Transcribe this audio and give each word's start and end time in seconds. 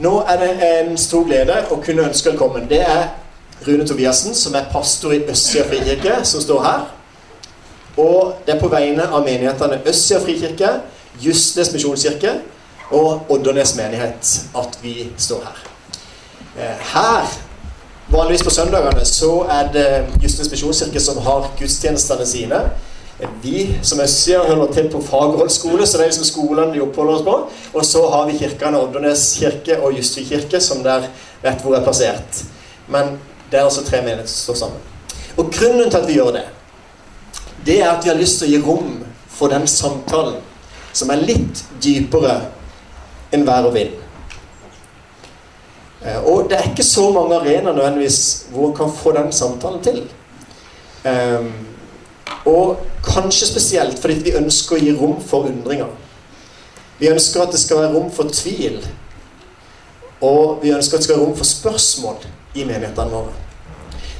Nå 0.00 0.22
er 0.28 0.38
det 0.40 0.52
en 0.64 0.94
stor 0.96 1.26
glede 1.28 1.58
å 1.68 1.76
kunne 1.84 2.06
ønske 2.08 2.30
velkommen. 2.30 2.64
Det 2.70 2.78
er 2.80 3.10
Rune 3.66 3.84
Tobiassen, 3.84 4.32
som 4.34 4.54
er 4.56 4.70
pastor 4.72 5.12
i 5.12 5.18
Østsida 5.28 5.66
frikirke, 5.68 6.14
som 6.24 6.40
står 6.40 6.62
her. 6.64 6.86
Og 8.00 8.38
det 8.46 8.54
er 8.54 8.62
på 8.62 8.70
vegne 8.72 9.04
av 9.04 9.26
menighetene 9.26 9.82
Østsida 9.84 10.22
frikirke, 10.24 10.70
Justnes 11.20 11.68
misjonskirke 11.74 12.32
og 12.96 13.28
Oddernes 13.34 13.74
menighet 13.76 14.30
at 14.56 14.78
vi 14.80 15.10
står 15.20 15.44
her. 15.44 15.60
Eh, 16.56 16.86
her, 16.94 17.34
vanligvis 18.08 18.46
på 18.46 18.54
søndagene, 18.56 19.04
så 19.04 19.34
er 19.52 19.68
det 19.74 19.88
Justnes 20.22 20.48
misjonskirke 20.48 21.02
som 21.10 21.20
har 21.26 21.50
gudstjenestene 21.60 22.26
sine. 22.26 22.62
Vi 23.42 23.78
som 23.82 24.00
Østsida 24.00 24.42
holder 24.48 24.72
til 24.72 24.88
på 24.92 25.00
Fagerholt 25.04 25.52
skole, 25.52 25.86
så 25.86 25.98
det 25.98 26.04
er 26.04 26.12
liksom 26.12 26.28
skolene 26.28 26.72
vi 26.72 26.82
oppholder 26.84 27.14
oss 27.14 27.24
på. 27.26 27.34
Og 27.74 27.84
så 27.86 28.04
har 28.12 28.26
vi 28.28 28.38
kirkene 28.38 28.80
Oddernes 28.80 29.24
kirke 29.40 29.80
og 29.80 29.96
Justvik 29.96 30.28
kirke, 30.28 30.60
som 30.60 30.84
der 30.84 31.08
vet 31.42 31.64
hvor 31.64 31.76
er 31.76 31.84
plassert. 31.84 32.44
Men 32.88 33.18
det 33.50 33.58
er 33.58 33.64
altså 33.64 33.84
tre 33.84 34.02
menigheter 34.02 34.28
som 34.30 34.54
står 34.54 34.60
sammen. 34.64 34.78
Og 35.36 35.52
grunnen 35.52 35.90
til 35.90 35.98
at 35.98 36.08
vi 36.08 36.18
gjør 36.18 36.32
det, 36.36 36.46
det 37.66 37.82
er 37.82 37.90
at 37.90 38.04
vi 38.04 38.10
har 38.10 38.20
lyst 38.20 38.40
til 38.40 38.48
å 38.48 38.52
gi 38.52 38.62
rom 38.64 38.94
for 39.28 39.52
den 39.52 39.66
samtalen 39.68 40.40
som 40.92 41.10
er 41.12 41.22
litt 41.22 41.64
dypere 41.82 42.38
enn 43.32 43.44
vær 43.46 43.68
og 43.68 43.74
vind. 43.76 43.98
Eh, 46.00 46.20
og 46.24 46.48
det 46.50 46.58
er 46.58 46.70
ikke 46.70 46.86
så 46.86 47.10
mange 47.14 47.36
arenaer 47.36 47.74
nødvendigvis 47.76 48.20
hvor 48.50 48.70
en 48.70 48.76
kan 48.76 48.94
få 48.96 49.12
den 49.16 49.32
samtalen 49.32 49.82
til. 49.84 50.00
Eh, 51.04 51.50
Og 52.48 52.80
kanskje 53.04 53.50
spesielt 53.50 54.00
fordi 54.00 54.20
vi 54.24 54.36
ønsker 54.38 54.76
å 54.76 54.80
gi 54.80 54.94
rom 54.96 55.18
for 55.24 55.48
undringer. 55.50 55.90
Vi 57.00 57.08
ønsker 57.08 57.44
at 57.44 57.52
det 57.52 57.60
skal 57.60 57.82
være 57.82 57.92
rom 57.94 58.08
for 58.12 58.32
tvil. 58.32 58.80
Og 60.20 60.60
vi 60.62 60.72
ønsker 60.76 60.96
at 60.96 61.02
det 61.02 61.08
skal 61.08 61.18
være 61.18 61.26
rom 61.26 61.36
for 61.36 61.48
spørsmål 61.48 62.26
i 62.54 62.64
menighetene 62.64 63.12
våre. 63.12 63.36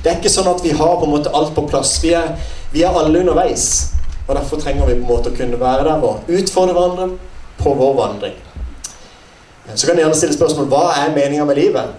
Det 0.01 0.13
er 0.13 0.21
ikke 0.21 0.33
sånn 0.33 0.49
at 0.49 0.63
vi 0.65 0.73
har 0.73 0.95
på 0.97 1.09
en 1.09 1.13
måte 1.13 1.33
alt 1.37 1.53
på 1.57 1.67
plass. 1.69 1.99
Vi 2.01 2.15
er, 2.17 2.33
vi 2.73 2.85
er 2.85 2.97
alle 2.97 3.21
underveis. 3.21 3.93
Og 4.27 4.37
derfor 4.37 4.61
trenger 4.61 4.89
vi 4.89 4.97
på 4.97 5.05
en 5.05 5.11
måte 5.11 5.33
å 5.33 5.37
kunne 5.37 5.61
være 5.61 5.85
der 5.89 6.07
og 6.07 6.31
utfordre 6.31 6.77
hverandre 6.77 7.09
på 7.61 7.75
vår 7.77 7.97
vandring. 7.99 8.37
Så 9.75 9.87
kan 9.87 9.97
du 9.97 10.03
gjerne 10.03 10.17
stille 10.17 10.35
spørsmål 10.35 10.71
hva 10.71 10.85
er 11.03 11.13
meninga 11.15 11.45
med 11.47 11.61
livet? 11.61 11.93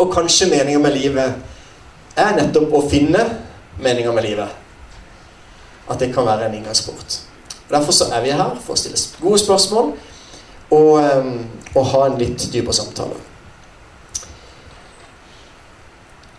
Og 0.00 0.12
kanskje 0.12 0.50
meninga 0.50 0.80
med 0.82 0.96
livet 0.96 2.18
er 2.20 2.36
nettopp 2.36 2.74
å 2.76 2.82
finne 2.90 3.24
meninga 3.80 4.12
med 4.12 4.28
livet. 4.28 4.59
At 5.90 5.98
det 5.98 6.12
kan 6.14 6.26
være 6.26 6.46
en 6.48 6.54
inngangsport. 6.54 7.20
Og 7.70 7.76
Derfor 7.76 7.92
så 7.92 8.04
er 8.14 8.22
vi 8.22 8.30
her 8.30 8.56
for 8.64 8.74
å 8.74 8.78
stille 8.78 8.98
gode 9.22 9.38
spørsmål 9.38 9.92
og, 10.70 10.92
ehm, 11.02 11.36
og 11.74 11.86
ha 11.92 12.06
en 12.06 12.18
litt 12.18 12.46
dypere 12.52 12.74
samtale. 12.74 13.18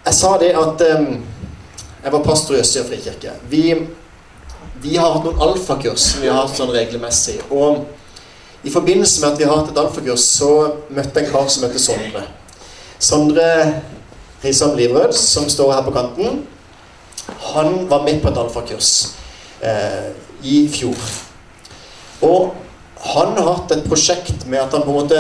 Jeg 0.06 0.18
sa 0.18 0.38
det 0.42 0.52
at 0.58 0.84
ehm, 0.88 1.22
jeg 2.04 2.12
var 2.12 2.24
pastor 2.26 2.56
i 2.56 2.60
Østsida 2.60 2.88
frikirke. 2.88 3.34
Vi, 3.50 3.64
vi 4.82 4.96
har 4.98 5.14
hatt 5.14 5.28
noen 5.28 5.44
alfakurs 5.46 6.08
som 6.14 6.24
vi 6.24 6.32
har 6.32 6.42
hatt 6.42 6.58
sånn 6.58 6.74
regelmessig. 6.74 7.38
Og 7.52 7.86
i 8.64 8.74
forbindelse 8.74 9.22
med 9.22 9.34
at 9.34 9.40
vi 9.40 9.48
har 9.50 9.60
hatt 9.60 9.72
et 9.72 9.82
alfakurs, 9.82 10.26
så 10.40 10.52
møtte 10.90 11.22
jeg 11.22 11.28
en 11.30 11.34
kar 11.34 11.48
som 11.52 11.68
heter 11.68 11.84
Sondre. 11.84 12.26
Sondre 13.02 13.48
Risan 14.44 14.76
Livrød, 14.78 15.14
som 15.18 15.48
står 15.50 15.76
her 15.76 15.86
på 15.86 15.96
kanten. 15.96 16.44
Han 17.54 17.86
var 17.90 18.04
med 18.04 18.22
på 18.22 18.32
et 18.32 18.42
alfakurs 18.42 18.92
Eh, 19.62 20.12
i 20.44 20.66
fjor. 20.74 20.98
Og 22.26 22.54
han 23.14 23.36
har 23.38 23.46
hatt 23.46 23.74
et 23.76 23.84
prosjekt 23.86 24.48
med 24.50 24.58
at 24.58 24.74
han 24.74 24.82
på 24.82 24.90
en 24.90 24.98
måte 25.04 25.20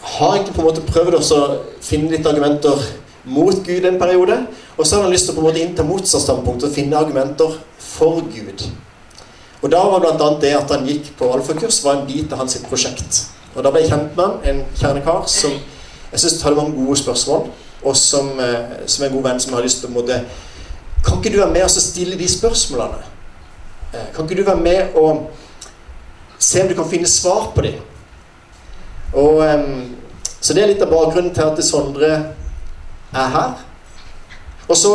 har 0.00 0.30
egentlig 0.32 0.54
på 0.56 0.62
en 0.62 0.68
måte 0.70 0.84
prøvd 0.86 1.16
å 1.18 1.40
finne 1.84 2.08
litt 2.14 2.24
argumenter 2.26 2.86
mot 3.28 3.58
Gud 3.66 3.84
en 3.84 3.98
periode. 4.00 4.38
Og 4.78 4.86
så 4.86 4.96
har 4.96 5.04
han 5.04 5.12
lyst 5.12 5.28
til 5.28 5.34
å 5.34 5.36
på 5.36 5.42
en 5.42 5.48
måte 5.50 5.60
innta 5.60 5.84
motsatt 5.84 6.24
standpunkt 6.24 6.64
og 6.64 6.72
finne 6.72 6.96
argumenter 6.96 7.58
for 7.82 8.22
Gud. 8.32 8.64
Og 9.60 9.68
da 9.74 9.82
var 9.90 10.00
bl.a. 10.06 10.30
det 10.40 10.54
at 10.56 10.72
han 10.72 10.88
gikk 10.88 11.12
på 11.18 11.28
alfakurs, 11.34 11.82
var 11.84 11.98
en 11.98 12.08
bit 12.08 12.32
av 12.32 12.40
hans 12.40 12.56
sitt 12.56 12.64
prosjekt. 12.70 13.26
Og 13.56 13.60
da 13.60 13.74
ble 13.74 13.84
jeg 13.84 13.92
kjent 13.92 14.16
med 14.16 14.24
han, 14.24 14.40
en 14.48 14.64
kjernekar 14.78 15.28
som 15.28 15.52
jeg 15.52 16.24
syns 16.24 16.40
hadde 16.46 16.62
mange 16.62 16.78
gode 16.78 16.96
spørsmål, 17.02 17.50
og 17.84 18.00
som, 18.00 18.32
eh, 18.40 18.80
som 18.88 19.04
en 19.04 19.12
god 19.18 19.28
venn 19.28 19.44
som 19.44 19.58
har 19.58 19.66
lyst 19.66 19.82
til 19.82 19.90
å 19.90 19.92
på 19.92 19.98
en 19.98 20.06
måte 20.06 20.20
Kan 21.04 21.20
ikke 21.20 21.30
du 21.30 21.38
være 21.38 21.52
med 21.52 21.62
og 21.62 21.70
stille 21.70 22.16
de 22.18 22.26
spørsmålene? 22.28 23.17
Eh, 23.92 24.08
kan 24.14 24.24
ikke 24.24 24.42
du 24.42 24.46
være 24.46 24.56
med 24.56 24.96
og 24.96 25.30
se 26.38 26.62
om 26.62 26.68
du 26.68 26.74
kan 26.74 26.90
finne 26.90 27.08
svar 27.08 27.52
på 27.54 27.62
dem? 27.62 27.78
Ehm, 29.14 29.22
og, 29.22 29.44
så 30.40 30.54
det 30.54 30.62
er 30.62 30.70
litt 30.72 30.82
av 30.84 30.92
bakgrunnen 30.92 31.32
til 31.34 31.46
at 31.46 31.64
Sondre 31.64 32.10
er 33.12 33.32
her. 33.32 33.56
Og 34.68 34.76
så 34.76 34.92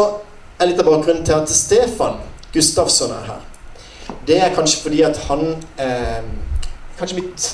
er 0.59 0.69
litt 0.69 0.79
av 0.79 0.87
bakgrunnen 0.87 1.25
til 1.25 1.33
at 1.33 1.49
Stefan 1.49 2.21
Gustavsson 2.53 3.11
er 3.11 3.25
her. 3.31 3.41
Det 4.27 4.37
er 4.39 4.53
kanskje 4.55 4.81
fordi 4.81 5.01
at 5.01 5.17
han 5.27 5.55
eh, 5.81 6.23
Kanskje 6.93 7.15
mitt 7.17 7.45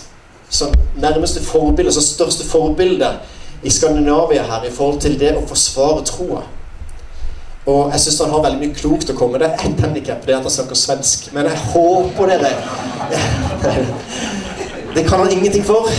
sånn, 0.51 0.73
nærmeste 0.99 1.39
forbilde, 1.39 1.87
altså 1.87 2.03
største 2.03 2.43
forbilde 2.43 3.07
i 3.63 3.71
Skandinavia 3.71 4.43
her 4.43 4.65
i 4.67 4.71
forhold 4.75 4.99
til 4.99 5.15
det 5.19 5.31
å 5.37 5.45
forsvare 5.47 6.03
troa. 6.09 6.41
Og 7.69 7.91
jeg 7.93 8.01
syns 8.03 8.19
han 8.23 8.33
har 8.33 8.43
veldig 8.45 8.61
mye 8.63 8.77
klokt 8.77 9.11
å 9.11 9.15
komme 9.17 9.37
med. 9.37 9.43
Det 9.43 9.49
er 9.49 9.69
ett 9.69 9.83
handikap, 9.83 10.25
det 10.25 10.33
er 10.33 10.39
at 10.39 10.47
han 10.47 10.55
snakker 10.55 10.79
svensk. 10.79 11.29
Men 11.35 11.49
jeg 11.49 11.61
håper 11.73 12.33
dere 12.33 12.51
Det 14.95 15.03
kan 15.05 15.21
han 15.21 15.31
ingenting 15.31 15.63
for. 15.67 15.89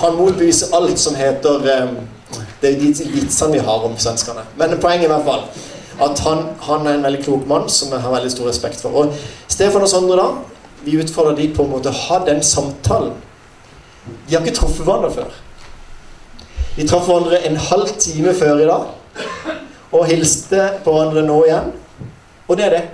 Han 0.00 0.16
motbeviser 0.16 0.72
alt 0.76 0.98
som 0.98 1.14
heter 1.18 1.66
ehm, 1.74 1.92
Det 2.60 2.70
er 2.70 2.78
de 2.80 3.10
vitsene 3.12 3.52
vi 3.52 3.62
har 3.66 3.84
om 3.84 3.98
svenskene. 4.00 4.46
Men 4.56 4.78
poenget 4.80 5.10
i 5.10 5.12
hvert 5.12 5.28
fall 5.28 5.46
at 6.04 6.18
han, 6.24 6.40
han 6.66 6.88
er 6.88 6.96
en 6.96 7.04
veldig 7.06 7.20
klok 7.22 7.44
mann 7.46 7.68
som 7.70 7.92
jeg 7.94 8.02
har 8.02 8.14
veldig 8.16 8.32
stor 8.32 8.48
respekt 8.48 8.80
for. 8.82 8.96
Og 8.98 9.12
Stefan 9.46 9.84
og 9.86 9.90
Sondre, 9.92 10.16
da, 10.18 10.64
vi 10.82 10.96
utfordrer 10.98 11.36
de 11.38 11.46
på 11.54 11.62
en 11.62 11.70
måte 11.70 11.92
å 11.92 12.00
ha 12.08 12.18
den 12.26 12.42
samtalen. 12.42 13.14
De 14.26 14.34
har 14.34 14.42
ikke 14.42 14.56
truffet 14.58 14.82
hverandre 14.88 15.12
før. 15.14 15.36
De 16.74 16.88
traff 16.88 17.06
hverandre 17.06 17.38
en 17.46 17.60
halv 17.70 17.94
time 18.02 18.34
før 18.34 18.64
i 18.64 18.66
dag 18.66 18.90
og 19.94 20.06
hilste 20.10 20.60
på 20.84 20.92
hverandre 20.92 21.22
nå 21.26 21.38
igjen. 21.46 21.70
Og 22.48 22.58
det 22.58 22.66
er 22.66 22.74
det. 22.74 22.84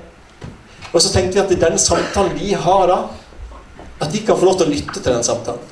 Og 0.92 1.02
så 1.02 1.12
tenkte 1.12 1.38
vi 1.38 1.42
at 1.42 1.52
i 1.54 1.60
den 1.60 1.78
samtalen 1.78 2.36
vi 2.36 2.52
har 2.52 2.86
da, 2.90 3.00
at 4.00 4.12
vi 4.12 4.22
kan 4.26 4.38
få 4.38 4.48
lov 4.48 4.58
til 4.58 4.68
å 4.68 4.74
lytte 4.74 5.00
til 5.00 5.12
den 5.12 5.24
samtalen. 5.24 5.62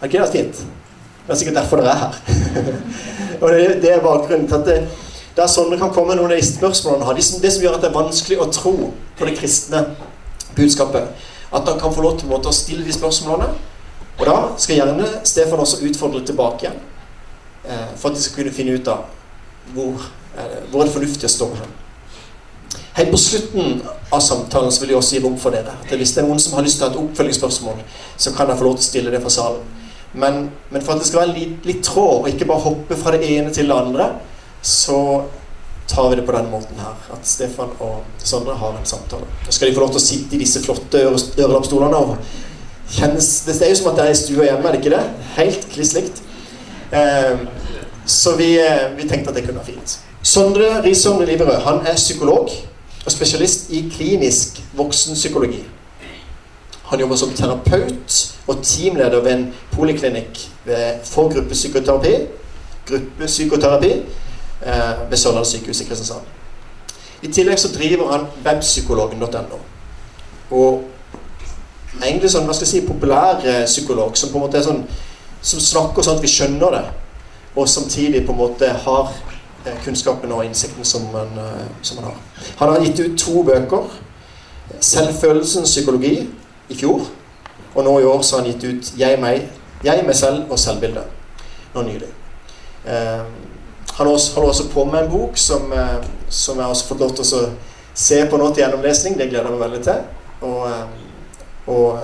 Er 0.00 0.08
ikke 0.08 0.22
det 0.22 0.32
fint? 0.32 0.62
Det 1.26 1.34
er 1.34 1.38
sikkert 1.40 1.60
derfor 1.60 1.80
dere 1.80 1.92
er 1.92 2.02
her. 2.04 2.18
og 3.42 3.52
det, 3.52 3.64
det 3.82 3.92
er 3.92 4.04
bakgrunnen 4.04 4.48
til 4.48 4.60
at 4.60 4.68
det, 4.68 4.78
det 5.36 5.44
er 5.44 5.50
sånn 5.50 5.70
det 5.72 5.80
kan 5.82 5.92
komme 5.94 6.16
noen 6.16 6.32
av 6.32 6.38
de 6.40 6.46
spørsmålene 6.46 7.06
har. 7.06 7.18
Det 7.18 7.26
som, 7.26 7.42
det 7.42 7.52
som 7.54 7.66
gjør 7.66 7.76
at 7.76 7.84
det 7.84 7.90
er 7.90 7.98
vanskelig 7.98 8.40
å 8.40 8.48
tro 8.54 8.74
på 9.18 9.28
det 9.28 9.36
kristne 9.38 9.84
budskapet. 10.56 11.28
At 11.50 11.68
han 11.68 11.80
kan 11.82 11.92
få 11.94 12.04
lov 12.04 12.18
til 12.18 12.30
måte 12.30 12.50
å 12.50 12.54
stille 12.54 12.86
de 12.86 12.94
spørsmålene. 12.94 13.52
Og 14.20 14.26
da 14.28 14.36
skal 14.60 14.80
gjerne 14.80 15.06
Stefan 15.28 15.62
også 15.62 15.82
utfordre 15.86 16.24
tilbake 16.26 16.66
igjen. 16.66 16.82
Eh, 17.64 17.88
for 17.96 18.10
at 18.10 18.18
de 18.18 18.24
skal 18.24 18.40
kunne 18.40 18.54
finne 18.56 18.76
ut 18.76 18.88
av 18.90 19.19
hvor, 19.74 20.06
eh, 20.36 20.58
hvor 20.70 20.82
er 20.82 20.88
det 20.90 20.94
fornuftig 20.96 21.28
å 21.28 21.32
stå 21.34 21.48
hen. 21.60 21.76
Helt 22.94 23.10
på 23.10 23.18
slutten 23.18 23.82
av 24.12 24.20
samtalen 24.20 24.72
så 24.72 24.82
vil 24.82 24.94
jeg 24.94 25.00
også 25.00 25.16
gi 25.16 25.22
rom 25.24 25.36
for 25.40 25.54
dere. 25.54 25.76
At 25.82 25.92
hvis 25.96 26.14
det 26.14 26.22
er 26.22 26.28
noen 26.28 26.42
som 26.42 26.56
har 26.58 26.66
lyst 26.66 26.80
til 26.80 26.86
å 26.86 26.90
ha 26.90 26.94
et 26.94 27.02
oppfølgingsspørsmål, 27.02 27.84
så 28.16 28.32
kan 28.34 28.50
dere 28.50 28.58
få 28.58 28.66
lov 28.66 28.78
til 28.78 28.84
å 28.84 28.90
stille 28.90 29.12
det 29.14 29.22
fra 29.22 29.32
salen. 29.34 29.76
Men, 30.12 30.40
men 30.70 30.82
for 30.82 30.96
at 30.96 31.02
det 31.02 31.06
skal 31.06 31.22
være 31.22 31.36
litt, 31.36 31.68
litt 31.68 31.84
tråd, 31.86 32.24
og 32.24 32.28
ikke 32.32 32.48
bare 32.50 32.66
hoppe 32.66 32.98
fra 32.98 33.14
det 33.14 33.28
ene 33.30 33.52
til 33.54 33.70
det 33.70 33.76
andre, 33.76 34.08
så 34.62 35.00
tar 35.90 36.10
vi 36.10 36.18
det 36.18 36.26
på 36.26 36.34
den 36.34 36.50
måten 36.50 36.78
her. 36.82 36.98
At 37.14 37.26
Stefan 37.26 37.72
og 37.78 38.02
Sondre 38.18 38.58
har 38.58 38.76
en 38.78 38.86
samtale. 38.86 39.26
Så 39.46 39.56
skal 39.56 39.70
de 39.70 39.76
få 39.78 39.84
lov 39.84 39.94
til 39.94 40.02
å 40.02 40.06
sitte 40.06 40.36
i 40.36 40.42
disse 40.42 40.62
flotte 40.64 41.04
ørelappstolene 41.06 42.18
kjennes 42.90 43.28
Det 43.46 43.54
er 43.62 43.70
jo 43.70 43.78
som 43.78 43.92
at 43.92 44.00
det 44.00 44.06
er 44.08 44.14
i 44.14 44.18
stua 44.18 44.46
hjemme, 44.48 44.66
er 44.66 44.74
det 44.74 44.80
ikke 44.82 44.94
det? 44.96 45.02
Helt 45.36 45.66
kliss 45.70 45.92
likt. 45.94 46.22
Eh, 46.90 47.44
så 48.10 48.36
vi, 48.36 48.54
eh, 48.58 48.90
vi 48.96 49.08
tenkte 49.08 49.30
at 49.30 49.36
det 49.36 49.44
kunne 49.44 49.60
være 49.60 49.72
fint. 49.72 49.98
Sondre 50.22 50.82
Risholm 50.84 51.22
Liberød 51.26 51.60
han 51.64 51.86
er 51.86 51.94
psykolog 51.96 52.50
og 53.06 53.12
spesialist 53.12 53.70
i 53.70 53.84
klinisk 53.96 54.60
voksenpsykologi. 54.76 55.64
Han 56.90 57.00
jobber 57.00 57.16
som 57.16 57.32
terapeut 57.32 58.36
og 58.46 58.58
teamleder 58.62 59.20
ved 59.20 59.32
en 59.32 59.54
poliklinikk 59.72 60.40
for 61.04 61.34
gruppepsykoterapi. 61.34 62.14
Gruppepsykoterapi 62.86 63.90
eh, 64.66 65.10
ved 65.10 65.16
Sørlandet 65.16 65.46
sykehus 65.46 65.80
i 65.80 65.84
Kristiansand. 65.84 66.26
I 67.22 67.28
tillegg 67.32 67.58
så 67.58 67.68
driver 67.68 68.12
han 68.12 68.26
webpsykologen.no. 68.44 69.60
Og 70.50 70.84
egentlig 72.02 72.30
sånn, 72.32 72.48
hva 72.48 72.56
skal 72.56 72.66
jeg 72.66 72.72
si, 72.72 72.86
populær 72.88 73.44
eh, 73.44 73.64
psykolog 73.68 74.16
som 74.18 74.32
på 74.32 74.40
en 74.40 74.46
måte 74.46 74.58
er 74.58 74.66
sånn 74.66 74.82
som 75.40 75.62
snakker 75.62 76.04
sånn 76.04 76.18
at 76.18 76.24
vi 76.24 76.28
skjønner 76.28 76.74
det, 76.74 76.82
og 77.56 77.68
samtidig 77.68 78.26
på 78.26 78.32
en 78.32 78.38
måte 78.38 78.68
har 78.68 79.12
eh, 79.66 79.84
kunnskapen 79.84 80.32
og 80.32 80.44
innsikten 80.44 80.84
som 80.84 81.06
han, 81.14 81.38
eh, 81.38 81.66
som 81.82 81.98
han 81.98 82.12
har. 82.12 82.16
Han 82.56 82.68
har 82.68 82.84
gitt 82.84 83.00
ut 83.00 83.18
to 83.18 83.42
bøker. 83.42 83.90
'Selvfølelsens 84.80 85.70
psykologi' 85.70 86.26
i 86.68 86.74
fjor. 86.74 87.00
Og 87.74 87.84
nå 87.84 87.98
i 87.98 88.04
år 88.04 88.22
så 88.22 88.36
har 88.36 88.44
han 88.44 88.52
gitt 88.52 88.64
ut 88.64 88.92
'Jeg, 88.98 89.20
meg 89.20 89.48
'Jeg, 89.84 90.06
meg 90.06 90.16
selv 90.16 90.50
og 90.50 90.58
selvbildet' 90.58 91.04
nå 91.74 91.82
nylig. 91.82 92.08
Eh, 92.86 93.24
han 93.94 94.06
holder 94.06 94.48
også 94.48 94.70
på 94.72 94.84
med 94.84 95.02
en 95.02 95.10
bok 95.10 95.36
som, 95.36 95.72
eh, 95.72 96.04
som 96.28 96.56
jeg 96.56 96.64
har 96.64 96.70
også 96.70 96.86
fått 96.86 97.00
lov 97.00 97.10
til 97.10 97.24
å 97.24 97.50
se 97.94 98.26
på 98.30 98.36
nå 98.36 98.54
til 98.54 98.62
gjennomlesning. 98.64 99.18
Det 99.18 99.28
gleder 99.28 99.50
jeg 99.50 99.58
meg 99.58 99.70
veldig 99.70 99.82
til. 99.84 99.98
Og, 100.40 100.68
eh, 100.68 100.86
og 101.66 101.98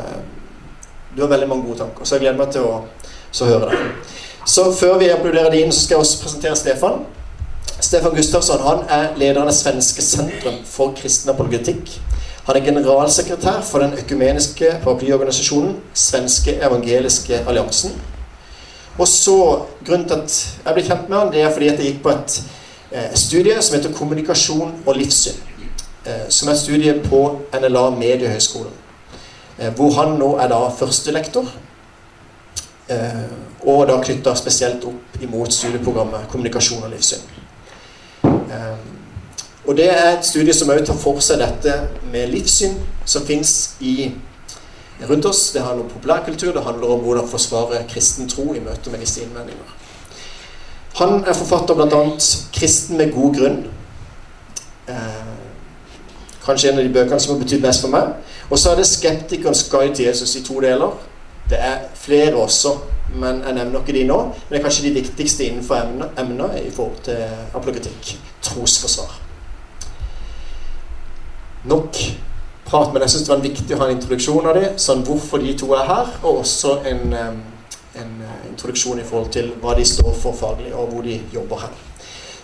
du 1.17 1.23
har 1.23 1.29
veldig 1.29 1.49
mange 1.49 1.67
gode 1.67 1.79
tanker, 1.79 2.05
så 2.05 2.15
jeg 2.15 2.21
gleder 2.21 2.39
meg 2.39 2.53
til 2.53 2.61
å 2.61 2.85
høre 3.47 3.71
det. 3.71 3.79
Så 4.47 4.73
før 4.73 4.99
vi 4.99 5.09
applauderer 5.11 5.51
det 5.51 5.61
inn, 5.65 5.73
så 5.73 5.81
skal 5.83 5.97
jeg 5.97 6.05
også 6.05 6.19
presentere 6.23 6.57
Stefan. 6.57 7.01
Stefan 7.81 8.15
Gustafsson 8.15 8.63
han 8.63 8.85
er 8.89 9.17
lederen 9.19 9.51
av 9.51 9.57
Svenske 9.57 10.05
sentrum 10.07 10.61
for 10.71 10.95
kristen 10.95 11.33
apologetikk. 11.33 11.91
Han 12.47 12.57
er 12.57 12.65
generalsekretær 12.69 13.65
for 13.67 13.83
den 13.83 13.97
økumeniske 13.99 14.77
paraplyorganisasjonen 14.85 15.75
Svenske 15.95 16.55
evangeliske 16.63 17.43
alliansen. 17.43 17.97
Og 18.99 19.09
så, 19.09 19.37
Grunnen 19.87 20.07
til 20.09 20.15
at 20.15 20.39
jeg 20.65 20.75
ble 20.75 20.87
kjent 20.87 21.11
med 21.11 21.19
han, 21.19 21.33
det 21.35 21.43
er 21.43 21.53
fordi 21.53 21.69
at 21.69 21.83
jeg 21.83 21.91
gikk 21.91 22.03
på 22.07 22.15
et 22.15 22.39
eh, 22.93 23.13
studie 23.19 23.59
som 23.63 23.77
heter 23.77 23.93
Kommunikasjon 23.99 24.75
og 24.87 24.97
livssyn. 24.97 25.43
Eh, 26.07 26.29
som 26.31 26.49
er 26.49 26.55
et 26.55 26.63
studie 26.63 26.95
på 27.11 27.21
NLA 27.51 27.89
Mediehøgskolen. 27.99 28.73
Eh, 29.59 29.75
hvor 29.75 29.91
han 29.99 30.17
nå 30.21 30.37
er 30.39 30.55
da 30.55 30.63
førstelektor. 30.79 31.51
Eh, 32.89 33.23
og 33.67 33.89
da 33.89 33.97
knytta 33.99 34.35
spesielt 34.39 34.85
opp 34.87 35.23
imot 35.23 35.53
studieprogrammet 35.53 36.29
Kommunikasjon 36.31 36.85
og 36.87 36.93
livssyn. 36.93 37.25
Eh, 38.25 38.77
og 39.67 39.77
det 39.77 39.89
er 39.91 40.13
et 40.13 40.27
studie 40.27 40.55
som 40.55 40.71
òg 40.71 40.85
tar 40.87 40.99
for 41.01 41.19
seg 41.25 41.41
dette 41.43 41.73
med 42.13 42.31
livssyn 42.31 42.77
som 43.05 43.27
fins 43.27 43.75
rundt 45.09 45.27
oss. 45.27 45.51
Det 45.51 45.63
handler 45.63 45.85
om 45.85 45.91
populærkultur, 45.91 46.53
det 46.53 46.63
handler 46.63 46.93
om 46.95 47.01
hvordan 47.01 47.29
forsvare 47.29 47.83
kristen 47.91 48.29
tro 48.29 48.53
i 48.55 48.63
møte 48.63 48.91
med 48.91 49.03
disse 49.03 49.25
innvendinger. 49.25 49.75
Han 50.97 51.25
er 51.25 51.33
forfatter 51.33 51.75
bl.a. 51.75 52.05
'Kristen 52.53 52.97
med 52.97 53.13
god 53.13 53.35
grunn'. 53.35 53.67
Eh, 54.89 55.35
kanskje 56.45 56.71
en 56.71 56.79
av 56.79 56.85
de 56.85 56.93
bøkene 56.93 57.21
som 57.21 57.35
har 57.35 57.43
betydd 57.43 57.61
mest 57.61 57.81
for 57.81 57.89
meg. 57.89 58.15
Og 58.51 58.59
så 58.59 58.71
er 58.71 58.77
det 58.77 58.87
'Skeptikerens 58.87 59.69
guide 59.71 59.95
til 59.95 60.07
Jesus' 60.07 60.39
i 60.39 60.43
to 60.43 60.61
deler. 60.61 60.99
Det 61.51 61.61
er 61.63 61.85
flere 61.95 62.35
også, 62.35 62.75
men 63.15 63.43
jeg 63.45 63.55
nevner 63.55 63.81
ikke 63.81 63.99
de 63.99 64.07
nå. 64.09 64.23
Men 64.23 64.51
det 64.51 64.59
er 64.59 64.67
kanskje 64.67 64.89
de 64.89 64.97
viktigste 64.97 65.47
innenfor 65.47 65.87
emner 66.19 66.59
i 66.63 66.71
forhold 66.71 66.99
eh, 66.99 67.05
til 67.13 67.55
apologetikk. 67.55 68.17
Trosforsvar 68.43 69.23
nok 71.67 71.97
prat, 72.67 72.93
men 72.93 73.03
jeg 73.03 73.11
syns 73.11 73.27
det 73.27 73.35
var 73.35 73.43
viktig 73.45 73.75
å 73.75 73.81
ha 73.81 73.89
en 73.89 73.97
introduksjon 73.97 74.49
av 74.51 74.59
dem, 74.59 74.79
sånn 74.83 75.05
hvorfor 75.07 75.43
de 75.43 75.55
to 75.59 75.71
er 75.77 75.87
her, 75.87 76.15
og 76.23 76.43
også 76.43 76.81
en, 76.91 77.05
eh, 77.15 77.35
en 78.03 78.15
eh, 78.27 78.39
introduksjon 78.51 79.03
i 79.03 79.07
forhold 79.07 79.31
til 79.35 79.53
hva 79.63 79.77
de 79.79 79.87
står 79.87 80.15
for 80.23 80.37
faglig, 80.37 80.75
og 80.75 80.91
hvor 80.93 81.07
de 81.07 81.21
jobber 81.35 81.67
här. 81.67 81.77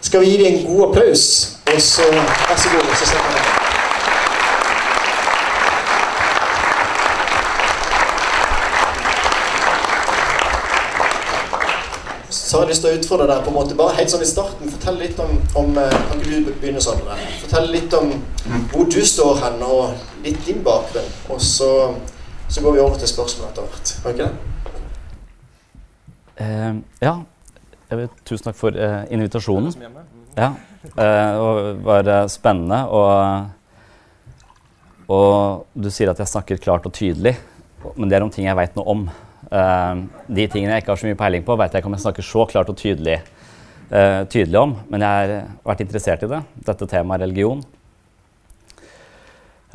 Skal 0.02 0.20
vi 0.20 0.30
gi 0.30 0.38
dem 0.38 0.54
en 0.54 0.64
god 0.66 0.88
applaus? 0.88 1.58
Og 1.74 1.80
så 1.80 2.02
vær 2.10 2.56
så 2.58 2.68
god. 2.74 2.94
så 2.98 3.06
setter 3.06 3.41
så 12.52 12.58
har 12.58 12.66
jeg 12.66 12.74
lyst 12.74 12.82
til 12.84 12.90
å 12.92 12.96
utfordre 12.98 13.26
deg 13.30 13.44
på 13.46 13.48
en 13.48 13.54
måte, 13.56 13.74
bare 13.78 13.94
helt 13.96 14.10
sånn 14.12 14.20
i 14.20 14.26
starten. 14.28 14.68
Fortell 14.68 14.98
litt 15.00 15.20
om, 15.24 15.30
om 15.56 15.70
eh, 15.80 15.94
Kan 16.10 16.18
ikke 16.20 16.40
du 16.44 16.50
begynne 16.60 16.82
sånn? 16.84 16.98
Fortell 17.40 17.70
litt 17.72 17.94
om 17.96 18.10
hvor 18.74 18.90
du 18.92 18.98
står 19.08 19.40
hen, 19.40 19.56
og 19.64 19.96
litt 20.26 20.36
din 20.44 20.60
bakgrunn. 20.66 21.08
Og 21.32 21.40
så, 21.40 21.70
så 22.52 22.60
går 22.60 22.76
vi 22.76 22.82
over 22.82 23.00
til 23.00 23.08
spørsmål 23.08 23.48
etter 23.48 23.64
hvert. 23.64 23.94
Ikke 24.12 24.26
det? 24.26 24.34
Uh, 26.42 26.74
ja. 27.00 27.14
Vil, 27.88 28.12
tusen 28.28 28.44
takk 28.50 28.60
for 28.60 28.76
uh, 28.76 29.08
invitasjonen. 29.08 29.72
Ja. 30.36 30.52
Uh, 30.92 31.72
det 31.72 31.88
var 31.88 32.28
spennende. 32.36 32.84
Og, 32.92 33.48
og 35.08 35.64
du 35.72 35.88
sier 35.88 36.12
at 36.12 36.20
jeg 36.20 36.28
snakker 36.36 36.60
klart 36.68 36.84
og 36.84 36.92
tydelig, 37.00 37.38
men 37.96 38.12
det 38.12 38.20
er 38.20 38.28
om 38.28 38.36
ting 38.36 38.44
jeg 38.44 38.60
veit 38.60 38.76
noe 38.76 38.92
om. 38.92 39.08
Uh, 39.52 40.08
de 40.32 40.46
tingene 40.48 40.72
jeg 40.72 40.80
ikke 40.80 40.94
har 40.94 41.00
så 41.02 41.08
mye 41.10 41.18
peiling 41.20 41.42
på, 41.44 41.56
vet 41.60 41.74
jeg 41.74 41.82
ikke 41.82 41.90
om 41.90 41.96
jeg 41.98 42.04
snakker 42.06 42.24
så 42.24 42.46
klart 42.48 42.70
og 42.72 42.78
tydelig, 42.80 43.18
uh, 43.90 44.24
tydelig 44.32 44.56
om. 44.62 44.72
Men 44.88 45.04
jeg 45.04 45.12
har 45.12 45.34
vært 45.68 45.84
interessert 45.84 46.24
i 46.24 46.30
det. 46.30 46.40
Dette 46.70 46.88
temaet 46.88 47.26
religion. 47.26 47.60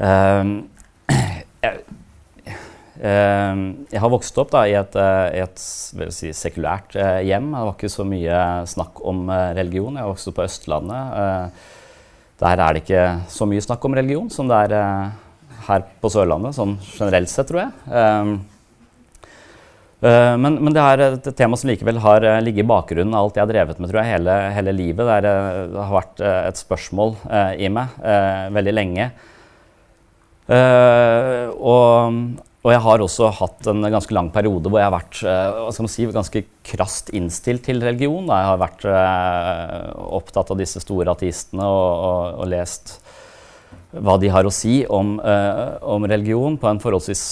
Uh, 0.02 0.66
jeg, 1.62 1.86
jeg, 2.98 4.00
har 4.02 4.10
vokst 4.10 4.42
opp 4.42 4.50
da, 4.56 4.64
i 4.66 4.74
et, 4.80 4.96
i 4.98 5.42
et 5.44 5.62
si, 5.62 6.34
sekulært 6.34 6.98
hjem. 6.98 7.52
Det 7.54 7.64
var 7.70 7.76
ikke 7.76 7.94
så 7.94 8.08
mye 8.10 8.42
snakk 8.74 9.04
om 9.06 9.28
religion. 9.30 10.02
Jeg 10.02 10.10
vokste 10.10 10.34
opp 10.34 10.40
på 10.40 10.48
Østlandet. 10.48 11.62
der 12.42 12.64
er 12.66 12.74
det 12.74 12.82
ikke 12.82 13.06
så 13.30 13.46
mye 13.46 13.62
snakk 13.62 13.86
om 13.86 13.98
religion 13.98 14.34
som 14.34 14.50
det 14.50 14.64
er 14.66 15.12
her 15.68 15.86
på 16.02 16.10
Sørlandet, 16.10 16.58
sånn 16.58 16.80
generelt 16.98 17.30
sett, 17.30 17.52
tror 17.52 17.68
jeg. 17.68 18.48
Eh, 19.98 20.36
men, 20.38 20.60
men, 20.62 20.74
det 20.76 20.82
er 20.84 21.02
et 21.08 21.30
tema 21.38 21.58
som 21.58 21.72
likevel 21.72 21.98
har 22.04 22.22
eh, 22.22 22.42
ligget 22.46 22.62
i 22.68 22.70
bakgrunnen 22.70 23.16
av 23.18 23.28
alt 23.28 23.40
jeg 23.40 23.48
har 23.48 23.50
drevet 23.50 23.80
med 23.82 23.90
tror 23.90 24.04
jeg, 24.04 24.14
hele, 24.14 24.36
hele 24.54 24.76
livet. 24.76 25.02
Det, 25.02 25.16
er, 25.16 25.30
eh, 25.30 25.62
det, 25.74 25.86
har 25.90 25.96
vært 25.98 26.22
et 26.28 26.60
spørsmål 26.60 27.16
i 27.58 27.72
meg 27.74 27.98
veldig 28.54 28.76
lenge. 28.76 29.10
Og, 30.48 32.14
og, 32.62 32.70
jeg 32.72 32.84
har 32.86 33.04
også 33.04 33.32
hatt 33.40 33.68
en 33.72 33.90
ganske 33.92 34.14
lang 34.16 34.30
periode 34.32 34.70
hvor 34.70 34.80
jeg 34.80 34.88
har 34.88 34.96
vært 34.96 35.20
hva 35.26 35.74
skal 35.74 35.88
man 35.88 35.92
si, 35.92 36.06
ganske 36.14 36.44
krast 36.68 37.12
innstilt 37.18 37.66
til 37.68 37.82
religion. 37.84 38.30
Jeg 38.30 38.50
har 38.52 38.62
vært 38.62 38.86
opptatt 40.22 40.54
av 40.54 40.62
disse 40.62 40.84
store 40.84 41.18
ateistene 41.18 41.68
og, 41.68 41.90
og, 42.08 42.44
og 42.44 42.52
lest 42.54 43.00
hva 43.98 44.18
de 44.22 44.30
har 44.30 44.46
å 44.46 44.54
si 44.54 44.82
om, 44.94 45.16
om 45.18 46.08
religion 46.12 46.58
på 46.60 46.70
en 46.70 46.80
forholdsvis 46.84 47.26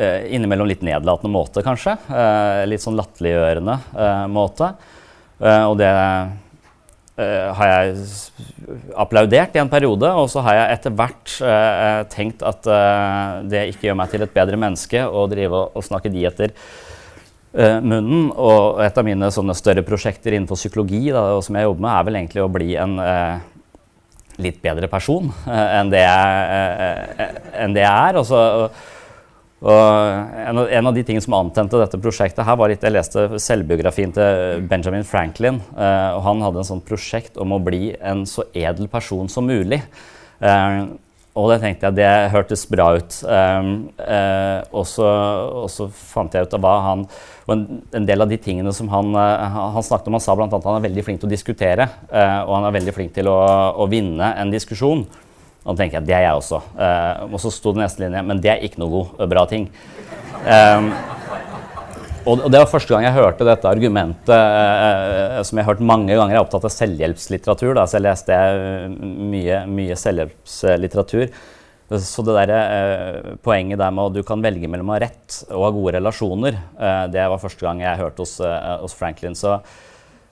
Eh, 0.00 0.32
innimellom 0.32 0.70
litt 0.70 0.84
nedlatende 0.86 1.28
måte, 1.28 1.60
kanskje. 1.64 1.98
Uh, 2.08 2.62
litt 2.64 2.80
sånn 2.80 2.96
latterliggjørende 2.96 3.74
uh, 3.92 4.24
måte. 4.32 4.72
og 5.42 5.74
det 5.80 5.90
har 7.18 7.68
jeg 7.68 7.96
applaudert 8.96 9.56
i 9.56 9.60
en 9.60 9.68
periode, 9.68 10.08
og 10.16 10.30
så 10.32 10.40
har 10.46 10.56
jeg 10.56 10.76
etter 10.76 10.94
hvert 10.96 11.34
eh, 11.44 11.98
tenkt 12.12 12.44
at 12.46 12.68
eh, 12.70 13.34
det 13.52 13.66
ikke 13.72 13.90
gjør 13.90 13.98
meg 14.00 14.14
til 14.14 14.24
et 14.24 14.32
bedre 14.32 14.56
menneske 14.60 15.02
å 15.04 15.26
drive 15.30 15.58
og, 15.58 15.76
og 15.76 15.84
snakke 15.84 16.12
de 16.12 16.24
etter 16.30 16.54
eh, 16.54 17.78
munnen. 17.84 18.30
Og 18.32 18.80
et 18.86 18.96
av 18.96 19.06
mine 19.06 19.28
sånne 19.34 19.56
større 19.58 19.84
prosjekter 19.84 20.32
innenfor 20.32 20.60
psykologi 20.60 21.10
da, 21.12 21.26
som 21.44 21.58
jeg 21.58 21.68
jobber 21.68 21.84
med, 21.84 21.92
er 21.92 22.08
vel 22.08 22.20
egentlig 22.22 22.44
å 22.46 22.50
bli 22.56 22.70
en 22.80 22.96
litt 24.42 24.62
bedre 24.64 24.88
person 24.88 25.28
enn 25.52 25.92
det 25.92 26.00
jeg, 26.06 27.28
enn 27.60 27.76
det 27.76 27.84
jeg 27.84 28.08
er. 28.08 28.22
Og 28.22 28.28
så, 28.30 28.40
og 28.64 29.01
en 29.70 30.58
av, 30.58 30.68
en 30.70 30.86
av, 30.86 30.94
de 30.94 31.04
tingene 31.06 31.22
som 31.22 31.36
antente 31.38 31.78
dette 31.78 32.00
prosjektet, 32.02 32.42
her 32.46 32.56
var 32.58 32.72
litt, 32.72 32.82
Jeg 32.82 32.96
leste 32.96 33.38
selvbiografien 33.38 34.10
til 34.14 34.64
Benjamin 34.66 35.06
Franklin. 35.06 35.60
Eh, 35.76 36.10
og 36.16 36.22
Han 36.26 36.42
hadde 36.42 36.64
en 36.64 36.70
sånn 36.72 36.82
prosjekt 36.82 37.38
om 37.38 37.54
å 37.54 37.62
bli 37.62 37.94
en 38.00 38.26
så 38.26 38.48
edel 38.52 38.90
person 38.90 39.30
som 39.30 39.46
mulig. 39.46 39.78
Eh, 40.42 40.82
og 41.32 41.48
det 41.48 41.62
tenkte 41.62 41.88
jeg, 41.88 41.96
det 41.96 42.10
hørtes 42.34 42.66
bra 42.68 42.90
ut. 42.98 43.14
Eh, 43.24 43.70
eh 44.04 44.58
og, 44.72 44.84
så, 44.88 45.06
og, 45.62 45.68
så, 45.72 45.88
fant 45.88 46.34
jeg 46.34 46.44
ut 46.44 46.56
av 46.58 46.60
hva 46.64 46.74
han 46.88 47.06
Og 47.46 47.52
en, 47.54 47.64
en 47.96 48.06
del 48.08 48.24
av 48.24 48.28
de 48.28 48.38
tingene 48.40 48.72
som 48.74 48.90
han, 48.92 49.14
eh, 49.16 49.58
han 49.76 49.86
snakket 49.86 50.10
om, 50.10 50.18
han 50.18 50.24
sa 50.24 50.36
bl.a. 50.36 50.50
at 50.50 50.68
han 50.68 50.80
er 50.80 50.88
veldig 50.90 51.06
flink 51.06 51.22
til 51.22 51.30
å 51.30 51.32
diskutere. 51.32 51.88
Eh, 52.10 52.40
og 52.44 52.56
han 52.58 52.68
er 52.68 52.80
veldig 52.80 52.96
flink 52.98 53.14
til 53.14 53.30
å, 53.30 53.38
å 53.78 53.86
vinne 53.86 54.34
en 54.42 54.52
diskusjon. 54.52 55.06
Og 55.62 55.74
da 55.74 55.82
tenker 55.82 56.00
jeg 56.00 56.08
det 56.08 56.16
er 56.18 56.26
jeg 56.26 56.38
også. 56.38 56.60
Uh, 56.74 56.84
eh, 56.84 57.24
og 57.30 57.40
så 57.42 57.52
sto 57.54 57.72
det 57.74 57.84
neste 57.84 58.02
linje 58.02 58.22
men 58.26 58.40
det 58.42 58.50
er 58.54 58.64
ikke 58.66 58.82
noe 58.82 58.92
god, 58.96 59.16
eh, 59.18 59.28
bra 59.30 59.44
ting. 59.50 59.68
Ehm, 60.42 60.88
um, 60.90 60.94
og, 62.22 62.44
det 62.54 62.58
var 62.60 62.68
første 62.70 62.94
gang 62.94 63.02
jeg 63.02 63.16
hørte 63.16 63.46
dette 63.46 63.66
argumentet, 63.66 64.30
uh, 64.30 65.40
som 65.42 65.58
jeg 65.58 65.66
har 65.66 65.72
hørt 65.72 65.82
mange 65.82 66.14
ganger. 66.14 66.34
Jeg 66.34 66.38
er 66.38 66.44
opptatt 66.44 66.68
av 66.68 66.74
selvhjelpslitteratur, 66.74 67.72
da, 67.78 67.86
så 67.86 67.98
jeg 67.98 68.06
leste 68.06 68.38
mye, 69.32 69.64
mye 69.66 69.96
selvhjelpslitteratur. 69.98 71.32
Så 71.92 72.22
det 72.24 72.36
der, 72.38 72.52
uh, 72.54 73.32
poenget 73.42 73.82
der 73.82 73.94
med 73.94 74.12
at 74.12 74.18
du 74.18 74.22
kan 74.26 74.42
velge 74.42 74.70
mellom 74.70 74.92
å 74.92 74.96
ha 74.96 75.00
rett 75.02 75.40
og 75.48 75.66
ha 75.66 75.72
gode 75.74 75.96
relasjoner, 75.98 76.60
det 77.10 77.26
var 77.34 77.42
første 77.42 77.66
gang 77.66 77.82
jeg 77.82 78.02
hørte 78.04 78.22
hos, 78.22 78.36
hos 78.84 78.94
Franklin. 78.98 79.34
Så 79.38 79.58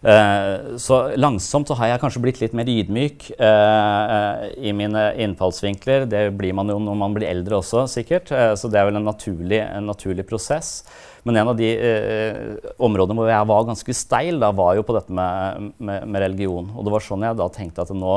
Eh, 0.00 0.76
så 0.80 0.98
langsomt 1.20 1.68
så 1.68 1.76
har 1.76 1.90
jeg 1.90 2.00
kanskje 2.00 2.22
blitt 2.24 2.38
litt 2.40 2.54
mer 2.56 2.68
ydmyk 2.72 3.26
eh, 3.36 4.12
eh 4.16 4.44
i 4.70 4.72
mine 4.72 5.02
eh, 5.10 5.18
innfallsvinkler. 5.26 6.06
Det 6.08 6.22
blir 6.38 6.54
man 6.56 6.72
jo 6.72 6.78
når 6.80 6.96
man 6.96 7.16
blir 7.16 7.28
eldre 7.28 7.58
også, 7.60 7.84
sikkert. 7.84 8.32
Eh, 8.32 8.54
så 8.56 8.70
det 8.72 8.80
er 8.80 8.88
vel 8.88 8.96
en 8.96 9.04
naturlig, 9.10 9.60
en 9.60 9.90
naturlig 9.90 10.24
prosess. 10.28 10.86
Men 11.28 11.36
en 11.36 11.50
av 11.52 11.58
de 11.58 11.68
eh, 11.68 12.70
områdene 12.80 13.18
hvor 13.20 13.28
jeg 13.28 13.50
var 13.52 13.66
ganske 13.68 13.96
steil, 13.96 14.40
da, 14.40 14.50
var 14.56 14.78
jo 14.78 14.86
på 14.88 14.96
dette 14.96 15.12
med, 15.12 15.74
med, 15.76 16.08
med, 16.08 16.22
religion. 16.24 16.72
Og 16.72 16.86
det 16.86 16.96
var 16.96 17.04
sånn 17.04 17.28
jeg 17.28 17.36
da 17.36 17.50
tenkte 17.52 17.84
at 17.84 17.92
nå, 17.92 18.16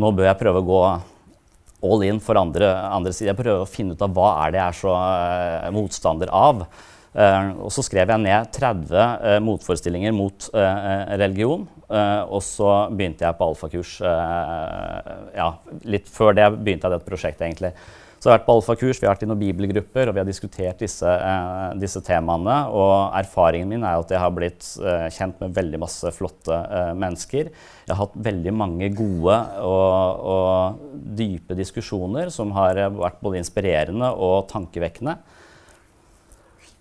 nå 0.00 0.12
bør 0.16 0.30
jeg 0.30 0.40
prøve 0.40 0.64
å 0.64 0.68
gå 0.70 0.80
all 1.84 2.06
in 2.08 2.16
for 2.24 2.40
andre, 2.40 2.72
andre 2.88 3.12
sider. 3.12 3.34
Jeg 3.34 3.42
prøver 3.42 3.60
å 3.60 3.68
finne 3.68 3.92
ut 3.92 4.08
av 4.08 4.16
hva 4.16 4.32
er 4.46 4.54
det 4.54 4.62
jeg 4.62 4.72
er 4.72 4.80
så 4.80 4.96
motstander 5.76 6.32
av. 6.32 6.64
Uh, 7.14 7.62
og 7.62 7.70
så 7.70 7.84
skrev 7.86 8.10
jeg 8.10 8.22
ned 8.24 8.48
30 8.56 8.90
uh, 8.90 9.02
eh, 9.22 9.40
motforestillinger 9.46 10.14
mot 10.16 10.48
uh, 10.50 11.14
religion. 11.14 11.68
og 11.94 12.40
så 12.42 12.88
begynte 12.90 13.22
jeg 13.22 13.36
på 13.38 13.46
alfakurs. 13.46 13.90
ja, 14.00 15.50
litt 15.84 16.08
før 16.10 16.32
det 16.34 16.46
begynte 16.56 16.88
jeg 16.88 16.94
dette 16.94 17.06
prosjektet, 17.06 17.44
egentlig. 17.44 17.70
Så 18.18 18.26
jeg 18.26 18.32
har 18.32 18.38
vært 18.38 18.46
på 18.48 18.56
alfakurs, 18.56 18.98
vi 18.98 19.06
har 19.06 19.12
vært 19.12 19.26
i 19.26 19.28
noen 19.28 19.42
bibelgrupper, 19.42 20.08
og 20.08 20.16
vi 20.16 20.22
har 20.22 20.26
diskutert 20.26 20.80
disse, 20.80 21.12
disse 21.78 22.00
temaene. 22.02 22.56
Og 22.72 23.12
erfaringen 23.20 23.68
min 23.68 23.84
er 23.84 24.00
at 24.00 24.10
jeg 24.10 24.22
har 24.24 24.32
blitt 24.34 24.70
kjent 25.14 25.44
med 25.44 25.54
veldig 25.54 25.82
masse 25.84 26.14
flotte 26.16 26.58
mennesker. 26.98 27.52
Jeg 27.52 27.92
har 27.92 28.00
hatt 28.00 28.18
veldig 28.32 28.56
mange 28.64 28.90
gode 28.96 29.38
og, 29.60 30.26
og 30.34 30.82
dype 31.20 31.54
diskusjoner 31.60 32.32
som 32.32 32.56
har 32.56 32.80
vært 32.96 33.22
både 33.22 33.44
inspirerende 33.44 34.10
og 34.16 34.48
tankevekkende. 34.50 35.18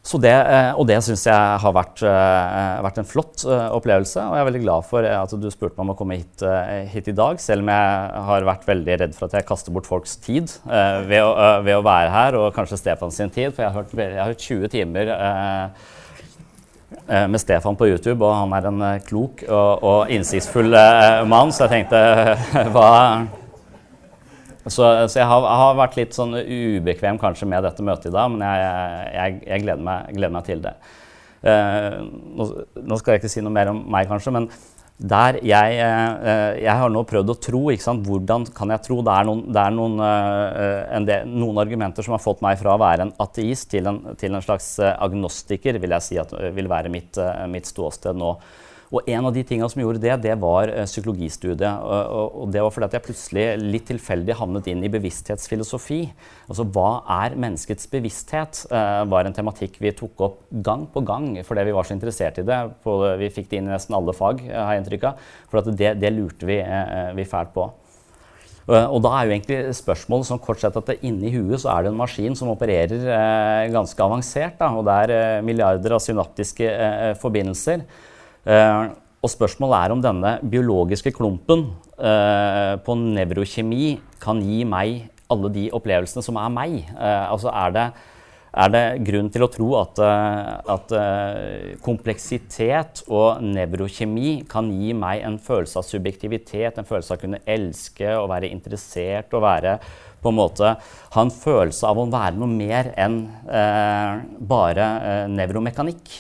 Så 0.04 0.20
det, 0.20 0.34
eh, 0.36 0.74
og 0.76 0.84
det 0.90 0.98
syns 1.06 1.22
jeg 1.30 1.60
har 1.64 1.74
vært, 1.76 2.02
eh, 2.04 2.82
vært, 2.84 2.98
en 3.00 3.08
flott 3.08 3.46
eh, 3.48 3.68
opplevelse. 3.72 4.20
Og 4.20 4.36
jeg 4.36 4.44
er 4.44 4.48
veldig 4.50 4.62
glad 4.66 4.88
for 4.90 5.08
at 5.08 5.36
du 5.40 5.48
spurte 5.48 5.78
meg 5.78 5.86
om 5.86 5.94
å 5.94 5.96
komme 5.96 6.18
hit, 6.20 6.44
hit, 6.92 7.08
i 7.08 7.16
dag, 7.16 7.40
selv 7.40 7.64
om 7.64 7.72
jeg 7.72 8.26
har 8.28 8.48
vært 8.50 8.68
veldig 8.68 8.98
redd 9.00 9.16
for 9.16 9.30
at 9.30 9.38
jeg 9.40 9.48
kaster 9.48 9.72
bort 9.72 9.88
folks 9.88 10.18
tid 10.20 10.52
ved 10.68 11.24
å, 11.24 11.32
ved, 11.64 11.78
å, 11.78 11.86
være 11.86 12.12
her, 12.12 12.36
og 12.36 12.52
kanskje 12.56 12.82
Stefan 12.82 13.16
sin 13.16 13.32
tid. 13.32 13.54
For 13.56 13.64
jeg 13.64 13.72
har 13.72 13.80
hørt, 13.80 13.94
jeg 13.96 14.20
har 14.20 14.34
hørt 14.34 14.44
20 14.44 14.74
timer 14.74 15.14
med 17.32 17.40
Stefan 17.42 17.80
på 17.80 17.88
YouTube, 17.88 18.20
og 18.28 18.36
han 18.36 18.58
er 18.60 18.68
en 18.70 18.84
klok 19.08 19.46
og, 19.48 19.88
og 19.88 20.12
innsiktsfull 20.12 20.76
mann, 21.32 21.56
så 21.56 21.64
jeg 21.64 21.74
tenkte 21.78 22.04
hva 22.76 22.92
så, 24.68 24.84
så 25.12 25.20
jeg, 25.20 25.28
har, 25.28 25.46
jeg, 25.46 25.60
har, 25.62 25.80
vært 25.80 25.98
litt 26.00 26.16
sånn 26.16 26.36
ubekvem 26.40 27.20
kanskje 27.22 27.48
med 27.52 27.66
dette 27.66 27.84
møtet 27.86 28.12
i 28.12 28.14
dag, 28.16 28.30
men 28.32 28.46
jeg, 28.46 28.68
jeg, 29.16 29.40
jeg 29.50 29.66
gleder, 29.66 29.88
meg, 29.88 30.14
gleder, 30.16 30.36
meg, 30.36 30.46
til 30.48 30.64
det. 30.64 30.76
Eh, 31.44 31.50
uh, 31.52 31.98
nå, 32.40 32.48
nå, 32.80 33.00
skal 33.00 33.16
jeg 33.18 33.24
ikke 33.24 33.34
si 33.34 33.44
noe 33.44 33.52
mer 33.52 33.74
om 33.74 33.82
meg, 33.92 34.08
kanskje, 34.08 34.32
men 34.38 34.48
der 35.04 35.40
jeg, 35.44 35.78
uh, 35.82 36.28
eh, 36.30 36.62
jeg 36.64 36.80
har 36.80 36.92
nå 36.94 37.02
prøvd 37.10 37.34
å 37.34 37.38
tro. 37.42 37.62
ikke 37.74 37.84
sant? 37.84 38.06
Hvordan 38.08 38.46
kan 38.56 38.72
jeg 38.72 38.86
tro? 38.86 39.02
Det 39.04 39.14
er 39.14 39.28
noen, 39.28 39.42
det 39.52 39.64
er 39.64 39.74
noen, 39.76 39.98
eh, 40.06 40.84
uh, 40.94 41.00
del, 41.10 41.32
noen, 41.34 41.60
argumenter 41.64 42.06
som 42.06 42.16
har 42.16 42.24
fått 42.24 42.44
meg 42.46 42.60
fra 42.62 42.76
å 42.76 42.82
være 42.82 43.08
en 43.08 43.16
ateist 43.24 43.72
til 43.74 43.90
en, 43.90 44.00
til 44.20 44.38
en 44.38 44.46
slags 44.46 44.78
agnostiker, 44.94 45.82
vil 45.82 45.98
jeg 45.98 46.08
si 46.08 46.20
at 46.22 46.32
vil 46.56 46.70
være 46.72 46.94
mitt, 46.94 47.20
mitt 47.52 47.68
ståsted 47.68 48.16
nå. 48.20 48.36
Og 48.94 49.08
en 49.10 49.26
av 49.26 49.34
de 49.34 49.42
tingene 49.42 49.70
som 49.72 49.82
gjorde 49.82 50.02
det, 50.04 50.14
det 50.22 50.36
var 50.42 50.70
eh, 50.70 50.86
psykologistudiet. 50.86 51.82
Og, 51.82 52.38
og, 52.44 52.52
det 52.54 52.62
var 52.62 52.74
fordi 52.76 52.90
at 52.90 52.98
jeg 52.98 53.06
plutselig 53.08 53.46
litt 53.62 53.88
tilfeldig 53.90 54.38
havnet 54.38 54.70
inn 54.70 54.84
i 54.86 54.92
bevissthetsfilosofi. 54.94 56.02
Altså 56.46 56.68
hva 56.76 56.90
er 57.24 57.38
menneskets 57.42 57.90
bevissthet? 57.90 58.66
Eh, 58.70 59.04
var 59.10 59.26
en 59.26 59.36
tematikk 59.36 59.80
vi 59.82 59.96
tok 59.98 60.28
opp 60.28 60.42
gang 60.66 60.86
på 60.94 61.02
gang 61.08 61.32
fordi 61.44 61.66
vi 61.66 61.74
var 61.76 61.90
så 61.90 61.98
interessert 61.98 62.38
i 62.38 62.46
det. 62.46 62.60
På, 62.86 63.00
vi 63.18 63.32
fikk 63.34 63.50
det 63.50 63.62
inn 63.62 63.72
i 63.72 63.74
nesten 63.74 63.98
alle 63.98 64.14
fag, 64.18 64.46
eh, 64.46 64.60
har 64.60 64.76
jeg 64.76 64.86
inntrykk 64.86 65.10
av. 65.10 65.32
For 65.50 65.74
det, 65.74 65.96
det, 66.02 66.14
lurte 66.14 66.50
vi, 66.50 66.62
vi 67.18 67.30
fælt 67.30 67.56
på. 67.58 67.72
Og 68.64 69.02
da 69.04 69.12
er 69.18 69.28
jo 69.28 69.34
egentlig 69.34 69.76
spørsmålet 69.76 70.30
sånn 70.30 70.40
kort 70.44 70.62
sett 70.62 70.78
at 70.80 70.92
inni 71.04 71.34
huet 71.34 71.60
så 71.60 71.74
er 71.74 71.84
det 71.84 71.92
en 71.92 72.00
maskin 72.00 72.38
som 72.40 72.52
opererer 72.54 73.02
eh, 73.12 73.72
ganske 73.74 74.06
avansert. 74.06 74.56
Da, 74.62 74.70
og 74.72 74.88
det 74.88 74.96
er 75.04 75.14
eh, 75.18 75.44
milliarder 75.44 75.98
av 75.98 76.04
synaptiske 76.04 76.70
eh, 76.72 77.12
forbindelser. 77.20 77.84
Eh, 78.44 78.92
og 79.24 79.32
spørsmålet 79.32 79.78
er 79.78 79.94
om 79.96 80.02
denne 80.04 80.32
biologiske 80.52 81.14
klumpen 81.16 81.70
eh, 81.96 82.76
på 82.84 82.96
nevrokjemi 83.00 83.94
kan 84.24 84.42
gi 84.44 84.66
meg 84.68 85.06
alle 85.32 85.52
de 85.54 85.70
opplevelsene 85.74 86.26
som 86.26 86.40
er 86.42 86.50
meg. 86.52 86.82
Eh, 86.92 87.24
altså 87.32 87.54
er 87.56 87.72
det, 87.78 87.86
er 88.66 88.74
det, 88.74 88.82
grunn 89.08 89.30
til 89.32 89.46
å 89.46 89.50
tro 89.50 89.70
at, 89.80 90.02
at 90.70 90.92
kompleksitet 91.82 93.06
og 93.08 93.40
nevrokjemi 93.48 94.44
kan 94.52 94.68
gi 94.76 94.92
meg 94.94 95.24
en 95.24 95.40
følelse 95.42 95.80
av 95.80 95.88
subjektivitet, 95.88 96.78
en 96.78 96.90
følelse 96.90 97.16
av 97.16 97.18
å 97.18 97.24
kunne 97.24 97.42
elske 97.48 98.12
og 98.20 98.28
være 98.30 98.52
interessert 98.52 99.34
og 99.34 99.48
være 99.48 99.78
på 100.24 100.30
en 100.30 100.38
måte 100.38 100.76
ha 101.16 101.24
en 101.24 101.34
følelse 101.34 101.88
av 101.88 102.04
å 102.04 102.06
være 102.12 102.38
noe 102.38 102.52
mer 102.52 102.92
enn 103.00 103.18
bare 104.54 104.92
nevromekanikk? 105.32 106.14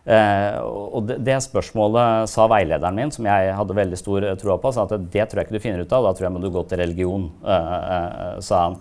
Uh, 0.00 0.56
og 0.64 1.04
det, 1.10 1.18
det, 1.26 1.34
spørsmålet 1.44 2.30
sa 2.32 2.46
veilederen 2.48 2.96
min, 2.96 3.10
som 3.12 3.26
jeg 3.28 3.52
hadde 3.52 3.76
veldig 3.76 3.98
stor 4.00 4.24
uh, 4.30 4.36
tro 4.40 4.56
på, 4.62 4.72
sa 4.72 4.86
at 4.86 4.94
det 4.96 5.26
tror 5.28 5.42
jeg 5.42 5.46
ikke 5.46 5.58
du 5.58 5.62
finner 5.62 5.84
ut 5.84 5.92
av, 5.92 6.06
da 6.06 6.12
tror 6.16 6.26
jeg 6.26 6.34
må 6.34 6.40
du 6.40 6.48
gå 6.54 6.62
til 6.70 6.80
religion, 6.80 7.28
uh, 7.44 8.40
sa 8.44 8.62
han. 8.64 8.78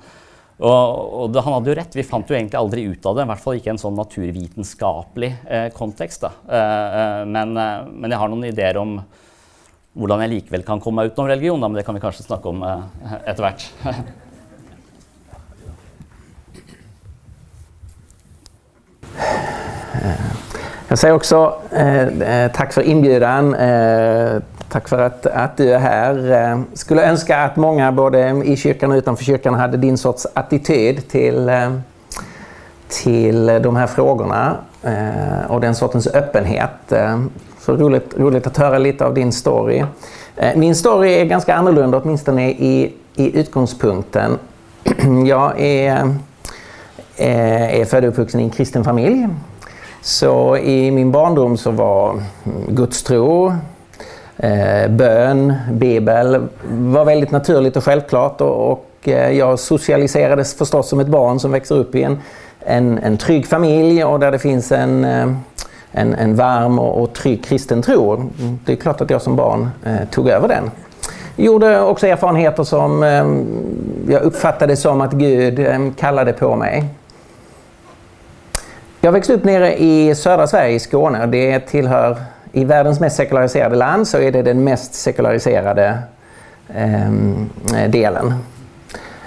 Og, 0.60 0.86
og 1.24 1.34
det, 1.36 1.44
han 1.44 1.56
hadde 1.58 1.72
jo 1.72 1.76
rett, 1.80 1.96
vi 1.96 2.08
fant 2.08 2.28
jo 2.32 2.36
egentlig 2.36 2.60
aldri 2.60 2.86
ut 2.88 3.06
av 3.08 3.16
det, 3.16 3.24
i 3.24 3.32
hvert 3.32 3.44
fall 3.44 3.60
ikke 3.60 3.70
i 3.70 3.74
en 3.76 3.80
sånn 3.80 3.96
naturvitenskapelig 3.96 5.30
kontekst. 5.72 6.26
Men, 7.32 7.56
men, 7.56 8.12
jeg 8.12 8.20
har 8.20 8.28
noen 8.28 8.50
ideer 8.50 8.76
om 8.82 8.98
hvordan 9.96 10.26
jeg 10.26 10.34
likevel 10.34 10.68
kan 10.68 10.84
komme 10.84 11.00
meg 11.00 11.14
utenom 11.14 11.32
religion, 11.32 11.64
da, 11.64 11.72
men 11.72 11.80
det 11.80 11.88
kan 11.88 11.96
vi 11.96 12.04
kanskje 12.04 12.28
snakke 12.28 12.52
om 12.52 12.60
etter 12.68 13.40
hvert. 13.40 13.64
Jag 20.92 21.00
säger 21.00 21.14
också 21.16 21.54
eh, 21.72 22.08
eh, 22.08 22.52
tack 22.52 22.74
för 22.74 22.82
inbjudan. 22.82 23.56
Eh, 23.56 24.42
tack 24.70 24.88
för 24.88 25.02
att, 25.02 25.26
att 25.26 25.58
du 25.58 25.74
är 25.74 25.80
här. 25.80 26.32
Eh, 26.32 26.60
skulle 26.74 27.10
önska 27.10 27.38
att 27.38 27.56
många 27.56 27.92
både 27.92 28.42
i 28.46 28.58
kyrkan 28.58 28.92
och 28.92 28.96
utanför 28.96 29.24
kyrkan 29.24 29.54
hade 29.54 29.78
din 29.78 29.98
sorts 29.98 30.28
attityd 30.34 31.08
till, 31.08 31.50
eh, 31.50 31.74
till 32.88 33.46
de 33.46 33.76
här 33.76 33.88
frågorna 33.88 34.58
eh, 34.84 35.52
och 35.52 35.62
den 35.62 35.76
sortens 35.76 36.08
öppenhet. 36.08 36.94
så 37.60 37.76
roligt, 37.76 38.18
roligt 38.18 38.48
att 38.48 38.58
höra 38.58 38.78
lite 38.78 39.06
av 39.06 39.14
din 39.14 39.32
story. 39.32 39.86
min 40.56 40.76
story 40.76 41.14
är 41.14 41.26
ganska 41.26 41.56
annorlunda, 41.56 42.02
åtminstone 42.04 42.50
i, 42.50 42.94
i 43.16 43.40
utgångspunkten. 43.40 44.38
Jag 45.28 45.62
är, 45.62 46.16
är 47.18 47.86
född 47.86 48.04
och 48.04 48.10
uppvuxen 48.10 48.42
i 48.42 48.44
en 48.44 48.50
kristen 48.50 48.84
familj. 48.84 49.28
Så 50.02 50.58
i 50.58 50.92
min 50.92 51.12
barndom 51.12 51.58
så 51.58 51.72
var 51.72 52.24
gudstro, 52.68 53.54
eh, 54.38 54.90
bön, 54.90 55.54
bibel 55.72 56.48
var 56.70 57.06
väldigt 57.06 57.32
naturligt 57.32 57.78
och 57.78 57.84
självklart 57.84 58.42
och, 58.42 58.72
och 58.72 58.86
eh, 59.04 59.32
jag 59.32 59.60
socialiserades 59.60 60.54
förstås 60.54 60.90
som 60.90 61.00
ett 61.00 61.08
barn 61.08 61.40
som 61.40 61.52
växer 61.52 61.76
upp 61.76 61.96
i 61.96 62.04
en, 62.04 62.18
en, 62.60 62.98
en 62.98 63.18
trygg 63.18 63.48
familj 63.48 64.04
och 64.04 64.20
där 64.20 64.32
det 64.32 64.40
finns 64.40 64.72
en, 64.72 65.06
eh, 65.06 65.28
en, 65.92 66.14
en 66.14 66.36
varm 66.36 66.80
och, 66.80 67.04
och 67.04 67.14
trygg 67.14 67.46
kristen 67.46 67.82
tro. 67.82 68.30
Det 68.66 68.72
är 68.72 68.76
klart 68.76 69.02
att 69.02 69.10
jag 69.10 69.22
som 69.22 69.36
barn 69.36 69.70
eh, 69.86 70.10
tog 70.12 70.30
över 70.30 70.48
den. 70.48 70.72
Gjorde 71.36 71.82
också 71.82 72.08
erfarenheter 72.08 72.64
som 72.64 73.04
eh, 73.04 73.26
jag 74.14 74.22
uppfattade 74.22 74.76
som 74.76 75.02
att 75.02 75.14
Gud 75.14 75.60
eh, 75.60 75.80
kallade 75.98 76.34
på 76.34 76.56
mig. 76.56 76.86
Jag 79.02 79.12
växte 79.12 79.34
upp 79.34 79.44
nere 79.44 79.78
i 79.78 80.16
södra 80.16 80.48
Sverige, 80.48 80.76
i 80.76 80.80
Skåne. 80.80 81.26
Det 81.26 81.60
tillhör, 81.60 82.18
I 82.52 82.66
världens 82.66 83.00
mest 83.00 83.16
sekulariserade 83.16 83.76
land 83.76 84.08
så 84.08 84.18
är 84.18 84.32
det 84.32 84.42
den 84.42 84.64
mest 84.64 84.94
sekulariserade 84.94 86.00
eh, 86.70 87.12
delen. 87.90 88.34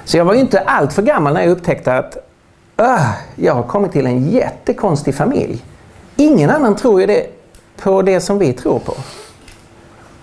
Så 0.04 0.16
jag 0.16 0.24
var 0.24 0.34
ju 0.34 0.40
inte 0.40 0.60
allt 0.60 0.92
för 0.92 1.02
gammal 1.02 1.34
när 1.34 1.42
jag 1.42 1.50
upptäckte 1.50 1.94
att 1.94 2.16
öh, 2.76 3.10
jag 3.36 3.54
har 3.54 3.62
kommit 3.62 3.92
till 3.92 4.06
en 4.06 4.28
jättekonstig 4.28 5.14
familj. 5.14 5.64
Ingen 6.16 6.50
annan 6.50 6.76
tror 6.76 7.00
ju 7.00 7.06
det 7.06 7.26
på 7.82 8.02
det 8.02 8.20
som 8.20 8.38
vi 8.38 8.52
tror 8.52 8.78
på. 8.78 8.94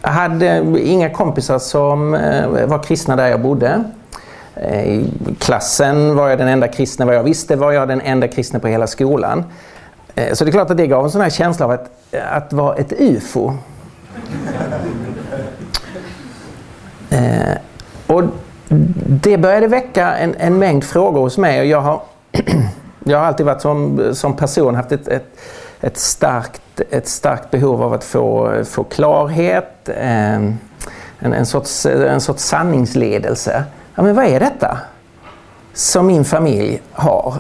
Jag 0.02 0.10
hade 0.10 0.64
inga 0.80 1.10
kompisar 1.10 1.60
som 1.60 2.14
eh, 2.14 2.66
var 2.66 2.84
kristna 2.84 3.16
där 3.16 3.28
jag 3.28 3.42
bodde. 3.42 3.84
Eh, 4.62 4.84
I 4.84 5.06
klassen 5.40 6.16
var 6.16 6.30
jag 6.30 6.38
den 6.38 6.48
enda 6.48 6.68
kristna, 6.68 7.06
vad 7.06 7.16
jag 7.16 7.24
visste 7.24 7.56
var 7.56 7.72
jag 7.72 7.88
den 7.88 8.02
enda 8.02 8.28
kristna 8.28 8.60
på 8.60 8.68
hela 8.68 8.88
skolan. 8.88 9.44
Eh, 10.16 10.34
så 10.34 10.44
det 10.44 10.50
är 10.50 10.52
klart 10.52 10.70
att 10.70 10.78
det 10.78 10.88
gav 10.88 11.06
en 11.06 11.12
sån 11.12 11.22
här 11.22 11.30
känsla 11.30 11.66
av 11.66 11.72
att, 11.72 11.92
att 12.32 12.54
vara 12.54 12.76
ett 12.76 12.94
UFO. 13.00 13.54
Eh, 17.12 17.58
och 18.08 18.24
det 19.06 19.38
började 19.38 19.68
väcka 19.68 20.14
en, 20.14 20.36
en 20.38 20.60
mängd 20.60 20.84
frågor 20.84 21.22
hos 21.22 21.38
mig 21.38 21.60
och 21.60 21.66
jag 21.66 21.82
har, 21.82 22.02
jag 23.04 23.18
har 23.18 23.26
alltid 23.26 23.46
varit 23.46 23.62
som, 23.62 24.10
som 24.14 24.36
person 24.36 24.76
haft 24.76 24.92
ett, 24.92 25.08
ett, 25.08 25.40
ett, 25.82 25.98
starkt, 25.98 26.82
ett 26.90 27.08
starkt 27.08 27.52
behov 27.52 27.84
av 27.84 27.94
att 27.94 28.04
få, 28.04 28.54
få 28.66 28.84
klarhet, 28.84 29.90
eh, 29.90 30.36
en, 30.36 30.60
en, 31.20 31.46
sorts, 31.46 31.86
en 31.86 32.22
sorts 32.22 32.44
sanningsledelse 32.44 33.64
ja, 34.00 34.04
men 34.04 34.16
vad 34.16 34.26
är 34.26 34.40
detta 34.40 34.78
som 35.74 36.08
min 36.08 36.26
familj 36.26 36.82
har? 36.92 37.34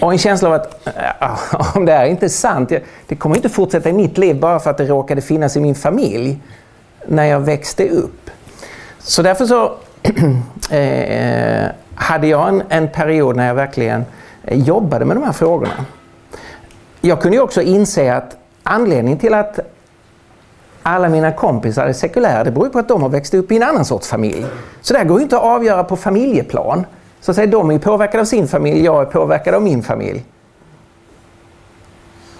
Och 0.00 0.12
en 0.12 0.18
känsla 0.18 0.48
av 0.48 0.54
att 0.54 0.88
om 1.76 1.84
det 1.84 1.92
här 1.92 2.04
är 2.04 2.08
inte 2.08 2.26
är 2.26 2.28
sant, 2.28 2.72
det 3.06 3.16
kommer 3.16 3.36
inte 3.36 3.48
fortsätta 3.48 3.88
i 3.88 3.92
mitt 3.92 4.18
liv 4.18 4.40
bara 4.40 4.60
för 4.60 4.70
att 4.70 4.78
det 4.78 4.84
råkade 4.84 5.20
finnas 5.20 5.56
i 5.56 5.60
min 5.60 5.74
familj 5.74 6.38
när 7.06 7.24
jag 7.24 7.40
växte 7.40 7.88
upp. 7.88 8.30
Så 8.98 9.22
därför 9.22 9.46
så 9.46 9.72
eh, 10.74 11.66
hade 11.94 12.26
jag 12.26 12.48
en, 12.48 12.62
en, 12.68 12.88
period 12.88 13.36
när 13.36 13.46
jag 13.46 13.54
verkligen 13.54 14.04
eh, 14.44 14.58
jobbade 14.58 15.04
med 15.04 15.16
de 15.16 15.24
här 15.24 15.32
frågorna. 15.32 15.84
jag 17.00 17.20
kunde 17.22 17.36
ju 17.36 17.42
också 17.42 17.62
inse 17.62 18.14
att 18.14 18.36
anledningen 18.62 19.18
till 19.18 19.34
att 19.34 19.58
alla 20.82 21.08
mina 21.08 21.32
kompisar 21.32 21.86
är 21.86 21.92
sekulära, 21.92 22.44
det 22.44 22.50
beror 22.50 22.68
på 22.68 22.78
att 22.78 22.88
de 22.88 23.02
har 23.02 23.08
växt 23.08 23.34
upp 23.34 23.52
i 23.52 23.56
en 23.56 23.62
annan 23.62 23.84
sorts 23.84 24.08
familj. 24.08 24.46
Så 24.80 24.92
det 24.92 24.98
här 24.98 25.06
går 25.06 25.18
ju 25.18 25.22
inte 25.22 25.36
att 25.36 25.42
avgöra 25.42 25.84
på 25.84 25.96
familjeplan. 25.96 26.86
Så 27.20 27.30
att 27.30 27.34
säga, 27.34 27.46
de 27.46 27.70
är 27.70 27.78
påverkade 27.78 28.20
av 28.20 28.24
sin 28.24 28.48
familj, 28.48 28.84
jag 28.84 29.00
är 29.00 29.04
påverkad 29.04 29.54
av 29.54 29.62
min 29.62 29.82
familj. 29.82 30.24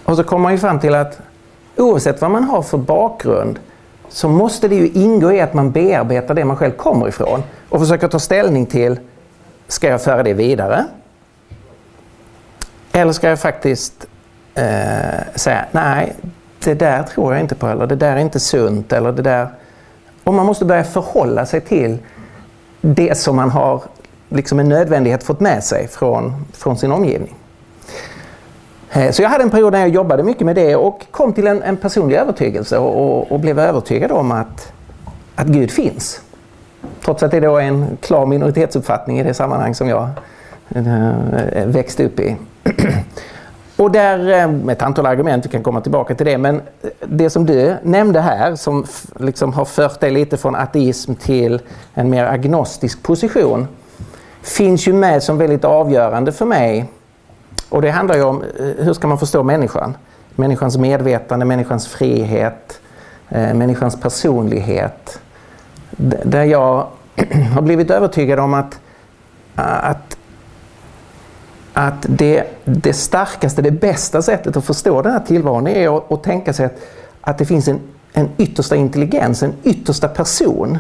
Och 0.05 0.17
så 0.17 0.25
kommer 0.25 0.43
man 0.43 0.53
ju 0.53 0.59
fram 0.59 0.81
till 0.81 0.95
att 0.95 1.19
oavsett 1.77 2.21
vad 2.21 2.31
man 2.31 2.45
har 2.45 2.63
för 2.63 2.79
bakgrund 2.79 3.59
så 4.09 4.29
måste 4.29 4.69
det 4.69 4.75
ju 4.75 4.89
ingå 4.89 5.33
i 5.33 5.41
att 5.41 5.55
man 5.55 5.71
bearbetar 5.71 6.35
det 6.35 6.45
man 6.45 6.57
själv 6.57 6.73
kommer 6.73 7.09
ifrån 7.09 7.43
och 7.69 7.81
försöker 7.81 8.09
ta 8.09 8.19
ställning 8.19 8.67
till, 8.67 9.01
ska 9.69 9.89
jag 9.89 10.03
föra 10.03 10.23
det 10.23 10.35
vidare? 10.35 10.85
Eller 12.93 13.13
ska 13.13 13.29
jag 13.29 13.41
faktiskt 13.41 14.07
eh, 14.55 14.65
säga, 15.35 15.65
nej, 15.71 16.17
det 16.65 16.75
där 16.75 17.03
tror 17.03 17.33
jag 17.33 17.41
inte 17.41 17.55
på, 17.55 17.67
eller 17.67 17.87
det 17.87 17.97
där 17.97 18.17
är 18.17 18.21
inte 18.21 18.41
sunt, 18.41 18.93
eller 18.93 19.13
det 19.13 19.23
där... 19.23 19.49
Och 20.25 20.35
man 20.35 20.47
måste 20.47 20.65
börja 20.65 20.85
förhålla 20.85 21.47
sig 21.47 21.61
till 21.61 21.99
det 22.81 23.19
som 23.19 23.37
man 23.37 23.51
har 23.51 23.83
liksom 24.29 24.59
en 24.59 24.69
nödvändighet 24.69 25.23
fått 25.23 25.41
med 25.41 25.65
sig 25.65 25.89
från, 25.89 26.45
från 26.53 26.77
sin 26.77 26.93
omgivning. 26.93 27.35
Eh, 28.93 29.11
så 29.11 29.23
jag 29.23 29.29
hade 29.29 29.45
en 29.45 29.51
period 29.51 29.73
när 29.73 29.81
jag 29.81 29.89
jobbade 29.89 30.23
mycket 30.23 30.47
med 30.47 30.57
det 30.57 30.77
och 30.77 31.07
kom 31.11 31.33
till 31.33 31.47
en, 31.47 31.63
en 31.63 31.77
personlig 31.77 32.17
övertygelse 32.17 32.79
och, 32.79 33.05
och, 33.05 33.33
och, 33.33 33.41
blev 33.41 33.59
övertygad 33.59 34.13
om 34.13 34.33
att, 34.33 34.73
att 35.35 35.47
Gud 35.47 35.71
finns. 35.71 36.21
Trots 37.05 37.23
att 37.23 37.31
det 37.31 37.41
då 37.41 37.57
är 37.57 37.63
en 37.63 37.97
klar 38.01 38.27
minoritetsuppfattning 38.27 39.21
i 39.21 39.23
det 39.23 39.35
sammanhang 39.35 39.75
som 39.75 39.89
jag 39.89 40.09
äh, 40.69 41.67
växte 41.67 42.05
upp 42.05 42.21
i. 42.21 42.37
Och 43.81 43.91
där, 43.91 44.41
eh, 44.41 44.51
med 44.51 44.73
ett 44.73 44.83
antal 44.83 45.07
argument, 45.07 45.45
vi 45.45 45.49
kan 45.49 45.63
komma 45.63 45.81
tillbaka 45.81 46.15
till 46.15 46.27
det, 46.27 46.39
men 46.39 46.57
eh, 46.57 46.91
det 47.07 47.31
som 47.31 47.47
du 47.47 47.77
nämnde 47.83 48.21
här 48.21 48.57
som 48.57 48.87
liksom 49.17 49.53
har 49.53 49.65
fört 49.65 50.01
dig 50.01 50.11
lite 50.11 50.37
från 50.37 50.55
ateism 50.55 51.15
till 51.15 51.61
en 51.95 52.11
mer 52.11 52.25
agnostisk 52.25 53.03
position 53.03 53.69
finns 54.43 54.89
ju 54.89 54.93
med 54.93 55.23
som 55.23 55.39
väldigt 55.39 55.65
avgörande 55.65 56.33
för 56.33 56.47
mig. 56.47 56.91
Och 57.69 57.83
det 57.83 57.91
handlar 57.91 58.17
ju 58.17 58.23
om 58.23 58.43
eh, 58.43 58.85
hur 58.85 58.93
ska 58.93 59.09
man 59.09 59.19
förstå 59.19 59.43
människan? 59.43 59.97
Människans 60.37 60.77
medvetande, 60.77 61.45
människans 61.45 61.89
frihet, 61.89 62.81
eh, 63.29 63.55
människans 63.55 64.01
personlighet. 64.01 65.21
Där 66.25 66.45
jag 66.45 66.87
har 67.55 67.63
blivit 67.63 67.91
övertygad 67.91 68.39
om 68.39 68.55
att, 68.55 68.81
att 69.55 70.17
att 71.81 72.07
det, 72.09 72.45
det 72.65 72.93
starkaste, 72.93 73.63
det 73.63 73.71
bästa 73.71 74.23
sättet 74.23 74.57
att 74.57 74.65
förstå 74.65 75.03
den 75.03 75.13
här 75.13 75.21
tillvaron 75.21 75.67
är 75.67 75.97
att, 75.97 76.13
att 76.13 76.23
tänka 76.23 76.53
sig 76.53 76.67
att, 76.67 76.77
att 77.21 77.39
det 77.39 77.45
finns 77.45 77.69
en, 77.69 77.81
en 78.13 78.29
yttersta 78.39 78.77
intelligens, 78.77 79.43
en 79.43 79.53
yttersta 79.63 80.09
person 80.09 80.79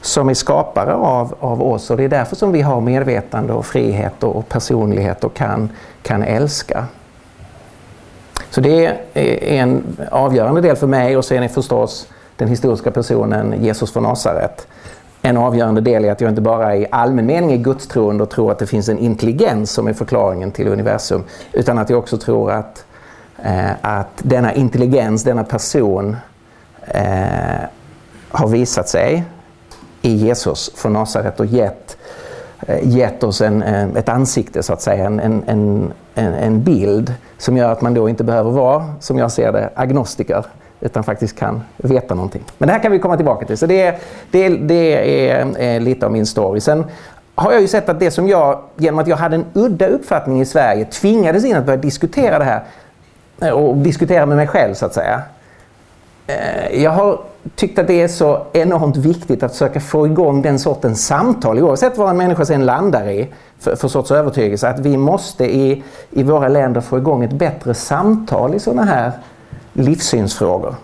som 0.00 0.28
är 0.28 0.34
skapare 0.34 0.94
av, 0.94 1.34
av 1.40 1.62
oss. 1.62 1.90
Och 1.90 1.96
det 1.96 2.04
är 2.04 2.08
därför 2.08 2.36
som 2.36 2.52
vi 2.52 2.62
har 2.62 2.80
medvetande 2.80 3.52
och 3.52 3.66
frihet 3.66 4.24
och 4.24 4.48
personlighet 4.48 5.24
och 5.24 5.34
kan, 5.34 5.70
kan 6.02 6.22
älska. 6.22 6.86
Så 8.50 8.60
det 8.60 8.86
är 9.14 9.42
en 9.42 9.82
avgörande 10.10 10.60
del 10.60 10.76
för 10.76 10.86
mig. 10.86 11.16
Och 11.16 11.24
sen 11.24 11.42
är 11.42 11.48
förstås 11.48 12.08
den 12.36 12.48
historiska 12.48 12.90
personen 12.90 13.54
Jesus 13.64 13.92
från 13.92 14.02
Nasaret 14.02 14.66
en 15.26 15.36
avgörande 15.36 15.80
del 15.80 16.04
i 16.04 16.10
att 16.10 16.20
jag 16.20 16.30
inte 16.30 16.40
bara 16.40 16.76
i 16.76 16.86
allmän 16.90 17.26
mening 17.26 17.52
är 17.52 17.56
gudstroende 17.56 18.22
och 18.22 18.30
tror 18.30 18.52
att 18.52 18.58
det 18.58 18.66
finns 18.66 18.88
en 18.88 18.98
intelligens 18.98 19.70
som 19.70 19.86
är 19.86 19.92
förklaringen 19.92 20.50
till 20.50 20.68
universum, 20.68 21.24
utan 21.52 21.78
att 21.78 21.90
jag 21.90 21.98
också 21.98 22.18
tror 22.18 22.50
att, 22.50 22.84
eh, 23.42 23.70
att 23.80 24.10
denna 24.18 24.54
intelligens, 24.54 25.24
denna 25.24 25.44
person 25.44 26.16
eh, 26.86 27.66
har 28.28 28.48
visat 28.48 28.88
sig 28.88 29.24
i 30.02 30.14
Jesus 30.14 30.70
från 30.74 30.92
Nasaret 30.92 31.40
och 31.40 31.46
gett, 31.46 31.96
eh, 32.60 32.88
gett 32.88 33.22
oss 33.22 33.40
en, 33.40 33.62
eh, 33.62 33.88
ett 33.96 34.08
ansikte, 34.08 34.62
så 34.62 34.72
att 34.72 34.82
säga, 34.82 35.04
en, 35.06 35.20
en, 35.20 35.42
en, 35.46 35.92
en 36.34 36.62
bild 36.62 37.14
som 37.38 37.56
gör 37.56 37.72
att 37.72 37.80
man 37.80 37.94
då 37.94 38.08
inte 38.08 38.24
behöver 38.24 38.50
vara, 38.50 38.94
som 39.00 39.18
jag 39.18 39.32
ser 39.32 39.52
det, 39.52 39.70
agnostiker 39.74 40.46
utan 40.80 41.04
faktiskt 41.04 41.38
kan 41.38 41.62
veta 41.76 42.14
någonting. 42.14 42.42
Men 42.58 42.66
det 42.66 42.72
här 42.72 42.82
kan 42.82 42.92
vi 42.92 42.98
komma 42.98 43.16
tillbaka 43.16 43.46
till. 43.46 43.58
Så 43.58 43.66
det, 43.66 44.00
det, 44.30 44.48
det 44.48 45.30
är 45.30 45.60
eh, 45.60 45.80
lite 45.80 46.06
av 46.06 46.12
min 46.12 46.26
story. 46.26 46.60
Sen 46.60 46.84
har 47.34 47.52
jag 47.52 47.60
ju 47.60 47.68
sett 47.68 47.88
att 47.88 48.00
det 48.00 48.10
som 48.10 48.28
jag, 48.28 48.60
genom 48.76 48.98
att 48.98 49.06
jag 49.06 49.16
hade 49.16 49.36
en 49.36 49.44
udda 49.52 49.86
uppfattning 49.86 50.40
i 50.40 50.44
Sverige, 50.44 50.84
tvingades 50.84 51.44
in 51.44 51.56
att 51.56 51.66
börja 51.66 51.76
diskutera 51.76 52.38
det 52.38 52.44
här 52.44 52.64
eh, 53.40 53.50
och 53.50 53.76
diskutera 53.76 54.26
med 54.26 54.36
mig 54.36 54.46
själv 54.46 54.74
så 54.74 54.86
att 54.86 54.94
säga. 54.94 55.22
Eh, 56.26 56.82
jag 56.82 56.90
har 56.90 57.20
tyckt 57.54 57.78
att 57.78 57.86
det 57.86 58.02
är 58.02 58.08
så 58.08 58.46
enormt 58.52 58.96
viktigt 58.96 59.42
att 59.42 59.52
försöka 59.52 59.80
få 59.80 60.06
igång 60.06 60.42
den 60.42 60.58
sortens 60.58 61.06
samtal, 61.06 61.58
oavsett 61.58 61.98
vad 61.98 62.10
en 62.10 62.16
människa 62.16 62.44
sen 62.44 62.66
landar 62.66 63.08
i 63.08 63.28
för, 63.58 63.76
för 63.76 63.88
sorts 63.88 64.10
övertygelse, 64.10 64.68
att 64.68 64.78
vi 64.78 64.96
måste 64.96 65.44
i, 65.44 65.82
i 66.10 66.22
våra 66.22 66.48
länder 66.48 66.80
få 66.80 66.98
igång 66.98 67.24
ett 67.24 67.32
bättre 67.32 67.74
samtal 67.74 68.54
i 68.54 68.58
sådana 68.58 68.84
här 68.84 69.12
livssynsfrågor. 69.76 70.74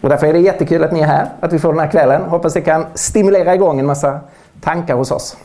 Och 0.00 0.08
därför 0.08 0.26
är 0.26 0.32
det 0.32 0.38
jättekul 0.38 0.84
att 0.84 0.92
ni 0.92 1.00
är 1.00 1.06
här, 1.06 1.30
att 1.40 1.52
vi 1.52 1.58
får 1.58 1.72
den 1.72 1.80
här 1.80 1.90
kvällen. 1.90 2.22
Hoppas 2.22 2.54
det 2.54 2.60
kan 2.60 2.86
stimulera 2.94 3.54
igång 3.54 3.80
en 3.80 3.86
massa 3.86 4.20
tankar 4.60 4.94
hos 4.94 5.10
oss. 5.10 5.36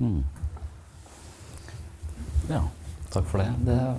Mm. 0.00 0.24
Ja, 2.48 2.60
tack 3.12 3.24
för 3.24 3.38
det. 3.38 3.52
det 3.58 3.94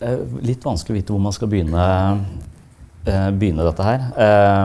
är 0.04 0.18
lite 0.40 0.62
svårt 0.62 0.74
att 0.74 0.90
veta 0.90 1.12
var 1.12 1.20
man 1.20 1.32
ska 1.32 1.46
börja 1.46 2.18
eh, 3.04 3.30
begynne 3.30 3.62
dette 3.62 4.04
eh, 4.16 4.62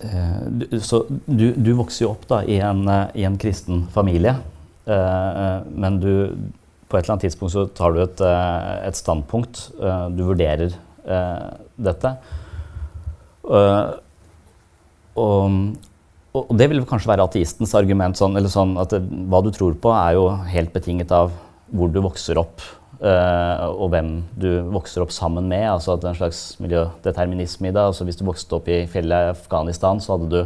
eh, 0.00 0.80
så 0.80 1.04
du, 1.24 1.52
du 1.52 1.72
vokser 1.72 2.04
upp 2.04 2.30
opp 2.30 2.48
i, 2.48 2.60
en, 2.60 2.88
eh, 2.88 3.04
i 3.14 3.24
en 3.24 3.38
kristen 3.38 3.86
familj. 3.92 4.34
Men 5.74 6.00
du, 6.00 6.36
på 6.90 6.98
ett 6.98 7.04
eller 7.06 7.14
annet 7.14 7.28
tidspunkt 7.28 7.54
så 7.54 7.66
tar 7.70 7.94
du 7.94 8.02
et, 8.02 8.20
eh, 8.26 8.88
et 8.88 8.98
standpunkt. 8.98 9.68
Eh, 9.78 10.06
du 10.10 10.24
vurderer 10.26 10.74
eh, 11.06 11.50
dette. 11.78 12.16
Eh, 13.46 13.92
og, 15.20 15.60
og, 16.34 16.50
det 16.58 16.68
vil 16.70 16.82
kanskje 16.88 17.12
være 17.12 17.28
ateistens 17.28 17.76
argument. 17.78 18.18
Sånn, 18.18 18.34
eller 18.38 18.52
sånn 18.52 18.74
at 18.80 18.94
det, 18.94 19.04
hva 19.30 19.42
du 19.44 19.52
tror 19.54 19.78
på, 19.78 19.94
er 19.94 20.18
jo 20.18 20.28
helt 20.50 20.74
betinget 20.74 21.14
av 21.14 21.32
hvor 21.70 21.90
du 21.94 22.00
vokser 22.02 22.40
opp. 22.42 22.64
Eh, 23.00 23.66
og 23.70 23.94
hvem 23.94 24.10
du 24.36 24.50
vokser 24.74 25.04
opp 25.04 25.14
sammen 25.14 25.48
med. 25.48 25.68
altså 25.70 25.94
at 25.94 26.02
det 26.02 26.10
er 26.10 26.14
En 26.16 26.22
slags 26.24 26.42
miljødeterminisme 26.60 27.70
i 27.70 27.72
det. 27.72 27.80
altså 27.80 28.04
Hvis 28.04 28.18
du 28.18 28.26
vokste 28.26 28.58
opp 28.58 28.68
i 28.68 28.82
fjellet 28.90 29.30
i 29.30 29.34
Afghanistan, 29.36 30.00
så 30.00 30.16
hadde 30.18 30.30
du 30.30 30.40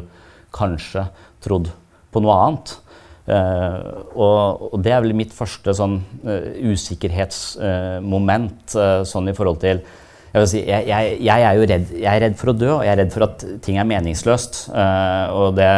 kanskje 0.54 1.08
trodd 1.42 1.72
på 2.12 2.22
noe 2.22 2.36
annet. 2.44 2.76
Uh, 3.24 4.04
og, 4.20 4.68
og, 4.68 4.76
det 4.84 4.92
er 4.92 5.00
vel 5.00 5.16
mitt 5.16 5.32
første 5.32 5.72
sånn 5.72 5.96
uh, 6.28 6.60
usikkerhetsmoment 6.60 8.76
uh, 8.76 9.00
sånn 9.08 9.32
i 9.32 9.34
forhold 9.36 9.60
til 9.62 9.80
jeg, 10.34 10.48
si, 10.50 10.60
jeg, 10.60 10.84
jeg, 10.90 11.14
jeg, 11.24 11.40
er 11.40 11.54
jo 11.56 11.64
redd, 11.70 11.86
jeg 11.94 12.10
er 12.10 12.20
redd 12.26 12.36
for 12.36 12.50
å 12.52 12.58
dø, 12.58 12.68
og 12.74 12.82
jeg 12.84 12.92
er 12.92 12.98
redd 13.00 13.12
for 13.14 13.22
at 13.24 13.44
ting 13.64 13.76
er 13.78 13.86
meningsløst. 13.86 14.54
og 14.74 15.54
det, 15.54 15.70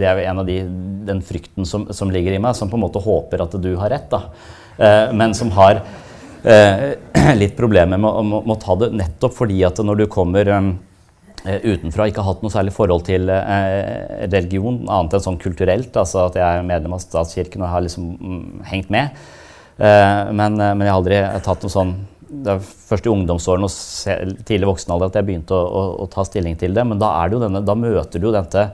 det, 0.00 0.06
er 0.10 0.18
en 0.26 0.40
av 0.42 0.46
de, 0.48 0.66
den 1.06 1.20
frykten 1.22 1.62
som, 1.62 1.86
som, 1.94 2.10
ligger 2.10 2.34
i 2.34 2.42
meg, 2.42 2.58
som 2.58 2.66
på 2.72 2.74
en 2.74 2.82
måte 2.82 2.98
håper 3.04 3.44
at 3.46 3.54
du 3.62 3.78
har 3.78 3.86
rett, 3.94 4.10
da. 4.10 4.26
men 5.14 5.30
som 5.38 5.54
har 5.54 5.78
litt 7.42 7.54
problemer 7.54 7.94
med, 7.94 8.10
med, 8.18 8.34
med, 8.34 8.50
å 8.56 8.62
ta 8.66 8.74
det 8.82 8.98
nettopp 8.98 9.38
fordi 9.38 9.62
at 9.70 9.78
når 9.78 9.94
du 10.02 10.06
kommer 10.10 10.42
um, 10.50 10.74
Eh, 11.46 11.62
utenfra 11.62 12.08
ikke 12.10 12.22
har 12.24 12.32
hatt 12.32 12.42
noe 12.42 12.50
særlig 12.50 12.74
forhold 12.74 13.04
til 13.06 13.30
eh, 13.30 14.26
religion, 14.26 14.80
annet 14.90 15.14
enn 15.14 15.24
sånn 15.28 15.38
kulturelt. 15.42 15.94
altså 15.94 16.26
At 16.26 16.38
jeg 16.40 16.46
er 16.46 16.66
medlem 16.66 16.96
av 16.96 17.02
statskirken 17.04 17.62
og 17.62 17.70
har 17.70 17.84
liksom 17.86 18.08
mm, 18.16 18.42
hengt 18.66 18.90
med. 18.90 19.14
Eh, 19.78 20.32
men, 20.32 20.58
eh, 20.58 20.74
men, 20.74 20.86
jeg 20.86 20.92
har 20.92 20.98
aldri 21.02 21.22
tatt 21.44 21.64
noe 21.66 21.72
sånn 21.72 21.90
Det 22.26 22.54
er 22.54 22.62
først 22.88 23.06
i 23.06 23.10
ungdomsårene 23.12 23.68
og 23.68 24.44
tidlig 24.48 24.70
voksen 24.70 24.92
alder 24.94 25.10
at 25.10 25.18
jeg 25.20 25.26
begynte 25.28 25.54
å, 25.54 25.62
å, 25.62 25.82
å, 26.02 26.06
ta 26.10 26.24
stilling 26.26 26.56
til 26.58 26.74
det. 26.74 26.82
Men 26.88 26.98
da, 26.98 27.12
er 27.20 27.30
det 27.30 27.38
jo 27.38 27.42
denne, 27.44 27.62
da 27.62 27.76
møter 27.78 28.22
du 28.22 28.26
jo 28.26 28.34
dette 28.34 28.64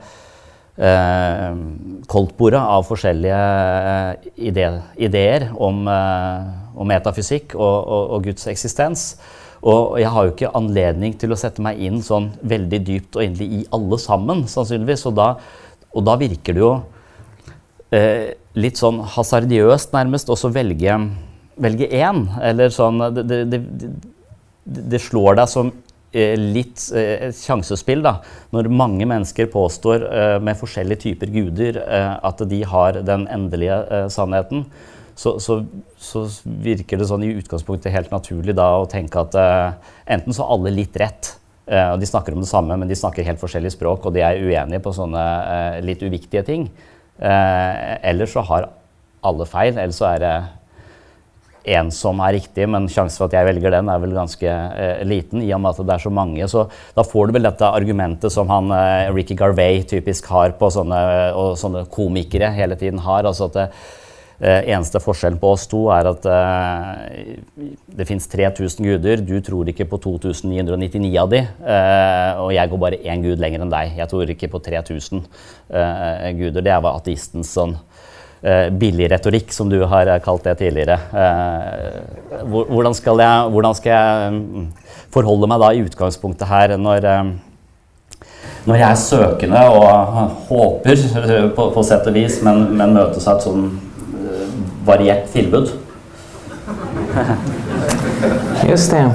eh, 0.81 1.51
koldtbordet 2.09 2.63
av 2.63 2.87
forskjellige 2.89 3.43
eh, 3.93 4.31
ide, 4.49 4.71
ideer 4.97 5.51
om, 5.53 5.85
eh, 5.85 6.49
om 6.73 6.89
metafysikk 6.89 7.53
og, 7.59 7.77
og, 7.77 8.17
og 8.17 8.27
Guds 8.31 8.49
eksistens. 8.49 9.11
Og 9.63 9.95
jeg 10.01 10.11
har 10.11 10.25
jo 10.25 10.33
ikke 10.33 10.51
anledning 10.59 11.13
til 11.19 11.31
å 11.31 11.39
sette 11.39 11.63
meg 11.63 11.79
inn 11.79 12.01
sånn 12.03 12.33
veldig 12.51 12.79
dypt 12.83 13.15
og 13.15 13.23
endelig 13.23 13.61
i 13.61 13.67
alle 13.75 13.99
sammen, 14.01 14.43
sannsynligvis. 14.51 15.05
Og 15.07 15.15
da, 15.15 15.27
og 15.95 16.03
da 16.03 16.17
virker 16.19 16.57
det 16.57 16.63
jo 16.63 16.73
eh, 17.95 18.33
litt 18.59 18.81
sånn 18.81 18.99
hasardiøst 19.15 19.95
nærmest 19.95 20.31
også 20.33 20.51
velge, 20.53 20.97
velge 21.63 21.87
én. 21.87 22.25
Eller 22.43 22.75
sånn 22.75 22.99
det, 23.15 23.23
det, 23.29 23.41
det, 23.47 23.61
det, 24.65 25.01
slår 25.01 25.39
deg 25.39 25.51
som 25.53 25.71
eh, 26.11 26.35
litt 26.35 26.83
eh, 26.91 27.29
et 27.29 27.39
sjansespill 27.39 28.03
da, 28.03 28.17
når 28.51 28.67
mange 28.67 29.07
mennesker 29.07 29.47
påstår 29.53 30.09
eh, 30.09 30.37
med 30.43 30.59
forskjellige 30.59 31.05
typer 31.07 31.31
guder 31.31 31.79
eh, 31.85 32.11
at 32.19 32.43
de 32.51 32.65
har 32.67 32.99
den 32.99 33.29
endelige 33.31 33.79
eh, 33.87 34.09
sannheten. 34.11 34.67
Så, 35.15 35.35
så, 35.43 35.59
så, 36.01 36.23
virker 36.43 36.97
det 36.97 37.07
sånn 37.09 37.25
i 37.25 37.33
utgangspunktet 37.37 37.93
helt 37.93 38.13
naturlig 38.13 38.55
da 38.57 38.71
å 38.81 38.89
tenke 38.89 39.21
at 39.21 39.37
eh, 39.37 39.91
enten 40.15 40.33
så 40.33 40.45
har 40.45 40.55
alle 40.55 40.73
litt 40.73 40.97
rett, 40.97 41.35
eh, 41.69 41.91
og 41.93 42.01
de 42.01 42.09
snakker 42.09 42.33
om 42.33 42.41
det 42.41 42.49
samme, 42.49 42.77
men 42.79 42.89
de 42.89 42.97
snakker 42.97 43.27
helt 43.27 43.41
forskjellig 43.41 43.75
språk, 43.75 44.07
og 44.07 44.15
de 44.15 44.25
er 44.25 44.41
uenige 44.41 44.81
på 44.83 44.95
sånne 44.95 45.21
eh, 45.53 45.77
litt 45.85 46.01
uviktige 46.01 46.45
ting. 46.47 46.65
Eh, 47.21 47.93
eller 48.09 48.29
så 48.29 48.41
har 48.49 48.71
alle 49.23 49.47
feil, 49.47 49.77
eller 49.77 49.95
så 49.95 50.09
er 50.15 50.23
det 50.23 50.35
én 51.63 51.89
som 51.95 52.19
er 52.23 52.35
riktig, 52.37 52.65
men 52.67 52.89
sjansen 52.91 53.21
for 53.21 53.29
at 53.29 53.37
jeg 53.37 53.47
velger 53.47 53.71
den, 53.77 53.89
er 53.91 54.01
vel 54.03 54.15
ganske 54.15 54.47
eh, 54.49 55.03
liten. 55.07 55.41
i 55.41 55.51
og 55.55 55.61
med 55.63 55.71
at 55.71 55.87
det 55.87 55.95
er 55.95 56.03
så 56.03 56.11
mange. 56.11 56.47
Så 56.51 56.65
da 56.95 57.05
får 57.07 57.27
du 57.27 57.37
vel 57.37 57.47
dette 57.47 57.69
argumentet 57.69 58.33
som 58.33 58.49
han 58.51 58.71
eh, 58.75 59.11
Ricky 59.15 59.37
Garvey 59.39 59.83
typisk 59.87 60.27
har 60.33 60.57
på 60.59 60.71
sånne, 60.73 60.99
og 61.39 61.55
sånne 61.59 61.85
komikere 61.91 62.51
hele 62.55 62.75
tiden 62.79 62.99
har. 63.05 63.23
altså 63.23 63.47
at 63.51 63.59
det, 63.59 63.67
Eh, 64.43 64.65
eneste 64.75 64.99
forskjellen 64.99 65.37
på 65.39 65.53
oss 65.55 65.63
to 65.71 65.85
er 65.95 66.07
at 66.09 66.25
eh, 66.27 67.35
det 67.95 68.07
fins 68.09 68.25
3000 68.27 68.83
guder. 68.83 69.21
Du 69.23 69.37
tror 69.39 69.69
ikke 69.71 69.85
på 69.87 70.01
2999 70.03 71.11
av 71.21 71.29
de, 71.31 71.39
eh, 71.47 72.41
og 72.43 72.51
jeg 72.51 72.71
går 72.73 72.81
bare 72.81 72.99
én 73.07 73.23
gud 73.23 73.39
lenger 73.39 73.63
enn 73.63 73.71
deg. 73.71 73.93
Jeg 74.01 74.11
tror 74.11 74.33
ikke 74.33 74.49
på 74.51 74.59
3000 74.65 75.21
eh, 75.23 76.27
guder. 76.41 76.65
Det 76.65 76.75
var 76.75 76.99
ateistens 76.99 77.53
sånn 77.55 77.77
eh, 78.43 78.67
billig 78.67 79.07
retorikk, 79.13 79.53
som 79.55 79.71
du 79.71 79.77
har 79.87 80.11
eh, 80.11 80.19
kalt 80.25 80.43
det 80.49 80.57
tidligere. 80.59 80.99
Eh, 81.15 82.43
hvordan, 82.43 82.99
skal 82.99 83.23
jeg, 83.23 83.55
hvordan, 83.55 83.79
skal 83.79 83.95
jeg, 83.95 84.43
mm, 84.43 84.67
forholde 85.15 85.51
meg 85.53 85.63
da 85.63 85.71
i 85.71 85.87
utgangspunktet 85.87 86.51
her 86.51 86.75
når, 86.83 87.09
eh, 87.13 88.27
når 88.67 88.81
jeg 88.81 88.89
er 88.89 89.01
søkende 89.05 89.63
og 89.71 89.87
håper, 90.51 91.07
eh, 91.23 91.49
på, 91.55 91.71
på 91.79 91.87
sett 91.87 92.11
og 92.11 92.19
vis, 92.19 92.41
men, 92.43 92.65
men 92.75 92.99
møtes 92.99 93.31
av 93.31 93.39
et 93.39 93.47
sånn 93.47 93.67
variert 94.85 95.31
tilbud? 95.33 95.69
Just 98.69 98.91
det. 98.91 99.11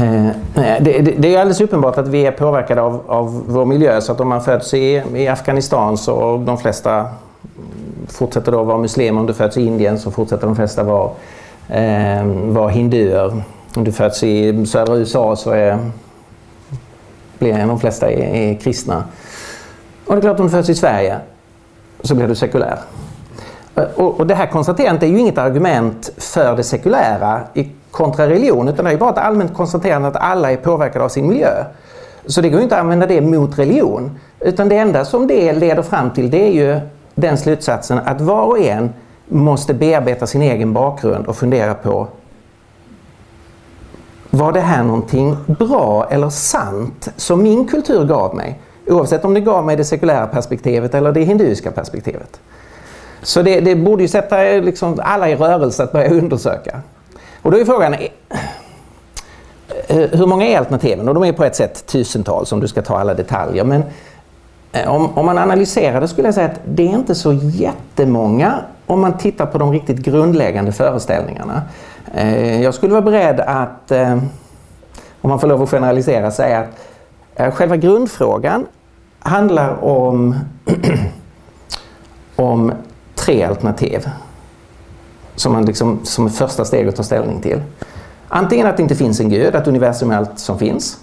Eh, 0.00 0.26
det, 0.54 0.80
det, 0.80 1.14
det, 1.18 1.34
är 1.34 1.40
alldeles 1.40 1.60
uppenbart 1.60 1.98
att 1.98 2.08
vi 2.08 2.26
är 2.26 2.32
påverkade 2.32 2.82
av, 2.82 3.02
av 3.06 3.44
vår 3.46 3.64
miljö. 3.64 4.00
Så 4.00 4.12
att 4.12 4.20
om 4.20 4.28
man 4.28 4.42
föds 4.42 4.74
i, 4.74 5.02
i 5.14 5.28
Afghanistan 5.28 5.98
så 5.98 6.42
de 6.46 6.58
flesta 6.58 7.06
fortsätter 8.08 8.52
då 8.52 8.62
vara 8.62 8.78
muslimer. 8.78 9.20
Om 9.20 9.26
du 9.26 9.34
föds 9.34 9.56
i 9.56 9.66
Indien 9.66 9.98
så 9.98 10.10
fortsätter 10.10 10.46
de 10.46 10.56
flesta 10.56 10.82
vara, 10.82 11.10
eh, 11.68 12.24
vara 12.26 12.68
hinduer. 12.68 13.42
Om 13.76 13.84
du 13.84 13.92
föds 13.92 14.22
i 14.22 14.66
södra 14.66 14.96
USA 14.96 15.36
så 15.36 15.50
är, 15.50 15.78
blir 17.38 17.66
de 17.66 17.80
flesta 17.80 18.10
är, 18.10 18.34
är 18.34 18.54
kristna. 18.54 19.04
Och 20.06 20.14
det 20.14 20.18
är 20.18 20.20
klart 20.20 20.40
om 20.40 20.46
du 20.46 20.52
föds 20.52 20.68
i 20.68 20.74
Sverige 20.74 21.18
så 22.02 22.14
blir 22.14 22.28
du 22.28 22.34
sekulär. 22.34 22.78
Eh, 23.74 23.84
och, 23.96 24.20
och 24.20 24.26
det 24.26 24.34
här 24.34 24.46
konstaterandet 24.46 25.02
är 25.02 25.06
ju 25.06 25.18
inget 25.18 25.38
argument 25.38 26.10
för 26.16 26.56
det 26.56 26.62
sekulära 26.62 27.40
i 27.54 27.68
kontra 27.90 28.28
religion 28.28 28.68
utan 28.68 28.84
det 28.84 28.90
är 28.90 28.96
bara 28.96 29.10
ett 29.10 29.18
allmänt 29.18 29.54
konstaterande 29.54 30.08
att 30.08 30.16
alla 30.16 30.52
är 30.52 30.56
påverkade 30.56 31.04
av 31.04 31.08
sin 31.08 31.28
miljö. 31.28 31.64
Så 32.26 32.40
det 32.40 32.48
går 32.48 32.60
inte 32.60 32.74
att 32.74 32.80
använda 32.80 33.06
det 33.06 33.20
mot 33.20 33.58
religion. 33.58 34.18
Utan 34.40 34.68
det 34.68 34.76
enda 34.76 35.04
som 35.04 35.26
det 35.26 35.52
leder 35.52 35.82
fram 35.82 36.10
till 36.10 36.30
det 36.30 36.48
är 36.48 36.52
ju 36.52 36.80
den 37.14 37.38
slutsatsen 37.38 37.98
att 37.98 38.20
var 38.20 38.42
och 38.42 38.58
en 38.58 38.92
måste 39.28 39.74
bearbeta 39.74 40.26
sin 40.26 40.42
egen 40.42 40.72
bakgrund 40.72 41.26
och 41.26 41.36
fundera 41.36 41.74
på 41.74 42.08
var 44.30 44.52
det 44.52 44.60
här 44.60 44.82
någonting 44.82 45.36
bra 45.46 46.08
eller 46.10 46.28
sant 46.28 47.08
som 47.16 47.42
min 47.42 47.68
kultur 47.68 48.04
gav 48.04 48.34
mig? 48.34 48.60
Oavsett 48.90 49.24
om 49.24 49.34
det 49.34 49.40
gav 49.40 49.66
mig 49.66 49.76
det 49.76 49.84
sekulära 49.84 50.26
perspektivet 50.26 50.94
eller 50.94 51.12
det 51.12 51.22
hinduiska 51.22 51.70
perspektivet. 51.70 52.40
Så 53.22 53.42
det, 53.42 53.60
det 53.60 53.76
borde 53.76 54.02
ju 54.02 54.08
sätta 54.08 54.42
liksom 54.42 55.00
alla 55.02 55.28
i 55.28 55.36
rörelse 55.36 55.82
att 55.82 55.92
börja 55.92 56.10
undersöka. 56.10 56.80
Och 57.42 57.50
då 57.50 57.58
är 57.58 57.64
frågan, 57.64 57.94
eh, 57.94 58.00
hur 59.96 60.26
många 60.26 60.46
är 60.46 60.58
alternativen? 60.58 61.08
Och 61.08 61.14
de 61.14 61.24
är 61.24 61.32
på 61.32 61.44
ett 61.44 61.56
sätt 61.56 61.86
tusentals 61.86 62.52
om 62.52 62.60
du 62.60 62.68
ska 62.68 62.82
ta 62.82 62.98
alla 62.98 63.14
detaljer. 63.14 63.64
Men 63.64 63.84
eh, 64.72 64.94
om, 64.94 65.18
om 65.18 65.26
man 65.26 65.38
analyserar 65.38 66.00
det 66.00 66.08
skulle 66.08 66.28
jag 66.28 66.34
säga 66.34 66.46
att 66.46 66.60
det 66.64 66.82
är 66.82 66.94
inte 66.94 67.14
så 67.14 67.32
jättemånga 67.32 68.54
om 68.86 69.00
man 69.00 69.18
tittar 69.18 69.46
på 69.46 69.58
de 69.58 69.72
riktigt 69.72 69.98
grundläggande 69.98 70.72
föreställningarna. 70.72 71.62
Eh, 72.14 72.62
jag 72.62 72.74
skulle 72.74 72.92
vara 72.92 73.02
beredd 73.02 73.40
att, 73.40 73.92
om 75.20 75.30
man 75.30 75.40
får 75.40 75.48
lov 75.48 75.62
att 75.62 75.70
generalisera, 75.70 76.30
säga 76.30 76.66
att 77.36 77.54
själva 77.54 77.76
grundfrågan 77.76 78.66
handlar 79.20 79.84
om, 79.84 80.34
om 82.36 82.72
tre 83.14 83.42
alternativ 83.42 84.08
som 85.36 85.52
man 85.52 85.64
liksom, 85.64 86.00
som 86.02 86.30
första 86.30 86.64
steg 86.64 86.88
att 86.88 86.96
ta 86.96 87.02
ställning 87.02 87.40
till. 87.40 87.62
Antingen 88.28 88.66
att 88.66 88.76
det 88.76 88.82
inte 88.82 88.96
finns 88.96 89.20
en 89.20 89.28
gud, 89.28 89.54
att 89.54 89.66
universum 89.66 90.10
är 90.10 90.16
allt 90.16 90.38
som 90.38 90.58
finns. 90.58 90.98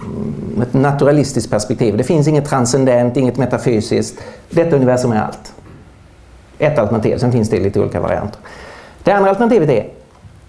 Mm, 0.00 0.62
ett 0.62 0.74
naturalistiskt 0.74 1.50
perspektiv. 1.50 1.96
Det 1.96 2.04
finns 2.04 2.28
inget 2.28 2.48
transcendent, 2.48 3.16
inget 3.16 3.36
metafysiskt. 3.36 4.20
Detta 4.50 4.76
universum 4.76 5.12
är 5.12 5.22
allt. 5.22 5.52
Ett 6.58 6.78
alternativ, 6.78 7.18
sen 7.18 7.32
finns 7.32 7.50
det 7.50 7.60
lite 7.60 7.80
olika 7.80 8.00
varianter. 8.00 8.40
Det 9.02 9.12
andra 9.12 9.30
alternativet 9.30 9.68
är 9.68 9.88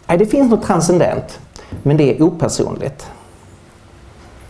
nej 0.07 0.17
det 0.17 0.25
finns 0.25 0.51
något 0.51 0.63
transcendent, 0.63 1.39
men 1.83 1.97
det 1.97 2.15
är 2.17 2.23
opersonligt. 2.23 3.07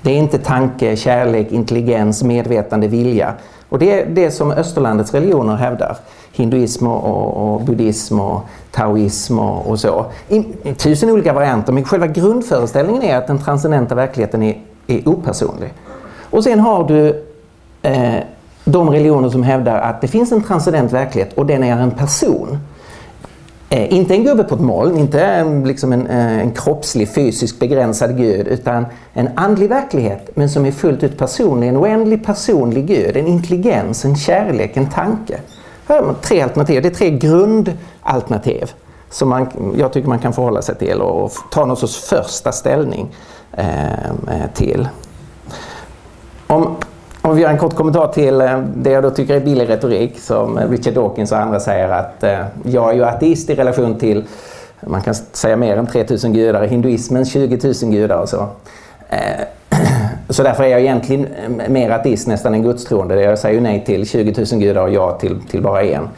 Det 0.08 0.14
är 0.14 0.18
inte 0.18 0.38
tanke, 0.38 0.96
kärlek, 0.96 1.52
intelligens, 1.52 2.24
medvetande, 2.24 2.88
vilja. 2.88 3.34
Och 3.70 3.80
det 3.80 4.02
är 4.02 4.06
det 4.06 4.32
som 4.32 4.52
österlandets 4.52 5.14
religioner 5.14 5.56
hävdar 5.56 5.98
hinduism 6.32 6.88
och, 6.88 7.54
och 7.54 7.62
buddhism 7.62 8.20
och 8.20 8.42
taoism 8.72 9.40
och, 9.40 9.70
och 9.70 9.80
så. 9.80 10.06
I, 10.28 10.38
I, 10.64 10.74
tusen 10.74 11.10
olika 11.10 11.34
varianter, 11.34 11.74
men 11.74 11.84
själva 11.84 12.08
grundföreställningen 12.08 13.04
är 13.04 13.18
att 13.18 13.28
den 13.28 13.44
transcendenta 13.44 13.96
verkligheten 13.96 14.44
är, 14.44 14.62
är 14.88 15.08
opersonlig. 15.08 15.74
Och 16.30 16.44
sen 16.44 16.60
har 16.60 16.88
du 16.88 17.24
eh, 17.82 18.16
de 18.66 18.90
religioner 18.90 19.30
som 19.30 19.44
hävdar 19.44 19.82
att 19.82 20.02
det 20.02 20.08
finns 20.08 20.32
en 20.32 20.44
transcendent 20.44 20.92
verklighet 20.92 21.34
och 21.34 21.46
den 21.46 21.64
är 21.64 21.78
en 21.78 21.92
person. 21.92 22.58
Eh, 23.70 23.94
inte 23.94 24.14
en 24.14 24.24
gubbe 24.24 24.44
på 24.44 24.56
ett 24.56 24.62
moln, 24.62 24.98
inte 24.98 25.22
en, 25.22 25.68
liksom 25.68 25.94
en, 25.94 26.08
eh, 26.08 26.40
en 26.40 26.52
kroppslig, 26.52 27.14
fysisk, 27.14 27.60
begränsad 27.60 28.18
gud, 28.18 28.48
utan 28.48 28.86
en 29.14 29.30
andlig 29.36 29.70
verklighet, 29.70 30.30
men 30.34 30.50
som 30.50 30.66
är 30.66 30.72
fullt 30.72 31.04
ut 31.04 31.18
personlig. 31.18 31.68
En 31.68 31.78
oändlig 31.78 32.26
personlig 32.26 32.88
gud, 32.88 33.18
en 33.18 33.28
intelligens, 33.28 34.06
en 34.06 34.16
kärlek, 34.16 34.78
en 34.78 34.90
tanke. 34.90 35.40
Här 35.88 36.00
har 36.00 36.06
man 36.06 36.16
tre 36.22 36.42
alternativ. 36.42 36.82
Det 36.82 36.88
är 36.88 36.94
tre 36.94 37.10
grundalternativ 37.10 38.72
som 39.10 39.30
man, 39.30 39.74
jag 39.78 39.94
tycker 39.94 40.10
man 40.10 40.20
kan 40.20 40.34
förhålla 40.34 40.62
sig 40.62 40.76
till 40.76 41.02
och 41.02 41.32
ta 41.52 41.66
någon 41.66 41.78
sorts 41.78 42.10
första 42.10 42.52
ställning 42.52 43.16
eh, 43.52 44.06
eh 44.06 44.52
till. 44.54 44.88
Om, 46.48 46.76
om 47.28 47.36
vi 47.36 47.42
gör 47.42 47.50
en 47.50 47.58
kort 47.58 47.76
kommentar 47.76 48.08
till 48.08 48.42
eh, 48.42 48.60
det 48.76 48.90
jag 48.90 49.04
då 49.04 49.10
tycker 49.10 49.36
är 49.36 49.40
billig 49.40 49.70
retorik 49.70 50.20
som 50.20 50.58
eh, 50.58 50.70
Richard 50.70 50.94
Dawkins 50.94 51.32
och 51.32 51.38
andra 51.38 51.60
säger 51.60 51.90
att 51.90 52.24
eh, 52.24 52.40
jag 52.64 52.90
är 52.90 52.94
ju 52.94 53.06
ateist 53.06 53.50
i 53.50 53.56
relation 53.56 54.00
till 54.00 54.24
man 54.82 55.02
kan 55.02 55.16
säga 55.16 55.56
mer 55.56 55.78
än 55.78 55.88
3000 55.88 56.34
gudar, 56.34 56.64
hinduismen 56.64 57.26
20 57.26 57.74
000 57.84 57.92
gudar 57.92 58.18
och 58.18 58.30
så. 58.30 58.48
Så 60.30 60.44
därför 60.44 60.64
är 60.64 60.68
jag 60.68 60.82
egentligen 60.82 61.28
mer 61.70 61.90
ateist 61.90 62.28
nästan 62.28 62.54
än 62.54 62.64
gudstroende. 62.64 63.22
Jag 63.22 63.40
säger 63.40 63.62
nej 63.62 63.84
till 63.86 64.10
20 64.10 64.46
000 64.52 64.62
gudar 64.62 64.82
och 64.82 64.90
ja 64.90 65.12
till, 65.12 65.42
till 65.42 65.62
bara 65.62 65.84
en. 65.84 66.10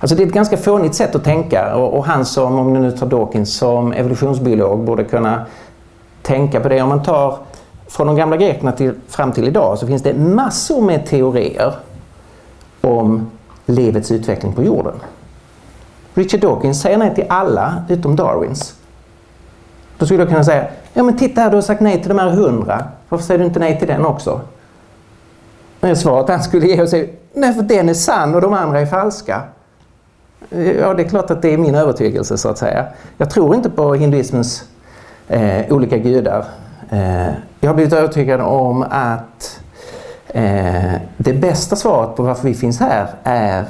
Alltså 0.00 0.16
det 0.16 0.22
är 0.22 0.26
ett 0.26 0.32
ganska 0.32 0.56
fånigt 0.56 0.94
sätt 0.94 1.14
att 1.14 1.24
tänka 1.24 1.76
och, 1.76 1.98
och 1.98 2.04
han 2.04 2.24
som, 2.24 2.58
om 2.58 2.72
ni 2.72 2.80
nu 2.80 2.92
tar 2.92 3.06
Dawkins, 3.06 3.54
som 3.56 3.92
evolutionsbiolog 3.92 4.78
borde 4.78 5.04
kunna 5.04 5.46
tänka 6.22 6.60
på 6.60 6.68
det. 6.68 6.82
Om 6.82 6.88
man 6.88 7.02
tar 7.02 7.38
från 7.88 8.06
de 8.06 8.16
gamla 8.16 8.36
grekerna 8.36 8.72
till, 8.72 8.94
fram 9.08 9.32
till 9.32 9.48
idag 9.48 9.78
så 9.78 9.86
finns 9.86 10.02
det 10.02 10.14
massor 10.14 10.82
med 10.82 11.06
teorier 11.06 11.74
om 12.80 13.30
livets 13.66 14.10
utveckling 14.10 14.52
på 14.52 14.62
jorden. 14.62 14.94
Richard 16.14 16.40
Dawkins 16.40 16.82
säger 16.82 16.98
nej 16.98 17.14
till 17.14 17.24
alla 17.28 17.84
utom 17.88 18.16
Darwins. 18.16 18.74
Då 19.98 20.06
skulle 20.06 20.22
jag 20.22 20.28
kunna 20.28 20.44
säga, 20.44 20.66
ja 20.92 21.02
men 21.02 21.16
titta 21.16 21.40
här 21.40 21.50
du 21.50 21.56
har 21.56 21.62
sagt 21.62 21.80
nej 21.80 22.00
till 22.00 22.08
de 22.08 22.18
här 22.18 22.30
hundra. 22.30 22.84
Varför 23.08 23.24
säger 23.24 23.38
du 23.38 23.44
inte 23.44 23.60
nej 23.60 23.78
till 23.78 23.88
den 23.88 24.06
också? 24.06 24.40
Men 25.80 25.96
svaret 25.96 26.28
han 26.28 26.42
skulle 26.42 26.66
ge 26.66 26.82
och 26.82 26.88
säga, 26.88 27.08
nej 27.32 27.54
för 27.54 27.62
den 27.62 27.88
är 27.88 27.94
sann 27.94 28.34
och 28.34 28.40
de 28.40 28.52
andra 28.52 28.80
är 28.80 28.86
falska. 28.86 29.42
Ja, 30.50 30.94
det 30.94 31.02
är 31.02 31.08
klart 31.08 31.30
att 31.30 31.42
det 31.42 31.54
är 31.54 31.58
min 31.58 31.74
övertygelse 31.74 32.38
så 32.38 32.48
att 32.48 32.58
säga. 32.58 32.86
Jag 33.16 33.30
tror 33.30 33.54
inte 33.54 33.70
på 33.70 33.94
hinduismens 33.94 34.64
eh, 35.28 35.72
olika 35.72 35.98
gudar. 35.98 36.44
Eh, 36.90 37.32
jag 37.60 37.70
har 37.70 37.74
blivit 37.74 37.92
övertygad 37.92 38.40
om 38.40 38.82
att 38.90 39.60
eh, 40.28 40.94
det 41.16 41.32
bästa 41.32 41.76
svaret 41.76 42.16
på 42.16 42.22
varför 42.22 42.48
vi 42.48 42.54
finns 42.54 42.80
här 42.80 43.08
är 43.22 43.64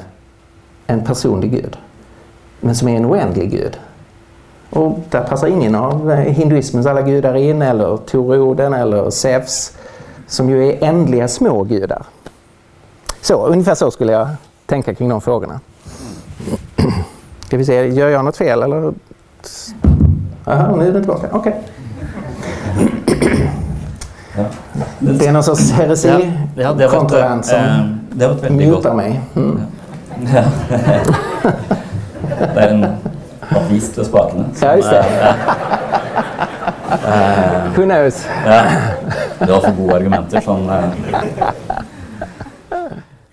en 0.86 1.04
personlig 1.04 1.50
gud. 1.50 1.76
Men 2.60 2.74
som 2.74 2.88
är 2.88 2.96
en 2.96 3.06
oändlig 3.06 3.50
gud. 3.50 3.78
Och 4.70 4.98
där 5.10 5.22
passar 5.22 5.46
ingen 5.46 5.74
av 5.74 6.10
eh, 6.10 6.18
hinduismens 6.18 6.86
alla 6.86 7.02
gudar 7.02 7.34
in, 7.34 7.62
eller 7.62 7.96
Toroden 7.96 8.74
eller 8.74 9.10
Zeus, 9.10 9.72
som 10.26 10.50
ju 10.50 10.68
är 10.68 10.84
ändliga 10.84 11.28
små 11.28 11.62
gudar. 11.62 12.02
Så, 13.20 13.46
ungefär 13.46 13.74
så 13.74 13.90
skulle 13.90 14.12
jag 14.12 14.28
tänka 14.66 14.94
kring 14.94 15.08
de 15.08 15.20
frågorna. 15.20 15.60
Ska 17.46 17.56
vi 17.56 17.64
se, 17.64 17.86
gör 17.86 18.08
jag 18.08 18.24
något 18.24 18.36
fel 18.36 18.62
eller? 18.62 18.92
Aha, 20.44 20.76
nu 20.76 20.88
är 20.88 20.92
den 20.92 21.02
tillbaka. 21.02 21.28
Okej. 21.32 21.52
Okay. 21.52 21.62
Det 25.00 25.26
är 25.26 25.32
någon 25.32 25.42
sorts 25.42 25.70
heresi 25.72 26.08
Ja, 26.08 26.20
ja, 26.62 26.74
ett, 26.84 26.90
kontrollant 26.90 27.44
som 27.46 27.58
eh, 27.58 27.86
det 28.12 28.26
var 28.26 28.34
ett 28.34 28.42
väldigt 28.42 28.68
mutar 28.68 28.82
gott- 28.90 28.96
mig. 28.96 29.20
Mm. 29.36 29.60
Ja. 30.34 30.42
det 32.54 32.60
er 32.62 32.68
en 32.68 32.86
avis 33.56 33.90
spakene. 34.06 34.44
som, 34.54 34.68
Ja, 34.68 34.76
just 34.76 34.90
det. 34.90 35.04
eh, 37.04 37.72
Who 37.76 37.82
knows? 37.84 38.26
Ja. 38.46 38.62
Du 39.46 39.52
har 39.52 39.60
for 39.60 39.74
gode 39.76 39.94
argumenter. 39.98 40.40
Sånn, 40.40 40.68
eh. 40.70 40.84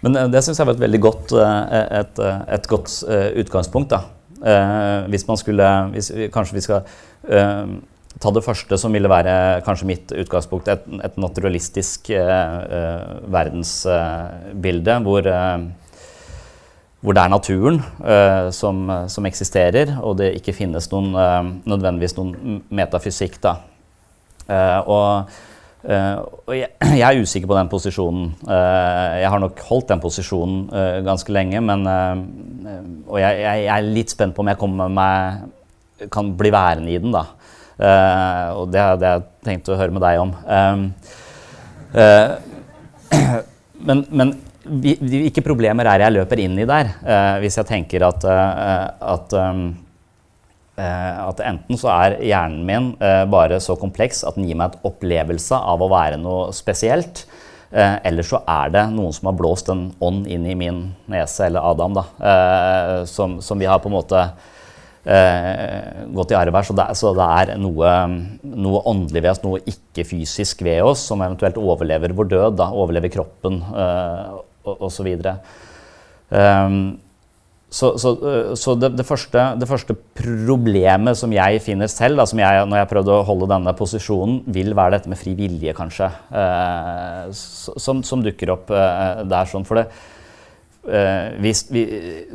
Men 0.04 0.16
eh, 0.20 0.28
det 0.34 0.42
syns 0.44 0.60
jeg 0.60 0.68
var 0.68 0.76
et 0.76 0.84
veldig 0.84 1.00
godt, 1.02 1.32
eh, 1.32 2.00
et, 2.02 2.20
et 2.58 2.68
godt 2.68 2.98
utgangspunkt. 3.40 3.90
da. 3.96 4.04
Hvis 5.08 5.24
man 5.28 5.38
skulle 5.40 5.68
hvis, 5.94 6.12
vi- 6.16 6.28
Kanskje 6.34 6.56
vi 6.58 6.62
skal 6.62 6.82
ta 8.22 8.32
det 8.34 8.44
første 8.46 8.78
som 8.78 8.94
ville 8.94 9.10
være 9.10 9.62
kanskje 9.66 9.88
mitt 9.90 10.12
utgangspunkt. 10.12 10.68
Et, 10.70 10.84
et 11.04 11.16
naturalistisk 11.18 12.10
eh, 12.14 12.58
eh, 12.80 13.08
hvor 15.06 15.28
eh, 15.28 15.64
hvor 17.04 17.12
det 17.12 17.20
er 17.20 17.32
naturen 17.34 17.82
eh, 18.08 18.50
som, 18.56 18.86
som 19.12 19.26
eksisterer, 19.28 19.98
og 20.00 20.22
det 20.22 20.38
ikke 20.38 20.56
finnes 20.56 20.88
noen, 20.94 21.10
eh, 21.20 21.50
nødvendigvis 21.68 22.16
noen 22.16 22.62
metafysikk. 22.72 23.42
Da. 23.44 23.58
Eh, 24.48 24.80
og 24.88 25.34
eh, 25.84 26.16
og 26.24 26.54
jeg, 26.56 26.70
jeg 27.02 27.04
er 27.04 27.20
usikker 27.20 27.52
på 27.52 27.58
den 27.60 27.72
posisjonen. 27.74 28.32
Eh, 28.48 29.20
jeg 29.20 29.34
har 29.36 29.44
nok 29.44 29.60
holdt 29.68 29.92
den 29.92 30.04
posisjonen 30.04 30.64
eh, 30.72 31.02
ganske 31.04 31.36
lenge, 31.36 31.60
men 31.60 31.84
eh, 31.92 32.24
Og 33.12 33.20
jeg, 33.20 33.42
jeg, 33.42 33.66
jeg 33.66 33.74
er 33.76 33.94
litt 34.00 34.16
spent 34.16 34.36
på 34.36 34.42
om 34.46 34.54
jeg 34.54 34.62
kommer 34.62 34.88
meg, 34.88 35.44
kan 36.12 36.32
bli 36.40 36.52
værende 36.56 36.92
i 36.94 37.02
den, 37.04 37.12
da. 37.12 37.28
Eh, 37.78 38.48
og 38.54 38.70
det 38.74 38.82
er 38.82 38.98
det 39.02 39.12
jeg 39.12 39.24
tenkte 39.48 39.74
å 39.74 39.78
høre 39.80 39.94
med 39.96 40.04
deg 40.06 40.20
om. 40.22 40.34
Ehm, 40.46 40.84
eh, 41.98 42.34
men, 43.88 44.04
men 44.14 44.34
vi, 44.64 44.96
hvilke 45.02 45.44
problemer 45.46 45.90
er 45.90 46.00
det 46.00 46.08
jeg 46.08 46.18
løper 46.20 46.44
inn 46.44 46.60
i 46.62 46.68
der? 46.70 46.94
Eh, 47.02 47.38
hvis 47.44 47.58
jeg 47.60 47.70
tenker 47.70 48.06
at, 48.08 48.28
eh, 48.30 48.86
at, 49.14 49.34
um, 49.34 49.66
at 50.74 51.42
enten 51.46 51.78
så 51.78 51.92
er 51.94 52.16
hjernen 52.26 52.64
min 52.66 52.86
bare 53.30 53.60
så 53.62 53.76
kompleks 53.78 54.24
at 54.26 54.40
den 54.40 54.48
gir 54.48 54.58
meg 54.58 54.72
et 54.72 54.88
opplevelse 54.90 55.54
av 55.54 55.84
å 55.86 55.90
være 55.92 56.18
noe 56.18 56.48
spesielt. 56.56 57.28
Eller 57.70 58.26
så 58.26 58.40
er 58.50 58.72
det 58.74 58.82
noen 58.96 59.14
som 59.14 59.30
har 59.30 59.38
blåst 59.38 59.70
en 59.70 59.84
ånd 60.02 60.26
inn 60.30 60.48
i 60.50 60.56
min 60.58 60.80
nese, 61.10 61.46
eller 61.46 61.62
Adam, 61.70 62.00
da, 62.00 63.06
som, 63.06 63.38
som 63.46 63.62
vi 63.62 63.70
har 63.70 63.84
på 63.86 63.92
en 63.92 63.96
måte 64.00 64.24
eh, 65.06 66.04
gått 66.16 66.34
i 66.34 66.38
arv 66.40 66.58
her. 66.58 66.68
Så 66.68 66.76
det, 66.78 66.88
så 67.00 67.14
det 67.18 67.30
er 67.42 67.54
noe, 67.62 67.94
noe 68.44 68.84
åndelig 68.90 69.24
ved 69.24 69.32
oss, 69.34 69.44
noe 69.46 69.62
ikke-fysisk 69.70 70.66
ved 70.66 70.84
oss, 70.88 71.06
som 71.10 71.24
eventuelt 71.26 71.60
overlever 71.62 72.16
vår 72.16 72.34
død, 72.36 72.60
da, 72.62 72.70
overlever 72.74 73.14
kroppen 73.14 73.62
eh, 73.62 74.36
osv. 74.74 75.10
Um, 75.14 76.38
ehm, 76.40 76.84
så 77.74 77.96
så, 77.98 78.12
eh, 78.30 78.54
så 78.60 78.76
det, 78.78 78.92
det, 79.00 79.06
første, 79.06 79.44
det 79.58 79.68
første 79.70 79.96
problemet 80.18 81.18
som 81.18 81.32
jeg 81.34 81.62
finner 81.66 81.90
selv, 81.90 82.22
da, 82.22 82.28
som 82.30 82.42
jeg, 82.42 82.66
når 82.70 82.84
jeg 82.84 82.90
prøvde 82.92 83.16
å 83.16 83.26
holde 83.26 83.50
denne 83.50 83.74
posisjonen, 83.78 84.44
vil 84.54 84.76
være 84.78 85.00
dette 85.00 85.10
med 85.10 85.18
fri 85.18 85.34
vilje, 85.38 85.74
kanskje. 85.78 86.12
eh, 86.38 87.32
som, 87.34 88.04
som 88.06 88.22
dukker 88.22 88.54
opp 88.54 88.70
eh, 88.70 89.24
der. 89.26 89.50
sånn, 89.50 89.66
for 89.66 89.82
det 89.82 89.88
Uh, 90.84 91.40
hvis 91.40 91.62
vi, 91.72 91.82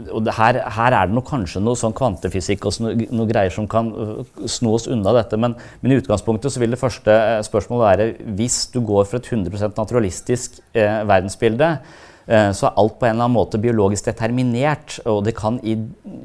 og 0.09 0.23
det 0.25 0.33
her, 0.39 0.57
her 0.73 0.95
er 0.97 1.09
det 1.11 1.13
nok 1.19 1.27
kanskje 1.29 1.61
noe 1.61 1.77
sånn 1.77 1.93
kvantefysikk 1.93 2.63
og 2.65 2.79
noe, 2.81 2.95
noe 3.13 3.29
greier 3.29 3.53
som 3.53 3.67
kan 3.69 3.91
eh, 3.93 4.47
sno 4.49 4.73
oss 4.79 4.87
unna 4.89 5.13
dette, 5.19 5.37
men, 5.37 5.53
men 5.83 5.93
i 5.93 5.99
utgangspunktet 6.01 6.55
så 6.55 6.63
vil 6.63 6.73
det 6.73 6.81
første 6.81 7.13
eh, 7.13 7.43
spørsmålet 7.45 7.85
være 7.85 8.33
hvis 8.39 8.57
du 8.73 8.81
går 8.89 9.05
for 9.11 9.21
et 9.21 9.29
100 9.29 9.75
naturalistisk 9.77 10.63
uh, 10.63 11.05
verdensbilde, 11.11 11.69
uh, 11.77 12.49
så 12.57 12.71
er 12.71 12.81
alt 12.81 12.97
på 12.97 13.11
en 13.11 13.19
eller 13.19 13.27
annen 13.27 13.37
måte 13.37 13.61
biologisk 13.61 14.09
determinert. 14.09 14.97
Og 15.05 15.21
det 15.29 15.37
kan 15.37 15.61
i 15.61 15.77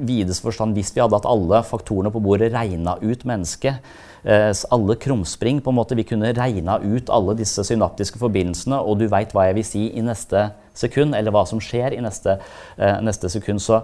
videste 0.07 0.47
forstand, 0.47 0.79
hvis 0.79 0.95
vi 0.95 1.03
hadde 1.03 1.19
hatt 1.19 1.27
alle 1.27 1.59
faktorene 1.67 2.13
på 2.13 2.23
bordet, 2.23 2.53
regna 2.55 2.95
ut 3.03 3.27
mennesket, 3.27 3.83
eh, 3.83 4.12
Eh, 4.23 4.51
alle 4.71 4.95
krumspring 4.95 5.59
på 5.61 5.71
en 5.71 5.75
måte, 5.75 5.95
Vi 5.95 6.03
kunne 6.07 6.33
regna 6.33 6.79
ut 6.79 7.09
alle 7.09 7.35
disse 7.35 7.63
synaptiske 7.63 8.19
forbindelsene, 8.19 8.79
og 8.79 8.99
du 8.99 9.07
veit 9.07 9.33
hva 9.33 9.49
jeg 9.49 9.55
vil 9.55 9.67
si 9.67 9.83
i 9.91 10.01
neste 10.01 10.51
sekund, 10.73 11.15
eller 11.15 11.31
hva 11.31 11.45
som 11.45 11.59
skjer 11.59 11.97
i 11.97 12.01
neste, 12.01 12.39
eh, 12.77 13.01
neste 13.01 13.29
sekund. 13.29 13.59
Så 13.59 13.83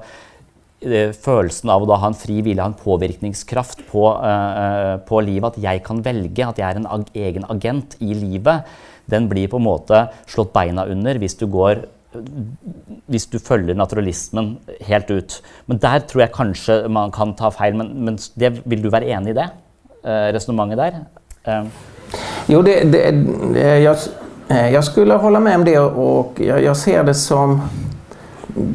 eh, 0.81 1.11
følelsen 1.11 1.69
av 1.69 1.83
å 1.83 1.89
da 1.89 1.97
ha 1.97 2.07
en 2.07 2.13
fri 2.13 2.41
vilje, 2.41 2.61
ha 2.61 2.71
en 2.71 2.73
påvirkningskraft 2.73 3.85
på, 3.91 4.05
eh, 4.23 4.63
eh, 4.63 4.97
på 4.97 5.21
livet, 5.21 5.57
at 5.57 5.61
jeg 5.61 5.83
kan 5.83 6.01
velge, 6.01 6.47
at 6.47 6.57
jeg 6.57 6.69
er 6.69 6.77
en 6.77 6.87
ag 6.87 7.05
egen 7.13 7.45
agent 7.49 7.97
i 7.99 8.13
livet, 8.13 8.63
den 9.09 9.27
blir 9.27 9.49
på 9.49 9.57
en 9.57 9.65
måte 9.65 10.09
slått 10.27 10.53
beina 10.53 10.85
under 10.85 11.17
hvis 11.17 11.35
du 11.35 11.47
går 11.47 11.85
hvis 13.09 13.27
du 13.29 13.37
følger 13.37 13.77
naturalismen 13.77 14.57
helt 14.87 15.11
ut. 15.11 15.41
Men 15.67 15.77
der 15.77 15.99
tror 16.09 16.23
jeg 16.23 16.33
kanskje 16.33 16.87
man 16.89 17.11
kan 17.11 17.35
ta 17.37 17.51
feil. 17.53 17.75
Men, 17.77 17.91
men 18.05 18.17
det, 18.39 18.65
vil 18.65 18.81
du 18.81 18.89
være 18.89 19.11
enig 19.13 19.35
i 19.35 19.37
det? 19.43 19.49
Eh, 20.03 20.33
resonemanget 20.33 20.77
där? 20.77 21.05
Ehm. 21.43 21.67
Jo, 22.45 22.61
det, 22.61 22.83
det, 22.83 23.07
eh, 23.55 23.77
jag, 23.77 23.97
eh, 24.47 24.73
jag 24.73 24.83
skulle 24.83 25.13
hålla 25.13 25.39
med 25.39 25.55
om 25.55 25.65
det 25.65 25.79
och 25.79 26.33
jag, 26.35 26.63
jag 26.63 26.77
ser 26.77 27.03
det 27.03 27.13
som 27.13 27.61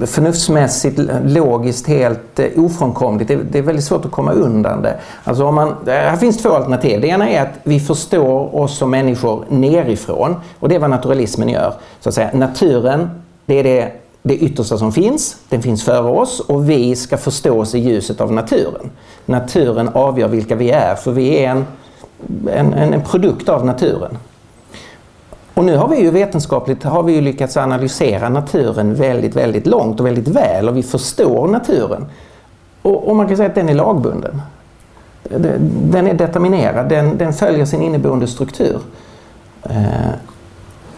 förnuftsmässigt, 0.06 1.00
logiskt 1.24 1.87
helt 1.87 2.40
ofrånkomligt. 2.56 3.28
Det, 3.28 3.37
det 3.37 3.58
är 3.58 3.62
väldigt 3.62 3.84
svårt 3.84 4.04
att 4.04 4.10
komma 4.10 4.32
undan 4.32 4.82
det. 4.82 4.96
Alltså 5.24 5.44
om 5.44 5.54
man, 5.54 5.74
här 5.87 6.16
finns 6.16 6.42
två 6.42 6.48
alternativ. 6.48 7.00
Det 7.00 7.08
ena 7.08 7.30
är 7.30 7.42
att 7.42 7.58
vi 7.62 7.80
förstår 7.80 8.56
oss 8.56 8.78
som 8.78 8.90
människor 8.90 9.44
nerifrån 9.48 10.37
och 10.60 10.68
det 10.68 10.74
är 10.74 10.78
vad 10.78 10.90
naturalismen 10.90 11.48
gör. 11.48 11.74
Så 12.00 12.08
att 12.08 12.14
säga, 12.14 12.30
naturen, 12.32 13.10
det 13.46 13.54
är 13.54 13.64
det, 13.64 13.92
det 14.22 14.37
yttersta 14.37 14.78
som 14.78 14.92
finns. 14.92 15.37
Den 15.48 15.62
finns 15.62 15.84
före 15.84 16.10
oss 16.10 16.40
och 16.40 16.70
vi 16.70 16.96
ska 16.96 17.16
förstå 17.16 17.60
oss 17.60 17.74
i 17.74 17.78
ljuset 17.78 18.20
av 18.20 18.32
naturen. 18.32 18.90
Naturen 19.26 19.88
avgör 19.88 20.28
vilka 20.28 20.54
vi 20.54 20.70
är 20.70 20.94
för 20.94 21.12
vi 21.12 21.44
är 21.44 21.50
en, 21.50 21.64
en, 22.48 22.74
en, 22.74 23.02
produkt 23.02 23.48
av 23.48 23.66
naturen. 23.66 24.18
Och 25.54 25.64
nu 25.64 25.76
har 25.76 25.88
vi 25.88 26.00
ju 26.00 26.10
vetenskapligt 26.10 26.82
har 26.82 27.02
vi 27.02 27.12
ju 27.12 27.20
lyckats 27.20 27.56
analysera 27.56 28.28
naturen 28.28 28.94
väldigt, 28.94 29.37
väldigt 29.37 29.66
långt 29.66 30.00
och 30.00 30.06
väldigt 30.06 30.28
väl 30.28 30.68
och 30.68 30.76
vi 30.76 30.82
förstår 30.82 31.48
naturen. 31.48 32.06
Och, 32.82 33.08
och 33.08 33.16
man 33.16 33.28
kan 33.28 33.37
säga 33.37 33.48
att 33.48 33.54
den 33.54 33.68
är 33.68 33.74
lagbunden. 33.74 34.42
Den 35.68 36.06
är 36.06 36.14
determinerad, 36.14 36.88
den, 36.88 37.18
den 37.18 37.32
följer 37.32 37.64
sin 37.64 37.82
inneboende 37.82 38.26
struktur. 38.26 38.78
Eh, 39.62 40.14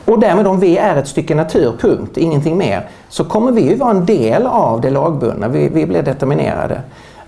och 0.04 0.20
därmed 0.20 0.46
om 0.46 0.60
vi 0.60 0.76
är 0.76 0.96
ett 0.96 1.08
stycke 1.08 1.34
natur, 1.34 1.72
punkt, 1.80 2.16
ingenting 2.16 2.58
mer, 2.58 2.88
så 3.08 3.24
kommer 3.24 3.52
vi 3.52 3.68
ju 3.68 3.74
vara 3.74 3.90
en 3.90 4.06
del 4.06 4.46
av 4.46 4.80
det 4.80 4.90
lagbundna. 4.90 5.48
Vi, 5.48 5.68
vi 5.68 5.86
blir 5.86 6.02
determinerade. 6.02 6.80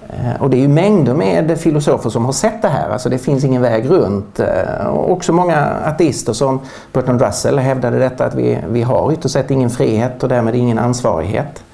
Eh, 0.08 0.42
och 0.42 0.50
det 0.50 0.56
är 0.56 0.60
ju 0.60 0.68
mängder 0.68 1.14
med 1.14 1.60
filosofer 1.60 2.10
som 2.10 2.24
har 2.24 2.32
sett 2.32 2.62
det 2.62 2.68
här. 2.68 2.90
Alltså 2.90 3.08
det 3.08 3.18
finns 3.18 3.44
ingen 3.44 3.62
väg 3.62 3.90
runt. 3.90 4.40
Eh, 4.40 4.86
och 4.86 5.12
också 5.12 5.32
många 5.32 5.66
ateister 5.84 6.32
som 6.32 6.60
Bertrand 6.92 7.22
Russell 7.22 7.58
hävdade 7.58 7.98
detta 7.98 8.24
att 8.24 8.34
vi, 8.34 8.58
vi 8.68 8.82
har 8.82 9.12
ytterst 9.12 9.32
sett 9.32 9.50
ingen 9.50 9.70
frihet 9.70 10.22
och 10.22 10.28
därmed 10.28 10.54
ingen 10.54 10.78
ansvarighet. 10.78 11.64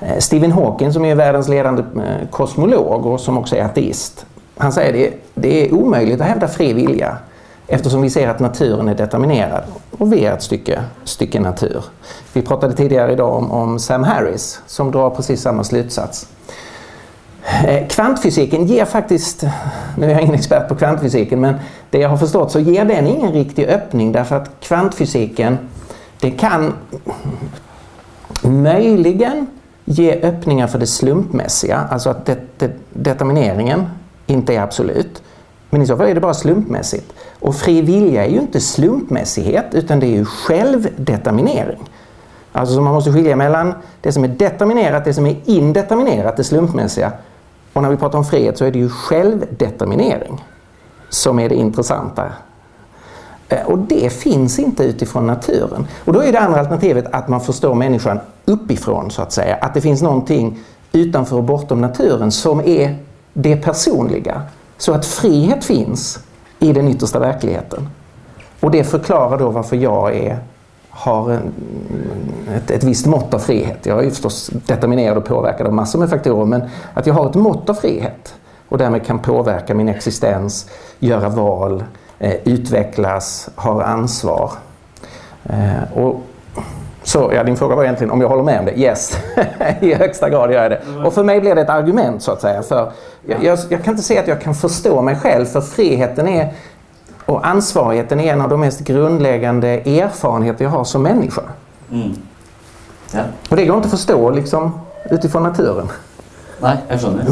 Eh, 0.00 0.18
Stephen 0.18 0.52
Hawking 0.52 0.92
som 0.92 1.04
är 1.04 1.14
världens 1.14 1.48
ledande 1.48 1.82
kosmolog 2.30 3.06
och 3.06 3.20
som 3.20 3.38
också 3.38 3.56
är 3.56 3.64
ateist. 3.64 4.26
Han 4.56 4.72
säger 4.72 4.92
det, 4.92 5.12
det 5.34 5.66
är 5.66 5.74
omöjligt 5.74 6.20
att 6.20 6.26
hävda 6.26 6.48
fri 6.48 6.72
vilja 6.72 7.16
eftersom 7.66 8.02
vi 8.02 8.10
ser 8.10 8.28
att 8.28 8.40
naturen 8.40 8.88
är 8.88 8.94
determinerad 8.94 9.62
och 9.98 10.12
vi 10.12 10.24
är 10.24 10.32
ett 10.32 10.42
stycke, 10.42 10.82
stycke 11.04 11.40
natur. 11.40 11.84
Vi 12.32 12.42
pratade 12.42 12.72
tidigare 12.72 13.12
idag 13.12 13.34
om, 13.34 13.50
om 13.50 13.78
Sam 13.78 14.04
Harris 14.04 14.60
som 14.66 14.90
drar 14.90 15.10
precis 15.10 15.42
samma 15.42 15.64
slutsats. 15.64 16.26
Eh, 17.44 17.88
kvantfysiken 17.88 18.66
ger 18.66 18.84
faktiskt, 18.84 19.44
nu 19.96 20.06
är 20.06 20.10
jag 20.10 20.22
ingen 20.22 20.34
expert 20.34 20.68
på 20.68 20.74
kvantfysiken, 20.74 21.40
men 21.40 21.54
det 21.90 21.98
jag 21.98 22.08
har 22.08 22.16
förstått 22.16 22.52
så 22.52 22.58
ger 22.58 22.84
den 22.84 23.06
ingen 23.06 23.32
riktig 23.32 23.66
öppning 23.66 24.12
därför 24.12 24.36
att 24.36 24.50
kvantfysiken, 24.60 25.58
det 26.20 26.30
kan 26.30 26.72
möjligen 28.42 29.46
ge 29.84 30.20
öppningar 30.22 30.66
för 30.66 30.78
det 30.78 30.86
slumpmässiga, 30.86 31.88
alltså 31.90 32.10
att 32.10 32.26
det, 32.26 32.38
det, 32.58 32.70
determineringen 32.92 33.86
inte 34.26 34.54
är 34.54 34.60
absolut. 34.60 35.22
Men 35.70 35.82
i 35.82 35.86
så 35.86 35.96
fall 35.96 36.06
är 36.06 36.14
det 36.14 36.20
bara 36.20 36.34
slumpmässigt. 36.34 37.12
Och 37.40 37.56
fri 37.56 37.82
vilja 37.82 38.24
är 38.24 38.30
ju 38.30 38.38
inte 38.38 38.60
slumpmässighet 38.60 39.66
utan 39.72 40.00
det 40.00 40.06
är 40.06 40.16
ju 40.16 40.24
självdeterminering. 40.24 41.90
Alltså 42.52 42.74
så 42.74 42.80
man 42.80 42.94
måste 42.94 43.12
skilja 43.12 43.36
mellan 43.36 43.74
det 44.00 44.12
som 44.12 44.24
är 44.24 44.28
determinerat, 44.28 45.04
det 45.04 45.14
som 45.14 45.26
är 45.26 45.36
indeterminerat, 45.44 46.36
det 46.36 46.44
slumpmässiga 46.44 47.12
och 47.74 47.82
när 47.82 47.90
vi 47.90 47.96
pratar 47.96 48.18
om 48.18 48.24
frihet 48.24 48.58
så 48.58 48.64
är 48.64 48.70
det 48.70 48.78
ju 48.78 48.88
självdeterminering 48.88 50.44
som 51.08 51.38
är 51.38 51.48
det 51.48 51.54
intressanta. 51.54 52.32
Eh, 53.48 53.66
och 53.66 53.78
det 53.78 54.12
finns 54.12 54.58
inte 54.58 54.84
utifrån 54.84 55.26
naturen. 55.26 55.86
Och 56.04 56.12
då 56.12 56.22
är 56.22 56.32
det 56.32 56.40
andra 56.40 56.60
alternativet 56.60 57.06
att 57.12 57.28
man 57.28 57.40
förstår 57.40 57.74
människan 57.74 58.20
uppifrån 58.44 59.10
så 59.10 59.22
att 59.22 59.32
säga. 59.32 59.54
Att 59.54 59.74
det 59.74 59.80
finns 59.80 60.02
någonting 60.02 60.58
utanför 60.92 61.36
och 61.36 61.44
bortom 61.44 61.80
naturen 61.80 62.32
som 62.32 62.60
är 62.60 62.96
det 63.32 63.56
personliga. 63.56 64.42
Så 64.78 64.92
att 64.92 65.06
frihet 65.06 65.64
finns 65.64 66.18
i 66.58 66.72
den 66.72 66.88
yttersta 66.88 67.18
verkligheten. 67.18 67.88
Och 68.60 68.70
det 68.70 68.84
förklarar 68.84 69.38
då 69.38 69.50
varför 69.50 69.76
jag 69.76 70.16
är, 70.16 70.38
har 70.94 71.30
en, 71.30 71.52
ett, 72.56 72.70
ett 72.70 72.84
visst 72.84 73.06
mått 73.06 73.34
av 73.34 73.38
frihet. 73.38 73.86
Jag 73.86 73.98
är 73.98 74.02
ju 74.02 74.10
förstås 74.10 74.50
determinerad 74.66 75.16
och 75.16 75.24
påverkad 75.24 75.66
av 75.66 75.72
massor 75.72 75.98
med 75.98 76.10
faktorer 76.10 76.44
men 76.44 76.62
att 76.94 77.06
jag 77.06 77.14
har 77.14 77.30
ett 77.30 77.34
mått 77.34 77.70
av 77.70 77.74
frihet 77.74 78.34
och 78.68 78.78
därmed 78.78 79.06
kan 79.06 79.18
påverka 79.18 79.74
min 79.74 79.88
existens, 79.88 80.70
göra 80.98 81.28
val, 81.28 81.84
eh, 82.18 82.34
utvecklas, 82.44 83.48
har 83.54 83.82
ansvar. 83.82 84.50
Eh, 85.44 85.98
och 85.98 86.20
så, 87.02 87.30
ja, 87.34 87.44
din 87.44 87.56
fråga 87.56 87.76
var 87.76 87.84
egentligen 87.84 88.10
om 88.10 88.20
jag 88.20 88.28
håller 88.28 88.42
med 88.42 88.58
om 88.58 88.64
det. 88.64 88.78
Yes, 88.78 89.18
i 89.80 89.94
högsta 89.94 90.30
grad 90.30 90.52
gör 90.52 90.62
jag 90.62 90.70
det. 90.70 90.80
Och 91.04 91.14
för 91.14 91.24
mig 91.24 91.40
blir 91.40 91.54
det 91.54 91.60
ett 91.60 91.68
argument 91.68 92.22
så 92.22 92.32
att 92.32 92.40
säga. 92.40 92.62
För 92.62 92.92
jag, 93.26 93.44
jag, 93.44 93.58
jag, 93.68 93.84
kan 93.84 93.92
inte 93.92 94.02
säga 94.02 94.20
att 94.20 94.28
jag 94.28 94.40
kan 94.40 94.54
förstå 94.54 95.02
mig 95.02 95.16
själv 95.16 95.44
för 95.44 95.60
friheten 95.60 96.28
är 96.28 96.52
och 97.26 97.46
ansvarigheten 97.46 98.20
är 98.20 98.32
en 98.32 98.40
av 98.40 98.48
de 98.48 98.60
mest 98.60 98.80
grundläggande 98.80 99.68
erfarenheter 99.68 100.64
jag 100.64 100.70
har 100.70 100.84
som 100.84 101.02
människa. 101.02 101.42
Mm. 101.92 102.12
Ja. 103.14 103.22
Och 103.50 103.56
det 103.56 103.66
går 103.66 103.76
inte 103.76 103.86
att 103.86 103.90
förstå 103.90 104.30
liksom, 104.30 104.80
utifrån 105.10 105.42
naturen. 105.42 105.88
Nej, 106.60 106.78
jag 106.88 107.00
skjønner. 107.00 107.28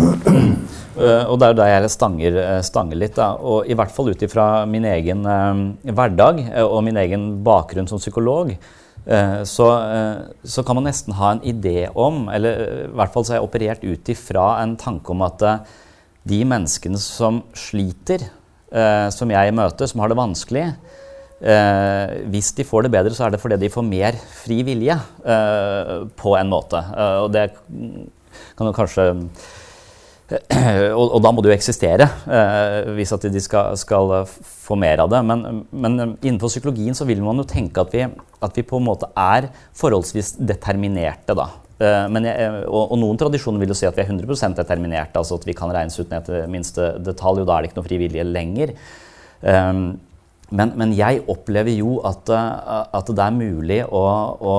Uh, 0.93 1.25
og 1.31 1.39
det 1.41 1.47
er 1.49 1.57
der 1.57 1.71
jeg 1.71 1.91
stanger, 1.95 2.35
eh, 2.37 2.59
stanger 2.67 2.99
litt. 3.01 3.15
Da. 3.17 3.33
Og 3.41 3.65
I 3.71 3.77
hvert 3.79 3.93
fall 3.95 4.11
ut 4.13 4.23
ifra 4.27 4.67
min 4.69 4.85
egen 4.85 5.25
uh, 5.25 5.63
hverdag 5.89 6.43
uh, 6.51 6.67
og 6.67 6.83
min 6.85 7.01
egen 7.01 7.25
bakgrunn 7.45 7.89
som 7.89 8.03
psykolog, 8.03 8.57
så, 9.03 9.65
så, 10.47 10.63
kan 10.63 10.77
man 10.79 10.85
nesten 10.87 11.17
ha 11.19 11.33
en 11.33 11.41
idé 11.43 11.89
om, 11.91 12.29
eller 12.31 12.61
i 12.85 12.91
hvert 12.95 13.11
fall 13.11 13.25
så 13.27 13.33
har 13.33 13.41
jeg 13.41 13.49
operert 13.49 13.83
ut 13.83 14.11
ifra 14.13 14.45
en 14.61 14.77
tanke 14.79 15.11
om 15.11 15.25
at 15.27 15.43
de 16.23 16.39
menneskene 16.47 17.01
som 17.03 17.41
sliter, 17.51 18.23
eh, 18.73 19.09
som 19.15 19.33
jeg 19.33 19.55
møter, 19.57 19.91
som 19.91 20.03
har 20.03 20.13
det 20.13 20.19
vanskelig 20.19 20.67
eh, 20.67 22.15
Hvis 22.33 22.53
de 22.59 22.67
får 22.67 22.87
det 22.87 22.95
bedre, 22.95 23.15
så 23.17 23.27
er 23.27 23.35
det 23.35 23.43
fordi 23.43 23.61
de 23.63 23.73
får 23.73 23.87
mer 23.87 24.19
fri 24.43 24.63
vilje, 24.67 24.99
eh, 25.25 25.97
på 26.19 26.37
en 26.39 26.53
måte. 26.53 26.81
Eh, 26.81 27.19
og 27.25 27.33
det 27.35 27.51
kan 28.57 28.69
jo 28.69 28.77
kanskje 28.77 29.11
og, 30.97 31.07
og, 31.11 31.19
da 31.21 31.33
må 31.35 31.43
det 31.45 31.51
jo 31.51 31.57
eksistere 31.57 32.07
eh, 32.25 32.91
hvis 32.97 33.13
at 33.13 33.27
de 33.29 33.43
skal, 33.43 33.77
skal, 33.81 34.15
få 34.63 34.79
mer 34.81 35.03
av 35.05 35.11
det. 35.13 35.21
Men, 35.29 35.65
men, 35.69 35.99
innenfor 36.23 36.53
psykologien 36.53 36.97
så 36.97 37.05
vil 37.09 37.21
man 37.25 37.43
jo 37.43 37.49
tenke 37.49 37.83
at 37.83 37.93
vi, 37.93 38.07
at 38.07 38.57
vi 38.57 38.65
på 38.65 38.79
en 38.81 38.87
måte 38.87 39.11
er 39.19 39.51
forholdsvis 39.77 40.37
determinerte. 40.41 41.37
da. 41.37 41.51
Eh, 41.83 42.07
men 42.13 42.29
jeg, 42.29 42.53
og, 42.63 42.63
eh, 42.63 42.87
og, 42.93 42.95
noen 43.01 43.19
tradisjoner 43.21 43.63
vil 43.63 43.73
jo 43.73 43.79
si 43.79 43.89
at 43.89 43.99
vi 43.99 44.05
er 44.05 44.13
100 44.13 44.57
determinerte. 44.61 45.19
altså 45.19 45.41
At 45.41 45.49
vi 45.49 45.57
kan 45.59 45.73
regnes 45.75 45.99
ut 45.99 46.13
ned 46.13 46.29
til 46.29 46.49
minste 46.53 46.89
eh, 46.93 47.03
detalj, 47.11 47.43
og 47.43 47.51
da 47.51 47.57
er 47.57 47.63
det 47.63 47.73
ikke 47.73 47.81
noe 47.81 47.91
frivillige 47.91 48.29
lenger. 48.29 48.75
Um, 49.43 49.99
men, 50.55 50.73
men, 50.79 50.93
jeg 50.95 51.25
opplever 51.33 51.73
jo 51.75 51.97
at, 52.07 52.29
at 52.31 53.09
det 53.09 53.25
er 53.25 53.35
mulig 53.35 53.79
å, 53.89 54.03
å 54.39 54.53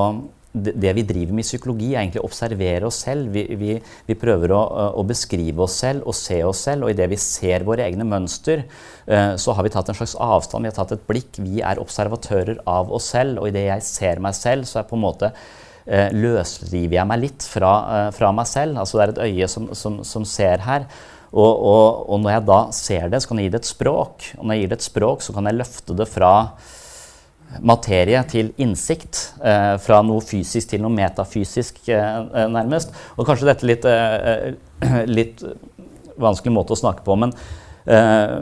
det 0.54 0.92
vi 0.98 1.06
driver 1.08 1.38
med 1.38 1.46
i 1.46 1.48
psykologi, 1.48 1.92
er 1.94 2.02
egentlig 2.02 2.22
å 2.22 2.28
observere 2.28 2.90
oss 2.90 3.00
selv. 3.06 3.30
Vi, 3.34 3.46
vi, 3.58 3.78
vi 4.10 4.18
prøver 4.20 4.52
å, 4.54 4.60
å, 5.00 5.06
beskrive 5.08 5.64
oss 5.66 5.80
selv 5.82 6.10
og 6.10 6.18
se 6.18 6.42
oss 6.46 6.66
selv. 6.68 6.86
Og 6.86 6.94
idet 6.94 7.08
vi 7.14 7.22
ser 7.22 7.66
våre 7.66 7.88
egne 7.88 8.06
mønster, 8.06 8.66
så 9.06 9.56
har 9.56 9.66
vi 9.66 9.72
tatt 9.74 9.90
en 9.90 9.98
slags 9.98 10.14
avstand. 10.22 10.66
Vi 10.66 10.74
har 10.74 10.78
tatt 10.78 10.94
et 10.94 11.08
blikk. 11.10 11.40
Vi 11.42 11.64
er 11.66 11.82
observatører 11.82 12.62
av 12.70 12.94
oss 12.94 13.10
selv. 13.16 13.42
Og 13.42 13.50
idet 13.50 13.66
jeg 13.70 13.88
ser 13.88 14.22
meg 14.22 14.38
selv, 14.38 14.70
så 14.70 14.82
er 14.82 14.90
på 14.90 15.00
en 15.00 15.06
måte 15.08 15.32
Eh, 15.84 16.14
løsriver 16.16 16.96
jeg 16.96 17.08
meg 17.10 17.20
litt 17.20 17.44
fra, 17.44 17.72
eh, 17.92 18.12
fra, 18.16 18.30
meg 18.32 18.48
selv. 18.48 18.78
Altså 18.80 19.00
det 19.00 19.04
er 19.04 19.12
et 19.12 19.26
øye 19.26 19.50
som, 19.52 19.66
som, 19.76 19.98
som 20.08 20.24
ser 20.28 20.64
her. 20.64 20.86
Og, 21.34 21.50
og, 21.50 22.06
og, 22.08 22.22
når 22.22 22.36
jeg 22.36 22.46
da 22.48 22.60
ser 22.78 23.10
det, 23.12 23.20
så 23.20 23.32
kan 23.32 23.42
jeg 23.42 23.50
gi 23.50 23.56
det 23.56 23.60
et 23.64 23.72
språk. 23.72 24.30
Og 24.38 24.46
når 24.46 24.56
jeg 24.56 24.64
gir 24.64 24.72
det 24.72 24.78
et 24.80 24.86
språk, 24.86 25.26
så 25.26 25.36
kan 25.36 25.50
jeg 25.50 25.58
løfte 25.60 25.98
det 25.98 26.08
fra 26.08 26.32
materie 27.68 28.22
til 28.32 28.54
innsikt. 28.64 29.20
Eh, 29.44 29.74
fra 29.84 30.00
noe 30.06 30.24
fysisk 30.24 30.72
til 30.72 30.84
noe 30.86 30.94
metafysisk, 30.94 31.84
eh, 31.90 32.22
eh 32.32 32.48
nærmest. 32.54 32.96
Og 33.18 33.28
kanskje 33.28 33.50
dette 33.52 33.68
litt, 33.68 33.86
eh, 33.86 34.54
eh 34.88 35.04
litt 35.20 35.44
vanskelig 36.20 36.54
måte 36.54 36.76
å 36.76 36.80
snakke 36.80 37.04
på, 37.04 37.16
men 37.18 37.34
Eh, 37.84 38.34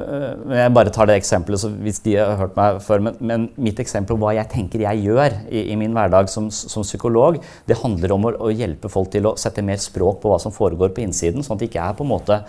jeg 0.54 0.74
bare 0.76 0.92
tar 0.94 1.08
det 1.10 1.16
eksempelet 1.18 1.64
hvis 1.82 2.02
de 2.06 2.14
har 2.20 2.36
hørt 2.38 2.58
meg 2.58 2.82
før. 2.86 3.02
Men, 3.08 3.18
men 3.20 3.48
mitt 3.62 3.80
eksempel 3.82 4.18
på 4.18 4.26
hva 4.26 4.36
jeg 4.38 4.50
tenker 4.52 4.84
jeg 4.86 5.06
gjør 5.08 5.40
i, 5.50 5.64
i 5.74 5.78
min 5.80 5.96
hverdag 5.98 6.30
som, 6.30 6.52
som, 6.54 6.86
psykolog, 6.86 7.40
det 7.70 7.80
handler 7.82 8.16
om 8.16 8.30
å, 8.30 8.36
å, 8.48 8.52
hjelpe 8.54 8.92
folk 8.92 9.12
til 9.14 9.30
å 9.30 9.36
sette 9.40 9.66
mer 9.66 9.82
språk 9.82 10.22
på 10.22 10.32
hva 10.32 10.40
som 10.42 10.54
foregår 10.54 10.94
på 10.94 11.06
innsiden, 11.06 11.46
sånn 11.46 11.58
at 11.58 11.66
de 11.66 11.72
ikke 11.72 11.90
er 11.90 11.98
på 11.98 12.06
en 12.06 12.14
måte 12.14 12.42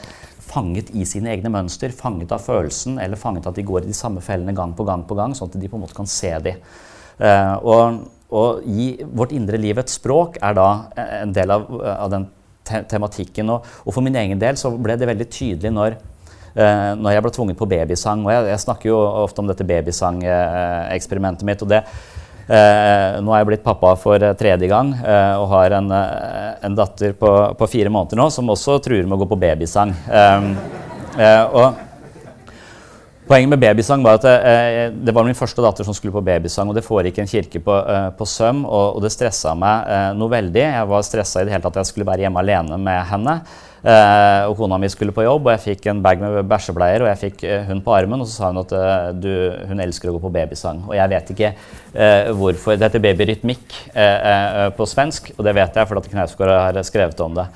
fanget 0.52 0.90
i 0.98 1.06
sine 1.08 1.32
egne 1.32 1.52
mønster, 1.52 1.94
fanget 1.96 2.34
av 2.34 2.42
følelsen, 2.44 2.98
eller 3.00 3.20
fanget 3.20 3.48
at 3.48 3.56
de 3.56 3.64
går 3.64 3.86
i 3.86 3.92
de 3.92 3.96
samme 3.96 4.20
fellene 4.24 4.52
gang 4.56 4.74
på 4.76 4.84
gang 4.84 5.06
på 5.08 5.16
gang, 5.16 5.36
sånn 5.36 5.48
at 5.48 5.56
de 5.60 5.70
på 5.70 5.78
en 5.78 5.86
måte 5.86 5.96
kan 5.96 6.10
se 6.10 6.32
de. 6.44 6.58
Uh, 7.22 7.54
og, 7.62 8.02
og 8.34 8.66
gi 8.66 8.90
vårt 9.06 9.32
indre 9.36 9.60
liv 9.60 9.80
et 9.80 9.92
språk 9.92 10.36
er 10.44 10.56
da 10.58 10.68
en 11.22 11.32
del 11.32 11.52
av, 11.54 11.68
av 11.94 12.12
den 12.12 12.26
te 12.66 12.82
tematikken. 12.90 13.50
Og, 13.52 13.68
og, 13.84 13.92
for 13.94 14.04
min 14.04 14.16
egen 14.18 14.40
del 14.42 14.58
så 14.60 14.72
ble 14.76 14.96
det 14.98 15.08
veldig 15.10 15.28
tydelig 15.32 15.72
når, 15.74 15.98
eh, 16.54 16.92
når 16.98 17.16
jeg 17.16 17.26
ble 17.26 17.34
tvunget 17.36 17.60
på 17.60 17.70
babysang. 17.70 18.26
Og 18.26 18.34
jeg, 18.34 18.50
jeg 18.52 18.64
snakker 18.64 18.92
jo 18.92 18.98
ofte 19.24 19.44
om 19.44 19.48
dette 19.50 19.66
babysangeksperimentet 19.68 21.46
mitt. 21.48 21.62
og 21.62 21.72
det 21.72 21.84
Eh, 22.42 23.20
nå 23.22 23.30
er 23.30 23.42
jeg 23.42 23.48
blitt 23.52 23.62
pappa 23.62 23.92
for 23.96 24.22
tredje 24.34 24.66
gang 24.66 24.90
eh, 24.98 25.34
og 25.38 25.46
har 25.52 25.76
en, 25.78 25.86
eh, 25.94 26.48
en 26.66 26.74
datter 26.74 27.14
på, 27.14 27.30
på, 27.54 27.68
fire 27.70 27.92
måneder 27.92 28.18
nå 28.18 28.26
som 28.34 28.50
også 28.50 28.80
truer 28.82 29.06
med 29.06 29.14
å 29.14 29.22
gå 29.22 29.28
på 29.30 29.38
babysang. 29.44 29.94
Ehm, 30.10 30.50
eh, 31.14 31.22
eh, 31.22 31.30
eh, 31.30 31.56
og 31.56 31.88
Poenget 33.22 33.52
med 33.52 33.60
babysang 33.62 34.02
var 34.02 34.18
at 34.18 34.24
det 35.06 35.12
var 35.14 35.24
min 35.24 35.36
første 35.38 35.62
datter 35.62 35.86
som 35.86 35.94
skulle 35.94 36.12
på 36.12 36.24
babysang. 36.26 36.68
og 36.68 36.74
Det 36.74 36.82
foregikk 36.84 37.20
i 37.20 37.22
en 37.22 37.30
kirke 37.30 37.60
på, 37.64 37.76
eh, 37.78 38.08
på 38.18 38.26
Søm, 38.26 38.64
og, 38.66 38.98
og 38.98 39.04
det 39.04 39.12
stressa 39.14 39.54
meg 39.56 40.16
noe 40.18 40.28
veldig. 40.34 40.64
Jeg 40.66 40.88
var 40.90 41.04
stressa 41.06 41.40
i 41.40 41.46
det 41.46 41.54
hele 41.54 41.62
tatt 41.62 41.78
at 41.78 41.86
jeg 41.86 41.92
skulle 41.92 42.08
være 42.10 42.26
hjemme 42.26 42.42
alene 42.42 42.76
med 42.82 42.98
henne. 43.08 43.36
Eh, 43.82 44.44
og 44.46 44.54
kona 44.60 44.76
mi 44.78 44.86
skulle 44.92 45.10
på 45.14 45.24
jobb, 45.24 45.48
og 45.48 45.56
jeg 45.56 45.62
fikk 45.64 45.88
en 45.90 46.02
bag 46.04 46.20
med 46.22 46.36
bæsjebleier 46.46 47.02
og 47.02 47.08
jeg 47.10 47.18
fikk 47.18 47.40
eh, 47.48 47.64
hun 47.66 47.80
på 47.82 47.94
armen. 47.96 48.20
Og 48.22 48.28
så 48.30 48.36
sa 48.36 48.50
hun 48.52 48.60
at 48.62 48.74
uh, 48.78 49.10
du, 49.10 49.32
hun 49.66 49.82
elsker 49.82 50.10
å 50.10 50.14
gå 50.14 50.22
på 50.22 50.30
babysang. 50.36 50.84
Og 50.86 50.94
jeg 50.94 51.10
vet 51.10 51.32
ikke 51.34 51.50
eh, 51.50 52.30
hvorfor. 52.38 52.76
Det 52.76 52.86
heter 52.86 53.02
babyrytmikk 53.02 53.78
eh, 53.90 54.68
på 54.76 54.86
svensk, 54.86 55.32
og 55.34 55.46
det 55.48 55.56
vet 55.58 55.78
jeg 55.80 55.90
fordi 55.90 56.12
Knausgård 56.12 56.52
har 56.54 56.78
skrevet 56.86 57.24
om 57.26 57.34
det. 57.40 57.48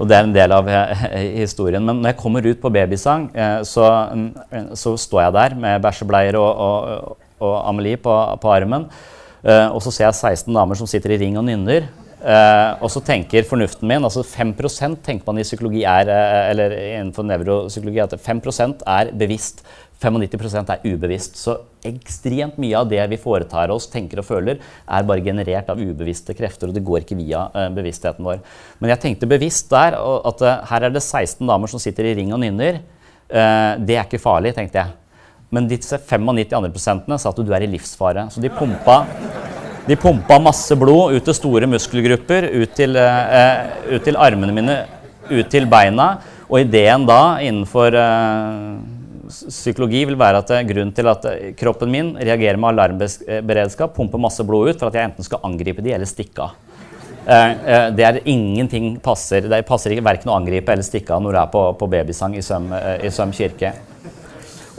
Og 0.00 0.08
det 0.08 0.16
er 0.16 0.28
en 0.28 0.36
del 0.36 0.52
av 0.56 0.68
historien. 1.42 1.84
Men 1.84 2.02
når 2.02 2.12
jeg 2.12 2.20
kommer 2.20 2.44
ut 2.44 2.60
på 2.60 2.72
babysang, 2.72 3.30
så, 3.68 3.86
mm, 4.12 4.76
så, 4.76 4.94
står 5.00 5.24
jeg 5.26 5.36
der 5.36 5.56
med 5.64 5.82
bæsjebleier 5.84 6.36
og, 6.40 6.60
og, 6.66 7.16
og 7.40 7.56
Amelie 7.68 8.00
på, 8.00 8.14
på 8.40 8.52
armen. 8.52 8.86
og 9.44 9.80
så 9.84 9.92
ser 9.92 10.06
jeg 10.06 10.36
16 10.36 10.56
damer 10.56 10.76
som 10.76 10.88
sitter 10.88 11.16
i 11.16 11.20
ring 11.20 11.36
og 11.40 11.44
nynner. 11.48 11.88
Uh, 12.20 12.76
og 12.84 12.90
så 12.92 13.00
tenker 13.00 13.46
fornuften 13.48 13.88
min 13.88 14.04
altså 14.04 14.20
5 14.20 14.50
tenker 15.00 15.24
man 15.24 15.38
i 15.40 15.44
psykologi 15.46 15.86
er, 15.88 16.10
uh, 16.12 16.50
eller 16.50 16.74
innenfor 16.76 17.24
nevropsykologi 17.24 18.02
at 18.04 18.12
5% 18.20 18.84
er 18.84 19.12
bevisst, 19.16 19.62
95% 20.02 20.72
er 20.74 20.84
ubevisst. 20.84 21.40
Så 21.40 21.56
ekstremt 21.84 22.58
mye 22.60 22.76
av 22.76 22.90
det 22.92 23.00
vi 23.08 23.16
foretar 23.20 23.72
oss, 23.72 23.88
tenker 23.88 24.20
og 24.20 24.28
føler, 24.28 24.60
er 24.60 25.08
bare 25.08 25.24
generert 25.24 25.72
av 25.72 25.80
ubevisste 25.80 26.36
krefter. 26.36 26.68
Og 26.68 26.76
det 26.76 26.84
går 26.84 27.06
ikke 27.06 27.16
via 27.16 27.46
uh, 27.56 27.68
bevisstheten 27.72 28.28
vår. 28.28 28.44
Men 28.80 28.92
jeg 28.92 29.04
tenkte 29.06 29.30
bevisst 29.30 29.72
der 29.72 29.96
at 29.96 30.44
her 30.68 30.88
er 30.88 30.92
det 30.92 31.04
16 31.04 31.40
damer 31.48 31.72
som 31.72 31.80
sitter 31.80 32.10
i 32.10 32.16
ring 32.20 32.34
og 32.36 32.42
nynner. 32.44 32.82
det 33.30 33.94
er 33.94 34.04
ikke 34.04 34.18
farlig, 34.18 34.50
tenkte 34.56 34.80
jeg. 34.80 34.90
Men 35.54 35.68
disse 35.70 35.96
95 35.98 36.56
andre 36.56 36.72
prosentene 36.74 37.18
sa 37.18 37.30
at 37.30 37.38
du 37.38 37.52
er 37.54 37.62
i 37.62 37.70
livsfare. 37.70 38.26
Så 38.30 38.42
de 38.42 38.50
pumpa 38.50 39.04
de 39.86 39.96
pumpa 39.96 40.38
masse 40.42 40.76
blod 40.78 41.16
ut 41.16 41.24
til 41.24 41.36
store 41.36 41.68
muskelgrupper, 41.70 42.50
ut 42.62 42.74
til, 42.76 42.96
eh, 42.96 43.66
ut 43.94 44.04
til 44.04 44.16
armene 44.16 44.54
mine, 44.54 44.78
ut 45.30 45.50
til 45.50 45.66
beina. 45.66 46.18
Og 46.50 46.60
ideen 46.64 47.06
da 47.06 47.38
innenfor 47.40 47.94
eh, 47.94 49.00
psykologi 49.30 50.02
vil 50.08 50.18
være 50.18 50.42
at 50.42 50.50
eh, 50.54 50.64
grunnen 50.68 50.94
til 50.94 51.10
at 51.10 51.26
eh, 51.30 51.52
kroppen 51.58 51.90
min 51.92 52.14
reagerer 52.18 52.58
med 52.60 52.72
alarmberedskap, 52.74 53.94
pumper 53.96 54.20
masse 54.22 54.44
blod 54.46 54.72
ut 54.72 54.80
for 54.80 54.90
at 54.90 54.98
jeg 54.98 55.10
enten 55.10 55.26
skal 55.26 55.44
angripe 55.46 55.84
de 55.84 55.94
eller 55.94 56.10
stikke 56.10 56.48
av. 56.48 56.56
Eh, 57.30 57.90
det 57.94 58.06
er 58.06 58.22
ingenting 58.24 58.94
passer, 59.04 59.46
Det 59.48 59.62
passer 59.68 59.94
ikke 59.94 60.08
verken 60.08 60.32
å 60.32 60.38
angripe 60.38 60.72
eller 60.72 60.86
stikke 60.86 61.14
av 61.14 61.22
når 61.22 61.36
du 61.36 61.40
er 61.42 61.54
på, 61.54 61.64
på 61.78 61.90
babysang 61.94 62.36
i 62.36 62.44
Søm, 62.44 62.70
i 62.74 63.12
Søm 63.14 63.34
kirke. 63.36 63.74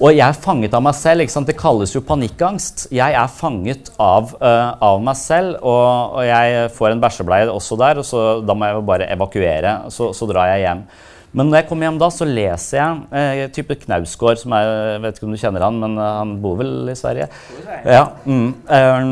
Og 0.01 0.15
jeg 0.15 0.25
er 0.25 0.37
fanget 0.41 0.73
av 0.73 0.81
meg 0.81 0.95
selv. 0.97 1.27
Det 1.45 1.53
kalles 1.59 1.93
jo 1.93 2.01
panikkangst. 2.01 2.87
Jeg 2.93 3.13
er 3.13 3.29
fanget 3.29 3.91
av, 4.01 4.33
uh, 4.41 4.73
av 4.81 4.97
meg 5.03 5.17
selv, 5.19 5.59
og, 5.61 6.17
og, 6.17 6.23
jeg 6.25 6.71
får 6.73 6.95
en 6.95 7.03
bæsjebleie 7.03 7.51
også 7.53 7.77
der, 7.77 8.01
og 8.01 8.07
så, 8.07 8.23
da 8.41 8.55
må 8.57 8.65
jeg 8.65 8.79
jo 8.79 8.83
bare 8.89 9.09
evakuere. 9.13 9.75
Så, 9.93 10.09
så, 10.17 10.29
drar 10.31 10.49
jeg 10.55 10.65
hjem. 10.65 10.81
Men 11.37 11.47
når 11.47 11.61
jeg 11.61 11.67
kommer 11.69 11.87
hjem 11.87 11.99
da, 12.01 12.09
så 12.11 12.25
leser 12.27 12.79
jeg 12.79 13.03
eh, 13.15 13.43
type 13.55 13.77
Knausgård, 13.85 14.41
som 14.41 14.55
er 14.57 14.65
Jeg 14.67 15.03
vet 15.05 15.19
ikke 15.19 15.29
om 15.29 15.35
du 15.35 15.39
kjenner 15.39 15.63
han, 15.63 15.77
men 15.79 15.93
eh, 15.95 16.15
han 16.17 16.33
bor 16.43 16.57
vel 16.59 16.91
i 16.91 16.97
Sverige? 16.97 17.29
Ja, 17.85 18.01
mm, 18.25 18.49
eh, 18.67 19.05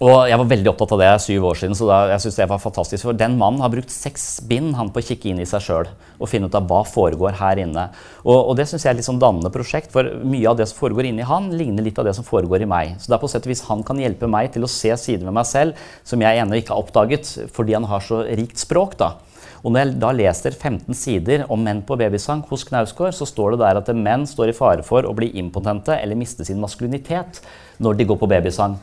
og 0.00 0.30
jeg 0.30 0.40
var 0.40 0.48
veldig 0.48 0.70
opptatt 0.70 0.94
av 0.96 1.00
det 1.02 1.08
syv 1.20 1.44
år 1.50 1.58
siden, 1.60 1.76
så 1.76 1.84
da, 1.84 1.96
jeg 2.14 2.22
synes 2.24 2.38
det 2.40 2.46
var 2.48 2.60
fantastisk. 2.62 3.04
For 3.04 3.16
den 3.20 3.34
mannen 3.36 3.60
har 3.60 3.68
brukt 3.72 3.92
seks 3.92 4.38
bind 4.48 4.72
han 4.78 4.88
på 4.88 5.02
å 5.02 5.04
kikke 5.04 5.28
inn 5.28 5.42
i 5.42 5.48
seg 5.48 5.60
sjøl 5.66 5.90
og 6.16 6.30
finne 6.30 6.48
ut 6.48 6.56
av 6.56 6.64
hva 6.70 6.78
foregår 6.88 7.36
her 7.36 7.60
inne. 7.60 7.84
Og, 8.24 8.38
og 8.38 8.54
det 8.56 8.64
syns 8.70 8.86
jeg 8.86 8.94
er 8.94 8.96
litt 8.96 9.08
sånn 9.08 9.20
dannende 9.20 9.52
prosjekt, 9.52 9.92
for 9.92 10.08
mye 10.24 10.48
av 10.48 10.56
det 10.56 10.70
som 10.70 10.80
foregår 10.80 11.10
inni 11.10 11.26
han, 11.28 11.50
ligner 11.52 11.84
litt 11.84 12.00
av 12.00 12.08
det 12.08 12.16
som 12.16 12.24
foregår 12.24 12.64
i 12.64 12.70
meg. 12.72 12.94
Så 12.96 13.12
det 13.12 13.18
er 13.18 13.20
på 13.26 13.28
sett 13.28 13.44
og 13.44 13.52
vis 13.52 13.66
han 13.68 13.84
kan 13.84 14.00
hjelpe 14.00 14.30
meg 14.30 14.54
til 14.54 14.64
å 14.64 14.72
se 14.72 14.94
sider 15.02 15.28
ved 15.28 15.36
meg 15.36 15.50
selv 15.50 15.84
som 16.00 16.24
jeg 16.24 16.40
ennå 16.46 16.62
ikke 16.62 16.72
har 16.72 16.80
oppdaget, 16.80 17.34
fordi 17.52 17.76
han 17.76 17.88
har 17.92 18.08
så 18.08 18.22
rikt 18.24 18.64
språk. 18.64 18.96
da. 19.04 19.18
Og 19.60 19.74
når 19.74 19.82
jeg 19.82 20.00
da 20.00 20.14
leser 20.16 20.56
15 20.56 20.96
sider 20.96 21.44
om 21.52 21.60
menn 21.60 21.84
på 21.84 22.00
babysang 22.00 22.40
hos 22.48 22.64
Knausgård, 22.64 23.12
så 23.12 23.28
står 23.28 23.52
det 23.52 23.62
der 23.66 23.82
at 23.82 23.92
menn 23.92 24.24
står 24.28 24.54
i 24.54 24.56
fare 24.56 24.86
for 24.86 25.04
å 25.04 25.12
bli 25.16 25.28
impotente 25.40 25.92
eller 26.00 26.16
miste 26.16 26.48
sin 26.48 26.62
maskulinitet 26.62 27.42
når 27.84 28.00
de 28.00 28.08
går 28.08 28.20
på 28.22 28.32
babysang. 28.32 28.80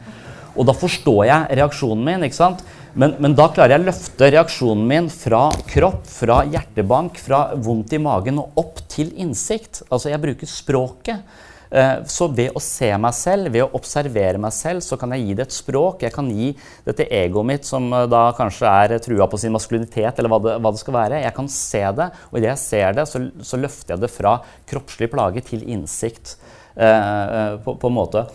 Og 0.58 0.68
da 0.68 0.76
forstår 0.76 1.24
jeg 1.30 1.58
reaksjonen 1.62 2.04
min. 2.06 2.28
ikke 2.28 2.40
sant? 2.40 2.64
Men, 2.98 3.14
men, 3.22 3.36
da 3.38 3.46
klarer 3.54 3.76
jeg 3.76 3.84
å 3.84 3.88
løfte 3.92 4.30
reaksjonen 4.34 4.88
min 4.90 5.10
fra 5.14 5.48
kropp, 5.70 6.08
fra 6.10 6.40
hjertebank, 6.50 7.20
fra 7.22 7.44
vondt 7.62 7.94
i 7.94 8.02
magen 8.02 8.42
og 8.42 8.58
opp 8.58 8.82
til 8.90 9.12
innsikt. 9.22 9.84
Altså, 9.92 10.10
jeg 10.10 10.24
bruker 10.24 10.50
språket. 10.50 11.22
Eh, 11.70 11.94
så 12.08 12.30
ved 12.32 12.56
å 12.56 12.62
se 12.64 12.90
meg 13.02 13.16
selv, 13.16 13.52
ved 13.52 13.66
å 13.66 13.72
observere 13.76 14.40
meg 14.40 14.56
selv, 14.56 14.84
så 14.86 14.98
kan 15.00 15.12
jeg 15.14 15.26
gi 15.26 15.36
det 15.38 15.48
et 15.48 15.58
språk. 15.58 16.06
Jeg 16.06 16.16
kan 16.16 16.30
gi 16.32 16.54
dette 16.88 17.08
egoet 17.20 17.50
mitt, 17.50 17.68
som 17.68 17.90
eh, 17.92 18.08
da 18.10 18.30
kanskje 18.38 18.72
er 18.72 18.96
trua 19.04 19.28
på 19.30 19.40
sin 19.42 19.54
maskulinitet, 19.56 20.18
eller 20.18 20.32
hva 20.32 20.42
det, 20.44 20.58
hva 20.64 20.74
det 20.74 20.82
skal 20.82 20.98
være. 20.98 21.22
Jeg 21.26 21.36
kan 21.38 21.52
se 21.52 21.84
det, 22.00 22.10
og 22.32 22.40
idet 22.40 22.54
jeg 22.54 22.64
ser 22.64 22.98
det, 22.98 23.08
så, 23.12 23.24
så, 23.44 23.60
løfter 23.62 23.96
jeg 23.96 24.06
det 24.06 24.14
fra 24.14 24.38
kroppslig 24.70 25.12
plage 25.12 25.44
til 25.50 25.66
innsikt. 25.68 26.38
Eh, 26.78 26.88
eh 26.88 27.56
på, 27.66 27.76
på 27.78 27.92
en 27.92 28.00
måte. 28.00 28.28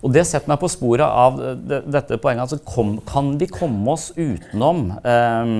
Og 0.00 0.12
det 0.14 0.24
setter 0.28 0.48
meg 0.48 0.60
på 0.62 0.70
sporet 0.72 1.04
av 1.04 1.38
eh, 1.44 1.80
dette 1.84 2.18
poenget. 2.20 2.46
Altså, 2.46 2.60
kom, 2.64 2.96
kan 3.08 3.34
vi 3.40 3.48
komme 3.52 3.84
oss 3.92 4.10
utenom 4.16 4.86
eh, 5.04 5.56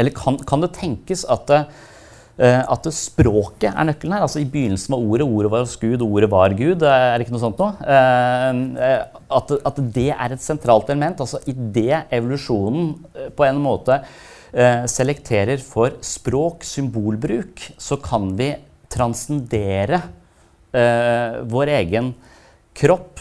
Eller 0.00 0.14
kan, 0.16 0.38
kan, 0.46 0.62
det 0.62 0.72
tenkes 0.78 1.24
at, 1.26 1.50
det, 1.50 1.60
eh, 2.38 2.62
at 2.62 2.86
det 2.86 2.94
språket 2.94 3.72
er 3.72 3.88
nøkkelen 3.88 4.14
her? 4.14 4.26
Altså 4.28 4.42
I 4.42 4.48
begynnelsen 4.52 4.94
var 4.94 5.02
ordet, 5.02 5.26
ordet 5.26 5.52
var 5.56 5.66
hos 5.66 5.76
Gud, 5.82 6.06
ordet 6.06 6.30
var 6.30 6.54
Gud. 6.54 6.86
Eh, 6.86 7.06
er 7.10 7.18
det 7.18 7.26
ikke 7.26 7.34
noe 7.34 7.44
sånt 7.48 7.62
noe? 7.62 7.74
Ehm, 7.98 8.64
eh, 8.78 9.02
at, 9.40 9.54
at, 9.58 9.84
det 9.98 10.08
er 10.14 10.36
et 10.36 10.46
sentralt 10.46 10.94
element. 10.94 11.26
Altså 11.26 11.42
Idet 11.50 12.04
evolusjonen 12.14 12.94
eh, 13.10 13.34
på 13.34 13.48
en 13.48 13.60
måte 13.62 13.98
eh, 14.54 14.86
selekterer 14.90 15.58
for 15.66 15.98
språk, 16.06 16.62
symbolbruk, 16.66 17.72
så 17.74 17.98
kan 18.02 18.32
vi 18.38 18.54
transcendere 18.90 20.04
vår 20.70 21.70
egen 21.74 22.12
kropp 22.76 23.20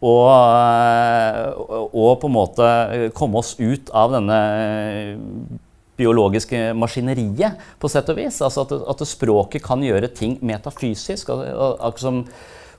og, 0.00 0.28
eh, 0.32 1.48
og, 1.92 2.14
på 2.22 2.28
en 2.28 2.36
måte 2.36 2.68
komme 3.16 3.42
oss 3.42 3.52
ut 3.60 3.90
av 3.92 4.14
denne 4.14 4.38
eh, 4.60 5.10
biologiske 6.00 6.70
maskineriet, 6.80 7.60
på 7.76 7.90
sett 7.92 8.08
og 8.08 8.16
vis. 8.16 8.40
Altså 8.40 8.64
at, 8.64 8.72
at 8.94 9.04
språket 9.08 9.64
kan 9.64 9.84
gjøre 9.84 10.08
ting 10.16 10.38
metafysisk. 10.40 11.28
Akkurat 11.28 12.00
som 12.00 12.22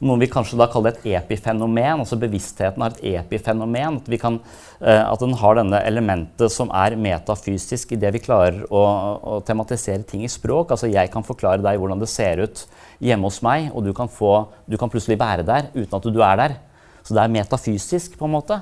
noe 0.01 0.19
vi 0.21 0.29
kanskje 0.31 0.57
da 0.59 0.67
kaller 0.71 0.95
et 0.95 1.05
epifenomen. 1.19 2.01
altså 2.01 2.17
Bevisstheten 2.19 2.81
har 2.83 2.95
et 2.95 3.21
epifenomen. 3.21 3.99
At, 4.01 4.09
kan, 4.21 4.39
eh, 4.81 5.03
at 5.03 5.21
den 5.21 5.35
har 5.37 5.59
denne 5.59 5.81
elementet 5.85 6.53
som 6.53 6.71
er 6.73 6.97
metafysisk 6.97 7.93
i 7.93 7.99
det 8.01 8.13
vi 8.15 8.23
klarer 8.23 8.63
å, 8.69 8.81
å, 9.21 9.39
tematisere 9.45 10.03
ting 10.07 10.25
i 10.25 10.31
språk. 10.31 10.73
Altså 10.73 10.89
Jeg 10.91 11.13
kan 11.13 11.25
forklare 11.25 11.61
deg 11.63 11.79
hvordan 11.79 12.01
det 12.01 12.09
ser 12.11 12.41
ut 12.41 12.65
hjemme 13.01 13.29
hos 13.29 13.41
meg, 13.45 13.69
og 13.73 13.85
du 13.85 13.93
kan, 13.97 14.09
få, 14.09 14.47
du 14.65 14.77
kan 14.81 14.91
plutselig 14.91 15.19
være 15.21 15.45
der 15.47 15.69
uten 15.75 15.97
at 15.97 16.09
du 16.09 16.21
er 16.25 16.43
der. 16.45 16.59
Så 17.05 17.17
det 17.17 17.23
er 17.23 17.33
metafysisk, 17.33 18.17
på 18.17 18.27
en 18.27 18.35
måte. 18.35 18.61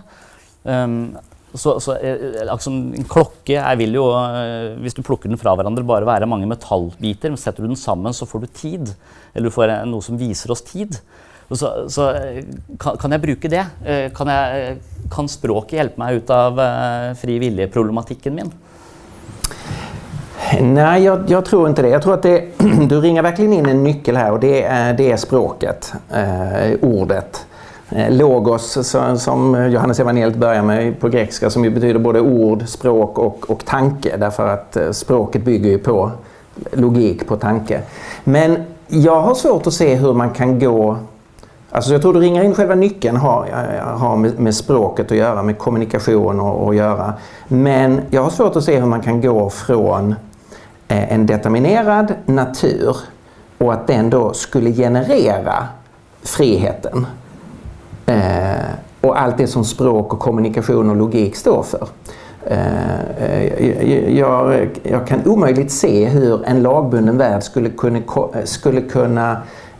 Um, 0.63 1.17
så, 1.55 1.79
så 1.81 1.95
eh, 1.97 2.43
En 2.45 3.07
klokke 3.09 3.55
jeg 3.55 3.77
vil 3.79 3.95
jo, 3.95 4.03
eh, 4.13 4.75
Hvis 4.83 4.93
du 4.97 5.01
plukker 5.05 5.31
den 5.31 5.39
fra 5.39 5.55
hverandre, 5.57 5.85
bare 5.87 6.07
være 6.07 6.27
mange 6.29 6.49
metallbiter. 6.49 7.31
Men 7.31 7.41
setter 7.41 7.63
du 7.63 7.71
den 7.71 7.79
sammen, 7.79 8.13
så 8.13 8.27
får 8.29 8.43
du 8.43 8.51
tid. 8.53 8.93
Eller 9.33 9.49
du 9.49 9.55
får 9.55 9.73
noe 9.89 10.05
som 10.05 10.19
viser 10.19 10.53
oss 10.53 10.63
tid. 10.67 10.99
Så, 11.51 11.89
så 11.89 12.09
eh, 12.09 12.43
kan, 12.79 12.93
eh, 12.93 12.99
kan, 12.99 13.11
jeg 13.11 13.21
bruke 13.21 13.47
eh, 13.47 13.51
det? 13.51 13.65
Kan, 14.15 14.29
jeg, 14.29 14.77
kan, 15.09 15.29
språket 15.29 15.79
hjelpe 15.79 16.01
meg 16.01 16.21
ut 16.21 16.33
av 16.33 16.59
fri 17.17 17.39
vilje-problematikken 17.41 18.35
min? 18.37 18.51
Nej, 20.61 21.03
jag, 21.03 21.23
jag, 21.27 21.45
tror 21.45 21.69
inte 21.69 21.81
det. 21.81 21.89
Jag 21.89 22.01
tror 22.01 22.13
att 22.13 22.23
det, 22.23 22.43
du 22.89 23.01
ringer 23.01 23.21
verkligen 23.21 23.53
in 23.53 23.65
en 23.65 23.83
nyckel 23.83 24.17
här 24.17 24.31
och 24.31 24.39
det 24.39 24.63
är, 24.63 24.93
det 24.93 25.11
är 25.11 25.17
språket, 25.17 25.93
eh, 26.09 26.77
ordet. 26.81 27.45
Logos 28.09 28.77
som, 29.17 29.71
Johannes 29.71 29.99
evangeliet 29.99 30.35
börjar 30.35 30.61
med 30.61 30.99
på 30.99 31.09
grekiska 31.09 31.49
som 31.49 31.63
ju 31.63 31.69
betyder 31.69 31.99
både 31.99 32.21
ord, 32.21 32.67
språk 32.67 33.17
och, 33.17 33.49
och 33.49 33.65
tanke 33.65 34.17
därför 34.17 34.47
att 34.47 34.77
språket 34.91 35.43
bygger 35.43 35.69
ju 35.69 35.77
på 35.77 36.11
logik, 36.71 37.27
på 37.27 37.35
tanke. 37.35 37.81
Men 38.23 38.57
jag 38.87 39.21
har 39.21 39.35
svårt 39.35 39.67
att 39.67 39.73
se 39.73 39.95
hur 39.95 40.13
man 40.13 40.29
kan 40.29 40.59
gå 40.59 40.97
Alltså 41.71 41.91
jag 41.91 42.01
tror 42.01 42.13
du 42.13 42.19
ringer 42.19 42.43
in 42.43 42.55
själva 42.55 42.75
nyckeln 42.75 43.17
har, 43.17 43.47
har 43.97 44.15
med, 44.15 44.39
med, 44.39 44.55
språket 44.55 45.11
att 45.11 45.17
göra, 45.17 45.43
med 45.43 45.57
kommunikation 45.57 46.39
att 46.69 46.75
göra. 46.75 47.13
Men 47.47 48.01
jag 48.09 48.23
har 48.23 48.29
svårt 48.29 48.55
att 48.55 48.63
se 48.63 48.79
hur 48.79 48.85
man 48.85 49.01
kan 49.01 49.21
gå 49.21 49.49
från 49.49 50.15
eh, 50.87 51.13
en 51.13 51.25
determinerad 51.25 52.13
natur 52.25 52.97
och 53.57 53.73
att 53.73 53.87
den 53.87 54.09
då 54.09 54.33
skulle 54.33 54.71
generera 54.71 55.67
friheten. 56.23 57.07
Eh, 58.05 58.65
och 59.01 59.21
allt 59.21 59.37
det 59.37 59.47
som 59.47 59.65
språk 59.65 60.13
och 60.13 60.19
kommunikation 60.19 60.89
och 60.89 60.95
logik 60.95 61.35
står 61.35 61.63
för. 61.63 61.87
Eh, 62.45 63.13
eh 63.17 64.17
jag, 64.17 64.69
jag, 64.83 65.07
kan 65.07 65.25
omöjligt 65.25 65.71
se 65.71 66.05
hur 66.05 66.45
en 66.45 66.61
lagbunden 66.63 67.17
värld 67.17 67.43
skulle 67.43 67.69
kunna, 67.69 67.99
skulle 68.43 68.81
kunna 68.81 69.37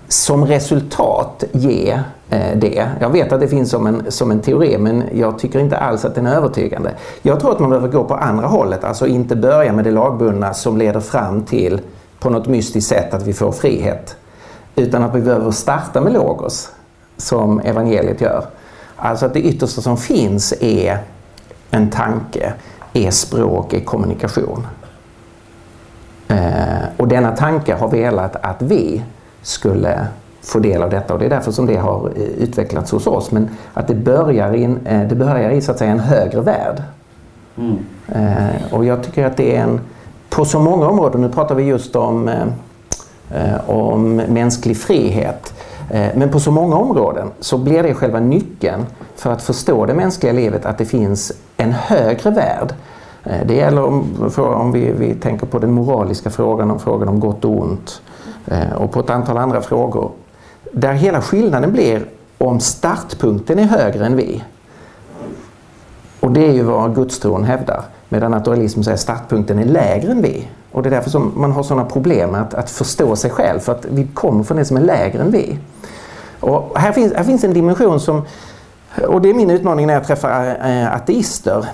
som 0.09 0.45
resultat 0.45 1.43
ge 1.51 1.99
eh, 2.29 2.57
det. 2.57 2.89
Jag 2.99 3.09
vet 3.09 3.31
att 3.31 3.39
det 3.39 3.47
finns 3.47 3.69
som 3.69 3.87
en, 3.87 4.11
som 4.11 4.31
en 4.31 4.39
teori 4.39 4.77
men 4.77 5.03
jag 5.13 5.39
tycker 5.39 5.59
inte 5.59 5.77
alls 5.77 6.05
att 6.05 6.15
den 6.15 6.25
är 6.25 6.35
övertygande. 6.35 6.93
Jag 7.21 7.39
tror 7.39 7.51
att 7.51 7.59
man 7.59 7.69
behöver 7.69 7.87
gå 7.87 8.03
på 8.03 8.15
andra 8.15 8.47
hållet, 8.47 8.83
alltså 8.83 9.07
inte 9.07 9.35
börja 9.35 9.73
med 9.73 9.83
det 9.83 9.91
lagbundna 9.91 10.53
som 10.53 10.77
leder 10.77 10.99
fram 10.99 11.43
till 11.43 11.81
på 12.19 12.29
något 12.29 12.47
mystiskt 12.47 12.89
sätt 12.89 13.13
att 13.13 13.27
vi 13.27 13.33
får 13.33 13.51
frihet. 13.51 14.15
Utan 14.75 15.03
att 15.03 15.15
vi 15.15 15.21
behöver 15.21 15.51
starta 15.51 16.01
med 16.01 16.13
logos, 16.13 16.71
som 17.17 17.59
evangeliet 17.59 18.21
gör. 18.21 18.45
Alltså 18.95 19.25
att 19.25 19.33
det 19.33 19.41
yttersta 19.41 19.81
som 19.81 19.97
finns 19.97 20.53
är 20.59 20.97
en 21.71 21.89
tanke, 21.89 22.53
är 22.93 23.11
språk, 23.11 23.73
är 23.73 23.79
kommunikation. 23.79 24.67
Eh, 26.27 26.87
och 26.97 27.07
denna 27.07 27.35
tanke 27.35 27.73
har 27.73 27.87
velat 27.87 28.35
att 28.35 28.61
vi 28.61 29.03
skulle 29.41 30.07
få 30.41 30.59
del 30.59 30.83
av 30.83 30.89
detta 30.89 31.13
och 31.13 31.19
det 31.19 31.25
är 31.25 31.29
därför 31.29 31.51
som 31.51 31.65
det 31.65 31.77
har 31.77 32.11
eh, 32.15 32.23
utvecklats 32.23 32.91
hos 32.91 33.07
oss. 33.07 33.31
Men 33.31 33.49
att 33.73 33.87
det 33.87 33.95
börjar 33.95 34.53
i, 34.53 34.63
en, 34.63 34.87
eh, 34.87 35.07
det 35.07 35.15
börjar 35.15 35.49
i 35.49 35.61
så 35.61 35.71
att 35.71 35.77
säga, 35.77 35.91
en 35.91 35.99
högre 35.99 36.41
värld. 36.41 36.83
Mm. 37.57 37.77
Eh, 38.07 38.73
och 38.73 38.85
jag 38.85 39.03
tycker 39.03 39.25
att 39.25 39.37
det 39.37 39.55
är 39.55 39.61
en, 39.61 39.81
på 40.29 40.45
så 40.45 40.59
många 40.59 40.87
områden, 40.87 41.21
nu 41.21 41.29
pratar 41.29 41.55
vi 41.55 41.63
just 41.63 41.95
om, 41.95 42.29
om 43.65 44.15
mänsklig 44.15 44.77
frihet, 44.77 45.53
men 45.89 46.29
på 46.29 46.39
så 46.39 46.51
många 46.51 46.75
områden 46.75 47.31
så 47.39 47.57
blir 47.57 47.83
det 47.83 47.93
själva 47.93 48.19
nyckeln 48.19 48.85
för 49.15 49.31
att 49.31 49.41
förstå 49.41 49.85
det 49.85 49.93
mänskliga 49.93 50.33
livet 50.33 50.65
att 50.65 50.77
det 50.77 50.85
finns 50.85 51.31
en 51.57 51.71
högre 51.71 52.29
värld. 52.29 52.73
Det 53.45 53.55
gäller 53.55 53.83
om, 53.83 54.03
om 54.37 54.71
vi, 54.71 54.91
vi 54.91 55.13
tänker 55.13 55.45
på 55.45 55.59
den 55.59 55.71
moraliska 55.71 56.29
frågan, 56.29 56.71
om 56.71 56.79
frågan 56.79 57.09
om 57.09 57.19
gott 57.19 57.45
och 57.45 57.61
ont 57.61 58.01
Eh, 58.49 58.73
och 58.73 58.91
på 58.91 58.99
ett 58.99 59.09
antal 59.09 59.37
andra 59.37 59.61
frågor 59.61 60.11
där 60.71 60.93
hela 60.93 61.21
skillnaden 61.21 61.71
blir 61.71 62.05
om 62.37 62.59
startpunkten 62.59 63.59
är 63.59 63.63
högre 63.63 64.05
än 64.05 64.15
vi. 64.15 64.43
Och 66.19 66.31
det 66.31 66.47
är 66.47 66.51
ju 66.51 66.63
vad 66.63 66.95
gudstron 66.95 67.43
hävdar. 67.43 67.83
Medan 68.09 68.31
naturalismen 68.31 68.83
säger 68.83 68.95
att 68.95 68.99
liksom 68.99 69.15
startpunkten 69.15 69.59
är 69.59 69.65
lägre 69.65 70.11
än 70.11 70.21
vi. 70.21 70.47
Och 70.71 70.83
det 70.83 70.89
är 70.89 70.91
därför 70.91 71.09
som 71.09 71.31
man 71.35 71.51
har 71.51 71.63
sådana 71.63 71.85
problem 71.85 72.35
att, 72.35 72.53
att 72.53 72.69
förstå 72.69 73.15
sig 73.15 73.31
själv. 73.31 73.59
För 73.59 73.71
att 73.71 73.85
vi 73.85 74.07
kommer 74.07 74.43
från 74.43 74.57
det 74.57 74.65
som 74.65 74.77
är 74.77 74.81
lägre 74.81 75.21
än 75.21 75.31
vi. 75.31 75.57
Och 76.39 76.79
här 76.79 76.91
finns, 76.91 77.13
här 77.13 77.23
finns 77.23 77.43
en 77.43 77.53
dimension 77.53 77.99
som, 77.99 78.21
och 79.07 79.21
det 79.21 79.29
är 79.29 79.33
min 79.33 79.49
utmaning 79.49 79.87
när 79.87 79.93
jag 79.93 80.07
träffar 80.07 80.57
eh, 80.69 80.95
ateister. 80.95 81.65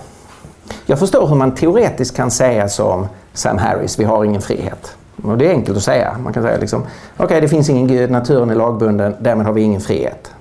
Jag 0.85 0.99
förstår 0.99 1.27
hur 1.27 1.35
man 1.35 1.55
teoretiskt 1.55 2.15
kan 2.15 2.31
säga 2.31 2.69
som 2.69 3.07
Sam 3.33 3.57
Harris, 3.57 3.99
vi 3.99 4.03
har 4.03 4.23
ingen 4.23 4.41
frihet. 4.41 4.95
Och 5.29 5.37
det 5.37 5.47
är 5.47 5.51
enkelt 5.51 5.77
att 5.77 5.83
säga. 5.83 6.17
Man 6.23 6.33
kan 6.33 6.43
säga 6.43 6.57
liksom, 6.57 6.81
okej 6.81 7.25
okay, 7.25 7.41
det 7.41 7.47
finns 7.47 7.69
ingen 7.69 7.87
gud, 7.87 8.11
naturen 8.11 8.49
är 8.49 8.55
lagbunden, 8.55 9.15
därmed 9.19 9.45
har 9.45 9.53
vi 9.53 9.61
ingen 9.61 9.81
frihet. 9.81 10.31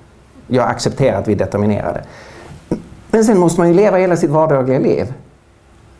Jag 0.47 0.67
accepterar 0.67 1.19
att 1.19 1.27
vi 1.27 1.33
är 1.33 1.37
determinerade. 1.37 2.03
Men 3.11 3.25
sen 3.25 3.39
måste 3.39 3.61
man 3.61 3.67
ju 3.67 3.73
leva 3.73 3.97
hela 3.97 4.17
sitt 4.17 4.29
vardagliga 4.29 4.79
liv. 4.79 5.13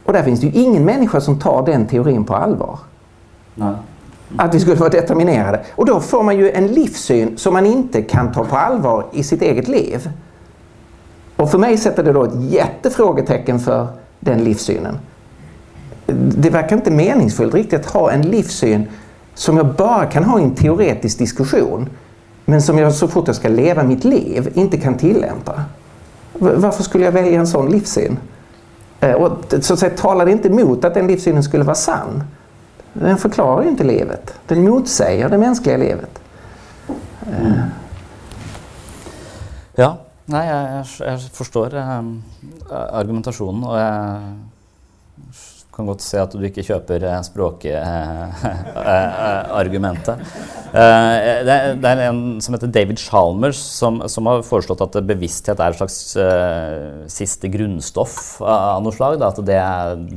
Och 0.05 0.13
där 0.13 0.23
finns 0.23 0.39
det 0.39 0.47
ju 0.47 0.61
ingen 0.61 0.85
människa 0.85 1.21
som 1.21 1.39
tar 1.39 1.65
den 1.65 1.87
teorin 1.87 2.23
på 2.23 2.35
allvar. 2.35 2.79
Nej. 3.55 3.75
Att 4.37 4.55
vi 4.55 4.59
skulle 4.59 4.75
vara 4.75 4.89
determinerade. 4.89 5.65
Och 5.75 5.85
då 5.85 5.99
får 5.99 6.23
man 6.23 6.37
ju 6.37 6.51
en 6.51 6.67
livssyn 6.67 7.37
som 7.37 7.53
man 7.53 7.65
inte 7.65 8.01
kan 8.01 8.31
ta 8.31 8.45
på 8.45 8.55
allvar 8.55 9.05
i 9.11 9.23
sitt 9.23 9.41
eget 9.41 9.67
liv. 9.67 10.09
Och 11.35 11.51
för 11.51 11.57
mig 11.57 11.77
sätter 11.77 12.03
det 12.03 12.13
då 12.13 12.23
ett 12.23 12.51
jättefrågetecken 12.51 13.59
för 13.59 13.87
den 14.19 14.43
livssynen. 14.43 14.97
Det 16.37 16.49
verkar 16.49 16.75
inte 16.75 16.91
meningsfullt 16.91 17.53
riktigt 17.53 17.79
att 17.79 17.91
ha 17.91 18.11
en 18.11 18.21
livssyn 18.21 18.87
som 19.33 19.57
jag 19.57 19.65
bara 19.75 20.05
kan 20.05 20.23
ha 20.23 20.39
i 20.39 20.43
en 20.43 20.55
teoretisk 20.55 21.17
diskussion 21.17 21.89
men 22.45 22.61
som 22.61 22.77
jag 22.77 22.93
så 22.93 23.07
fort 23.07 23.27
jag 23.27 23.35
ska 23.35 23.49
leva 23.49 23.83
mitt 23.83 24.03
liv 24.03 24.51
inte 24.53 24.77
kan 24.77 24.97
tillämpa. 24.97 25.63
Varför 26.33 26.83
skulle 26.83 27.05
jag 27.05 27.11
välja 27.11 27.39
en 27.39 27.47
sån 27.47 27.71
livssyn? 27.71 28.17
Eh, 28.99 29.13
och 29.13 29.31
så 29.61 29.73
att 29.73 29.79
säga, 29.79 29.97
talar 29.97 30.25
det 30.25 30.31
inte 30.31 30.47
emot 30.47 30.85
att 30.85 30.93
den 30.93 31.07
livssynen 31.07 31.43
skulle 31.43 31.63
vara 31.63 31.75
sann. 31.75 32.23
Den 32.93 33.17
förklarar 33.17 33.63
ju 33.63 33.69
inte 33.69 33.83
livet. 33.83 34.33
Den 34.47 34.63
motsäger 34.63 35.29
det 35.29 35.37
mänskliga 35.37 35.77
livet. 35.77 36.19
Mm. 37.27 37.53
Ja, 39.75 39.97
nej, 40.25 40.49
jag, 40.49 41.09
jag 41.09 41.21
förstår 41.21 41.75
um, 41.75 42.23
argumentationen 42.69 43.63
och 43.63 43.79
jag 43.79 44.21
kan 45.75 45.87
godt 45.89 46.03
se 46.05 46.19
at 46.21 46.31
du 46.31 46.43
ikke 46.47 46.63
kjøper 46.65 47.03
språkargumentet. 47.27 50.15
Det, 50.75 50.81
er 50.81 51.43
eh, 51.43 51.69
eh, 51.75 51.91
eh, 51.91 51.99
en 52.09 52.41
som 52.43 52.53
heter 52.55 52.69
David 52.71 52.99
Chalmers, 52.99 53.59
som, 53.59 54.07
som 54.11 54.25
har 54.31 54.47
foreslått 54.47 54.81
at 54.85 55.07
bevissthet 55.07 55.59
er 55.59 55.69
et 55.71 55.79
slags 55.79 55.97
siste 57.11 57.47
grunnstoff 57.51 58.41
av 58.41 58.83
noe 58.83 58.93
slag. 58.95 59.19
Da. 59.21 59.27
At 59.31 59.39
det, 59.47 59.61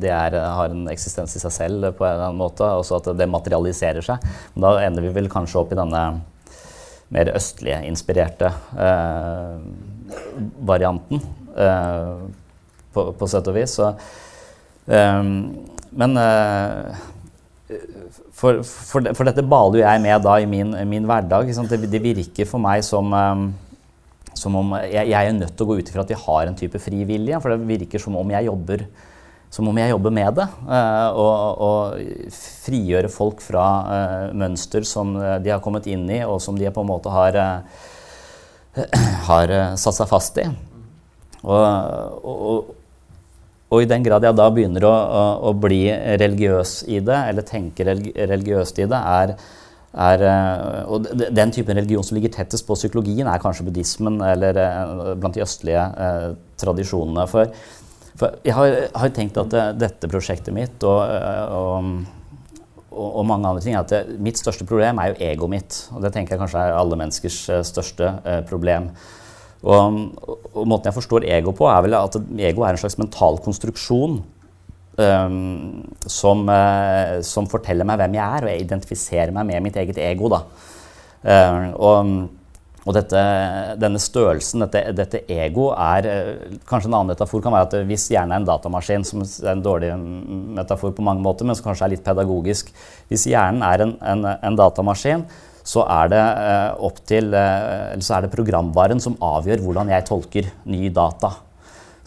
det 0.03 0.13
er, 0.15 0.33
har 0.39 0.69
en 0.75 0.89
eksistens 0.93 1.37
i 1.39 1.41
seg 1.43 1.53
selv 1.55 1.79
på 1.99 2.05
en 2.07 2.13
eller 2.15 2.27
annen 2.31 2.41
måte, 2.41 2.65
og 2.65 2.85
så 2.87 2.93
at 2.99 3.07
det 3.19 3.29
materialiserer 3.31 4.03
seg. 4.05 4.17
Men 4.55 4.63
da 4.67 4.71
ender 4.87 5.03
vi 5.07 5.17
vel 5.21 5.33
kanskje 5.33 5.59
opp 5.63 5.71
i 5.75 5.81
denne 5.81 6.03
mer 7.15 7.27
østlige 7.33 7.79
inspirerte 7.89 8.49
eh, 8.77 9.57
varianten, 10.69 11.19
eh, 11.57 12.17
på, 12.93 13.01
på 13.17 13.25
sett 13.31 13.49
og 13.49 13.55
vis. 13.57 13.73
Så, 13.79 13.87
Ehm, 14.89 15.33
men 15.99 16.17
eh, 16.17 16.97
for, 18.33 18.63
for, 18.65 19.11
for, 19.13 19.29
dette 19.29 19.45
baler 19.45 19.81
jo 19.81 19.85
jeg 19.85 20.03
med 20.05 20.25
da 20.25 20.37
i 20.41 20.49
min, 20.49 20.73
min 20.89 21.09
hverdag. 21.09 21.51
Det, 21.69 21.81
det, 21.91 22.03
virker 22.05 22.49
for 22.49 22.63
meg 22.63 22.85
som, 22.87 23.13
ehm, 23.13 23.51
som 24.39 24.57
om 24.61 24.77
jeg, 24.87 25.11
jeg, 25.11 25.19
er 25.19 25.37
nødt 25.37 25.55
til 25.57 25.67
å 25.67 25.71
gå 25.73 25.79
ut 25.81 25.93
ifra 25.93 26.07
at 26.07 26.15
vi 26.15 26.23
har 26.25 26.49
en 26.49 26.59
type 26.59 26.81
fri 26.83 27.05
vilje. 27.09 27.41
For 27.43 27.53
det 27.53 27.69
virker 27.69 28.03
som 28.03 28.17
om 28.21 28.33
jeg 28.33 28.49
jobber, 28.49 28.87
som 29.53 29.69
om 29.69 29.81
jeg 29.81 29.93
jobber 29.93 30.15
med 30.21 30.41
det. 30.41 30.49
Eh, 30.79 31.21
og, 31.25 31.65
og, 31.69 32.33
frigjøre 32.69 33.13
folk 33.13 33.45
fra 33.45 33.67
eh, 33.97 34.25
mønster 34.37 34.85
som 34.89 35.15
de 35.17 35.53
har 35.53 35.63
kommet 35.65 35.89
inn 35.91 36.09
i, 36.13 36.23
og 36.25 36.41
som 36.45 36.57
de 36.57 36.69
på 36.73 36.85
en 36.85 36.91
måte 36.95 37.13
har, 37.13 37.39
har 39.29 39.55
satt 39.77 40.01
seg 40.01 40.09
fast 40.09 40.41
i. 40.41 40.49
Og, 41.45 41.63
og, 42.25 42.75
og 43.69 43.85
i 43.85 43.89
den 43.89 44.05
grad 44.05 44.25
jeg 44.25 44.37
da 44.37 44.49
begynner 44.53 44.85
å, 44.89 44.91
å, 44.93 45.23
å 45.51 45.55
bli 45.61 45.83
religiøs 45.93 46.83
i 46.89 47.03
det, 47.05 47.17
eller 47.31 47.45
tenke 47.47 47.85
religiøst 47.85 48.81
i 48.81 48.87
det, 48.89 49.01
er, 49.21 49.35
er 50.09 50.25
eh, 50.25 50.79
Og 50.89 51.09
den 51.37 51.53
typen 51.53 51.77
religion 51.77 52.07
som 52.07 52.17
ligger 52.17 52.33
tettest 52.33 52.65
på 52.69 52.79
psykologien, 52.79 53.29
er 53.29 53.43
kanskje 53.43 53.67
buddhismen 53.69 54.23
eller 54.25 54.61
eh, 54.63 55.11
blant 55.21 55.37
de 55.37 55.45
østlige 55.45 55.85
eh, 55.85 56.31
tradisjonene. 56.61 57.27
For, 57.29 57.53
for 58.17 58.41
jeg 58.49 58.57
har, 58.57 58.79
har, 59.03 59.13
tenkt 59.13 59.41
at 59.45 59.53
det, 59.53 59.67
dette 59.85 60.13
prosjektet 60.13 60.57
mitt 60.57 60.89
eh, 60.89 60.89
og, 60.89 62.01
og, 62.89 63.05
og, 63.05 63.23
mange 63.29 63.53
andre 63.53 63.67
ting 63.67 63.77
er 63.77 63.85
at 63.85 63.93
det, 63.93 64.17
mitt 64.17 64.41
største 64.41 64.65
problem 64.69 65.05
er 65.05 65.13
jo 65.13 65.21
egoet 65.29 65.57
mitt. 65.59 65.83
Og 65.93 66.01
det 66.07 66.15
tenker 66.17 66.39
jeg 66.39 66.47
kanskje 66.47 66.65
er 66.65 66.81
alle 66.81 67.03
menneskers 67.05 67.45
største 67.69 68.17
problem. 68.49 68.89
Og, 69.67 70.01
og, 70.53 70.65
måten 70.71 70.87
jeg 70.91 70.95
forstår 70.95 71.27
ego 71.35 71.55
på, 71.57 71.67
er 71.67 71.83
vel 71.83 71.97
at 71.99 72.19
ego 72.51 72.63
er 72.63 72.77
en 72.77 72.81
slags 72.81 72.99
mental 73.01 73.41
konstruksjon 73.43 74.21
um, 75.03 75.39
som, 76.07 76.45
uh, 76.47 77.19
som, 77.27 77.49
forteller 77.51 77.89
meg 77.89 77.99
hvem 77.99 78.19
jeg 78.21 78.25
er, 78.25 78.47
og 78.47 78.53
jeg 78.53 78.67
identifiserer 78.67 79.35
meg 79.35 79.49
med 79.51 79.67
mitt 79.67 79.79
eget 79.83 79.99
ego. 80.03 80.31
Da. 80.31 80.45
Uh, 81.27 81.65
og, 81.75 82.13
og 82.89 82.95
dette, 82.97 83.23
denne 83.83 84.01
størrelsen, 84.01 84.63
dette, 84.65 84.85
dette 84.97 85.21
ego, 85.29 85.67
er 85.75 86.07
eh, 86.09 86.29
Kanskje 86.69 86.89
en 86.89 86.95
annen 86.95 87.11
metafor 87.11 87.43
kan 87.45 87.53
være 87.53 87.67
at 87.67 87.75
hvis 87.91 88.07
hjernen 88.15 88.33
er 88.33 88.41
en 88.41 88.47
datamaskin, 88.49 89.05
som 89.05 89.27
er 89.27 89.51
en 89.53 89.65
dårlig 89.65 89.91
metafor 90.57 90.95
på 90.97 91.05
mange 91.05 91.21
måter, 91.21 91.45
men 91.45 91.59
som 91.59 91.67
kanskje 91.67 91.85
er 91.85 91.93
litt 91.93 92.07
pedagogisk 92.07 92.71
Hvis 93.11 93.27
hjernen 93.29 93.61
er 93.67 93.85
en, 93.85 93.93
en, 94.01 94.25
en 94.31 94.57
datamaskin, 94.57 95.27
så 95.69 95.85
er 95.85 96.13
det 96.13 96.23
eh, 96.23 96.71
opp 96.89 97.03
til 97.09 97.35
eh, 97.37 97.99
så 98.01 98.17
er 98.17 98.25
det 98.25 98.33
programvaren 98.33 99.03
som 99.05 99.19
avgjør 99.21 99.67
hvordan 99.67 99.93
jeg 99.93 100.09
tolker 100.09 100.49
ny 100.71 100.89
data. 100.95 101.35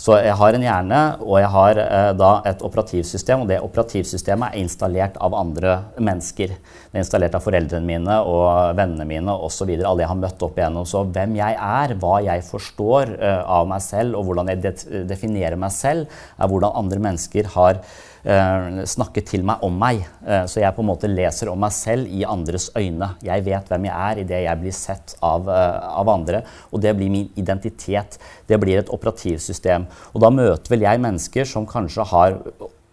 Så 0.02 0.16
jeg 0.18 0.34
har 0.34 0.56
en 0.58 0.64
hjerne, 0.66 1.00
og 1.22 1.36
jeg 1.38 1.50
har 1.54 1.78
eh, 1.78 2.12
da 2.18 2.30
et 2.50 2.64
operativsystem, 2.66 3.44
og 3.44 3.52
det 3.52 3.60
operativsystemet 3.62 4.50
er 4.50 4.64
installert 4.64 5.20
av 5.22 5.36
andre 5.38 5.76
mennesker. 6.02 6.56
Det 6.56 6.98
er 6.98 7.04
installert 7.04 7.38
av 7.38 7.46
foreldrene 7.46 7.86
mine 7.86 8.16
og 8.26 8.74
vennene 8.80 9.06
mine 9.06 9.36
osv. 9.46 9.70
Alle 9.76 10.02
jeg 10.02 10.10
har 10.10 10.18
møtt 10.24 10.42
opp 10.48 10.58
igjennom. 10.58 10.88
Så 10.90 11.04
hvem 11.06 11.38
jeg 11.38 11.54
er, 11.54 11.94
hva 12.02 12.16
jeg 12.26 12.48
forstår 12.48 13.14
eh, 13.14 13.44
av 13.46 13.70
meg 13.70 13.86
selv, 13.86 14.18
og 14.18 14.26
hvordan 14.32 14.50
jeg 14.50 15.06
definerer 15.12 15.60
meg 15.62 15.76
selv, 15.76 16.10
er 16.42 16.50
hvordan 16.50 16.82
andre 16.82 17.04
mennesker 17.06 17.54
har 17.54 17.78
eh, 17.78 18.11
Eh, 18.22 18.82
snakke 18.86 19.24
til 19.26 19.42
meg 19.46 19.64
om 19.66 19.78
meg. 19.82 20.04
Eh, 20.22 20.44
så 20.46 20.62
jeg 20.62 20.76
på 20.78 20.84
en 20.84 20.90
måte 20.92 21.10
leser 21.10 21.50
om 21.50 21.60
meg 21.62 21.74
selv 21.74 22.10
i 22.10 22.22
andres 22.28 22.70
øyne. 22.78 23.16
Jeg 23.26 23.46
vet 23.48 23.72
hvem 23.72 23.88
jeg 23.90 23.96
er 23.98 24.22
idet 24.22 24.42
jeg 24.46 24.62
blir 24.62 24.76
sett 24.78 25.16
av, 25.26 25.50
eh, 25.50 25.80
av, 25.90 26.10
andre. 26.10 26.44
Og 26.72 26.82
det 26.82 26.94
blir 26.98 27.10
min 27.10 27.32
identitet. 27.36 28.20
Det 28.48 28.60
blir 28.60 28.78
et 28.78 28.94
operativsystem. 28.94 29.88
Og 30.14 30.22
da 30.22 30.30
møter 30.30 30.70
vel 30.70 30.86
jeg 30.86 31.02
mennesker 31.02 31.46
som 31.46 31.66
kanskje 31.66 32.06
har 32.06 32.38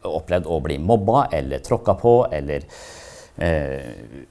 opplevd 0.04 0.46
å 0.46 0.62
bli 0.62 0.78
mobba 0.78 1.28
eller 1.32 1.58
tråkka 1.58 1.98
på 2.00 2.32
eller 2.32 2.64
eh, 3.38 4.24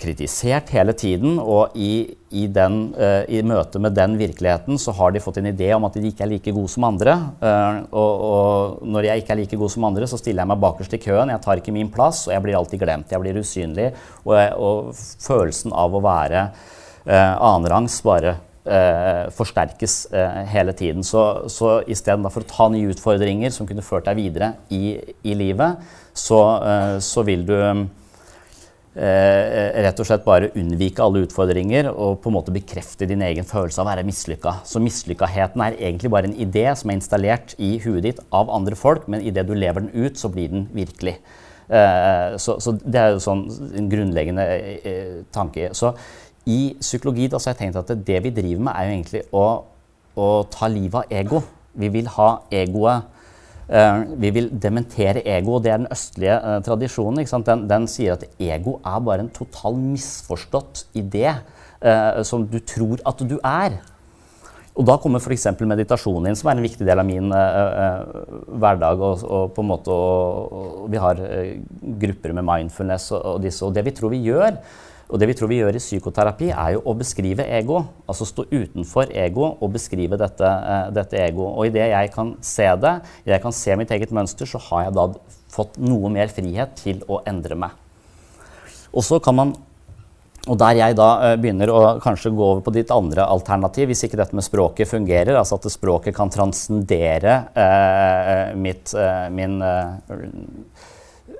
kritisert 0.00 0.70
hele 0.74 0.94
tiden. 0.96 1.38
Og 1.40 1.76
i, 1.78 2.16
i, 2.30 2.46
den, 2.52 2.78
eh, 2.98 3.22
i, 3.38 3.42
møte 3.46 3.80
med 3.82 3.96
den 3.96 4.16
virkeligheten 4.20 4.80
så 4.80 4.94
har 4.96 5.12
de 5.14 5.22
fått 5.24 5.40
en 5.40 5.50
idé 5.52 5.70
om 5.76 5.86
at 5.88 5.98
de 5.98 6.10
ikke 6.10 6.26
er 6.26 6.32
like 6.34 6.56
gode 6.56 6.72
som 6.72 6.88
andre. 6.88 7.18
Eh, 7.40 7.82
og, 7.90 8.24
og, 8.30 8.88
når 8.88 9.10
jeg 9.10 9.24
ikke 9.24 9.36
er 9.36 9.42
like 9.42 9.60
god 9.60 9.76
som 9.76 9.88
andre, 9.90 10.08
så 10.10 10.20
stiller 10.20 10.44
jeg 10.44 10.52
meg 10.54 10.64
bakerst 10.64 10.96
i 10.96 11.02
køen. 11.02 11.34
Jeg 11.34 11.44
tar 11.44 11.62
ikke 11.62 11.76
min 11.76 11.92
plass, 11.92 12.26
og 12.28 12.36
jeg 12.36 12.46
blir 12.46 12.58
alltid 12.58 12.82
glemt. 12.82 13.12
Jeg 13.12 13.24
blir 13.24 13.42
usynlig. 13.42 13.92
Og, 14.24 14.34
og 14.56 14.90
følelsen 14.96 15.76
av 15.76 15.94
å 15.96 16.04
være 16.04 16.48
eh, 16.48 17.32
annenrangs 17.36 18.02
bare 18.06 18.38
Eh, 18.66 19.30
forsterkes 19.30 20.06
eh, 20.10 20.38
hele 20.50 20.72
tiden. 20.72 21.04
Så, 21.06 21.20
så 21.46 21.76
istedenfor 21.86 22.42
å 22.42 22.48
ta 22.50 22.64
nye 22.74 22.88
utfordringer 22.90 23.52
som 23.54 23.68
kunne 23.68 23.84
ført 23.86 24.08
deg 24.08 24.18
videre 24.18 24.48
i, 24.74 24.96
i 25.22 25.36
livet, 25.38 25.84
så, 26.10 26.40
eh, 26.66 26.94
så 26.98 27.22
vil 27.28 27.44
du 27.46 27.54
eh, 28.96 29.76
rett 29.84 30.00
og 30.00 30.08
slett 30.08 30.24
bare 30.24 30.50
unnvike 30.56 31.04
alle 31.04 31.24
utfordringer 31.26 31.90
og 31.92 32.20
på 32.22 32.30
en 32.30 32.36
måte 32.38 32.54
bekrefte 32.54 33.08
din 33.08 33.24
egen 33.26 33.46
følelse 33.48 33.80
av 33.80 33.86
å 33.86 33.90
være 33.92 34.06
mislykka. 34.08 34.58
Så 34.66 34.82
mislykkaheten 34.82 35.64
er 35.64 35.78
egentlig 35.78 36.12
bare 36.12 36.30
en 36.30 36.38
idé 36.46 36.66
som 36.78 36.90
er 36.90 36.98
installert 37.00 37.56
i 37.62 37.76
huet 37.84 38.04
ditt 38.08 38.22
av 38.34 38.52
andre 38.52 38.78
folk, 38.78 39.08
men 39.12 39.24
idet 39.24 39.46
du 39.48 39.54
lever 39.56 39.84
den 39.86 40.06
ut, 40.06 40.18
så 40.20 40.32
blir 40.32 40.52
den 40.52 40.68
virkelig. 40.76 41.18
Eh, 41.66 42.36
så, 42.38 42.60
så, 42.62 42.76
det 42.78 43.00
er 43.00 43.14
jo 43.14 43.22
sånn 43.22 43.46
en 43.74 43.90
grunnleggende 43.90 44.46
eh, 44.54 44.86
eh, 44.86 45.16
tanke. 45.34 45.72
Så 45.74 45.92
i 46.46 46.76
psykologi 46.78 47.26
da, 47.30 47.40
så 47.40 47.50
har 47.50 47.56
jeg 47.56 47.64
tenkt 47.64 47.80
at 47.82 48.06
det 48.06 48.22
vi 48.22 48.34
driver 48.34 48.68
med, 48.68 48.74
er 48.76 48.86
jo 48.86 48.96
egentlig 48.96 49.24
å, 49.34 49.46
å 50.14 50.30
ta 50.52 50.70
livet 50.70 51.02
av 51.02 51.20
ego. 51.20 51.42
Vi 51.76 51.90
vil 51.92 52.08
ha 52.14 52.30
egoet 52.54 53.15
Eh, 53.66 54.00
vi 54.22 54.30
vil 54.30 54.46
dementere 54.62 55.24
ego, 55.26 55.56
og 55.56 55.64
det 55.64 55.72
er 55.72 55.80
den 55.80 55.90
østlige 55.90 56.36
uh, 56.38 56.60
tradisjonen. 56.62 57.26
Den, 57.26 57.66
den, 57.66 57.88
sier 57.90 58.14
at 58.14 58.22
ego 58.38 58.76
er 58.78 59.02
bare 59.02 59.24
en 59.24 59.32
total 59.34 59.74
misforstått 59.80 60.84
idé 60.94 61.32
uh, 61.34 62.22
som 62.22 62.46
du 62.46 62.60
tror 62.62 63.02
at 63.02 63.24
du 63.26 63.40
er. 63.42 63.80
Og 64.76 64.86
da 64.86 64.98
kommer 65.00 65.18
f.eks. 65.18 65.48
meditasjonen 65.58 66.30
inn, 66.30 66.38
som 66.38 66.50
er 66.52 66.60
en 66.60 66.66
viktig 66.66 66.86
del 66.86 67.00
av 67.00 67.06
min 67.08 67.32
hverdag. 67.32 69.00
Og, 69.00 69.22
og, 69.24 69.46
på 69.56 69.64
en 69.64 69.70
måte, 69.70 69.90
og, 69.90 70.82
og 70.84 70.90
vi 70.92 71.00
har 71.00 71.22
grupper 72.04 72.34
med 72.36 72.44
mindfulness 72.44 73.08
og, 73.16 73.22
og, 73.22 73.38
disse. 73.40 73.64
Og 73.64 73.72
det 73.72 73.86
vi 73.88 73.94
tror 73.96 74.12
vi 74.12 74.20
gjør, 74.28 74.60
og 75.06 75.20
det 75.22 75.28
vi 75.30 75.36
tror 75.38 75.50
vi 75.50 75.60
gjør 75.60 75.76
i 75.78 75.82
psykoterapi, 75.82 76.48
er 76.50 76.72
jo 76.74 76.82
å 76.90 76.94
beskrive 76.98 77.46
ego. 77.58 77.78
Altså 78.10 78.26
stå 78.26 78.46
utenfor 78.50 79.12
ego 79.14 79.52
og 79.52 79.70
beskrive 79.76 80.18
dette, 80.18 80.46
uh, 80.46 80.88
dette 80.94 81.20
ego. 81.22 81.46
Og 81.52 81.68
idet 81.70 81.92
jeg 81.92 82.10
kan 82.14 82.34
se 82.44 82.66
det, 82.82 82.94
jeg 83.28 83.42
kan 83.44 83.54
se 83.54 83.76
mitt 83.78 83.92
eget 83.94 84.14
mønster, 84.16 84.50
så 84.50 84.60
har 84.66 84.88
jeg 84.88 84.96
da 84.98 85.06
fått 85.54 85.78
noe 85.78 86.10
mer 86.12 86.32
frihet 86.34 86.74
til 86.80 87.04
å 87.06 87.20
endre 87.28 87.58
meg. 87.58 87.78
Og 88.90 89.06
så 89.06 89.22
kan 89.22 89.38
man 89.38 89.54
og 90.46 90.54
der 90.62 90.76
jeg 90.78 90.94
da 90.94 91.06
uh, 91.18 91.32
begynner 91.38 91.70
å 91.74 91.78
kanskje 92.02 92.30
gå 92.34 92.42
over 92.42 92.60
på 92.66 92.74
ditt 92.74 92.90
andre 92.94 93.24
alternativ, 93.30 93.88
hvis 93.90 94.04
ikke 94.06 94.18
dette 94.18 94.34
med 94.38 94.46
språket 94.46 94.90
fungerer, 94.90 95.34
altså 95.34 95.58
at 95.58 95.66
språket 95.74 96.14
kan 96.14 96.30
transcendere 96.30 97.40
uh, 97.54 98.52
mitt, 98.58 98.94
min 99.34 99.58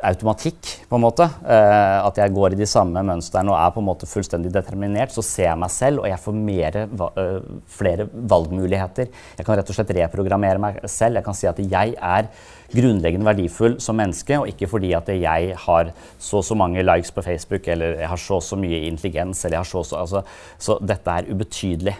automatikk, 0.04 0.68
på 0.90 0.98
en 0.98 1.04
måte. 1.04 1.26
Eh, 1.46 1.98
at 2.06 2.18
jeg 2.20 2.34
går 2.34 2.54
i 2.54 2.58
de 2.58 2.68
samme 2.68 3.00
mønstrene 3.06 3.52
og 3.52 3.58
er 3.58 3.72
på 3.74 3.82
en 3.82 3.88
måte 3.88 4.08
fullstendig 4.08 4.52
determinert. 4.54 5.14
Så 5.14 5.24
ser 5.24 5.50
jeg 5.50 5.60
meg 5.62 5.72
selv, 5.72 6.02
og 6.02 6.10
jeg 6.10 6.22
får 6.22 6.36
mere, 6.36 6.84
uh, 7.00 7.62
flere 7.78 8.08
valgmuligheter. 8.12 9.08
Jeg 9.38 9.46
kan 9.46 9.58
rett 9.58 9.72
og 9.72 9.78
slett 9.78 9.94
reprogrammere 9.98 10.62
meg 10.62 10.80
selv. 10.90 11.18
Jeg 11.18 11.26
kan 11.26 11.38
si 11.38 11.48
at 11.50 11.60
jeg 11.62 11.94
er 11.96 12.30
grunnleggende 12.72 13.28
verdifull 13.28 13.78
som 13.82 13.98
menneske, 13.98 14.40
og 14.40 14.50
ikke 14.50 14.68
fordi 14.70 14.92
at 14.98 15.08
jeg 15.14 15.54
har 15.66 15.92
så 16.18 16.42
og 16.42 16.44
så 16.44 16.58
mange 16.58 16.84
likes 16.84 17.14
på 17.14 17.24
Facebook, 17.24 17.68
eller 17.68 18.00
jeg 18.02 18.10
har 18.10 18.20
så 18.20 18.40
og 18.40 18.44
så 18.44 18.58
mye 18.60 18.84
intelligens, 18.90 19.44
eller 19.44 19.60
jeg 19.60 19.64
har 19.64 19.70
så 19.70 19.78
og 19.84 19.86
så 19.86 20.02
altså, 20.02 20.22
Så 20.58 20.78
dette 20.82 21.10
er 21.10 21.32
ubetydelig. 21.32 21.96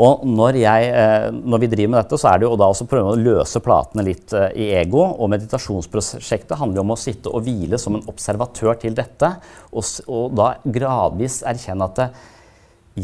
Og 0.00 0.22
når, 0.24 0.56
jeg, 0.56 0.88
eh, 0.96 1.26
når, 1.36 1.60
vi 1.60 1.68
driver 1.68 1.90
med 1.92 1.98
dette, 2.00 2.18
så 2.20 2.30
er 2.30 2.40
det 2.40 2.46
jo 2.46 2.56
da 2.56 2.68
også 2.72 2.86
prøve 2.88 3.12
å 3.12 3.18
løse 3.20 3.60
platene 3.60 4.04
litt 4.06 4.32
eh, 4.36 4.54
i 4.56 4.68
ego. 4.80 5.02
Og 5.20 5.28
meditasjonsprosjektet 5.34 6.56
handler 6.56 6.80
jo 6.80 6.84
om 6.86 6.94
å 6.94 7.00
sitte 7.00 7.32
og 7.32 7.44
hvile 7.44 7.80
som 7.80 7.98
en 7.98 8.06
observatør 8.08 8.78
til 8.80 8.96
dette. 8.96 9.34
Og, 9.72 9.84
og 10.08 10.32
da 10.38 10.54
gradvis 10.64 11.42
erkjenne 11.48 11.90
at 11.90 12.00
eh, 12.06 12.24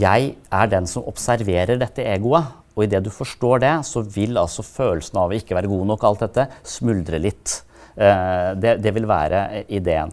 jeg 0.01 0.32
er 0.32 0.72
den 0.72 0.89
som 0.89 1.05
observerer 1.09 1.80
dette 1.80 2.09
egoet. 2.09 2.57
Og 2.78 2.86
idet 2.86 3.03
du 3.05 3.12
forstår 3.12 3.61
det, 3.66 3.74
så 3.84 4.01
vil 4.07 4.41
altså 4.41 4.64
følelsen 4.64 5.20
av 5.20 5.32
å 5.32 5.36
ikke 5.36 5.57
være 5.59 5.68
god 5.68 5.89
nok, 5.93 6.09
alt 6.09 6.24
dette, 6.24 6.45
smuldre 6.62 7.18
litt. 7.20 7.62
Det, 7.99 8.76
det 8.78 8.93
vil 8.95 9.09
være 9.11 9.64
ideen. 9.74 10.12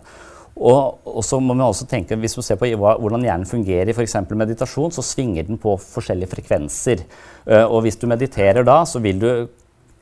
Og, 0.56 1.02
og, 1.04 1.20
så 1.28 1.40
må 1.44 1.54
man 1.54 1.68
også 1.68 1.86
tenke, 1.90 2.16
Hvis 2.16 2.38
man 2.38 2.46
ser 2.48 2.60
på 2.60 2.70
hvordan 2.72 3.24
hjernen 3.28 3.48
fungerer 3.48 3.90
i 3.92 3.96
f.eks. 3.96 4.16
meditasjon, 4.32 4.92
så 4.92 5.04
svinger 5.04 5.44
den 5.44 5.60
på 5.60 5.76
forskjellige 5.82 6.32
frekvenser. 6.32 7.04
Uh, 7.44 7.66
og 7.66 7.82
hvis 7.84 8.00
du 8.00 8.08
mediterer 8.08 8.64
da, 8.64 8.84
så 8.88 9.02
vil 9.04 9.20
du 9.20 9.30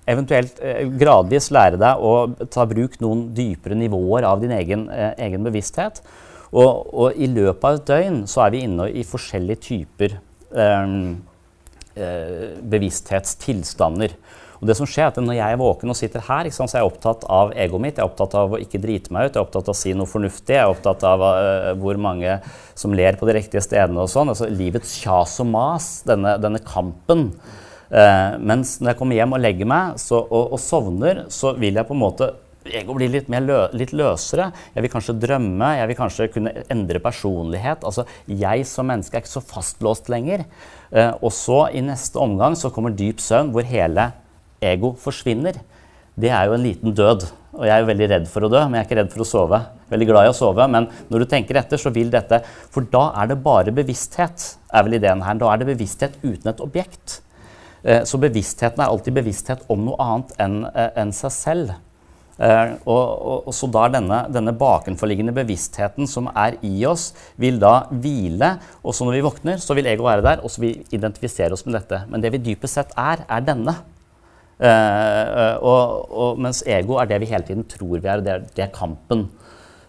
eventuelt 0.05 0.59
uh, 0.61 0.85
gradvis 0.99 1.49
lære 1.55 1.79
deg 1.81 2.05
å 2.05 2.13
ta 2.53 2.67
bruk 2.69 2.99
noen 3.01 3.31
dypere 3.33 3.79
nivåer 3.79 4.27
av 4.29 4.43
din 4.43 4.53
egen, 4.53 4.85
uh, 4.93 5.15
egen 5.17 5.43
bevissthet. 5.47 6.03
Og, 6.53 6.93
og, 6.93 7.17
i 7.17 7.25
løpet 7.33 7.65
av 7.65 7.79
et 7.79 7.89
døgn 7.89 8.21
så 8.29 8.45
er 8.45 8.53
vi 8.53 8.63
inne 8.67 8.85
i 8.93 9.01
forskjellige 9.07 9.63
typer 9.71 10.19
bevissthetstilstander. 12.69 14.13
Og 14.63 14.69
det 14.69 14.77
som 14.79 14.87
skjer 14.87 15.09
er 15.09 15.11
at 15.11 15.19
Når 15.19 15.35
jeg 15.35 15.53
er 15.53 15.59
våken 15.59 15.91
og 15.91 15.97
sitter 15.99 16.23
her, 16.23 16.27
sant, 16.29 16.47
liksom, 16.47 16.69
så 16.71 16.77
er 16.77 16.83
jeg 16.85 16.91
opptatt 16.93 17.25
av 17.27 17.51
egoet 17.51 17.83
mitt. 17.83 17.97
Jeg 17.97 18.05
er 18.05 18.07
opptatt 18.07 18.37
av 18.39 18.55
å 18.55 18.59
ikke 18.63 18.79
drite 18.79 19.11
meg 19.11 19.27
ut, 19.27 19.33
jeg 19.33 19.41
er 19.41 19.43
opptatt 19.43 19.67
av 19.67 19.75
å 19.75 19.81
si 19.81 19.91
noe 19.97 20.07
fornuftig. 20.07 20.55
Jeg 20.55 20.63
er 20.63 20.71
opptatt 20.71 21.03
av 21.07 21.25
eh, 21.27 21.49
uh, 21.73 21.73
hvor 21.81 21.99
mange 21.99 22.37
som 22.79 22.95
ler 22.95 23.19
på 23.19 23.27
de 23.27 23.35
riktige 23.35 23.63
stedene. 23.65 24.05
og 24.05 24.11
sånn. 24.13 24.31
Altså 24.31 24.47
Livets 24.47 24.95
kjas 25.03 25.35
og 25.43 25.51
mas, 25.51 25.89
denne, 26.07 26.37
denne 26.39 26.63
kampen. 26.63 27.27
Uh, 27.91 28.39
mens 28.39 28.77
når 28.79 28.93
jeg 28.93 29.01
kommer 29.01 29.19
hjem 29.19 29.35
og 29.35 29.43
legger 29.43 29.69
meg 29.69 29.99
så, 30.01 30.23
og, 30.23 30.55
og, 30.55 30.63
sovner, 30.63 31.25
så 31.33 31.51
vil 31.59 31.75
jeg 31.77 31.89
på 31.89 31.97
en 31.97 32.03
måte 32.05 32.31
Ego 32.63 32.95
blir 32.95 33.09
litt, 33.11 33.27
mer 33.27 33.43
lø, 33.43 33.57
litt 33.75 33.91
løsere. 33.91 34.45
Jeg 34.71 34.85
vil 34.85 34.91
kanskje 34.93 35.17
drømme, 35.19 35.73
jeg 35.81 35.89
vil 35.89 35.97
kanskje 35.99 36.29
kunne 36.31 36.53
endre 36.71 37.01
personlighet. 37.03 37.83
Altså, 37.83 38.05
Jeg 38.23 38.63
som 38.69 38.87
menneske 38.87 39.19
er 39.19 39.25
ikke 39.25 39.33
så 39.33 39.43
fastlåst 39.43 40.07
lenger. 40.07 40.45
Uh, 40.87 41.01
eh, 41.01 41.13
og 41.19 41.35
så 41.35 41.65
i 41.75 41.83
neste 41.83 42.23
omgang 42.23 42.55
så 42.55 42.71
kommer 42.71 42.95
dyp 42.95 43.19
søvn, 43.19 43.51
hvor 43.51 43.67
hele 43.67 44.13
ego 44.65 44.93
forsvinner, 44.99 45.59
det 46.19 46.29
er 46.29 46.47
jo 46.47 46.57
en 46.57 46.65
liten 46.65 46.93
død. 46.95 47.25
Og 47.53 47.67
jeg 47.67 47.73
er 47.73 47.83
jo 47.83 47.89
veldig 47.89 48.09
redd 48.09 48.27
for 48.29 48.45
å 48.45 48.49
dø, 48.49 48.61
men 48.65 48.79
jeg 48.79 48.83
er 48.83 48.87
ikke 48.89 48.99
redd 49.01 49.11
for 49.13 49.23
å 49.25 49.29
sove. 49.29 49.59
Veldig 49.93 50.07
glad 50.09 50.25
i 50.27 50.31
å 50.31 50.37
sove, 50.37 50.65
men 50.73 50.87
når 51.13 51.23
du 51.23 51.29
tenker 51.29 51.59
etter, 51.61 51.81
så 51.81 51.91
vil 51.93 52.09
dette 52.13 52.39
For 52.73 52.85
da 52.89 53.11
er 53.21 53.29
det 53.29 53.41
bare 53.45 53.73
bevissthet, 53.75 54.47
er 54.73 54.85
vel 54.87 54.97
ideen 54.97 55.21
her. 55.25 55.37
Da 55.41 55.51
er 55.51 55.61
det 55.61 55.69
bevissthet 55.69 56.17
uten 56.23 56.49
et 56.49 56.63
objekt. 56.65 57.19
Eh, 57.83 58.03
så 58.07 58.17
bevisstheten 58.21 58.81
er 58.81 58.89
alltid 58.89 59.17
bevissthet 59.19 59.65
om 59.73 59.89
noe 59.89 59.99
annet 60.01 60.37
enn 60.41 60.61
eh, 60.71 60.93
en 61.03 61.13
seg 61.15 61.35
selv. 61.35 61.73
Uh, 62.33 62.73
og, 62.89 62.97
og, 62.97 63.35
og, 63.45 63.53
så 63.53 63.67
da 63.69 63.83
denne, 63.93 64.23
denne, 64.33 64.55
bakenforliggende 64.57 65.35
bevisstheten 65.37 66.07
som 66.09 66.31
er 66.33 66.55
i 66.65 66.71
oss, 66.89 67.11
vil 67.37 67.59
da 67.61 67.83
hvile. 67.91 68.55
Og 68.81 68.97
så 68.97 69.05
når 69.05 69.19
vi 69.19 69.25
våkner, 69.27 69.61
så 69.61 69.77
vil 69.77 69.85
ego 69.91 70.07
være 70.07 70.25
der, 70.25 70.41
og 70.41 70.49
så 70.49 70.63
vil 70.63 70.73
vi 70.73 70.97
identifisere 70.97 71.53
oss 71.53 71.61
med 71.67 71.77
dette. 71.77 72.01
Men 72.09 72.25
det 72.25 72.33
vi 72.33 72.41
dypest 72.49 72.79
sett 72.79 72.95
er, 72.97 73.21
er 73.29 73.45
denne. 73.45 73.77
Uh, 74.63 75.59
og, 75.59 76.03
og, 76.07 76.37
mens 76.39 76.61
ego 76.63 76.95
er 77.01 77.09
det 77.09 77.17
vi 77.19 77.27
hele 77.33 77.43
tiden 77.43 77.65
tror 77.67 77.97
vi 77.97 78.07
er, 78.07 78.21
det 78.23 78.31
er, 78.31 78.43
det 78.55 78.67
er 78.67 78.75
kampen. 78.75 79.27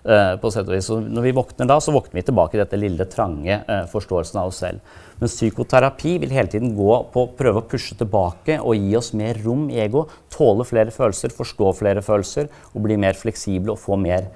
Uh, 0.04 0.34
på 0.36 0.50
sett 0.52 0.66
og 0.68 0.74
vis. 0.74 0.84
Så 0.90 0.98
når 1.00 1.24
vi 1.24 1.30
våkner 1.32 1.68
da, 1.70 1.78
så 1.80 1.94
våkner 1.94 2.18
vi 2.18 2.24
tilbake 2.26 2.58
i 2.58 2.60
dette 2.60 2.76
lille, 2.76 3.06
trange 3.08 3.54
uh, 3.64 3.86
forståelsen 3.88 4.40
av 4.42 4.50
oss 4.50 4.58
selv. 4.60 4.98
Men 5.16 5.30
psykoterapi 5.30 6.18
vil 6.20 6.34
hele 6.34 6.50
tiden 6.52 6.74
gå 6.76 6.98
på 7.14 7.22
å 7.22 7.30
prøve 7.38 7.62
å 7.62 7.68
pushe 7.70 7.96
tilbake 7.96 8.58
og 8.58 8.76
gi 8.76 8.98
oss 8.98 9.14
mer 9.16 9.38
rom 9.46 9.62
i 9.72 9.78
ego. 9.80 10.02
Tåle 10.34 10.66
flere 10.68 10.92
følelser, 10.92 11.32
forstå 11.32 11.70
flere 11.78 12.02
følelser 12.04 12.50
og 12.74 12.84
bli 12.84 12.98
mer 13.00 13.16
fleksible 13.16 13.72
og 13.72 13.80
få 13.80 13.96
mer, 13.96 14.26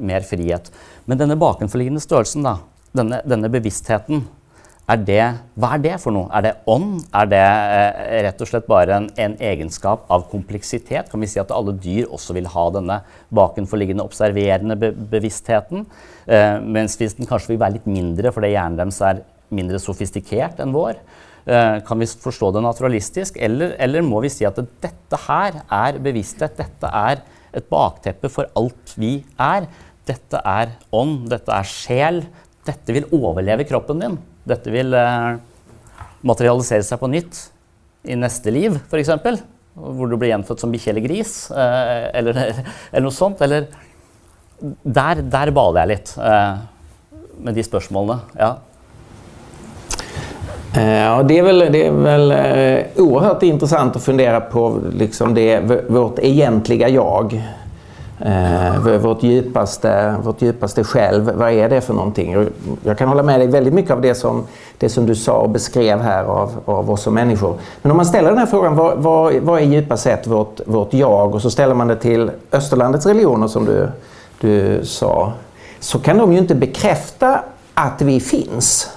mer 0.00 0.26
frihet. 0.26 0.72
Men 1.06 1.20
denne 1.20 1.38
bakenforliggende 1.38 2.02
størrelsen, 2.02 2.48
da, 2.48 2.56
denne, 2.98 3.20
denne 3.28 3.52
bevisstheten, 3.52 4.24
er 4.84 5.00
det, 5.00 5.22
hva 5.56 5.70
er 5.74 5.80
det 5.80 5.94
for 6.02 6.12
noe? 6.12 6.28
Er 6.36 6.44
det 6.44 6.50
ånd? 6.68 7.06
Er 7.16 7.28
det 7.30 7.40
eh, 7.40 8.16
rett 8.26 8.42
og 8.44 8.48
slett 8.50 8.66
bare 8.68 8.98
en, 8.98 9.06
en, 9.16 9.36
egenskap 9.40 10.10
av 10.12 10.26
kompleksitet? 10.28 11.08
Kan 11.08 11.24
vi 11.24 11.28
si 11.30 11.40
at 11.40 11.54
alle 11.56 11.72
dyr 11.80 12.10
også 12.12 12.36
vil 12.36 12.50
ha 12.52 12.64
denne 12.74 12.98
bakenforliggende 13.32 14.04
observerende 14.04 14.76
be 14.76 14.90
bevisstheten? 15.14 15.86
Eh, 16.28 16.58
mens 16.60 16.98
hvis 17.00 17.16
den 17.16 17.30
kanskje 17.30 17.54
vil 17.54 17.62
være 17.62 17.78
litt 17.78 17.88
mindre 17.88 18.32
fordi 18.34 18.52
hjernen 18.52 18.76
deres 18.82 19.00
er 19.08 19.22
mindre 19.56 19.80
sofistikert 19.80 20.60
enn 20.60 20.76
vår? 20.76 21.00
Eh, 21.48 21.78
kan 21.88 22.04
vi 22.04 22.10
forstå 22.26 22.52
det 22.52 22.64
naturalistisk? 22.68 23.40
Eller, 23.40 23.72
eller 23.80 24.04
må 24.04 24.20
vi 24.26 24.34
si 24.36 24.44
at 24.44 24.60
dette 24.60 25.22
her 25.24 25.62
er 25.64 26.02
bevissthet? 26.04 26.60
Dette 26.60 26.92
er 26.92 27.24
et 27.56 27.72
bakteppe 27.72 28.28
for 28.28 28.52
alt 28.60 28.94
vi 29.00 29.16
er. 29.40 29.64
Dette 30.04 30.44
er 30.44 30.76
ånd, 30.92 31.24
dette 31.32 31.56
er 31.56 31.72
sjel. 31.72 32.22
Dette 32.68 33.00
vil 33.00 33.08
overleve 33.16 33.64
kroppen 33.72 34.04
din. 34.04 34.22
Dette 34.44 34.72
vil 34.72 34.92
eh, 34.96 35.34
materialisere 36.24 36.84
seg 36.84 37.00
på 37.00 37.08
nytt 37.12 37.40
i 38.04 38.16
neste 38.18 38.52
liv, 38.52 38.76
f.eks. 38.90 39.10
Hvor 39.74 40.10
du 40.10 40.18
blir 40.20 40.30
gjenfødt 40.30 40.62
som 40.62 40.72
bikkje 40.72 40.92
eller 40.92 41.06
gris, 41.06 41.32
eh, 41.50 42.04
eller, 42.20 42.38
eller, 42.92 43.06
noe 43.06 43.14
sånt. 43.14 43.40
Eller 43.44 43.70
der, 44.60 45.24
der 45.24 45.52
bader 45.54 45.82
jeg 45.82 45.92
litt 45.94 46.14
eh, 46.20 46.62
med 47.44 47.58
de 47.58 47.64
spørsmålene. 47.66 48.20
Ja. 48.38 48.52
Eh, 50.76 51.00
ja, 51.00 51.18
det 51.22 51.38
är 51.38 51.42
väl, 51.42 51.66
det 51.72 51.86
är 51.86 51.92
väl 51.92 52.32
oerhört 52.96 53.42
intressant 53.42 53.96
att 53.96 54.04
fundera 54.04 54.40
på 54.40 54.80
liksom 54.92 55.34
det, 55.34 55.60
vårt 55.88 56.18
egentliga 56.18 56.88
jag. 56.88 57.40
Eh, 58.20 58.98
vårt, 58.98 59.22
djupaste, 59.22 60.16
vårt 60.22 60.42
djupaste 60.42 60.84
själv, 60.84 61.30
vad 61.34 61.50
är 61.50 61.68
det 61.68 61.80
för 61.80 61.94
någonting? 61.94 62.48
Jag 62.84 62.98
kan 62.98 63.08
hålla 63.08 63.22
med 63.22 63.40
dig 63.40 63.48
väldigt 63.48 63.74
mycket 63.74 63.90
av 63.90 64.00
det 64.00 64.14
som, 64.14 64.44
det 64.78 64.88
som 64.88 65.06
du 65.06 65.14
sa 65.14 65.32
och 65.32 65.50
beskrev 65.50 66.00
här 66.00 66.24
av, 66.24 66.52
av 66.64 66.90
oss 66.90 67.02
som 67.02 67.14
människor. 67.14 67.56
Men 67.82 67.90
om 67.90 67.96
man 67.96 68.06
ställer 68.06 68.28
den 68.28 68.38
här 68.38 68.46
frågan, 68.46 68.76
vad, 68.76 68.98
vad, 68.98 69.34
vad 69.34 69.60
är 69.60 69.64
djupast 69.64 70.02
sett 70.02 70.26
vårt, 70.26 70.60
vårt 70.66 70.94
jag? 70.94 71.34
Och 71.34 71.42
så 71.42 71.50
ställer 71.50 71.74
man 71.74 71.88
det 71.88 71.96
till 71.96 72.30
Österlandets 72.52 73.06
religioner 73.06 73.48
som 73.48 73.64
du, 73.64 73.88
du 74.40 74.84
sa. 74.84 75.32
Så 75.80 75.98
kan 75.98 76.18
de 76.18 76.32
ju 76.32 76.38
inte 76.38 76.54
bekräfta 76.54 77.40
att 77.74 78.02
vi 78.02 78.20
finns 78.20 78.90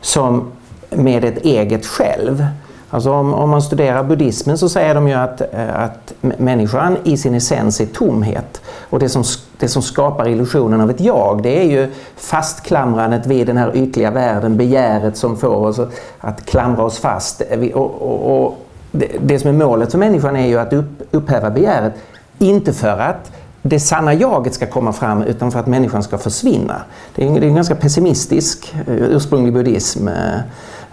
som 0.00 0.52
med 0.90 1.24
ett 1.24 1.38
eget 1.44 1.86
själv. 1.86 2.46
Alltså 2.94 3.10
om, 3.12 3.34
om, 3.34 3.50
man 3.50 3.62
studerar 3.62 4.02
buddhismen 4.02 4.58
så 4.58 4.68
säger 4.68 4.94
de 4.94 5.08
ju 5.08 5.14
att, 5.14 5.40
eh, 5.40 5.80
att 5.80 6.14
människan 6.20 6.96
i 7.04 7.16
sin 7.16 7.34
essens 7.34 7.80
är 7.80 7.86
tomhet. 7.86 8.62
Och 8.90 8.98
det 8.98 9.08
som, 9.08 9.24
det 9.58 9.68
som 9.68 9.82
skapar 9.82 10.28
illusionen 10.28 10.80
av 10.80 10.90
ett 10.90 11.00
jag 11.00 11.42
det 11.42 11.60
är 11.60 11.64
ju 11.64 11.92
fastklamrandet 12.16 13.26
vid 13.26 13.46
den 13.46 13.56
här 13.56 13.76
ytliga 13.76 14.10
världen, 14.10 14.56
begäret 14.56 15.16
som 15.16 15.36
får 15.36 15.56
oss 15.56 15.80
att 16.18 16.46
klamra 16.46 16.84
oss 16.84 16.98
fast. 16.98 17.42
Eh, 17.50 17.70
och, 17.70 18.02
och, 18.02 18.44
och 18.44 18.58
det, 18.90 19.08
det, 19.20 19.38
som 19.38 19.50
är 19.50 19.66
målet 19.66 19.90
för 19.90 19.98
människan 19.98 20.36
är 20.36 20.46
ju 20.46 20.58
att 20.58 20.72
upp, 20.72 21.02
upphäva 21.10 21.50
begäret. 21.50 21.92
Inte 22.38 22.72
för 22.72 22.98
att 22.98 23.32
det 23.62 23.80
sanna 23.80 24.14
jaget 24.14 24.54
ska 24.54 24.66
komma 24.66 24.92
fram 24.92 25.22
utan 25.22 25.52
för 25.52 25.60
att 25.60 25.66
människan 25.66 26.02
ska 26.02 26.18
försvinna. 26.18 26.82
Det 27.14 27.24
är 27.24 27.28
en, 27.28 27.34
det 27.34 27.46
är 27.46 27.48
en 27.48 27.54
ganska 27.54 27.74
pessimistisk 27.74 28.74
eh, 28.74 28.94
ursprunglig 28.94 29.54
buddhism. 29.54 30.08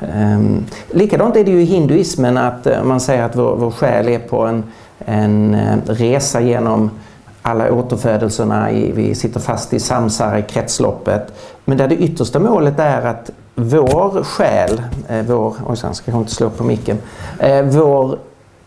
Um, 0.02 0.66
likadant 0.91 1.36
är 1.36 1.43
det 1.43 1.52
ju 1.52 1.62
i 1.62 1.66
hinduismen 1.66 2.38
att 2.38 2.68
uh, 2.68 2.84
man 2.84 2.99
säger 2.99 3.24
att 3.24 3.36
vår, 3.36 3.56
vår 3.56 3.72
själ 3.72 4.08
är 4.08 4.20
på 4.20 4.45
en, 4.45 4.64
en 5.06 5.56
uh, 5.56 5.78
resa 5.86 6.41
genom 6.41 6.91
alla 7.41 7.72
återfödelserna. 7.74 8.72
I, 8.72 8.91
vi 8.91 9.16
sitter 9.16 9.39
fast 9.39 9.74
i 9.74 9.80
samsara, 9.80 10.39
i 10.39 10.41
kretsloppet. 10.41 11.34
Men 11.66 11.78
där 11.78 11.88
det 11.88 11.95
yttersta 11.95 12.39
målet 12.39 12.80
är 12.80 13.02
att 13.02 13.30
vår 13.56 14.24
själ, 14.24 14.82
eh, 15.08 15.26
vår, 15.26 15.56
oj, 15.68 15.78
ska 15.78 16.12
jag 16.12 16.22
inte 16.22 16.36
slå 16.36 16.49
på 16.49 16.64
micken, 16.64 16.97
eh, 17.39 17.62
vår, 17.62 18.18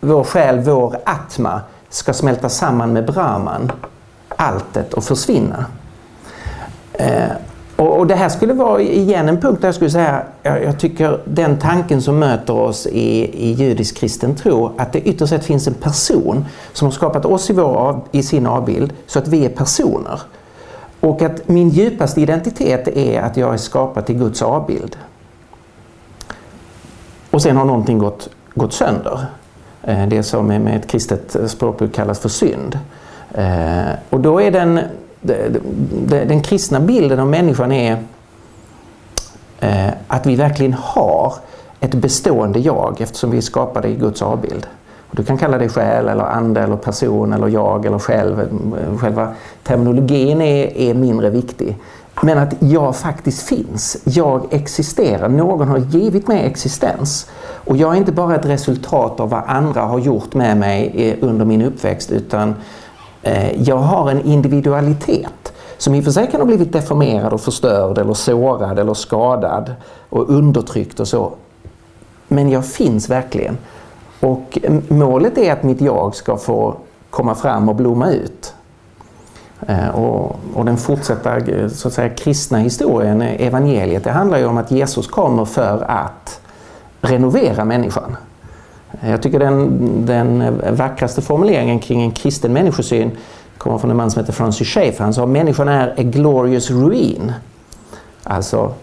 vår 0.01 0.25
själ, 0.25 0.61
vår 0.61 0.97
atma 1.05 1.61
ska 1.89 2.13
smälta 2.13 2.49
samman 2.49 2.93
med 2.93 3.07
brahman, 3.07 3.73
alltet 4.37 4.95
och 4.95 5.05
försvinna. 5.05 5.65
Eh, 6.93 7.31
och, 7.77 7.99
och, 7.99 8.07
det 8.07 8.15
här 8.15 8.29
skulle 8.29 8.53
vara 8.53 8.81
igen 8.81 9.29
en 9.29 9.41
punkt 9.41 9.61
där 9.61 9.69
jag 9.69 9.75
skulle 9.75 9.91
säga, 9.91 10.23
jag, 10.43 10.65
jag 10.65 10.79
tycker 10.79 11.21
den 11.25 11.59
tanken 11.59 12.03
som 12.03 12.19
möter 12.19 12.55
oss 12.55 12.87
i, 12.87 13.41
i 13.49 13.53
judisk 13.53 13.97
kristen 13.97 14.37
tro, 14.37 14.73
att 14.77 14.93
det 14.93 15.01
ytterst 15.01 15.31
sett 15.31 15.45
finns 15.45 15.67
en 15.67 15.75
person 15.75 16.45
som 16.73 16.87
har 16.87 16.93
skapat 16.93 17.25
oss 17.25 17.51
i, 17.51 17.53
vår, 17.53 18.01
i 18.13 18.23
sin 18.23 18.47
avbild 18.47 18.93
så 19.07 19.19
att 19.19 19.29
vi 19.29 19.45
är 19.45 19.49
personer. 19.49 20.21
Och 21.01 21.23
att 21.23 21.49
min 21.49 21.69
djupaste 21.69 22.21
identitet 22.21 22.89
är 22.89 23.21
att 23.21 23.37
jag 23.37 23.55
är 23.55 23.59
skapad 23.59 24.07
till 24.07 24.19
Guds 24.19 24.43
avbild. 24.43 24.97
Och 27.31 27.43
sen 27.43 27.57
har 27.57 27.65
någonting 27.65 27.99
gått, 27.99 28.29
gått 28.55 28.73
sönder. 28.73 29.27
Eh, 29.83 30.07
det 30.07 30.23
som 30.23 30.47
med 30.47 30.77
ett 30.77 30.87
kristet 30.87 31.37
språkbruk 31.47 31.95
kallas 31.95 32.19
för 32.19 32.29
synd. 32.29 32.79
Eh, 33.33 33.93
och 34.11 34.21
då 34.21 34.41
är 34.41 34.51
den, 34.51 34.81
den 36.27 36.41
kristna 36.41 36.81
bilden 36.81 37.21
av 37.21 37.27
människan 37.27 37.73
är 37.73 37.99
eh, 39.61 39.89
att 40.09 40.27
vi 40.27 40.37
verkligen 40.37 40.73
har 40.73 41.35
ett 41.81 41.95
bestående 41.95 42.59
jag 42.59 43.01
eftersom 43.01 43.31
vi 43.31 43.37
är 43.37 43.43
skapade 43.43 43.89
i 43.89 43.95
Guds 43.95 44.23
avbild. 44.23 44.67
Du 45.11 45.25
kan 45.25 45.39
kalla 45.39 45.59
det 45.59 45.69
själ, 45.69 46.09
eller 46.09 46.25
ande, 46.25 46.61
eller 46.61 46.77
person, 46.77 47.33
eller 47.33 47.49
jag, 47.49 47.87
eller 47.87 47.99
själv. 47.99 48.49
Själva 48.99 49.35
terminologin 49.63 50.41
är, 50.41 50.77
är 50.77 50.95
mindre 50.95 51.31
viktig. 51.31 51.77
Men 52.23 52.39
att 52.39 52.55
jag 52.59 52.97
faktiskt 52.97 53.43
finns. 53.43 53.97
Jag 54.05 54.47
existerar. 54.51 55.29
Någon 55.29 55.69
har 55.69 55.79
givit 55.79 56.29
mig 56.29 56.47
existens. 56.47 57.27
Och 57.41 57.77
jag 57.77 57.93
är 57.93 57.99
inte 57.99 58.13
bara 58.13 58.35
ett 58.35 58.47
resultat 58.47 59.21
av 59.21 59.31
vad 59.31 59.43
andra 59.47 59.81
har 59.81 59.99
gjort 59.99 60.35
med 60.35 60.57
mig 60.57 60.93
eh, 60.97 61.29
under 61.29 61.45
min 61.45 61.63
uppväxt 61.63 62.11
utan 62.11 62.55
Eh, 63.25 63.63
jag 63.63 63.77
har 63.77 64.11
en 64.11 64.23
individualitet 64.23 65.53
som 65.79 65.95
i 65.95 66.01
och 66.01 66.05
för 66.05 66.11
sig 66.11 66.31
kan 66.31 66.41
ha 66.41 66.47
blivit 66.47 66.73
deformerad 66.73 67.33
och 67.33 67.41
förstörd 67.41 67.99
eller 67.99 68.15
sårad 68.15 68.79
eller 68.79 68.95
skadad 68.95 69.75
och 70.09 70.31
undertryckt 70.31 71.01
och 71.01 71.09
så. 71.09 71.33
Men 72.29 72.51
jag 72.51 72.67
finns 72.67 73.11
verkligen. 73.11 73.59
Och 74.21 74.59
målet 74.89 75.39
är 75.39 75.53
att 75.53 75.63
mitt 75.63 75.81
jag 75.81 76.15
ska 76.15 76.37
få 76.37 76.77
komma 77.11 77.35
fram 77.35 77.69
och 77.69 77.75
blomma 77.75 78.11
ut. 78.11 78.55
Eh, 79.67 79.89
och, 79.89 80.37
och, 80.55 80.65
den 80.65 80.77
fortsatta 80.77 81.41
så 81.69 81.89
att 81.89 81.95
säga, 81.95 82.09
kristna 82.09 82.59
historien, 82.59 83.23
eh, 83.23 83.47
evangeliet, 83.47 84.05
det 84.05 84.11
handlar 84.11 84.39
ju 84.39 84.47
om 84.47 84.59
att 84.59 84.71
Jesus 84.71 85.07
kommer 85.07 85.45
för 85.45 85.85
att 85.89 86.41
renovera 87.01 87.65
människan. 87.65 88.17
Jag 89.01 89.23
tycker 89.23 89.39
den, 89.39 89.79
den 90.07 90.61
vackraste 90.77 91.23
formuleringen 91.23 91.79
kring 91.79 92.03
en 92.03 92.11
kristen 92.11 92.53
människosyn 92.53 93.11
kommer 93.59 93.79
från 93.79 93.91
en 93.91 93.97
man 93.97 94.11
som 94.11 94.21
heter 94.21 94.33
Francis 94.33 94.69
Schaeffer. 94.69 95.05
Han 95.05 95.15
sa 95.15 95.23
att 95.23 95.29
människan 95.29 95.69
är 95.69 95.89
a 95.89 96.03
glorious 96.03 96.71
ruin. 96.71 97.33
Alltså 98.23 98.75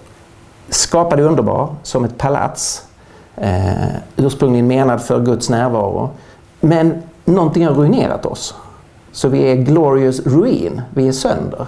skapad 0.69 1.19
underbar 1.19 1.75
som 1.83 2.05
ett 2.05 2.17
palats 2.17 2.85
eh, 3.35 3.87
ursprungligen 4.15 4.67
menad 4.67 5.01
för 5.01 5.25
Guds 5.25 5.49
närvaro. 5.49 6.09
Men 6.59 7.03
någonting 7.25 7.65
har 7.65 7.73
ruinerat 7.73 8.25
oss. 8.25 8.55
Så 9.11 9.29
vi 9.29 9.51
är 9.51 9.55
glorious 9.55 10.19
ruin, 10.19 10.81
vi 10.93 11.07
är 11.07 11.11
sönder. 11.11 11.65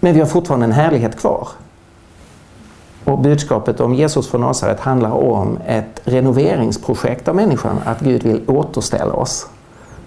Men 0.00 0.14
vi 0.14 0.20
har 0.20 0.26
fortfarande 0.26 0.66
en 0.66 0.72
härlighet 0.72 1.20
kvar. 1.20 1.48
Och 3.06 3.18
budskapet 3.18 3.80
om 3.80 3.94
Jesus 3.94 4.28
från 4.28 4.40
Nasaret 4.40 4.80
handlar 4.80 5.10
om 5.10 5.58
ett 5.66 6.00
renoveringsprojekt 6.04 7.28
av 7.28 7.34
människan, 7.34 7.78
att 7.84 8.00
Gud 8.00 8.22
vill 8.22 8.40
återställa 8.46 9.12
oss. 9.12 9.46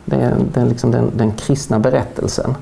Det 0.05 0.15
är, 0.15 0.35
det 0.53 0.59
är 0.59 0.65
liksom 0.65 0.91
den, 0.91 1.11
den 1.15 1.31
kristna 1.31 1.79
berättelsen. 1.79 2.55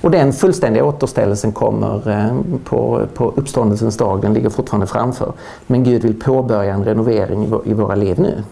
Och 0.00 0.10
den 0.10 0.32
fullständiga 0.32 0.84
återställelsen 0.84 1.52
kommer 1.52 2.10
eh, 2.10 2.58
på, 2.64 3.06
på 3.14 3.32
uppståndelsens 3.36 3.96
dag, 3.96 4.22
den 4.22 4.34
ligger 4.34 4.50
fortfarande 4.50 4.86
framför. 4.86 5.32
Men 5.66 5.84
Gud 5.84 6.02
vill 6.02 6.20
påbörja 6.20 6.74
en 6.74 6.84
renovering 6.84 7.52
i 7.64 7.72
våra 7.72 7.94
liv 7.94 8.20
nu. 8.20 8.42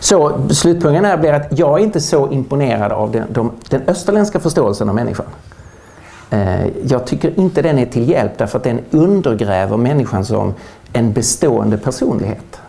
Så 0.00 0.48
slutpunkten 0.50 1.04
här 1.04 1.16
blir 1.16 1.32
att 1.32 1.58
jag 1.58 1.80
är 1.80 1.84
inte 1.84 2.00
så 2.00 2.30
imponerad 2.30 2.92
av 2.92 3.10
den, 3.10 3.24
de, 3.30 3.50
den 3.68 3.82
österländska 3.86 4.40
förståelsen 4.40 4.88
av 4.88 4.94
människan. 4.94 5.26
Eh, 6.32 6.66
jag 6.86 7.06
tycker 7.06 7.40
inte 7.40 7.62
den 7.62 7.78
är 7.78 7.86
till 7.86 8.08
hjälp 8.08 8.32
därför 8.38 8.58
att 8.58 8.64
den 8.64 8.80
undergräver 8.90 9.76
människan 9.76 10.24
som 10.24 10.54
en 10.92 11.12
bestående 11.12 11.78
personlighet. 11.78 12.60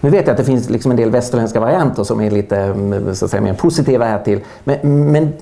Nu 0.00 0.10
vet 0.10 0.26
jag 0.26 0.30
att 0.30 0.38
det 0.38 0.44
finns 0.44 0.70
liksom 0.70 0.90
en 0.90 0.96
del 0.96 1.10
västerländska 1.10 1.60
varianter 1.60 2.04
som 2.04 2.20
är 2.20 2.30
lite 2.30 2.56
mm, 2.56 3.14
så 3.14 3.24
att 3.24 3.30
säga, 3.30 3.40
mer 3.40 3.54
positiva 3.54 4.04
här 4.04 4.18
till. 4.18 4.40
Men, 4.64 5.10
men 5.12 5.32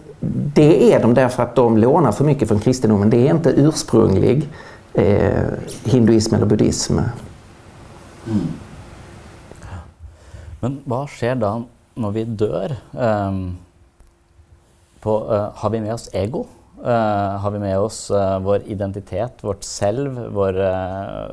det 0.55 0.93
är 0.93 1.03
de 1.03 1.15
därför 1.15 1.43
att 1.43 1.55
de 1.55 1.77
lånar 1.77 2.13
för 2.13 2.25
mycket 2.25 2.49
från 2.49 2.61
kristendomen. 2.61 3.11
Det 3.11 3.29
är 3.29 3.35
inte 3.35 3.51
ursprunglig 3.51 4.49
eh, 4.95 5.43
hinduism 5.85 6.35
eller 6.35 6.47
buddhism. 6.47 6.99
Mm. 6.99 8.41
Men 10.61 10.81
vad 10.85 11.09
sker 11.09 11.35
då 11.35 11.63
när 11.95 12.11
vi 12.11 12.25
dör? 12.25 12.77
Um, 12.91 13.57
på, 15.01 15.35
uh, 15.35 15.49
har 15.55 15.71
vi 15.71 15.81
med 15.81 15.95
oss 15.95 16.11
ego? 16.13 16.47
Eh, 16.85 17.37
har 17.37 17.51
vi 17.51 17.59
med 17.59 17.79
oss 17.79 18.11
uh, 18.11 18.39
vår 18.39 18.63
identitet, 18.65 19.45
vårt 19.45 19.65
selv, 19.65 20.17
vår 20.33 20.61
eh, 20.61 21.25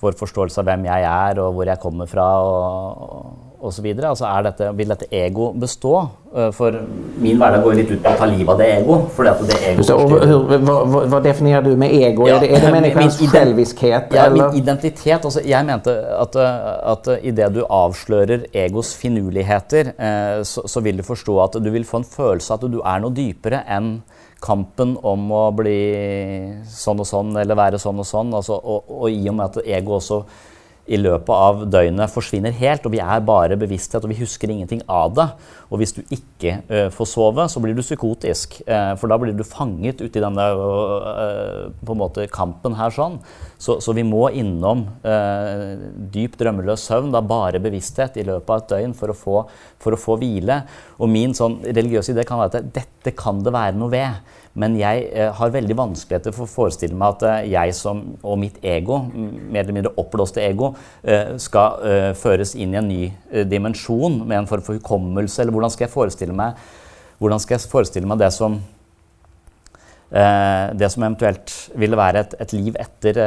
vår 0.00 0.16
forståelse 0.18 0.62
av 0.62 0.68
hvem 0.70 0.88
jeg 0.88 1.06
er 1.06 1.40
og 1.42 1.54
hvor 1.56 1.68
jeg 1.68 1.80
kommer 1.82 2.08
fra 2.08 2.26
og, 2.40 3.30
og 3.60 3.72
så 3.74 3.82
videre. 3.84 4.08
Altså 4.08 4.28
dette, 4.44 4.70
vil 4.76 4.92
dette 4.92 5.08
ego 5.12 5.50
bestå? 5.52 5.94
Eh, 6.30 6.48
for 6.54 6.76
min 7.20 7.40
hverdag 7.40 7.64
går 7.64 7.76
litt 7.80 7.90
ut 7.90 8.02
på 8.04 8.12
å 8.12 8.18
ta 8.20 8.28
livet 8.30 8.52
av 8.54 8.60
det 8.60 8.68
ego. 8.78 8.98
Fordi 9.16 9.32
at 9.32 9.42
det 9.50 9.58
ego 9.72 9.86
så, 9.86 9.96
hur, 9.98 10.54
vad, 10.68 11.10
vad, 11.10 11.22
definierar 11.26 11.66
du 11.66 11.74
med 11.76 11.94
ego? 11.94 12.28
Ja, 12.28 12.36
är, 12.36 12.40
det, 12.40 12.56
är 12.56 12.60
det 12.60 12.72
människans 12.72 13.18
själviskhet? 13.32 14.04
Ja, 14.14 14.24
eller? 14.26 14.48
min 14.48 14.62
identitet. 14.62 15.24
Altså, 15.24 15.42
jeg 15.44 15.66
mente 15.66 15.96
at, 16.16 16.36
at 16.94 17.10
idet 17.22 17.50
du 17.54 17.64
avslører 17.66 18.46
egos 18.52 18.94
finurligheter, 18.96 19.92
eh, 19.98 20.40
så, 20.42 20.64
så, 20.68 20.80
vil 20.80 21.02
du 21.02 21.04
forstå 21.04 21.36
at 21.44 21.60
du 21.60 21.70
vil 21.70 21.84
få 21.84 22.00
en 22.00 22.08
følelse 22.08 22.54
av 22.54 22.64
at 22.64 22.72
du 22.72 22.80
er 22.80 23.04
noe 23.04 23.14
dypere 23.16 23.64
enn 23.68 23.98
kampen 24.40 24.96
om 25.06 25.26
å 25.36 25.42
bli 25.54 25.80
sånn 26.64 27.02
og 27.02 27.08
sånn 27.08 27.34
eller 27.40 27.58
være 27.58 27.80
sånn 27.80 28.00
og 28.00 28.08
sånn. 28.08 28.32
Altså, 28.36 28.56
og, 28.56 28.88
og, 28.88 29.06
i 29.12 29.28
og 29.28 29.36
med 29.36 29.50
at 29.50 29.70
ego 29.78 29.98
også 29.98 30.22
i 30.90 30.98
løpet 30.98 31.30
av 31.30 31.60
døgnet 31.70 32.10
forsvinner 32.10 32.54
helt, 32.58 32.86
og 32.86 32.94
vi 32.94 33.00
er 33.02 33.22
bare 33.22 33.58
bevissthet, 33.60 34.02
og 34.02 34.10
vi 34.10 34.18
husker 34.18 34.50
ingenting 34.50 34.82
av 34.90 35.12
det. 35.14 35.26
Og 35.70 35.78
hvis 35.78 35.94
du 35.94 36.00
ikke 36.02 36.56
uh, 36.66 36.88
får 36.94 37.08
sove, 37.12 37.46
så 37.52 37.62
blir 37.62 37.76
du 37.78 37.82
psykotisk. 37.84 38.58
Uh, 38.66 38.96
for 38.98 39.12
da 39.12 39.18
blir 39.22 39.36
du 39.38 39.44
fanget 39.46 40.02
uti 40.02 40.22
denne 40.22 40.46
uh, 40.58 41.10
eh, 41.10 41.62
på 41.86 41.94
en 41.94 42.00
måte 42.00 42.26
kampen 42.32 42.74
her 42.78 42.90
sånn. 42.94 43.20
Så, 43.60 43.78
så 43.84 43.94
vi 43.94 44.02
må 44.06 44.24
innom 44.34 44.86
dyp 46.10 46.38
drømmeløs 46.40 46.86
søvn, 46.88 47.10
da 47.12 47.20
bare 47.22 47.60
bevissthet, 47.62 48.16
i 48.16 48.24
løpet 48.26 48.50
av 48.50 48.62
et 48.62 48.70
døgn 48.72 48.94
for 48.96 49.12
å 49.12 49.16
få, 49.16 49.36
for 49.82 49.94
å 49.94 50.00
få 50.00 50.16
hvile. 50.20 50.62
Og 50.98 51.12
min 51.12 51.36
sånn 51.36 51.60
religiøse 51.66 52.14
idé 52.14 52.24
kan 52.28 52.40
være 52.40 52.62
at 52.62 52.70
dette 52.80 53.14
kan 53.18 53.44
det 53.44 53.52
være 53.54 53.76
noe 53.78 53.92
ved. 53.92 54.38
Men 54.58 54.74
jeg 54.74 55.04
eh, 55.14 55.28
har 55.36 55.52
veldig 55.54 55.76
vanskeligheter 55.78 56.34
for 56.34 56.42
å 56.42 56.50
forestille 56.50 56.96
meg 56.98 57.14
at 57.14 57.22
eh, 57.28 57.50
jeg 57.52 57.74
som, 57.78 58.00
og 58.26 58.38
mitt 58.42 58.56
ego, 58.66 58.98
mer 59.14 59.62
eller 59.62 59.76
mindre 59.76 59.92
oppblåste 60.00 60.42
ego, 60.42 60.72
eh, 61.06 61.36
skal 61.42 61.84
eh, 61.86 62.10
føres 62.18 62.56
inn 62.58 62.74
i 62.74 62.80
en 62.80 62.88
ny 62.90 63.04
eh, 63.06 63.44
dimensjon 63.46 64.18
med 64.24 64.40
en 64.40 64.48
form 64.50 64.64
for 64.66 64.80
hukommelse. 64.80 65.38
Eller 65.42 65.54
hvordan 65.54 65.70
skal 65.70 65.86
jeg 65.86 65.94
forestille 65.94 66.34
meg, 66.34 66.58
hvordan 67.22 67.42
skal 67.42 67.56
jeg 67.56 67.70
forestille 67.70 68.10
meg 68.10 68.18
det 68.24 68.32
som 68.34 68.56
eh, 70.10 70.66
det 70.74 70.88
som 70.90 71.06
eventuelt 71.06 71.54
ville 71.78 72.00
være 72.00 72.24
et, 72.24 72.34
et 72.42 72.56
liv 72.56 72.80
etter, 72.82 73.20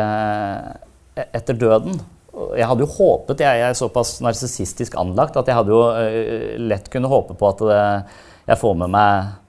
etter 1.23 1.55
døden. 1.55 1.95
Jeg 2.57 2.67
hadde 2.67 2.83
jo 2.83 2.89
håpet, 2.97 3.45
jeg, 3.45 3.61
jeg 3.61 3.69
er 3.69 3.79
såpass 3.79 4.17
narsissistisk 4.25 4.97
anlagt 4.99 5.37
at 5.39 5.47
jeg 5.47 5.55
hadde 5.55 5.71
jo 5.71 5.83
lett 6.67 6.89
kunne 6.91 7.11
håpe 7.11 7.37
på 7.37 7.51
at 7.53 7.63
det, 7.69 7.81
jeg 8.49 8.59
får 8.59 8.75
med 8.81 8.91
meg 8.91 9.39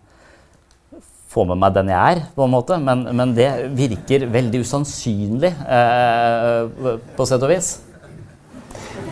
få 1.35 1.45
med 1.49 1.59
meg 1.59 1.75
den 1.75 1.91
jeg 1.91 2.19
er, 2.19 2.21
på 2.35 2.47
en 2.47 2.53
måte. 2.53 2.79
Men, 2.79 3.03
men 3.17 3.35
det 3.35 3.49
virker 3.75 4.29
veldig 4.31 4.63
usannsynlig 4.63 5.51
eh, 5.51 6.69
på 7.17 7.27
sett 7.27 7.43
och 7.43 7.51
vis. 7.51 7.79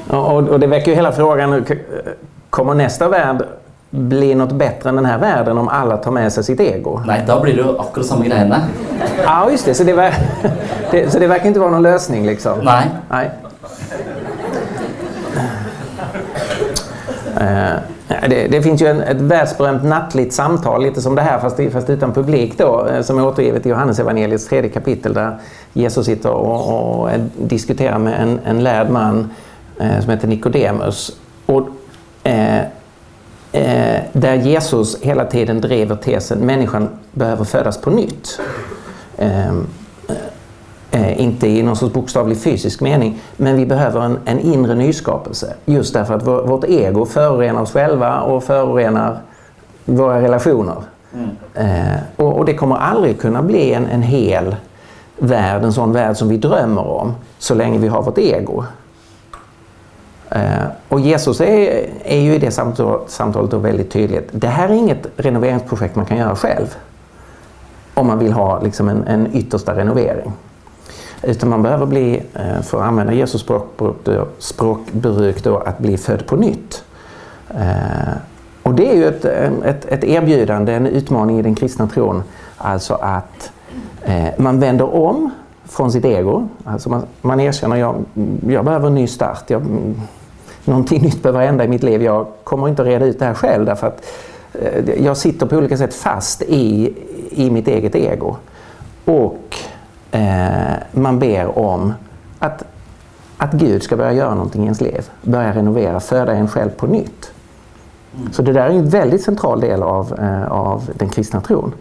Och, 0.08 0.48
och 0.48 0.60
det 0.60 0.66
väcker 0.66 0.90
ju 0.90 0.96
hela 0.96 1.12
frågan, 1.12 1.64
kommer 2.50 2.74
nästa 2.74 3.08
värld 3.08 3.42
bli 3.90 4.34
något 4.34 4.52
bättre 4.52 4.88
än 4.88 4.96
den 4.96 5.04
här 5.06 5.18
världen 5.18 5.58
om 5.58 5.68
alla 5.68 5.96
tar 5.96 6.10
med 6.10 6.32
sig 6.32 6.44
sitt 6.44 6.60
ego? 6.60 7.00
Nej, 7.06 7.24
då 7.26 7.40
blir 7.40 7.56
det 7.56 7.62
ju 7.62 7.78
akkurat 7.78 8.06
samma 8.06 8.24
greiene. 8.24 8.60
Ja, 9.24 9.50
just 9.50 9.64
det. 9.64 9.74
Så 9.74 9.84
det, 9.84 9.92
det, 10.90 11.10
så 11.12 11.18
det 11.18 11.26
verkar 11.26 11.46
inte 11.46 11.60
vara 11.60 11.70
någon 11.70 11.82
lösning 11.82 12.26
liksom? 12.26 12.58
Nej. 12.62 12.90
Nej. 13.08 13.30
Uh, 17.40 17.78
Eh, 18.12 18.28
det, 18.28 18.48
det, 18.48 18.62
finns 18.62 18.82
ju 18.82 18.86
en, 18.86 19.00
ett 19.00 19.20
världsberömt 19.20 19.84
nattligt 19.84 20.32
samtal, 20.32 20.82
lite 20.82 21.00
som 21.00 21.14
det 21.14 21.22
här 21.22 21.38
fast, 21.38 21.60
fast 21.72 21.90
utan 21.90 22.12
publik 22.12 22.58
då, 22.58 22.86
eh, 22.86 23.02
som 23.02 23.18
är 23.18 23.26
återgivet 23.26 23.66
i 23.66 23.68
Johannesevangeliets 23.68 24.46
tredje 24.46 24.70
kapitel 24.70 25.14
där 25.14 25.38
Jesus 25.72 26.06
sitter 26.06 26.30
och, 26.30 27.02
och 27.02 27.10
diskuterar 27.36 27.98
med 27.98 28.22
en, 28.22 28.40
en 28.44 28.62
lärd 28.62 28.90
man 28.90 29.30
eh, 29.80 30.00
som 30.00 30.10
heter 30.10 30.28
Nikodemus. 30.28 31.16
Och, 31.46 31.68
eh, 32.22 32.60
eh, 33.52 34.02
där 34.12 34.34
Jesus 34.34 35.00
hela 35.00 35.24
tiden 35.24 35.60
driver 35.60 35.96
tesen 35.96 36.38
människan 36.38 36.88
behöver 37.12 37.44
födas 37.44 37.80
på 37.80 37.90
nytt. 37.90 38.40
Ehm, 39.18 39.66
Eh, 40.94 41.20
inte 41.20 41.46
i 41.48 41.62
någon 41.62 41.76
sorts 41.76 41.94
bokstavlig 41.94 42.38
fysisk 42.38 42.80
mening, 42.80 43.20
men 43.36 43.56
vi 43.56 43.66
behöver 43.66 44.00
en, 44.00 44.18
en 44.24 44.40
inre 44.40 44.74
nyskapelse. 44.74 45.54
Just 45.64 45.94
därför 45.94 46.14
att 46.14 46.26
vår, 46.26 46.42
vårt 46.42 46.64
ego 46.64 47.06
förorenar 47.06 47.62
oss 47.62 47.72
själva 47.72 48.20
och 48.20 48.44
förorenar 48.44 49.18
våra 49.84 50.22
relationer. 50.22 50.76
Mm. 51.14 51.28
Eh, 51.54 51.98
och, 52.16 52.38
och, 52.38 52.44
det 52.44 52.54
kommer 52.54 52.76
aldrig 52.76 53.20
kunna 53.20 53.42
bli 53.42 53.72
en, 53.72 53.86
en 53.86 54.02
hel 54.02 54.56
värld, 55.18 55.64
en 55.64 55.72
sån 55.72 55.92
värld 55.92 56.16
som 56.16 56.28
vi 56.28 56.36
drömmer 56.36 56.86
om, 56.86 57.14
så 57.38 57.54
länge 57.54 57.78
vi 57.78 57.88
har 57.88 58.02
vårt 58.02 58.18
ego. 58.18 58.64
Eh, 60.30 60.64
och 60.88 61.00
Jesus 61.00 61.40
är, 61.40 61.86
är 62.04 62.20
ju 62.20 62.34
i 62.34 62.38
det 62.38 62.50
samtalet 63.06 63.50
då 63.50 63.58
väldigt 63.58 63.90
tydligt. 63.90 64.28
Det 64.32 64.48
här 64.48 64.68
är 64.68 64.72
inget 64.72 65.06
renoveringsprojekt 65.16 65.96
man 65.96 66.06
kan 66.06 66.18
göra 66.18 66.36
själv. 66.36 66.76
Om 67.94 68.06
man 68.06 68.18
vill 68.18 68.32
ha 68.32 68.60
liksom 68.60 68.88
en, 68.88 69.04
en 69.06 69.36
yttersta 69.36 69.76
renovering. 69.76 70.32
Utan 71.22 71.48
man 71.48 71.62
behöver 71.62 71.86
bli, 71.86 72.22
eh, 72.34 72.62
för 72.62 72.78
att 72.78 72.84
använda 72.84 73.12
Jesus 73.12 73.46
språkbruk, 74.38 75.44
då, 75.44 75.56
att 75.56 75.78
bli 75.78 75.96
född 75.96 76.26
på 76.26 76.36
nytt. 76.36 76.84
Eh, 77.48 78.14
och 78.62 78.74
det 78.74 78.90
är 78.90 78.96
ju 78.96 79.06
ett, 79.06 79.24
ett, 79.64 79.84
ett 79.84 80.04
erbjudande, 80.04 80.72
en 80.72 80.86
utmaning 80.86 81.38
i 81.38 81.42
den 81.42 81.54
kristna 81.54 81.86
tron. 81.86 82.22
Alltså 82.56 82.94
att 82.94 83.52
eh, 84.02 84.28
man 84.38 84.60
vänder 84.60 84.94
om 84.94 85.30
från 85.64 85.92
sitt 85.92 86.04
ego. 86.04 86.48
Alltså 86.64 86.90
man, 86.90 87.02
man 87.20 87.40
erkänner 87.40 87.76
jag, 87.76 88.04
jag 88.48 88.64
behöver 88.64 88.86
en 88.86 88.94
ny 88.94 89.06
start. 89.06 89.44
Jag, 89.46 89.62
någonting 90.64 91.02
nytt 91.02 91.22
behöver 91.22 91.46
hända 91.46 91.64
i 91.64 91.68
mitt 91.68 91.82
liv. 91.82 92.02
Jag 92.02 92.26
kommer 92.44 92.68
inte 92.68 92.82
att 92.82 92.88
reda 92.88 93.06
ut 93.06 93.18
det 93.18 93.24
här 93.24 93.34
själv 93.34 93.64
därför 93.64 93.86
att 93.86 94.04
jag 94.98 95.16
sitter 95.16 95.46
på 95.46 95.56
olika 95.56 95.76
sätt 95.76 95.94
fast 95.94 96.42
i, 96.42 96.94
i 97.30 97.50
mitt 97.50 97.68
eget 97.68 97.94
ego. 97.94 98.36
Och 99.04 99.56
eh, 100.12 100.74
man 100.92 101.18
ber 101.18 101.58
om 101.58 101.94
att, 102.38 102.64
att 103.36 103.52
Gud 103.52 103.82
ska 103.82 103.96
börja 103.96 104.12
göra 104.12 104.34
någonting 104.34 104.62
i 104.62 104.64
ens 104.64 104.80
liv. 104.80 105.10
Börja 105.22 105.54
renovera, 105.54 106.00
föda 106.00 106.32
en 106.32 106.48
själv 106.48 106.70
på 106.70 106.86
nytt. 106.86 107.32
Mm. 108.16 108.32
Så 108.32 108.42
det 108.42 108.52
där 108.52 108.66
är 108.66 108.70
en 108.70 108.88
väldigt 108.88 109.22
central 109.22 109.60
del 109.60 109.82
av, 109.82 110.18
eh, 110.20 110.52
av 110.52 110.90
den 110.94 111.08
kristna 111.08 111.40
tron. 111.40 111.74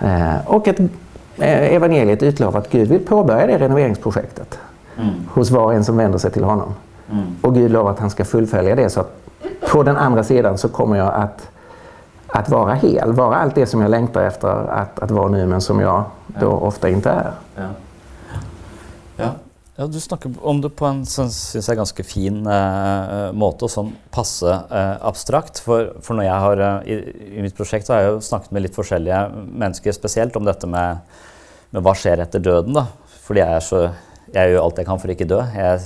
Eh, 0.00 0.46
och 0.46 0.68
att 0.68 0.80
eh, 0.80 1.74
evangeliet 1.74 2.22
utlovar 2.22 2.60
att 2.60 2.70
Gud 2.70 2.88
vill 2.88 3.06
påbörja 3.06 3.46
det 3.46 3.58
renoveringsprojektet 3.58 4.58
mm. 4.98 5.14
hos 5.28 5.50
var 5.50 5.64
och 5.64 5.74
en 5.74 5.84
som 5.84 5.96
vänder 5.96 6.18
sig 6.18 6.30
till 6.30 6.44
honom. 6.44 6.74
Mm. 7.10 7.24
Och 7.40 7.54
Gud 7.54 7.70
lovar 7.70 7.90
att 7.90 7.98
han 7.98 8.10
ska 8.10 8.24
fullfölja 8.24 8.74
det 8.74 8.90
så 8.90 9.00
att 9.00 9.22
på 9.72 9.82
den 9.82 9.96
andra 9.96 10.24
sidan 10.24 10.58
så 10.58 10.68
kommer 10.68 10.96
jag 10.96 11.14
att, 11.14 11.48
att 12.32 12.48
vara 12.48 12.74
hel, 12.74 13.12
vara 13.12 13.36
allt 13.36 13.54
det 13.54 13.66
som 13.66 13.80
jag 13.80 13.90
längtar 13.90 14.22
efter 14.22 14.48
att, 14.48 14.98
att 14.98 15.10
vara 15.10 15.28
nu 15.28 15.46
men 15.46 15.60
som 15.60 15.80
jag 15.80 16.04
då 16.26 16.46
ja. 16.46 16.50
ofta 16.50 16.88
inte 16.88 17.10
är. 17.10 17.32
Ja. 17.56 17.68
Ja. 19.16 19.30
ja. 19.76 19.86
du 19.86 20.00
snakker 20.00 20.32
om 20.40 20.60
det 20.60 20.70
på 20.70 20.86
en 20.86 21.02
sånn, 21.06 21.28
synes 21.30 21.68
jeg, 21.68 21.76
ganske 21.76 22.04
fin 22.08 22.38
eh, 22.48 23.26
måte, 23.36 23.66
og 23.68 23.72
sånn 23.72 23.90
passe 24.14 24.48
eh, 24.48 24.94
abstrakt. 25.04 25.60
For, 25.60 25.90
for, 26.00 26.16
når 26.16 26.26
jeg 26.30 26.44
har, 26.46 26.62
eh, 26.68 26.88
i, 26.88 26.96
i, 27.36 27.42
mitt 27.44 27.56
prosjekt 27.58 27.88
så 27.88 27.96
har 27.96 28.06
jeg 28.06 28.14
jo 28.14 28.22
snakket 28.30 28.54
med 28.56 28.64
litt 28.64 28.78
forskjellige 28.78 29.20
mennesker 29.50 29.96
spesielt 29.96 30.38
om 30.40 30.48
dette 30.48 30.70
med, 30.70 31.04
med 31.76 31.84
hva 31.84 31.92
skjer 31.98 32.24
etter 32.24 32.40
døden. 32.40 32.80
da. 32.80 32.86
Fordi 33.26 33.44
jeg 33.44 33.58
er 33.58 33.68
så 33.68 33.84
Jeg 34.32 34.48
gjør 34.48 34.62
alt 34.62 34.78
jeg 34.80 34.86
kan 34.88 35.00
for 35.00 35.12
ikke 35.12 35.28
dø. 35.28 35.38
Jeg 35.52 35.80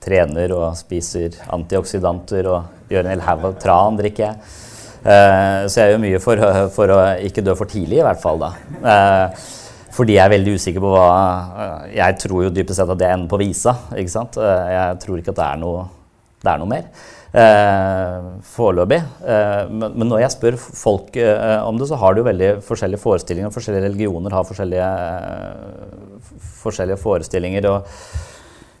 trener 0.00 0.52
og 0.56 0.70
spiser 0.78 1.34
antioksidanter 1.52 2.46
og 2.48 2.88
gjør 2.88 3.04
en 3.04 3.10
hel 3.12 3.24
haug 3.26 3.44
av 3.44 3.58
tran, 3.60 3.98
drikker 4.00 4.24
jeg. 4.24 4.67
Uh, 5.08 5.64
så 5.70 5.80
jeg 5.80 5.94
gjør 5.94 6.02
mye 6.02 6.20
for, 6.20 6.42
for, 6.74 6.92
å 6.92 6.98
ikke 7.24 7.44
dø 7.44 7.54
for 7.56 7.70
tidlig, 7.70 8.02
i 8.02 8.04
hvert 8.04 8.20
fall. 8.20 8.42
da. 8.42 8.50
Uh, 8.82 9.46
fordi 9.98 10.14
jeg 10.18 10.22
er 10.22 10.34
veldig 10.34 10.52
usikker 10.54 10.82
på 10.84 10.90
hva 10.92 11.06
eh, 11.58 11.86
Jeg 11.96 12.18
tror 12.22 12.42
jo 12.44 12.50
dypest 12.54 12.78
sett 12.78 12.90
at 12.92 12.98
det 13.00 13.08
ender 13.08 13.30
på 13.32 13.40
visa. 13.40 13.72
ikke 13.98 14.12
sant? 14.12 14.36
jeg 14.38 14.98
tror 15.02 15.18
ikke 15.18 15.32
at 15.32 15.40
det 15.40 15.46
er 15.46 15.58
noe, 15.58 15.80
det 16.44 16.52
er 16.52 16.60
noe 16.60 16.70
mer. 16.70 16.84
Eh, 17.42 18.28
Foreløpig. 18.52 19.00
Men, 19.24 19.96
men, 19.96 20.06
når 20.12 20.22
jeg 20.22 20.36
spør 20.36 20.60
folk 20.60 21.18
om 21.18 21.80
det, 21.80 21.88
så 21.90 21.98
har 21.98 22.14
de 22.14 22.22
jo 22.22 22.28
veldig 22.28 22.52
forskjellige 22.68 23.02
forestillinger. 23.02 23.54
Forskjellige 23.56 23.88
religioner 23.88 24.38
har 24.38 24.46
forskjellige, 24.46 24.92
forskjellige 26.62 27.02
forestillinger. 27.02 27.68
og 27.72 28.27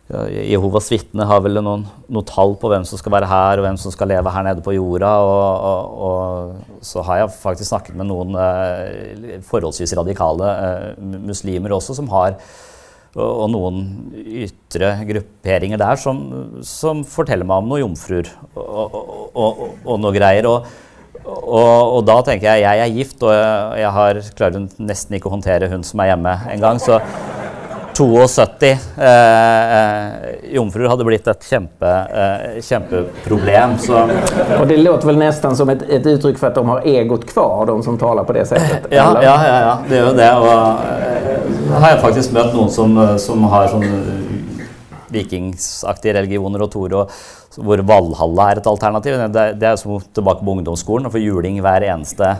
Eh, 0.08 0.50
Jehovas 0.50 0.92
vittne 0.92 1.24
har 1.24 1.40
väl 1.40 1.62
någon, 1.62 1.86
något 2.06 2.26
tall 2.26 2.56
på 2.56 2.68
vem 2.68 2.84
som 2.84 2.98
ska 2.98 3.10
vara 3.10 3.26
här 3.26 3.58
och 3.58 3.64
vem 3.64 3.76
som 3.76 3.92
ska 3.92 4.04
leva 4.04 4.30
här 4.30 4.42
nere 4.42 4.60
på 4.60 4.72
jorden. 4.72 5.08
Och, 5.08 5.60
och, 5.60 5.84
och, 6.08 6.54
så 6.80 7.02
har 7.02 7.18
jag 7.18 7.34
faktiskt 7.34 7.68
snackat 7.68 7.96
med 7.96 8.06
någon 8.06 8.34
eh, 8.34 9.40
forholdsvis 9.42 9.92
radikala 9.92 10.76
eh, 10.76 11.02
muslimer 11.02 11.72
också 11.72 11.94
som 11.94 12.08
har 12.08 12.34
och 13.14 13.54
og 13.54 13.74
yttre 14.26 15.04
grupperingar 15.04 15.78
där 15.78 15.96
som, 15.96 16.44
som, 16.62 17.04
fortäller 17.04 17.44
mig 17.44 17.56
om 17.56 17.68
några 17.68 17.80
jungfrur 17.80 18.28
och, 18.54 18.94
och, 18.94 19.36
och, 19.36 19.68
och 19.84 20.00
några 20.00 20.16
grejer. 20.16 20.46
Och, 20.46 20.66
och, 21.24 21.96
och 21.96 22.04
då 22.04 22.22
tänker 22.22 22.46
jag, 22.46 22.60
jag 22.60 22.78
är 22.78 22.86
gift, 22.86 23.22
och 23.22 23.34
jag 23.34 23.90
har, 23.90 24.20
klarat 24.36 24.78
nästan 24.78 25.14
inte 25.14 25.28
att 25.28 25.32
hantera 25.32 25.68
hon 25.68 25.84
som 25.84 26.00
är 26.00 26.06
hemma 26.06 26.40
en 26.50 26.60
gång. 26.60 26.78
Så 26.78 27.00
72 27.98 28.66
eh, 28.66 29.08
eh, 29.76 30.54
jomfruer 30.54 30.88
hadde 30.88 31.04
blitt 31.04 31.26
ett 31.26 31.44
kjempe, 31.50 31.88
eh, 31.88 32.62
kjempeproblem. 32.62 33.78
Så. 33.78 34.08
Och 34.60 34.66
det 34.66 34.76
låter 34.76 35.06
väl 35.06 35.16
nästan 35.16 35.56
som 35.56 35.68
ett, 35.68 35.82
ett 35.82 36.06
uttryck 36.06 36.38
för 36.38 36.46
att 36.46 36.54
de 36.54 36.68
har 36.68 36.80
egot 36.80 37.26
kvar, 37.26 37.66
de 37.66 37.82
som 37.82 37.98
talar 37.98 38.24
på 38.24 38.32
det 38.32 38.46
sättet? 38.46 38.86
Ja, 38.90 39.22
ja, 39.22 39.46
ja, 39.46 39.60
ja, 39.60 39.78
det 39.88 39.98
er 39.98 40.06
jo 40.06 40.14
det. 40.14 40.30
Og 40.38 40.46
eh, 40.46 41.74
har 41.80 41.90
jeg 41.96 42.00
faktisk 42.04 42.38
møtt 42.38 42.54
noen 42.54 42.70
som, 42.70 42.94
som 43.18 43.50
har 43.50 43.66
sånn 43.74 43.86
vikingsaktige 45.10 46.20
religioner 46.20 46.62
og 46.62 46.70
Tore, 46.70 47.06
hvor 47.58 47.82
Valhalla 47.82 48.52
er 48.52 48.60
et 48.60 48.70
alternativ. 48.70 49.18
Det, 49.34 49.46
det 49.58 49.72
er 49.72 49.80
som 49.80 49.98
tilbake 50.14 50.44
på 50.44 50.54
ungdomsskolen, 50.54 51.10
å 51.10 51.14
få 51.14 51.22
juling 51.22 51.58
hver 51.64 51.90
eneste 51.90 52.36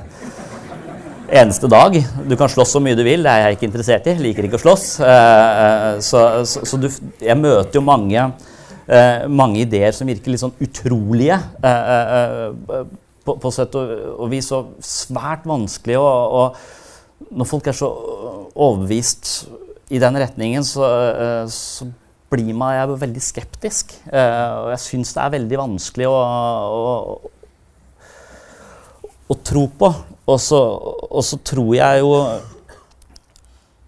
eneste 1.29 1.69
dag. 1.71 1.97
Du 2.29 2.37
kan 2.39 2.51
slåss 2.51 2.73
så 2.77 2.81
mye 2.83 2.97
du 2.97 3.05
vil, 3.07 3.23
det 3.25 3.33
er 3.33 3.45
jeg 3.45 3.59
ikke 3.59 3.69
interessert 3.69 4.09
i. 4.09 4.17
Liker 4.23 4.49
ikke 4.49 4.59
å 4.59 4.63
slåss. 4.63 4.87
Eh, 5.05 5.61
eh, 5.65 6.01
så, 6.05 6.23
så, 6.49 6.65
så 6.69 6.81
du, 6.81 6.89
jeg 7.23 7.39
møter 7.41 7.79
jo 7.79 7.85
mange, 7.85 8.25
eh, 8.87 9.29
mange, 9.29 9.63
ideer 9.65 9.93
som 9.97 10.09
virker 10.09 10.33
litt 10.33 10.43
sånn 10.43 10.57
utrolige. 10.65 11.39
På, 13.29 13.37
på 13.37 13.53
sett 13.53 13.75
og, 13.77 13.95
og 14.25 14.33
vis 14.33 14.49
og 14.57 14.77
svært 14.85 15.45
vanskelig. 15.49 15.99
Og, 16.01 16.37
og, 16.41 17.29
når 17.35 17.49
folk 17.51 17.67
er 17.69 17.77
så 17.77 17.89
overbevist 18.55 19.49
i 19.93 19.99
den 20.01 20.17
retningen, 20.21 20.65
så, 20.65 20.87
så 21.51 21.89
blir 22.31 22.55
man 22.57 22.77
jeg 22.77 23.01
veldig 23.03 23.23
skeptisk. 23.25 23.97
Og 24.07 24.69
jeg 24.73 24.81
syns 24.85 25.11
det 25.17 25.25
er 25.25 25.35
veldig 25.35 25.59
vanskelig 25.61 26.07
å, 26.09 26.15
å, 26.79 26.95
å 29.29 29.37
tro 29.45 29.65
på. 29.83 29.91
Og 30.29 30.41
så, 30.45 30.61
og 31.09 31.25
så 31.25 31.39
tror 31.45 31.75
jeg 31.75 32.01
jo 32.05 32.11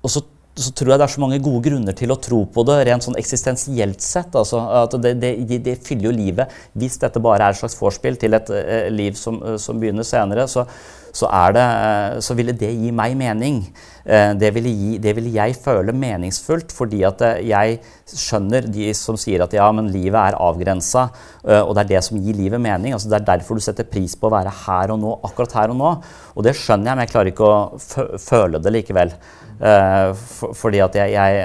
Og 0.03 0.11
så, 0.11 0.23
så, 0.59 0.73
tror 0.75 0.93
jeg 0.93 1.01
det 1.01 1.07
er 1.07 1.13
så 1.15 1.23
mange 1.23 1.41
gode 1.43 1.63
grunner 1.69 1.97
til 1.97 2.13
å 2.13 2.19
tro 2.21 2.41
på 2.53 2.65
det 2.69 2.81
rent 2.89 3.05
sånn 3.07 3.19
eksistensielt 3.21 4.03
sett. 4.05 4.35
Altså, 4.37 4.61
at 4.83 4.97
det, 5.03 5.15
det, 5.23 5.61
det, 5.65 5.77
fyller 5.87 6.11
jo 6.11 6.17
livet. 6.17 6.57
Hvis 6.79 6.99
dette 7.01 7.23
bare 7.23 7.47
er 7.47 7.55
et 7.55 7.61
slags 7.61 7.79
vorspiel 7.79 8.19
til 8.21 8.37
et 8.37 8.51
eh, 8.57 8.89
liv 8.93 9.19
som, 9.19 9.39
eh, 9.45 9.61
som 9.63 9.79
begynner 9.81 10.07
senere, 10.07 10.49
så, 10.51 10.67
så, 11.13 11.27
det, 11.55 11.63
eh, 11.63 12.19
så, 12.23 12.35
ville 12.39 12.55
det 12.57 12.71
gi 12.71 12.91
meg 12.95 13.17
mening. 13.19 13.63
Eh, 14.05 14.33
det 14.39 14.53
ville, 14.55 14.71
gi, 14.71 14.99
det 15.03 15.15
ville, 15.17 15.33
jeg 15.35 15.57
føle 15.59 15.95
meningsfullt, 15.97 16.75
fordi 16.75 17.03
at 17.07 17.25
eh, 17.27 17.43
jeg 17.51 17.81
skjønner 18.11 18.69
de 18.71 18.93
som 18.97 19.19
sier 19.21 19.43
at 19.45 19.55
ja, 19.55 19.67
men 19.75 19.91
livet 19.93 20.19
er 20.21 20.39
avgrensa, 20.41 21.09
og 21.41 21.71
det 21.77 21.83
er 21.85 21.91
det 21.95 22.01
som 22.05 22.19
gir 22.21 22.37
livet 22.37 22.61
mening. 22.61 22.95
Altså, 22.95 23.09
det 23.11 23.21
er 23.21 23.29
derfor 23.33 23.59
du 23.59 23.65
setter 23.65 23.87
pris 23.89 24.17
på 24.19 24.29
å 24.29 24.35
være 24.35 24.53
her 24.67 24.93
og 24.95 24.99
nå, 25.03 25.13
akkurat 25.27 25.55
her 25.61 25.73
og 25.73 25.79
nå. 25.79 25.93
Og 26.35 26.47
det 26.47 26.57
skjønner 26.59 26.91
jeg, 26.91 26.99
men 26.99 27.07
jeg 27.07 27.13
klarer 27.15 27.31
ikke 27.33 27.49
å 27.49 28.19
føle 28.21 28.61
det 28.63 28.75
likevel. 28.75 29.15
Eh, 29.61 30.11
For, 30.17 30.55
fordi 30.57 30.79
at 30.81 30.95
jeg, 30.97 31.13
jeg, 31.13 31.41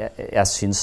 jeg, 0.00 0.28
jeg 0.32 0.48
syns 0.48 0.78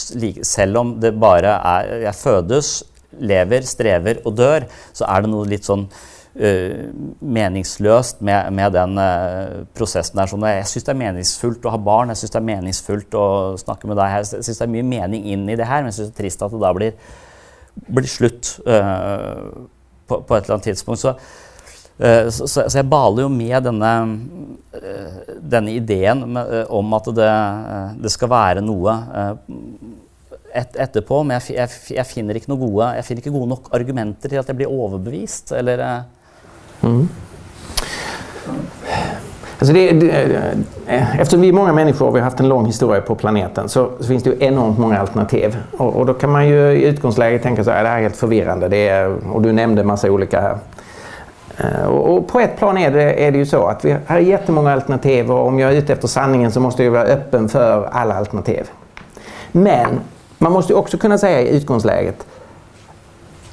Selv 0.45 0.77
om 0.77 0.91
det 1.01 1.15
bare 1.17 1.55
er 1.57 1.93
Jeg 2.03 2.15
fødes, 2.15 2.83
lever, 3.17 3.65
strever 3.65 4.19
og 4.25 4.36
dør, 4.38 4.67
så 4.93 5.07
er 5.09 5.23
det 5.23 5.31
noe 5.31 5.47
litt 5.47 5.63
sånn 5.63 5.86
uh, 5.88 6.81
meningsløst 7.23 8.19
med, 8.27 8.49
med 8.51 8.73
den 8.75 8.99
uh, 8.99 9.61
prosessen 9.77 10.19
der. 10.19 10.27
Sånn, 10.27 10.43
jeg 10.51 10.65
syns 10.67 10.83
det 10.83 10.91
er 10.91 10.99
meningsfullt 10.99 11.63
å 11.63 11.71
ha 11.71 11.79
barn, 11.79 12.11
jeg 12.11 12.19
syns 12.19 12.33
det 12.33 12.41
er 12.41 12.47
meningsfullt 12.49 13.15
å 13.15 13.27
snakke 13.61 13.88
med 13.88 14.01
deg. 14.01 14.17
Jeg 14.17 14.43
syns 14.49 14.59
det 14.59 14.67
er 14.67 14.73
mye 14.73 14.89
mening 14.89 15.29
inn 15.31 15.47
i 15.47 15.55
det 15.55 15.69
her, 15.69 15.86
men 15.86 15.93
jeg 15.93 16.01
syns 16.01 16.11
det 16.11 16.17
er 16.17 16.19
trist 16.25 16.43
at 16.43 16.51
det 16.51 16.59
da 16.65 16.73
blir, 16.75 16.99
blir 17.88 18.11
slutt 18.17 18.51
uh, 18.67 19.63
på, 20.11 20.19
på, 20.19 20.36
et 20.36 20.43
eller 20.43 20.57
annet 20.57 20.69
tidspunkt. 20.73 21.05
Så, 21.05 21.15
Eh, 21.98 22.30
så, 22.30 22.48
så, 22.48 22.66
jeg 22.76 22.89
baler 22.91 23.24
jo 23.24 23.30
med 23.32 23.56
denne, 23.64 23.91
eh, 24.76 25.20
denne 25.39 25.76
ideen 25.78 26.26
med, 26.28 26.52
eh, 26.52 26.74
om 26.76 26.98
at 26.98 27.08
det, 27.16 27.30
det, 28.04 28.12
skal 28.12 28.32
være 28.34 28.64
noe 28.66 28.98
et, 30.52 30.76
etterpå, 30.76 31.22
men 31.24 31.39
jeg, 31.39 31.56
jeg, 31.56 31.80
jeg, 31.96 32.08
finner 32.10 32.36
ikke 32.36 32.52
noe 32.52 32.64
gode, 32.66 32.91
jeg 32.98 33.08
finner 33.08 33.24
ikke 33.24 33.38
gode 33.38 33.54
nok 33.54 33.72
argumenter 33.76 34.34
til 34.34 34.43
at 34.43 34.52
jeg 34.52 34.60
blir 34.60 34.76
overbevist. 34.76 35.56
Eller, 35.56 35.88
Mm. 36.82 37.08
Alltså 39.60 39.74
det, 39.74 39.91
det, 39.91 40.36
eftersom 41.20 41.41
vi 41.41 41.50
är 41.50 41.54
många 41.54 41.74
människor 41.74 42.08
och 42.08 42.16
vi 42.16 42.20
har 42.20 42.26
haft 42.26 42.39
en 42.39 42.48
lång 42.48 42.66
historia 42.66 43.02
på 43.02 43.16
planeten 43.16 43.70
så, 43.70 43.89
så 44.00 44.08
finns 44.08 44.24
det 44.24 44.30
ju 44.30 44.36
enormt 44.39 44.78
många 44.78 45.00
alternativ. 45.00 45.58
Och, 45.78 45.96
och, 45.96 46.06
då 46.06 46.14
kan 46.14 46.32
man 46.32 46.48
ju 46.48 46.72
i 46.72 46.84
utgångsläget 46.84 47.43
tänka 47.43 47.64
så 47.64 47.72
här, 47.72 47.84
det 47.84 47.89
här 47.89 47.98
är 47.98 48.02
helt 48.02 48.16
förvirrande. 48.16 48.68
Det 48.68 48.88
är, 48.88 49.16
och 49.32 49.41
du 49.41 49.52
nämnde 49.52 49.84
massa 49.84 50.12
olika 50.12 50.41
här. 50.41 50.58
Eh, 51.58 51.86
och, 51.86 52.28
på 52.28 52.39
ett 52.39 52.58
plan 52.58 52.78
är 52.78 52.91
det, 52.91 53.28
är 53.28 53.32
det 53.32 53.38
ju 53.38 53.45
så 53.45 53.68
att 53.68 53.86
vi 53.86 53.97
har 54.08 54.18
jättemånga 54.18 54.74
alternativ 54.74 55.32
och 55.32 55.47
om 55.47 55.60
jag 55.60 55.72
är 55.72 55.76
ute 55.76 55.93
efter 55.93 56.08
sanningen 56.08 56.51
så 56.51 56.60
måste 56.60 56.84
jag 56.84 56.91
vara 56.91 57.03
öppen 57.03 57.49
för 57.49 57.89
alla 57.91 58.16
alternativ. 58.16 58.70
Men 59.51 59.99
man 60.38 60.51
måste 60.51 60.74
också 60.74 60.97
kunna 60.97 61.18
säga 61.18 61.41
i 61.41 61.58
utgångsläget 61.58 62.26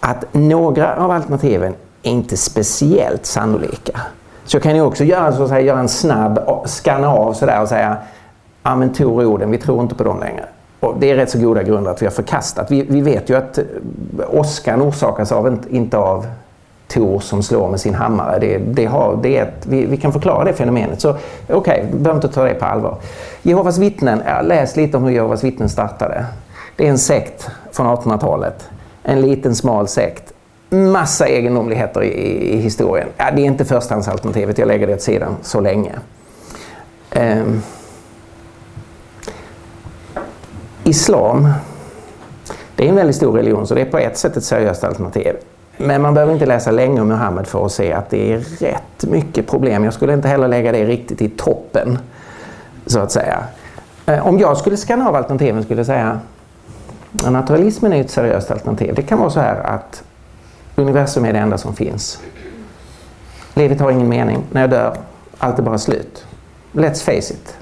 att 0.00 0.24
några 0.32 0.96
av 0.96 1.11
alternativen 1.11 1.74
är 2.03 2.11
inte 2.11 2.36
speciellt 2.36 3.26
sannolika. 3.26 4.00
Så 4.44 4.61
kan 4.61 4.74
ju 4.74 4.82
också 4.82 5.05
göra, 5.05 5.32
så 5.32 5.42
att 5.42 5.48
säga, 5.48 5.61
göra 5.61 5.80
en 5.80 5.88
snabb 5.88 6.40
skanna 6.66 7.09
av 7.09 7.32
sådär 7.32 7.62
och 7.62 7.68
säga 7.68 7.96
ja 8.62 8.76
men 8.76 8.92
Tor 8.92 9.24
orden, 9.24 9.50
vi 9.50 9.59
tror 9.59 9.82
inte 9.82 9.94
på 9.94 10.05
dem 10.05 10.20
längre. 10.20 10.44
Och 10.80 10.94
det 10.98 11.11
är 11.11 11.16
rätt 11.16 11.30
så 11.30 11.38
goda 11.38 11.62
grunder 11.62 11.90
att 11.90 12.03
vi 12.03 12.07
har 12.07 12.12
förkastat. 12.12 12.70
Vi, 12.70 12.82
vi 12.82 13.00
vet 13.00 13.30
ju 13.30 13.36
att 13.36 13.59
eh, 13.59 13.64
åskan 14.30 14.82
orsakas 14.82 15.32
av, 15.32 15.59
inte 15.70 15.98
av 15.98 16.26
Tor 16.93 17.20
som 17.20 17.43
slår 17.43 17.68
med 17.68 17.80
sin 17.80 17.95
hammare. 17.95 18.38
Det, 18.38 18.59
det 18.59 18.84
har, 18.84 19.18
det 19.22 19.38
är 19.38 19.43
ett, 19.43 19.66
vi, 19.66 19.86
vi, 19.86 19.97
kan 19.97 20.12
förklara 20.12 20.45
det 20.45 20.53
fenomenet. 20.53 21.01
Så 21.01 21.11
okej, 21.11 21.57
okay, 21.57 21.82
vi 21.93 21.99
behöver 21.99 22.14
inte 22.14 22.28
ta 22.28 22.45
det 22.45 22.55
på 22.55 22.64
allvar. 22.64 22.97
Jehovas 23.43 23.78
vittnen, 23.78 24.22
läs 24.43 24.76
lite 24.76 24.97
om 24.97 25.05
hur 25.05 25.11
Jehovas 25.11 25.45
vittnen 25.45 25.68
startade. 25.68 26.24
Det 26.76 26.86
är 26.86 26.90
en 26.90 26.99
sekt 26.99 27.51
från 27.72 27.86
1800-talet. 27.86 28.68
En 29.03 29.20
liten 29.20 29.55
smal 29.55 29.88
sekt 29.88 30.32
massa 30.72 31.26
egendomligheter 31.26 32.03
i, 32.03 32.53
i 32.53 32.57
historien. 32.57 33.09
Ja, 33.16 33.30
det 33.30 33.43
är 33.43 33.47
inte 33.47 33.64
förstahandsalternativet, 33.64 34.59
jag 34.59 34.68
lägger 34.68 34.86
det 34.86 34.95
åt 34.95 35.03
sidan 35.03 35.36
så 35.43 35.61
länge. 35.61 35.93
Um, 37.16 37.62
islam, 40.84 41.49
det 42.76 42.84
är 42.84 42.88
en 42.88 42.97
väldigt 42.97 43.16
stor 43.16 43.32
religion 43.32 43.66
så 43.66 43.74
det 43.74 43.80
är 43.80 43.90
på 43.90 43.99
ett 43.99 44.18
sätt 44.18 44.36
ett 44.36 44.45
seriöst 44.45 44.84
alternativ. 44.84 45.34
Men 45.84 46.02
man 46.02 46.14
behöver 46.14 46.32
inte 46.32 46.46
läsa 46.46 46.70
länge 46.70 47.00
om 47.00 47.08
Muhammed 47.08 47.46
för 47.46 47.66
att 47.66 47.72
se 47.72 47.92
att 47.92 48.10
det 48.10 48.32
är 48.32 48.38
rätt 48.38 49.04
mycket 49.04 49.46
problem. 49.46 49.84
Jag 49.84 49.94
skulle 49.94 50.14
inte 50.14 50.28
heller 50.28 50.48
lägga 50.48 50.72
det 50.72 50.84
riktigt 50.84 51.22
i 51.22 51.28
toppen, 51.28 51.98
så 52.86 53.00
att 53.00 53.12
säga. 53.12 53.44
Eh, 54.06 54.26
om 54.26 54.38
jag 54.38 54.56
skulle 54.56 54.76
skanna 54.76 55.08
av 55.08 55.16
alternativen 55.16 55.62
skulle 55.62 55.80
jag 55.80 55.86
säga 55.86 56.20
att 57.24 57.32
naturalismen 57.32 57.92
är 57.92 58.00
ett 58.00 58.10
seriöst 58.10 58.50
alternativ. 58.50 58.94
Det 58.94 59.02
kan 59.02 59.18
vara 59.18 59.30
så 59.30 59.40
här 59.40 59.60
att 59.60 60.02
Universum 60.76 61.24
är 61.24 61.32
det 61.32 61.38
enda 61.38 61.58
som 61.58 61.74
finns. 61.74 62.20
Livet 63.54 63.80
har 63.80 63.90
ingen 63.90 64.08
mening. 64.08 64.42
När 64.50 64.60
jag 64.60 64.70
dör, 64.70 64.96
allt 65.38 65.58
är 65.58 65.62
bara 65.62 65.78
slut. 65.78 66.26
Let's 66.72 67.04
face 67.04 67.34
it. 67.34 67.56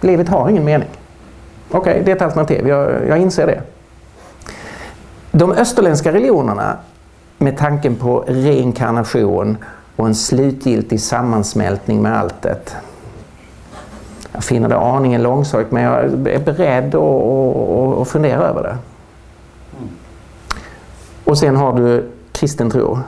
Livet 0.00 0.28
har 0.28 0.48
ingen 0.48 0.64
mening. 0.64 0.88
Okej, 1.70 1.80
okay, 1.80 2.02
det 2.04 2.10
är 2.10 2.16
ett 2.16 2.22
alternativ. 2.22 2.68
Jag, 2.68 3.08
jag 3.08 3.18
inser 3.18 3.46
det. 3.46 3.62
De 5.30 5.52
österländska 5.52 6.12
religionerna 6.12 6.76
med 7.38 7.56
tanken 7.56 7.96
på 7.96 8.24
reinkarnation 8.26 9.56
och 9.96 10.06
en 10.06 10.14
slutgiltig 10.14 11.00
sammansmältning 11.00 12.02
med 12.02 12.18
alltet. 12.18 12.76
Jag 14.32 14.44
finner 14.44 14.68
det 14.68 14.76
aningen 14.76 15.22
långsökt 15.22 15.72
men 15.72 15.82
jag 15.82 16.04
är 16.04 16.38
beredd 16.38 16.94
att, 16.94 18.08
fundera 18.08 18.42
över 18.42 18.62
det. 18.62 18.76
Och 21.24 21.38
sen 21.38 21.56
har 21.56 21.72
du 21.72 22.10
kristen 22.32 22.70
tro 22.70 22.98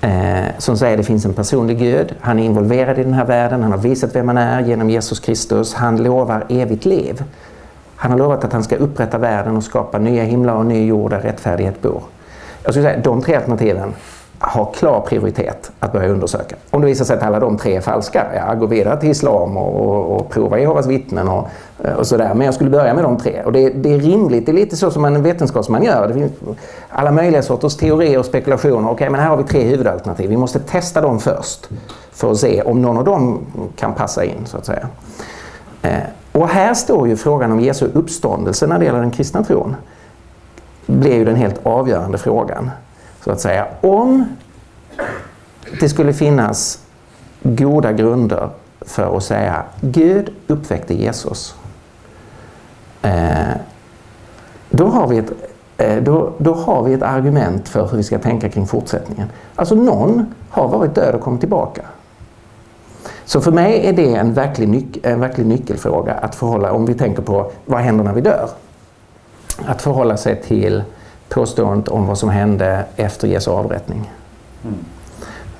eh, 0.00 0.44
som 0.58 0.76
säger 0.76 0.92
att 0.92 0.98
det 0.98 1.04
finns 1.04 1.24
en 1.24 1.34
personlig 1.34 1.78
Gud. 1.78 2.14
Han 2.20 2.38
är 2.38 2.44
involverad 2.44 2.98
i 2.98 3.04
den 3.04 3.12
här 3.12 3.24
världen. 3.24 3.62
Han 3.62 3.72
har 3.72 3.78
visat 3.78 4.16
vem 4.16 4.28
han 4.28 4.38
är 4.38 4.60
genom 4.60 4.90
Jesus 4.90 5.20
Kristus. 5.20 5.74
Han 5.74 6.02
lovar 6.02 6.46
evigt 6.48 6.84
liv. 6.84 7.24
Han 7.96 8.10
har 8.10 8.18
lovat 8.18 8.44
att 8.44 8.52
han 8.52 8.64
ska 8.64 8.76
upprätta 8.76 9.18
världen 9.18 9.56
och 9.56 9.64
skapa 9.64 9.98
nya 9.98 10.24
himlar 10.24 10.54
och 10.54 10.66
ny 10.66 10.86
jord 10.86 11.10
där 11.10 11.20
rättfärdighet 11.20 11.82
bor. 11.82 12.02
Jag 12.64 12.74
skulle 12.74 12.88
säga 12.88 13.00
de 13.02 13.22
tre 13.22 13.34
alternativen 13.34 13.94
har 14.38 14.72
klar 14.74 15.00
prioritet 15.00 15.70
att 15.80 15.92
börja 15.92 16.08
undersöka. 16.08 16.56
Om 16.70 16.80
det 16.80 16.86
visar 16.86 17.04
sig 17.04 17.16
att 17.16 17.22
alla 17.22 17.40
de 17.40 17.58
tre 17.58 17.76
är 17.76 17.80
falska, 17.80 18.26
ja, 18.36 18.54
gå 18.54 18.66
vidare 18.66 19.00
till 19.00 19.10
islam 19.10 19.56
och, 19.56 19.86
och, 19.86 20.20
och 20.20 20.30
prova 20.30 20.58
Jehovas 20.58 20.86
vittnen 20.86 21.28
och, 21.28 21.48
och 21.96 22.06
sådär. 22.06 22.34
Men 22.34 22.44
jag 22.44 22.54
skulle 22.54 22.70
börja 22.70 22.94
med 22.94 23.04
de 23.04 23.16
tre. 23.18 23.42
Och 23.44 23.52
det, 23.52 23.68
det, 23.70 23.92
är 23.92 23.98
rimligt, 23.98 24.46
det 24.46 24.52
är 24.52 24.54
lite 24.54 24.76
så 24.76 24.90
som 24.90 25.04
en 25.04 25.22
vetenskapsman 25.22 25.82
gör. 25.82 26.08
Det 26.08 26.14
finns 26.14 26.32
alla 26.88 27.12
möjliga 27.12 27.42
sorters 27.42 27.76
teorier 27.76 28.18
och 28.18 28.24
spekulationer. 28.24 28.90
Okej, 28.90 29.10
men 29.10 29.20
här 29.20 29.28
har 29.28 29.36
vi 29.36 29.44
tre 29.44 29.62
huvudalternativ. 29.62 30.30
Vi 30.30 30.36
måste 30.36 30.58
testa 30.58 31.00
dem 31.00 31.20
först 31.20 31.68
för 32.12 32.30
att 32.30 32.38
se 32.38 32.62
om 32.62 32.82
någon 32.82 32.98
av 32.98 33.04
dem 33.04 33.38
kan 33.76 33.94
passa 33.94 34.24
in, 34.24 34.46
så 34.46 34.56
att 34.56 34.66
säga. 34.66 34.88
Eh, 35.82 35.98
och 36.32 36.48
här 36.48 36.74
står 36.74 37.08
ju 37.08 37.16
frågan 37.16 37.52
om 37.52 37.60
Jesu 37.60 37.86
uppståndelse 37.92 38.66
när 38.66 38.78
det 38.78 38.84
gäller 38.84 39.00
den 39.00 39.10
kristna 39.10 39.44
tron 39.44 39.76
blir 40.94 41.14
ju 41.14 41.24
den 41.24 41.36
helt 41.36 41.66
avgörande 41.66 42.18
frågan 42.18 42.70
så 43.24 43.30
att 43.30 43.40
säga. 43.40 43.66
Om 43.80 44.24
det 45.80 45.88
skulle 45.88 46.12
finnas 46.12 46.78
goda 47.42 47.92
grunder 47.92 48.48
för 48.80 49.16
att 49.16 49.24
säga 49.24 49.62
Gud 49.80 50.30
uppväckte 50.46 50.94
Jesus. 50.94 51.54
Eh, 53.02 53.56
då, 54.70 54.86
har 54.86 55.06
vi 55.06 55.18
ett, 55.18 55.32
eh, 55.76 56.02
då, 56.02 56.32
då 56.38 56.54
har 56.54 56.82
vi 56.82 56.92
ett 56.92 57.02
argument 57.02 57.68
för 57.68 57.88
hur 57.88 57.96
vi 57.96 58.02
ska 58.02 58.18
tänka 58.18 58.48
kring 58.48 58.66
fortsättningen. 58.66 59.28
Alltså 59.54 59.74
någon 59.74 60.34
har 60.50 60.68
varit 60.68 60.94
död 60.94 61.14
och 61.14 61.20
kommit 61.20 61.40
tillbaka. 61.40 61.82
Så 63.24 63.40
för 63.40 63.52
mig 63.52 63.86
är 63.86 63.92
det 63.92 64.14
en 64.14 64.34
verklig, 64.34 64.68
nyc 64.68 64.84
en 65.02 65.20
verklig 65.20 65.46
nyckelfråga 65.46 66.12
att 66.12 66.34
förhålla, 66.34 66.72
om 66.72 66.86
vi 66.86 66.94
tänker 66.94 67.22
på 67.22 67.50
vad 67.66 67.80
händer 67.80 68.04
när 68.04 68.12
vi 68.12 68.20
dör? 68.20 68.48
Att 69.66 69.82
förhålla 69.82 70.16
sig 70.16 70.42
till 70.42 70.82
påståendet 71.28 71.88
om 71.88 72.06
vad 72.06 72.18
som 72.18 72.28
hände 72.28 72.84
efter 72.96 73.28
Jesu 73.28 73.50
avrättning. 73.50 74.12
Mm. 74.64 74.76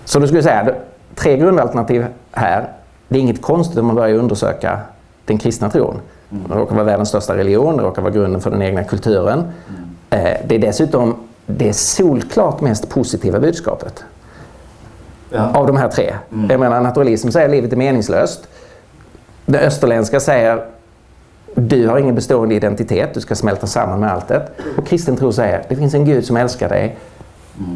Så 0.05 0.19
du 0.19 0.27
skulle 0.27 0.43
säga, 0.43 0.75
tre 1.15 1.37
grundalternativ 1.37 2.07
här. 2.33 2.69
Det 3.09 3.19
är 3.19 3.23
inget 3.23 3.43
konstigt 3.43 3.79
om 3.79 3.87
man 3.87 3.97
börjar 3.97 4.15
undersöka 4.15 4.81
den 5.25 5.39
kristna 5.39 5.71
tron. 5.71 6.01
Mm. 6.31 6.45
Det 6.49 6.55
råkar 6.55 6.75
vara 6.75 6.85
världens 6.85 7.09
största 7.09 7.37
religion, 7.37 7.77
det 7.77 7.83
råkar 7.83 8.03
vara 8.03 8.13
grunden 8.13 8.41
för 8.41 8.51
den 8.51 8.63
egna 8.63 8.85
kulturen. 8.85 9.39
Mm. 9.39 10.27
Eh, 10.27 10.41
det 10.47 10.55
är 10.55 10.59
dessutom 10.59 11.17
det 11.47 11.73
solklart 11.73 12.61
mest 12.61 12.89
positiva 12.89 13.41
budskapet. 13.41 14.05
Ja. 15.31 15.51
Av 15.55 15.67
de 15.67 15.77
här 15.77 15.89
tre. 15.89 16.15
Mm. 16.33 16.51
Jag 16.51 16.61
menar, 16.61 16.81
naturalism 16.81 17.31
säger 17.31 17.47
att 17.47 17.53
livet 17.53 17.73
är 17.73 17.77
meningslöst. 17.77 18.49
Det 19.47 19.59
österländska 19.59 20.21
säger 20.21 20.67
du 21.55 21.89
har 21.89 21.99
ingen 21.99 22.15
bestående 22.15 22.55
identitet, 22.55 23.15
du 23.15 23.21
ska 23.21 23.35
smälta 23.35 23.67
samman 23.67 24.01
med 24.01 24.13
alltet. 24.13 24.61
Och 24.79 24.87
kristen 24.87 25.17
tro 25.17 25.33
säger 25.33 25.65
det 25.69 25.77
finns 25.77 25.95
en 25.95 26.05
Gud 26.05 26.25
som 26.25 26.37
älskar 26.37 26.69
dig. 26.69 26.97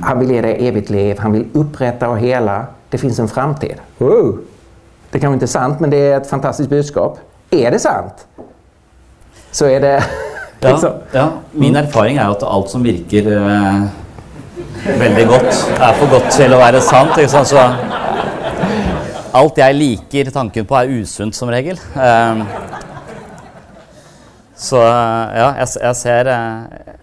Han 0.02 0.18
vill 0.18 0.30
ge 0.30 0.40
dig 0.40 0.68
evigt 0.68 0.90
liv, 0.90 1.18
han 1.18 1.32
vill 1.32 1.46
upprätta 1.52 2.08
och 2.08 2.18
hela. 2.18 2.66
Det 2.90 2.98
finns 2.98 3.18
en 3.18 3.28
framtid. 3.28 3.74
Wow. 3.98 4.38
Det 5.10 5.18
kanske 5.18 5.34
inte 5.34 5.44
är 5.44 5.46
sant, 5.46 5.80
men 5.80 5.90
det 5.90 5.96
är 5.96 6.16
ett 6.16 6.30
fantastiskt 6.30 6.70
budskap. 6.70 7.18
Är 7.50 7.70
det 7.70 7.78
sant? 7.78 8.26
Så 9.50 9.66
är 9.66 9.80
det... 9.80 10.04
Ja, 10.60 10.70
liksom. 10.70 10.90
ja. 11.12 11.28
Min 11.50 11.76
erfaring 11.76 12.16
är 12.16 12.30
att 12.30 12.42
allt 12.42 12.70
som 12.70 12.82
virker 12.82 13.36
eh, 13.36 13.82
väldigt 14.98 15.28
gott 15.28 15.70
är 15.80 15.92
för 15.92 16.06
gott 16.10 16.30
till 16.30 16.52
att 16.52 16.58
vara 16.58 16.80
sant. 16.80 17.10
Liksom. 17.16 17.44
Så 17.44 17.58
allt 19.30 19.58
jag 19.58 19.74
liker 19.74 20.24
tanken 20.24 20.66
på 20.66 20.76
är 20.76 20.86
usunt 20.86 21.34
som 21.34 21.50
regel. 21.50 21.80
Um, 21.94 22.44
så 24.58 24.82
ja, 24.82 25.48
jeg, 25.60 25.68
jeg 25.84 25.96
ser 26.00 26.30
eh, 26.34 26.94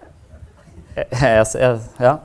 jeg, 0.96 1.46
jeg, 1.56 1.84
Ja. 2.02 2.16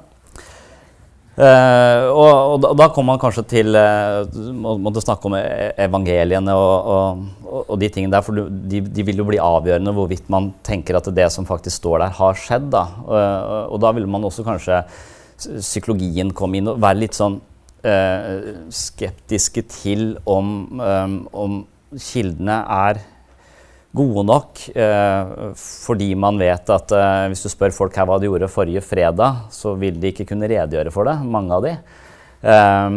Uh, 1.32 2.12
og, 2.12 2.66
og, 2.68 2.74
da 2.76 2.90
kommer 2.92 3.16
man 3.16 3.22
kanskje 3.22 3.42
til 3.50 3.74
uh, 3.74 4.28
må, 4.52 4.76
måtte 4.84 5.02
snakke 5.02 5.30
om 5.30 5.38
evangeliene 5.40 6.54
og, 6.54 6.90
og, 6.92 7.62
og, 7.64 7.78
de 7.80 7.88
tingene 7.88 8.12
der. 8.14 8.26
For 8.26 8.36
de, 8.36 8.82
de, 8.84 9.06
vil 9.08 9.22
jo 9.24 9.26
bli 9.30 9.40
avgjørende 9.42 9.94
hvorvidt 9.96 10.28
man 10.34 10.52
tenker 10.68 11.00
at 11.00 11.08
det 11.16 11.30
som 11.32 11.48
faktisk 11.48 11.80
står 11.80 12.04
der, 12.04 12.18
har 12.20 12.38
skjedd. 12.38 12.68
Da. 12.76 12.84
Uh, 13.08 13.72
og 13.72 13.80
da 13.82 13.94
vil 13.96 14.10
man 14.12 14.28
også 14.28 14.46
kanskje 14.46 14.84
psykologien 15.56 16.36
komme 16.38 16.60
inn 16.60 16.70
og 16.70 16.84
være 16.84 17.02
litt 17.06 17.18
sånn 17.18 17.40
skeptiske 17.82 19.64
til 19.74 20.12
om, 20.30 20.52
um, 20.78 21.16
om 21.34 21.56
kildene 21.98 22.60
er 22.70 23.00
gode 23.96 24.24
nok. 24.28 24.62
Eh, 24.76 25.34
fordi 25.58 26.14
man 26.20 26.39
vet 26.42 26.72
at 26.72 26.94
eh, 26.96 27.26
hvis 27.32 27.44
du 27.46 27.50
spør 27.52 27.76
folk 27.76 27.98
her 27.98 28.08
hva 28.10 28.20
de 28.22 28.30
gjorde 28.30 28.52
forrige 28.52 28.84
fredag, 28.86 29.48
så 29.54 29.76
vil 29.80 30.00
de 30.00 30.12
ikke 30.12 30.30
kunne 30.32 30.50
redegjøre 30.52 30.94
for 30.94 31.10
det, 31.10 31.18
mange 31.28 31.58
av 31.58 31.68
de. 31.68 31.76
Um, 32.42 32.96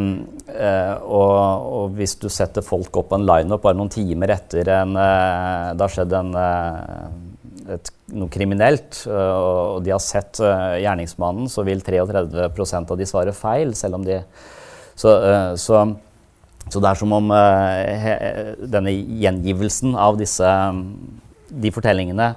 uh, 0.48 0.94
og, 1.04 1.32
og, 1.68 1.90
hvis 1.98 2.14
du 2.16 2.30
setter 2.32 2.64
folk 2.64 2.96
opp 2.96 3.10
på 3.10 3.18
en 3.18 3.26
lineup 3.28 3.60
bare 3.60 3.76
noen 3.76 3.90
timer 3.92 4.32
etter 4.32 4.70
en, 4.72 4.94
uh, 4.96 5.74
det 5.76 5.84
har 5.84 5.92
skjedd 5.92 6.14
en 6.16 6.30
uh, 6.32 7.74
et, 7.74 7.90
noe 8.16 8.32
kriminelt, 8.32 9.02
og 9.08 9.84
de 9.84 9.92
har 9.92 10.00
sett 10.02 10.36
gjerningsmannen, 10.36 11.46
så 11.48 11.62
vil 11.64 11.80
33 11.80 12.02
av 12.76 12.98
de 13.00 13.06
svare 13.08 13.32
feil, 13.36 13.72
selv 13.76 13.96
om 13.96 14.04
de 14.04 14.18
Så, 14.94 15.10
så, 15.56 15.80
så 16.72 16.80
det 16.80 16.90
er 16.90 16.98
som 16.98 17.12
om 17.12 17.30
eh, 17.34 17.92
he, 18.00 18.14
eh, 18.14 18.52
denne 18.70 18.92
gjengivelsen 18.92 19.94
av 20.00 20.18
disse 20.20 20.44
mm, 20.48 20.84
de 21.64 21.72
fortellingene 21.74 22.32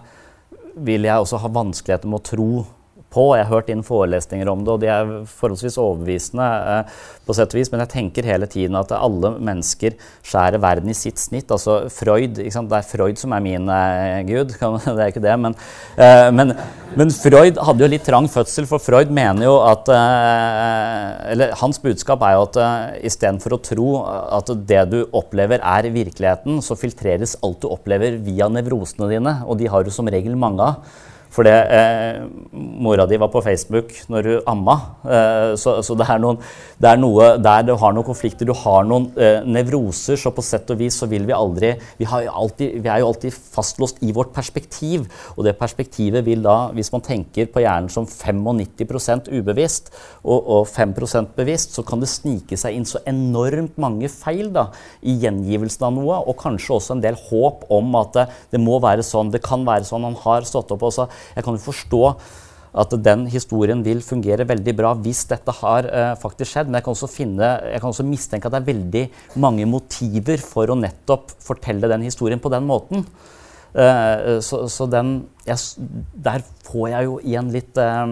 vil 0.87 1.07
jeg 1.07 1.23
også 1.23 1.39
ha 1.41 1.53
vanskeligheter 1.53 2.09
med 2.09 2.19
å 2.19 2.27
tro 2.27 2.49
på. 3.17 3.27
Jeg 3.35 3.47
har 3.47 3.55
hørt 3.55 3.71
inn 3.73 3.85
forelesninger 3.85 4.49
om 4.51 4.63
det, 4.63 4.75
og 4.75 4.83
de 4.83 4.91
er 4.93 5.13
forholdsvis 5.39 5.79
overbevisende. 5.81 6.49
Eh, 6.77 6.99
på 7.27 7.35
sett 7.35 7.51
og 7.51 7.59
vis, 7.59 7.71
Men 7.71 7.83
jeg 7.83 7.91
tenker 7.91 8.27
hele 8.27 8.47
tiden 8.47 8.77
at 8.79 8.93
alle 8.95 9.33
mennesker 9.43 9.97
skjærer 10.25 10.61
verden 10.63 10.89
i 10.89 10.97
sitt 10.97 11.19
snitt. 11.19 11.51
altså 11.51 11.89
Freud, 11.91 12.35
Det 12.39 12.47
er 12.47 12.87
Freud 12.87 13.17
som 13.19 13.33
er 13.33 13.43
min 13.43 13.67
eh, 13.69 14.23
gud, 14.27 14.55
det 14.85 14.97
er 14.97 15.11
ikke 15.11 15.23
det. 15.23 15.35
Men, 15.39 15.55
eh, 15.97 16.29
men, 16.31 16.55
men, 16.95 17.11
Freud 17.11 17.59
hadde 17.59 17.83
jo 17.83 17.91
litt 17.91 18.05
trang 18.07 18.29
fødsel, 18.31 18.67
for 18.69 18.79
Freud 18.79 19.11
mener 19.11 19.47
jo 19.47 19.57
at 19.65 19.89
eh, 19.89 21.31
Eller 21.33 21.55
hans 21.59 21.79
budskap 21.79 22.23
er 22.23 22.37
jo 22.37 22.45
at 22.47 22.61
eh, 22.63 23.07
istedenfor 23.11 23.57
å 23.57 23.61
tro 23.63 23.89
at 24.37 24.53
det 24.69 24.85
du 24.91 24.99
opplever 25.11 25.59
er 25.59 25.91
virkeligheten, 25.91 26.61
så 26.61 26.79
filtreres 26.79 27.37
alt 27.43 27.61
du 27.61 27.69
opplever 27.71 28.17
via 28.23 28.47
nevrosene 28.47 29.11
dine, 29.11 29.41
og 29.45 29.59
de 29.59 29.67
har 29.67 29.83
du 29.83 29.91
som 29.91 30.07
regel 30.07 30.35
mange 30.39 30.63
av. 30.63 31.03
Fordi 31.33 31.51
eh, 31.51 32.21
mora 32.53 33.05
di 33.07 33.17
var 33.19 33.29
på 33.31 33.41
Facebook 33.43 33.91
når 34.11 34.29
hun 34.29 34.49
amma. 34.53 34.75
Eh, 35.03 35.55
så, 35.59 35.77
så 35.85 35.95
det, 35.97 36.07
er 36.09 36.21
noen, 36.23 36.39
det, 36.79 36.89
er 36.89 37.01
noe 37.01 37.29
der 37.43 37.65
du 37.67 37.73
har 37.77 37.95
noen 37.95 38.07
konflikter, 38.07 38.47
du 38.47 38.55
har 38.57 38.87
noen 38.87 39.09
eh, 39.19 39.43
nevroser. 39.45 40.19
Så 40.19 40.31
på 40.35 40.45
sett 40.45 40.69
og 40.73 40.79
vis 40.81 40.97
så 41.01 41.09
vil 41.09 41.27
vi 41.27 41.35
aldri 41.35 41.73
vi, 41.99 42.07
alltid, 42.07 42.79
vi, 42.81 42.89
er 42.89 43.03
jo 43.03 43.11
alltid 43.11 43.35
fastlåst 43.35 44.01
i 44.07 44.13
vårt 44.15 44.33
perspektiv. 44.35 45.07
Og 45.35 45.45
det 45.47 45.57
perspektivet 45.59 46.25
vil 46.27 46.43
da, 46.45 46.71
hvis 46.75 46.91
man 46.95 47.05
tenker 47.05 47.51
på 47.51 47.63
hjernen 47.63 47.91
som 47.91 48.07
95 48.07 49.29
ubevisst 49.37 49.91
og, 50.23 50.39
og 50.39 50.63
5% 50.71 51.35
bevisst, 51.37 51.75
så 51.75 51.83
kan 51.87 52.01
det 52.01 52.11
snike 52.11 52.57
seg 52.59 52.77
inn 52.77 52.87
så 52.87 53.01
enormt 53.09 53.77
mange 53.81 54.09
feil 54.11 54.51
da, 54.55 54.69
i 55.01 55.17
gjengivelsen 55.21 55.89
av 55.89 55.95
noe. 55.97 56.21
Og 56.27 56.39
kanskje 56.39 56.77
også 56.77 56.97
en 56.97 57.03
del 57.03 57.19
håp 57.27 57.67
om 57.73 57.95
at 57.99 58.15
det, 58.15 58.27
det 58.55 58.63
må 58.63 58.79
være 58.83 59.05
sånn, 59.05 59.31
det 59.33 59.43
kan 59.45 59.65
være 59.67 59.87
sånn. 59.87 60.07
Han 60.07 60.19
har 60.23 60.47
stått 60.47 60.71
opp 60.73 60.87
og 60.87 60.95
sagt 60.95 61.16
jeg 61.35 61.45
kan 61.45 61.57
jo 61.57 61.65
forstå 61.67 62.03
at 62.77 62.93
den 63.03 63.25
historien 63.31 63.81
vil 63.85 64.01
fungere 64.05 64.45
veldig 64.47 64.73
bra 64.77 64.91
hvis 65.01 65.23
dette 65.29 65.53
har 65.61 65.87
uh, 65.87 66.11
faktisk 66.19 66.51
skjedd. 66.51 66.69
Men 66.69 66.79
jeg 66.79 66.87
kan, 66.87 66.97
også 66.97 67.09
finne, 67.11 67.49
jeg 67.71 67.81
kan 67.81 67.93
også 67.93 68.05
mistenke 68.07 68.49
at 68.49 68.55
det 68.55 68.61
er 68.61 68.69
veldig 68.73 69.03
mange 69.43 69.67
motiver 69.69 70.41
for 70.43 70.69
å 70.69 70.77
nettopp 70.77 71.33
fortelle 71.43 71.89
den 71.91 72.05
historien 72.07 72.41
på 72.43 72.51
den 72.53 72.67
måten. 72.69 73.07
Uh, 73.77 74.37
så, 74.41 74.63
så 74.71 74.87
den 74.89 75.19
jeg, 75.45 75.59
Der 76.23 76.45
får 76.65 76.87
jeg 76.93 77.09
jo 77.09 77.17
igjen 77.19 77.49
litt 77.53 77.77
uh, 77.77 78.07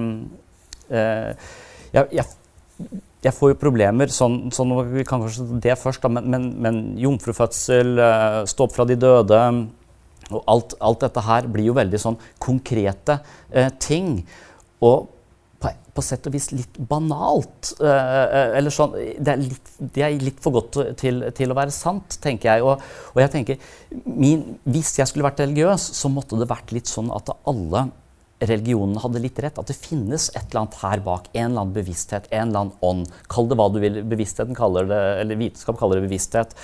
jeg, 0.91 2.03
jeg, 2.11 2.25
jeg, 3.23 3.33
får 3.33 3.53
jo 3.53 3.57
problemer 3.57 4.11
sånn, 4.13 4.51
sånn, 4.53 4.75
Vi 4.91 5.05
kan 5.07 5.23
kanskje 5.23 5.47
det 5.63 5.77
først, 5.81 6.03
da, 6.03 6.11
men, 6.11 6.27
men, 6.29 6.45
men 6.61 6.83
jomfrufødsel, 7.01 7.95
stå 8.51 8.67
opp 8.67 8.75
fra 8.75 8.85
de 8.85 8.99
døde 8.99 9.41
og 10.31 10.41
alt, 10.49 10.77
alt, 10.81 11.03
dette 11.05 11.25
her 11.25 11.49
blir 11.51 11.69
jo 11.69 11.75
veldig 11.77 11.99
sånn 12.01 12.17
konkrete 12.41 13.19
eh, 13.51 13.69
ting. 13.81 14.17
Og 14.85 15.11
på, 15.61 15.71
på, 15.95 16.03
sett 16.05 16.25
og 16.27 16.35
vis 16.35 16.49
litt 16.53 16.79
banalt. 16.89 17.73
Eh, 17.77 18.13
eh, 18.23 18.55
eller 18.59 18.73
sånn, 18.73 18.95
det 18.95 19.35
er, 19.35 19.43
litt, 19.43 19.75
det 19.79 20.05
er 20.05 20.17
litt 20.21 20.41
for 20.43 20.57
godt 20.57 20.79
til, 21.01 21.27
til, 21.35 21.53
å 21.53 21.57
være 21.57 21.75
sant, 21.75 22.17
tenker 22.23 22.53
jeg. 22.53 22.65
Og, 22.65 22.81
og 23.13 23.21
jeg 23.21 23.33
tenker, 23.37 23.69
min, 24.05 24.57
Hvis 24.65 24.95
jeg 24.99 25.11
skulle 25.11 25.27
vært 25.27 25.45
religiøs, 25.45 25.91
så 25.99 26.11
måtte 26.11 26.39
det 26.41 26.49
vært 26.49 26.73
litt 26.75 26.91
sånn 26.91 27.13
at 27.15 27.33
alle 27.45 27.87
religionen 28.39 28.97
hade 28.97 29.19
lite 29.19 29.41
rätt, 29.41 29.57
att 29.57 29.67
det 29.67 29.73
finnes 29.73 30.29
et 30.29 30.49
eller 30.49 30.59
annet 30.59 30.73
her 30.81 30.99
bak. 30.99 31.29
En 31.33 31.51
eller 31.51 31.61
annen 31.61 31.73
bevissthet, 31.73 32.27
en 32.29 32.49
eller 32.49 32.59
annen 32.59 32.73
ånd. 32.79 33.11
Kall 33.31 33.47
det 33.49 33.55
hva 33.55 33.67
du 33.71 33.79
vil. 33.79 34.01
Bevisstheten 34.03 34.55
kaller 34.55 34.87
det, 34.89 35.01
eller 35.21 35.39
Vitenskap 35.39 35.77
kaller 35.79 35.99
det 36.01 36.09
bevissthet. 36.09 36.55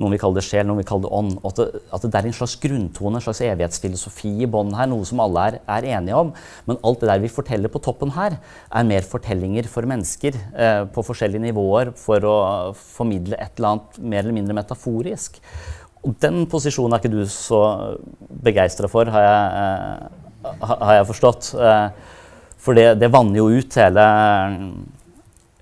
Noen 0.00 0.14
vil 0.14 0.22
kalle 0.22 0.40
det 0.40 0.46
sjel, 0.46 0.64
noen 0.66 0.80
vil 0.80 0.88
kalle 0.88 1.04
det 1.04 1.12
ånd. 1.18 1.34
Og 1.42 1.50
at 1.50 1.60
det, 1.60 1.82
at 1.92 2.06
det 2.06 2.20
er 2.20 2.28
en 2.30 2.38
slags 2.38 2.56
grunntone, 2.62 3.20
en 3.20 3.24
slags 3.24 3.42
evighetsfilosofi 3.44 4.32
i 4.46 4.48
bånn 4.50 4.72
her. 4.78 4.88
Noe 4.88 5.08
som 5.08 5.20
alle 5.24 5.48
er, 5.50 5.58
er, 5.66 5.88
enige 5.98 6.22
om. 6.22 6.32
Men 6.68 6.80
alt 6.80 7.04
det 7.04 7.10
der 7.12 7.24
vi 7.24 7.32
forteller 7.32 7.72
på 7.72 7.82
toppen 7.84 8.14
her, 8.16 8.38
er 8.72 8.88
mer 8.88 9.04
fortellinger 9.08 9.68
for 9.68 9.88
mennesker. 9.88 10.38
Eh, 10.56 10.84
på 10.94 11.04
forskjellige 11.04 11.44
nivåer 11.50 11.92
for 11.98 12.24
å 12.24 12.38
formidle 12.78 13.36
et 13.36 13.60
eller 13.60 13.74
annet 13.74 14.00
mer 14.00 14.24
eller 14.24 14.38
mindre 14.40 14.56
metaforisk. 14.56 15.42
Og 16.06 16.14
den 16.22 16.46
posisjonen 16.48 16.94
er 16.94 17.02
ikke 17.02 17.12
du 17.12 17.20
så 17.28 17.60
begeistra 18.46 18.88
for, 18.88 19.10
har 19.12 19.24
jeg 19.26 19.60
eh, 19.60 20.24
har 20.60 20.94
jeg 20.94 21.06
forstått. 21.06 21.52
Eh, 21.54 21.86
for 22.58 22.74
det, 22.74 22.94
det 23.00 23.12
vanner 23.12 23.38
jo 23.38 23.50
ut 23.50 23.76
hele, 23.78 24.06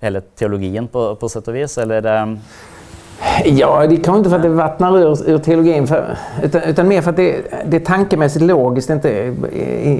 hele 0.01 0.21
teologien 0.35 0.87
på, 0.91 1.09
på 1.15 1.29
sett 1.29 1.47
og 1.47 1.55
vis. 1.55 1.77
Eller 1.81 2.09
eh, 2.13 2.25
Ja, 3.45 3.87
det 3.87 3.97
kan 3.97 4.15
inte 4.15 4.29
för 4.29 4.37
att 4.37 4.43
det 4.43 4.49
vattnar 4.49 4.97
ur, 4.97 5.29
ur 5.29 5.37
teologin 5.37 5.87
för, 5.87 6.17
utan, 6.43 6.61
utan, 6.61 6.87
mer 6.87 7.01
för 7.01 7.09
att 7.09 7.15
det, 7.15 7.41
det 7.65 7.79
tankemässigt 7.79 8.45
logiskt 8.45 8.89
inte, 8.89 9.33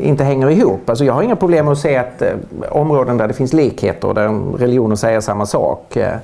inte 0.04 0.24
hänger 0.24 0.50
ihop. 0.50 0.90
Alltså 0.90 1.06
jag 1.06 1.14
har 1.14 1.22
inga 1.22 1.36
problem 1.36 1.66
med 1.66 1.72
att 1.72 1.78
se 1.78 1.98
att 1.98 2.22
eh, 2.22 2.30
områden 2.70 3.18
där 3.18 3.28
det 3.28 3.34
finns 3.34 3.54
likheter, 3.54 4.14
där 4.14 4.58
religioner 4.58 4.96
säger 4.96 5.20
samma 5.20 5.46
sak, 5.46 5.96
eh, 5.96 6.18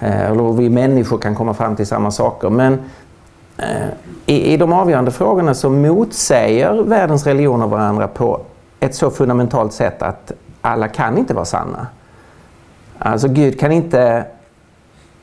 eller 0.00 0.52
vi 0.52 0.68
människor 0.70 1.18
kan 1.18 1.34
komma 1.34 1.54
fram 1.54 1.76
till 1.76 1.86
samma 1.86 2.10
saker. 2.10 2.50
Men 2.50 2.78
Eh, 3.58 3.88
i, 4.26 4.52
I 4.52 4.56
de 4.56 4.72
avgörande 4.72 5.10
frågorna 5.10 5.54
så 5.54 5.70
motsäger 5.70 6.82
världens 6.82 7.26
religioner 7.26 7.66
varandra 7.66 8.08
på 8.08 8.40
ett 8.80 8.94
så 8.94 9.10
fundamentalt 9.10 9.72
sätt 9.72 10.02
att 10.02 10.32
alla 10.60 10.88
kan 10.88 11.18
inte 11.18 11.34
vara 11.34 11.44
sanna. 11.44 11.86
Alltså 12.98 13.28
Gud 13.28 13.60
kan 13.60 13.72
inte 13.72 14.26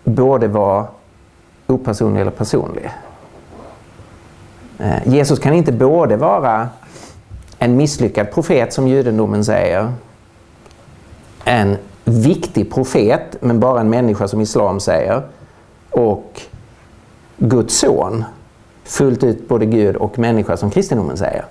både 0.03 0.47
vara 0.47 0.87
opersonlig 1.67 2.21
eller 2.21 2.31
personlig. 2.31 2.91
Eh, 4.79 5.07
Jesus 5.07 5.39
kan 5.39 5.53
inte 5.53 5.71
både 5.71 6.15
vara 6.15 6.69
en 7.59 7.75
misslyckad 7.77 8.31
profet 8.31 8.73
som 8.73 8.87
judendomen 8.87 9.45
säger, 9.45 9.93
en 11.43 11.77
viktig 12.03 12.73
profet 12.73 13.37
men 13.39 13.59
bara 13.59 13.79
en 13.79 13.89
människa 13.89 14.27
som 14.27 14.41
islam 14.41 14.79
säger 14.79 15.21
och 15.89 16.41
Guds 17.37 17.79
son 17.79 18.23
fullt 18.83 19.23
ut 19.23 19.47
både 19.47 19.65
Gud 19.65 19.95
och 19.95 20.19
människa 20.19 20.57
som 20.57 20.69
kristendomen 20.69 21.17
säger. 21.17 21.45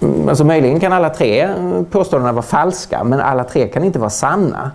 Mm, 0.00 0.28
alltså 0.28 0.44
möjligen 0.44 0.80
kan 0.80 0.92
alla 0.92 1.10
tre 1.10 1.42
eh, 1.42 1.82
påståendena 1.90 2.32
vara 2.32 2.42
falska 2.42 3.04
men 3.04 3.20
alla 3.20 3.44
tre 3.44 3.68
kan 3.68 3.84
inte 3.84 3.98
vara 3.98 4.10
sanna. 4.10 4.70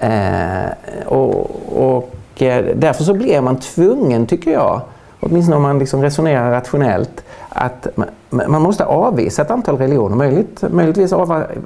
Eh, 0.00 1.06
och, 1.06 1.50
och 1.72 2.42
eh, 2.42 2.64
därför 2.76 3.04
så 3.04 3.14
blir 3.14 3.40
man 3.40 3.56
tvungen, 3.56 4.26
tycker 4.26 4.50
jag, 4.50 4.80
åtminstone 5.20 5.56
om 5.56 5.62
man 5.62 5.78
liksom 5.78 6.02
resonerar 6.02 6.50
rationellt, 6.50 7.24
att 7.48 7.86
man 8.30 8.62
måste 8.62 8.84
avvisa 8.84 9.42
ett 9.42 9.50
antal 9.50 9.78
religioner, 9.78 10.16
möjligt, 10.16 10.64
möjligtvis 10.70 11.12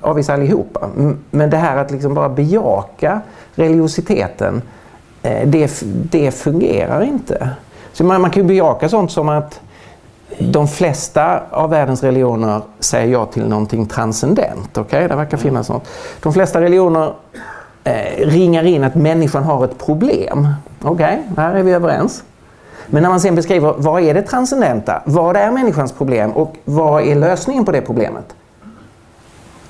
avvisa 0.01 0.35
allihopa. 0.35 0.89
Men 1.31 1.51
det 1.51 1.57
här 1.57 1.77
att 1.77 1.91
liksom 1.91 2.15
bara 2.15 2.29
bejaka 2.29 3.21
religiositeten, 3.55 4.57
eh, 4.57 4.63
det, 5.23 5.83
det 5.85 6.31
fungerar 6.31 7.03
inte. 7.03 7.51
Så 7.93 8.05
man, 8.05 8.21
man 8.21 8.31
kan 8.31 8.43
ju 8.43 8.49
bejaka 8.49 8.89
sånt 8.89 9.13
som 9.13 9.29
att 9.29 9.61
de 10.39 10.69
flesta 10.69 11.41
av 11.51 11.71
världens 11.71 12.03
religioner 12.03 12.61
säger 12.81 13.13
ja 13.13 13.27
till 13.27 13.49
någonting 13.49 13.87
transcendent. 13.87 14.79
Okay? 14.79 15.09
Det 15.09 15.17
verkar 15.17 15.37
finnas 15.37 15.69
något. 15.69 15.89
De 16.23 16.33
flesta 16.33 16.61
religioner 16.61 17.13
eh, 17.85 18.27
ringar 18.27 18.65
in 18.65 18.85
att 18.85 18.95
människan 18.95 19.45
har 19.45 19.65
ett 19.65 19.79
problem. 19.79 20.49
Okej, 20.83 21.23
okay? 21.31 21.45
här 21.45 21.55
är 21.55 21.63
vi 21.63 21.73
överens. 21.73 22.25
Men 22.87 23.03
när 23.03 23.11
man 23.11 23.21
sen 23.21 23.35
beskriver 23.35 23.75
vad 23.77 24.03
är 24.03 24.15
det 24.15 24.23
transcendenta, 24.23 25.03
vad 25.05 25.37
är 25.37 25.51
människans 25.51 25.93
problem 25.93 26.31
och 26.31 26.57
vad 26.65 27.03
är 27.03 27.15
lösningen 27.15 27.65
på 27.65 27.73
det 27.73 27.81
problemet? 27.81 28.35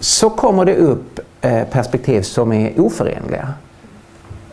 Så 0.01 0.31
kommer 0.31 0.65
det 0.65 0.77
upp 0.77 1.21
eh, 1.41 1.65
perspektiv 1.65 2.23
som 2.23 2.53
är 2.53 2.81
oförenliga. 2.81 3.49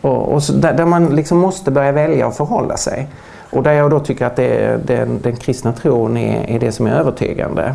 Och, 0.06 0.32
och 0.32 0.42
där, 0.52 0.72
där, 0.72 0.86
man 0.86 1.16
liksom 1.16 1.38
måste 1.38 1.70
börja 1.70 1.92
välja 1.92 2.26
och 2.26 2.34
förhålla 2.34 2.76
sig. 2.76 3.08
Och 3.50 3.62
där 3.62 3.72
jag 3.72 3.90
då 3.90 4.00
tycker 4.00 4.26
att 4.26 4.36
det, 4.36 4.80
den, 4.86 5.20
den 5.22 5.36
kristna 5.36 5.72
tron 5.72 6.16
är, 6.16 6.50
är 6.50 6.58
det 6.58 6.72
som 6.72 6.86
är 6.86 6.90
övertygande. 6.90 7.74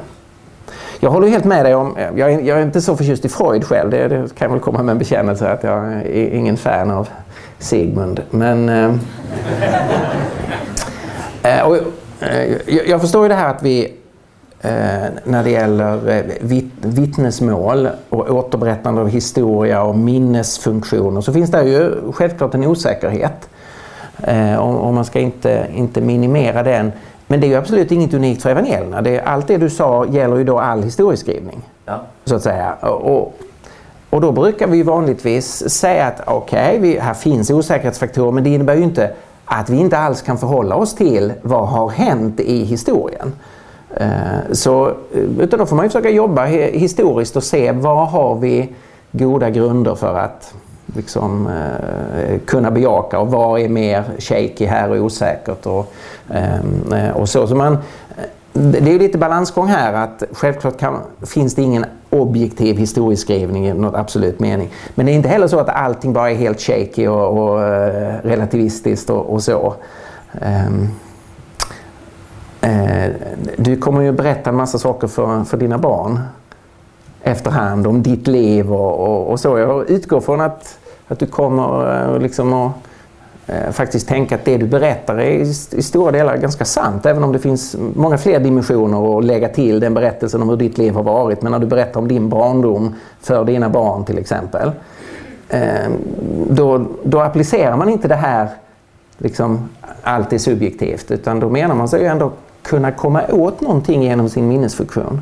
Jag 1.00 1.12
håller 1.12 1.28
helt 1.28 1.46
med 1.46 1.66
dig 1.66 1.76
om, 1.76 1.98
jag 2.16 2.34
är, 2.34 2.40
jag 2.40 2.58
är 2.58 2.64
inte 2.64 2.82
så 2.82 2.98
förtjust 2.98 3.26
i 3.26 3.30
Freud 3.30 3.64
själv, 3.64 3.90
det, 3.90 4.08
det, 4.08 4.36
kan 4.36 4.52
väl 4.52 4.60
komma 4.60 4.84
med 4.84 4.92
en 4.92 4.98
bekännelse 4.98 5.50
att 5.52 5.64
jag 5.64 5.94
är 5.94 6.34
ingen 6.34 6.58
fan 6.58 6.92
av 6.92 7.10
Sigmund. 7.60 8.22
Men... 8.30 8.70
Eh, 8.70 8.96
eh 11.58 11.68
och, 11.68 11.78
eh, 12.20 12.52
jag, 12.66 12.88
jag 12.88 13.02
förstår 13.02 13.24
ju 13.24 13.30
det 13.30 13.36
här 13.36 13.50
att 13.50 13.64
vi 13.64 13.94
när 15.24 15.44
det 15.44 15.50
gäller 15.50 16.10
eh, 16.10 16.24
vitt, 16.42 16.74
vittnesmål 16.82 17.90
och 18.10 18.30
återberättande 18.30 19.02
av 19.02 19.10
historia 19.10 19.84
och 19.84 19.98
minnesfunktioner 19.98 21.22
så 21.22 21.34
finns 21.34 21.52
det 21.52 21.64
ju 21.64 22.12
självklart 22.12 22.54
en 22.54 22.68
osäkerhet. 22.68 23.50
Eh, 24.24 24.56
och, 24.56 24.94
man 24.94 25.06
ska 25.06 25.20
inte, 25.20 25.68
inte 25.76 26.02
minimera 26.02 26.64
den. 26.64 26.92
Men 27.28 27.42
det 27.42 27.48
är 27.48 27.50
ju 27.50 27.56
absolut 27.56 27.92
inget 27.92 28.14
unikt 28.14 28.42
för 28.42 28.50
evangelierna. 28.50 29.02
Det, 29.02 29.22
allt 29.22 29.48
det 29.48 29.58
du 29.58 29.70
sa 29.70 30.06
gäller 30.06 30.38
ju 30.38 30.44
då 30.44 30.60
all 30.60 30.84
historieskrivning. 30.84 31.62
Ja. 31.86 32.02
Så 32.26 32.36
att 32.36 32.44
säga. 32.44 32.74
Och, 32.74 33.34
och 34.10 34.22
då 34.22 34.32
brukar 34.32 34.68
vi 34.68 34.84
vanligtvis 34.84 35.70
säga 35.70 36.06
att 36.06 36.22
okej, 36.26 36.78
okay, 36.78 37.00
här 37.00 37.14
finns 37.14 37.52
osäkerhetsfaktorer 37.52 38.32
men 38.32 38.44
det 38.44 38.50
innebär 38.50 38.76
ju 38.76 38.84
inte 38.84 39.12
att 39.46 39.70
vi 39.70 39.78
inte 39.78 39.98
alls 39.98 40.22
kan 40.22 40.38
förhålla 40.38 40.76
oss 40.76 40.96
till 40.96 41.34
vad 41.42 41.68
har 41.68 41.90
hänt 41.90 42.40
i 42.40 42.64
historien. 42.64 43.34
Eh, 43.98 44.52
så, 44.52 44.88
eh, 44.88 45.40
utan 45.40 45.60
då 45.60 45.66
får 45.66 45.76
man 45.76 45.86
ju 45.86 45.90
försöka 45.90 46.10
jobba 46.10 46.46
historiskt 46.46 47.36
och 47.36 47.44
se 47.44 47.72
vad 47.72 48.08
har 48.08 48.36
vi 48.36 48.70
goda 49.12 49.50
grunder 49.50 49.96
för 49.96 50.16
att 50.16 50.54
liksom, 50.96 51.48
eh, 51.48 52.40
kunna 52.46 52.72
bejaka 52.72 53.20
och 53.20 53.32
vad 53.32 53.62
är 53.62 53.70
mer 53.70 54.04
shaky 54.20 54.66
här 54.66 54.90
och 54.90 54.98
osäkert. 54.98 55.66
Och, 55.66 55.94
ehm, 56.30 56.94
eh, 56.94 57.10
och 57.10 57.30
så. 57.30 57.48
så 57.48 57.56
man, 57.56 57.74
eh, 57.74 57.80
det 58.54 58.94
är 58.94 59.00
lite 59.00 59.18
balansgång 59.18 59.68
här 59.68 59.94
att 59.94 60.24
självklart 60.32 60.80
kan, 60.80 61.00
finns 61.22 61.56
det 61.56 61.62
ingen 61.62 61.86
objektiv 62.10 62.78
historieskrivning 62.78 63.68
i 63.68 63.74
något 63.74 63.96
absolut 63.96 64.40
mening. 64.40 64.70
Men 64.96 65.06
det 65.06 65.12
är 65.12 65.14
inte 65.14 65.30
heller 65.30 65.48
så 65.48 65.60
att 65.60 65.70
allting 65.70 66.14
bara 66.14 66.32
är 66.32 66.36
helt 66.36 66.62
shaky 66.62 67.08
och, 67.08 67.38
och 67.38 67.60
relativistiskt 68.24 69.10
och, 69.10 69.34
och 69.34 69.44
så. 69.44 69.74
Eh, 70.42 70.72
eh, 72.62 73.12
du 73.58 73.78
kommer 73.78 74.02
ju 74.02 74.12
berätta 74.12 74.50
en 74.50 74.56
massa 74.56 74.78
saker 74.78 75.08
för, 75.08 75.44
för 75.44 75.58
dina 75.58 75.78
barn 75.78 76.20
efterhand 77.24 77.88
om 77.88 78.04
ditt 78.04 78.28
liv 78.28 78.74
och, 78.74 79.00
och, 79.00 79.32
och 79.32 79.40
så. 79.40 79.58
Jag 79.58 79.90
utgår 79.90 80.22
från 80.22 80.42
att, 80.42 80.78
att 81.08 81.20
du 81.20 81.26
kommer 81.26 81.96
eh, 82.16 82.20
liksom 82.20 82.54
att 82.54 82.72
eh, 83.48 83.72
faktiskt 83.72 84.08
tänka 84.08 84.36
att 84.36 84.46
det 84.46 84.58
du 84.58 84.68
berättar 84.68 85.18
är 85.18 85.32
i, 85.32 85.54
i, 85.72 85.82
stora 85.82 86.12
delar 86.12 86.38
ganska 86.38 86.66
sant. 86.66 87.06
Även 87.06 87.24
om 87.24 87.32
det 87.32 87.40
finns 87.40 87.76
många 87.96 88.18
fler 88.18 88.40
dimensioner 88.40 89.18
att 89.18 89.26
lägga 89.26 89.50
till 89.50 89.80
den 89.80 89.94
berättelsen 89.94 90.42
om 90.42 90.50
hur 90.50 90.58
ditt 90.58 90.78
liv 90.78 90.94
har 90.94 91.04
varit. 91.04 91.42
Men 91.42 91.52
när 91.52 91.60
du 91.60 91.66
berättar 91.66 92.00
om 92.00 92.08
din 92.08 92.30
barndom 92.30 92.96
för 93.22 93.46
dina 93.46 93.70
barn 93.70 94.06
till 94.06 94.18
exempel. 94.18 94.72
Eh, 95.50 95.92
då, 96.50 96.86
då 97.04 97.20
applicerar 97.20 97.78
man 97.78 97.90
inte 97.90 98.08
det 98.08 98.16
här 98.16 98.50
liksom, 99.18 99.70
allt 100.02 100.34
är 100.34 100.38
subjektivt. 100.38 101.12
Utan 101.12 101.40
då 101.40 101.50
menar 101.50 101.76
man 101.76 101.90
sig 101.90 102.06
ändå 102.06 102.32
kunna 102.64 102.92
komma 102.92 103.22
åt 103.30 103.62
någonting 103.62 104.04
genom 104.04 104.30
sin 104.30 104.48
minnesfunktion. 104.48 105.22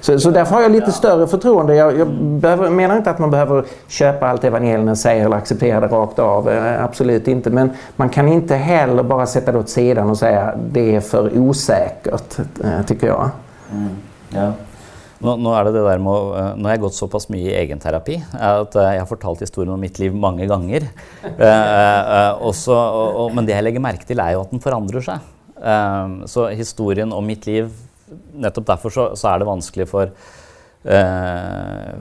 Så, 0.00 0.18
så 0.18 0.30
därför 0.30 0.54
har 0.54 0.62
jag 0.62 0.72
lite 0.72 0.92
större 0.92 1.26
förtroende. 1.26 1.74
Jag, 1.74 1.98
jag 1.98 2.08
behöver, 2.14 2.70
menar 2.70 2.96
inte 2.96 3.10
att 3.10 3.18
man 3.18 3.30
behöver 3.30 3.64
köpa 3.88 4.28
allt 4.28 4.44
evangelierna 4.44 4.96
säger 4.96 5.24
eller 5.24 5.36
acceptera 5.36 5.80
det 5.80 5.86
rakt 5.86 6.18
av. 6.18 6.48
Eh, 6.48 6.84
absolut 6.84 7.28
inte. 7.28 7.50
Men 7.50 7.70
man 7.96 8.08
kan 8.08 8.28
inte 8.28 8.56
heller 8.56 9.02
bara 9.02 9.26
sätta 9.26 9.52
det 9.52 9.58
åt 9.58 9.68
sidan 9.68 10.10
och 10.10 10.18
säga 10.18 10.54
det 10.72 10.96
är 10.96 11.00
för 11.00 11.38
osäkert, 11.38 12.38
eh, 12.64 12.86
tycker 12.86 13.06
jag. 13.06 13.30
Mm. 13.72 13.96
Ja. 14.28 14.52
Nå, 15.20 15.34
nå, 15.36 15.50
er 15.52 15.66
det 15.68 15.74
det 15.74 15.82
der 15.84 15.98
med 16.00 16.12
å, 16.12 16.28
eh, 16.32 16.52
nå 16.56 16.64
har 16.64 16.78
jeg 16.78 16.80
gått 16.86 16.96
såpass 16.96 17.26
mye 17.28 17.50
i 17.50 17.58
egenterapi 17.60 18.14
at 18.40 18.72
jeg 18.72 19.02
har 19.02 19.08
fortalt 19.08 19.42
historien 19.44 19.74
om 19.74 19.82
mitt 19.82 19.98
liv 20.00 20.14
mange 20.16 20.46
ganger. 20.48 20.86
Eh, 21.28 22.30
også, 22.40 22.72
og, 22.72 23.18
og, 23.20 23.34
men 23.36 23.44
det 23.44 23.52
jeg 23.52 23.66
legger 23.66 23.84
merke 23.84 24.08
til, 24.08 24.22
er 24.24 24.38
jo 24.38 24.46
at 24.46 24.54
den 24.54 24.64
forandrer 24.64 25.04
seg. 25.04 25.26
Eh, 25.60 26.26
så 26.26 26.48
historien 26.48 27.12
om 27.12 27.26
mitt 27.26 27.46
liv 27.46 27.70
nettopp 28.34 28.66
derfor 28.66 28.90
så, 28.90 29.08
så, 29.14 29.28
er 29.30 29.38
det 29.38 29.46
vanskelig 29.46 29.86
for 29.90 30.08
eh, 30.84 31.92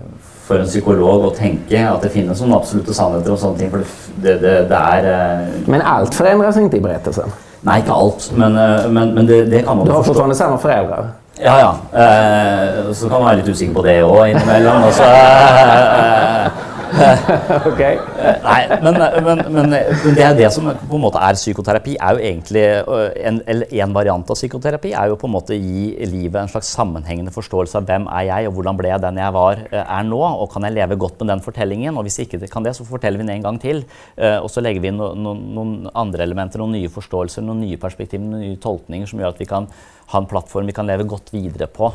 for 0.48 0.57
en 0.57 0.69
psykolog 0.69 1.27
å 1.27 1.34
tenke 1.38 1.84
at 1.86 2.02
det 2.02 2.10
finnes 2.14 2.41
noen 2.41 2.56
absolutte 2.57 2.95
sannheter 2.98 3.36
og 3.36 3.41
sånne 3.41 3.60
ting. 3.60 3.69
For 3.73 3.84
det, 4.23 4.40
det, 4.41 4.56
det 4.72 4.80
er 4.95 5.10
eh, 5.11 5.61
Men 5.69 5.86
alt 5.86 6.15
förändras 6.15 6.57
inte 6.57 6.80
i 6.80 6.84
berättelsen? 6.84 7.30
Nei, 7.68 7.81
ikke 7.84 7.94
alt. 7.94 8.30
Men, 8.40 8.57
eh, 8.57 8.88
men, 8.90 9.14
men 9.14 9.30
det, 9.30 9.44
det, 9.52 9.64
kan 9.68 9.77
man 9.77 9.86
Du 9.86 9.94
har 9.94 10.03
fortfarande 10.03 10.36
samma 10.36 10.57
föräldrar? 10.57 11.11
Ja, 11.40 11.60
ja. 11.60 11.99
Eh, 11.99 12.94
så 12.94 13.10
kan 13.10 13.22
man 13.22 13.30
være 13.30 13.41
litt 13.44 13.53
usikker 13.53 13.77
på 13.77 13.86
det 13.86 13.99
òg 14.03 14.26
innimellom. 14.31 14.90
Og 14.90 14.95
så, 14.98 15.06
eh, 15.07 16.59
okay. 17.70 17.99
Nei, 18.44 18.60
men, 18.82 18.98
men, 19.26 19.41
men, 19.53 19.74
det 20.16 20.24
er 20.26 20.36
det 20.38 20.49
som 20.53 20.70
på 20.72 20.98
en 20.98 21.03
måte 21.03 21.22
er 21.22 21.38
psykoterapi, 21.38 21.95
er 22.02 22.16
jo 22.16 22.24
egentlig 22.30 22.64
øh, 22.82 23.11
en, 23.30 23.40
en, 23.45 23.94
variant 23.95 24.32
av 24.32 24.38
psykoterapi 24.38 24.94
er 24.98 25.11
jo 25.11 25.18
på 25.20 25.30
en 25.30 25.36
måte 25.36 25.57
gi 25.57 25.91
livet 26.10 26.40
en 26.41 26.52
slags 26.52 26.72
sammenhengende 26.76 27.34
forståelse 27.36 27.80
av 27.80 27.88
hvem 27.90 28.07
er 28.10 28.26
jeg, 28.30 28.49
og 28.49 28.57
hvordan 28.57 28.80
ble 28.80 28.91
jeg 28.91 29.03
den 29.06 29.22
jeg 29.22 29.36
var, 29.36 29.64
øh, 29.70 29.84
er 29.84 30.10
nå, 30.10 30.22
og 30.22 30.49
kan 30.53 30.66
jeg 30.68 30.78
leve 30.80 30.99
godt 31.06 31.22
med 31.22 31.34
den 31.34 31.45
fortellingen? 31.45 31.99
Og 31.99 32.07
hvis 32.07 32.20
ikke 32.26 32.41
kan 32.49 32.66
det, 32.66 32.76
så 32.78 32.88
forteller 32.88 33.22
vi 33.22 33.28
den 33.28 33.36
en 33.38 33.48
gang 33.48 33.61
til. 33.61 33.84
Øh, 34.18 34.40
og 34.41 34.49
så 34.49 34.66
legger 34.66 34.84
vi 34.84 34.91
inn 34.94 34.99
noen, 34.99 35.45
noen 35.56 35.76
andre 35.94 36.26
elementer, 36.26 36.64
noen 36.64 36.78
nye 36.80 36.91
forståelser, 36.94 37.45
noen 37.45 37.64
nye 37.68 37.80
perspektiver, 37.82 38.26
noen 38.26 38.48
nye 38.48 38.61
tolkninger 38.61 39.10
som 39.10 39.22
gjør 39.22 39.36
at 39.36 39.44
vi 39.44 39.49
kan 39.49 39.70
ha 40.10 40.22
en 40.22 40.30
plattform 40.30 40.70
vi 40.70 40.76
kan 40.76 40.90
leve 40.90 41.07
godt 41.10 41.34
videre 41.36 41.70
på. 41.70 41.94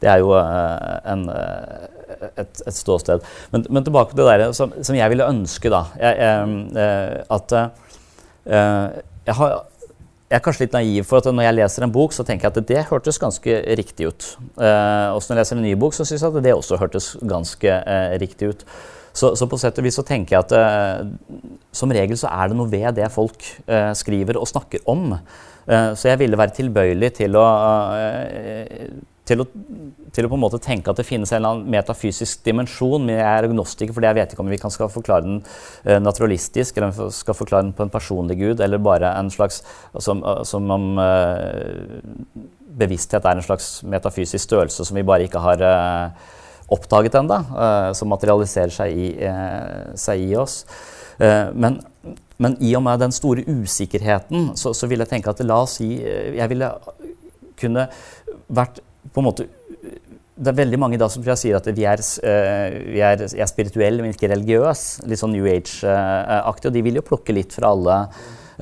Det 0.00 0.08
er 0.08 0.22
jo 0.22 0.32
en 0.32 1.26
et, 2.36 2.62
et 2.66 2.76
ståsted. 2.76 3.24
Men, 3.52 3.66
men, 3.70 3.84
tilbake 3.86 4.14
til 4.14 4.22
det 4.22 4.38
der 4.40 4.54
som, 4.56 4.72
som 4.82 4.98
jeg 4.98 5.12
ville 5.12 5.28
ønske, 5.28 5.72
da. 5.72 5.84
Jeg, 6.00 6.20
jeg, 6.20 6.54
eh, 6.74 6.84
eh, 6.84 7.36
at 7.36 7.56
eh, 7.56 9.00
jeg, 9.26 9.36
har, 9.40 9.58
jeg 10.30 10.38
er 10.38 10.44
kanskje 10.44 10.66
litt 10.66 10.76
naiv, 10.76 11.08
for 11.08 11.20
at 11.20 11.28
når 11.30 11.48
jeg 11.48 11.58
leser 11.58 11.86
en 11.86 11.92
bok, 11.94 12.14
så 12.14 12.26
tenker 12.26 12.48
jeg 12.48 12.54
at 12.54 12.70
det 12.70 12.86
hørtes 12.90 13.20
ganske 13.22 13.58
riktig 13.80 14.10
ut. 14.12 14.30
Eh, 14.62 15.08
og 15.10 15.20
når 15.20 15.34
jeg 15.34 15.40
leser 15.42 15.58
en 15.58 15.66
ny 15.66 15.74
bok, 15.80 15.96
så 15.96 16.06
syns 16.06 16.24
jeg 16.24 16.32
at 16.32 16.44
det 16.46 16.56
også 16.56 16.80
hørtes 16.80 17.12
ganske 17.26 17.76
eh, 17.80 18.16
riktig 18.22 18.54
ut. 18.54 18.66
Så, 19.10 19.32
så, 19.34 19.48
på 19.50 19.58
sett 19.58 19.78
og 19.82 19.86
vis 19.88 19.96
så 19.98 20.04
tenker 20.06 20.36
jeg 20.36 20.46
at 20.46 20.52
eh, 20.54 21.40
som 21.74 21.90
regel 21.90 22.18
så 22.18 22.30
er 22.30 22.50
det 22.50 22.58
noe 22.60 22.70
ved 22.70 22.94
det 22.94 23.10
folk 23.10 23.42
eh, 23.66 23.90
skriver 23.98 24.38
og 24.38 24.46
snakker 24.48 24.86
om. 24.90 25.16
så 25.70 26.08
jeg 26.08 26.18
ville 26.18 26.38
være 26.38 26.54
tilbøyelig 26.56 27.10
til 27.18 27.36
å 27.38 27.42
til 29.30 29.44
å, 29.44 29.46
til 30.10 30.26
å, 30.26 30.30
på 30.30 30.38
en 30.38 30.42
måte 30.42 30.60
tenke 30.62 30.90
at 30.90 30.98
det 30.98 31.06
finnes 31.06 31.30
en 31.30 31.38
eller 31.38 31.54
annen 31.54 31.70
metafysisk 31.70 32.42
dimensjon. 32.46 33.04
Men 33.06 33.20
jeg 33.20 33.26
er 33.28 33.48
agnostiker, 33.48 33.94
for 33.96 34.06
jeg 34.06 34.18
vet 34.18 34.34
ikke 34.34 34.44
om 34.44 34.50
vi 34.50 34.60
kan 34.60 34.74
skal 34.74 34.90
forklare 34.92 35.26
den 35.26 35.40
uh, 35.42 35.98
naturalistisk, 36.02 36.76
eller 36.76 36.90
om 36.90 36.96
vi 36.96 37.08
skal 37.14 37.38
forklare 37.38 37.68
den 37.68 37.76
på 37.76 37.86
en 37.86 37.92
personlig 37.92 38.40
gud, 38.40 38.64
eller 38.64 38.82
bare 38.82 39.14
en 39.18 39.30
slags 39.32 39.62
Som, 39.98 40.22
uh, 40.24 40.42
som 40.46 40.70
om 40.70 40.98
uh, 40.98 42.00
bevissthet 42.80 43.24
er 43.26 43.38
en 43.38 43.44
slags 43.44 43.80
metafysisk 43.82 44.44
størrelse 44.44 44.84
som 44.86 44.96
vi 44.96 45.06
bare 45.06 45.26
ikke 45.26 45.42
har 45.42 45.62
oppdaget 46.70 47.16
ennå, 47.18 47.36
som 47.98 48.08
materialiserer 48.08 48.70
seg 48.72 48.94
i, 48.94 49.08
seg 49.98 50.22
i 50.22 50.36
oss. 50.38 50.62
men 51.18 51.80
men 52.40 52.54
i 52.62 52.70
og 52.78 52.84
med 52.86 53.02
den 53.02 53.12
store 53.12 53.42
usikkerheten, 53.44 54.52
så, 54.56 54.72
så 54.72 54.86
vil 54.88 55.02
jeg 55.02 55.10
tenke 55.10 55.28
at 55.28 55.42
la 55.44 55.58
oss 55.66 55.76
si 55.80 55.90
Jeg 55.98 56.48
ville 56.48 56.70
kunne 57.60 57.88
vært 58.48 58.80
på 59.08 59.22
en 59.22 59.28
måte 59.30 59.48
det 60.40 60.54
er 60.54 60.60
veldig 60.62 60.80
mange 60.80 60.98
da 61.00 61.08
som 61.12 61.24
sier 61.24 61.58
at 61.58 61.68
vi 61.76 61.86
er, 61.88 62.00
uh, 62.00 62.32
eh, 62.32 62.76
vi 62.96 63.00
er, 63.04 63.24
er 63.28 63.48
spirituelle, 63.50 64.00
men 64.02 64.14
ikke 64.14 64.30
religiøse. 64.32 65.04
Litt 65.10 65.20
sånn 65.20 65.34
New 65.36 65.48
Age-aktig. 65.50 66.70
Og 66.70 66.76
de 66.76 66.84
vil 66.86 67.00
jo 67.00 67.04
plukke 67.04 67.34
litt 67.36 67.52
fra 67.52 67.74
alle, 67.74 67.96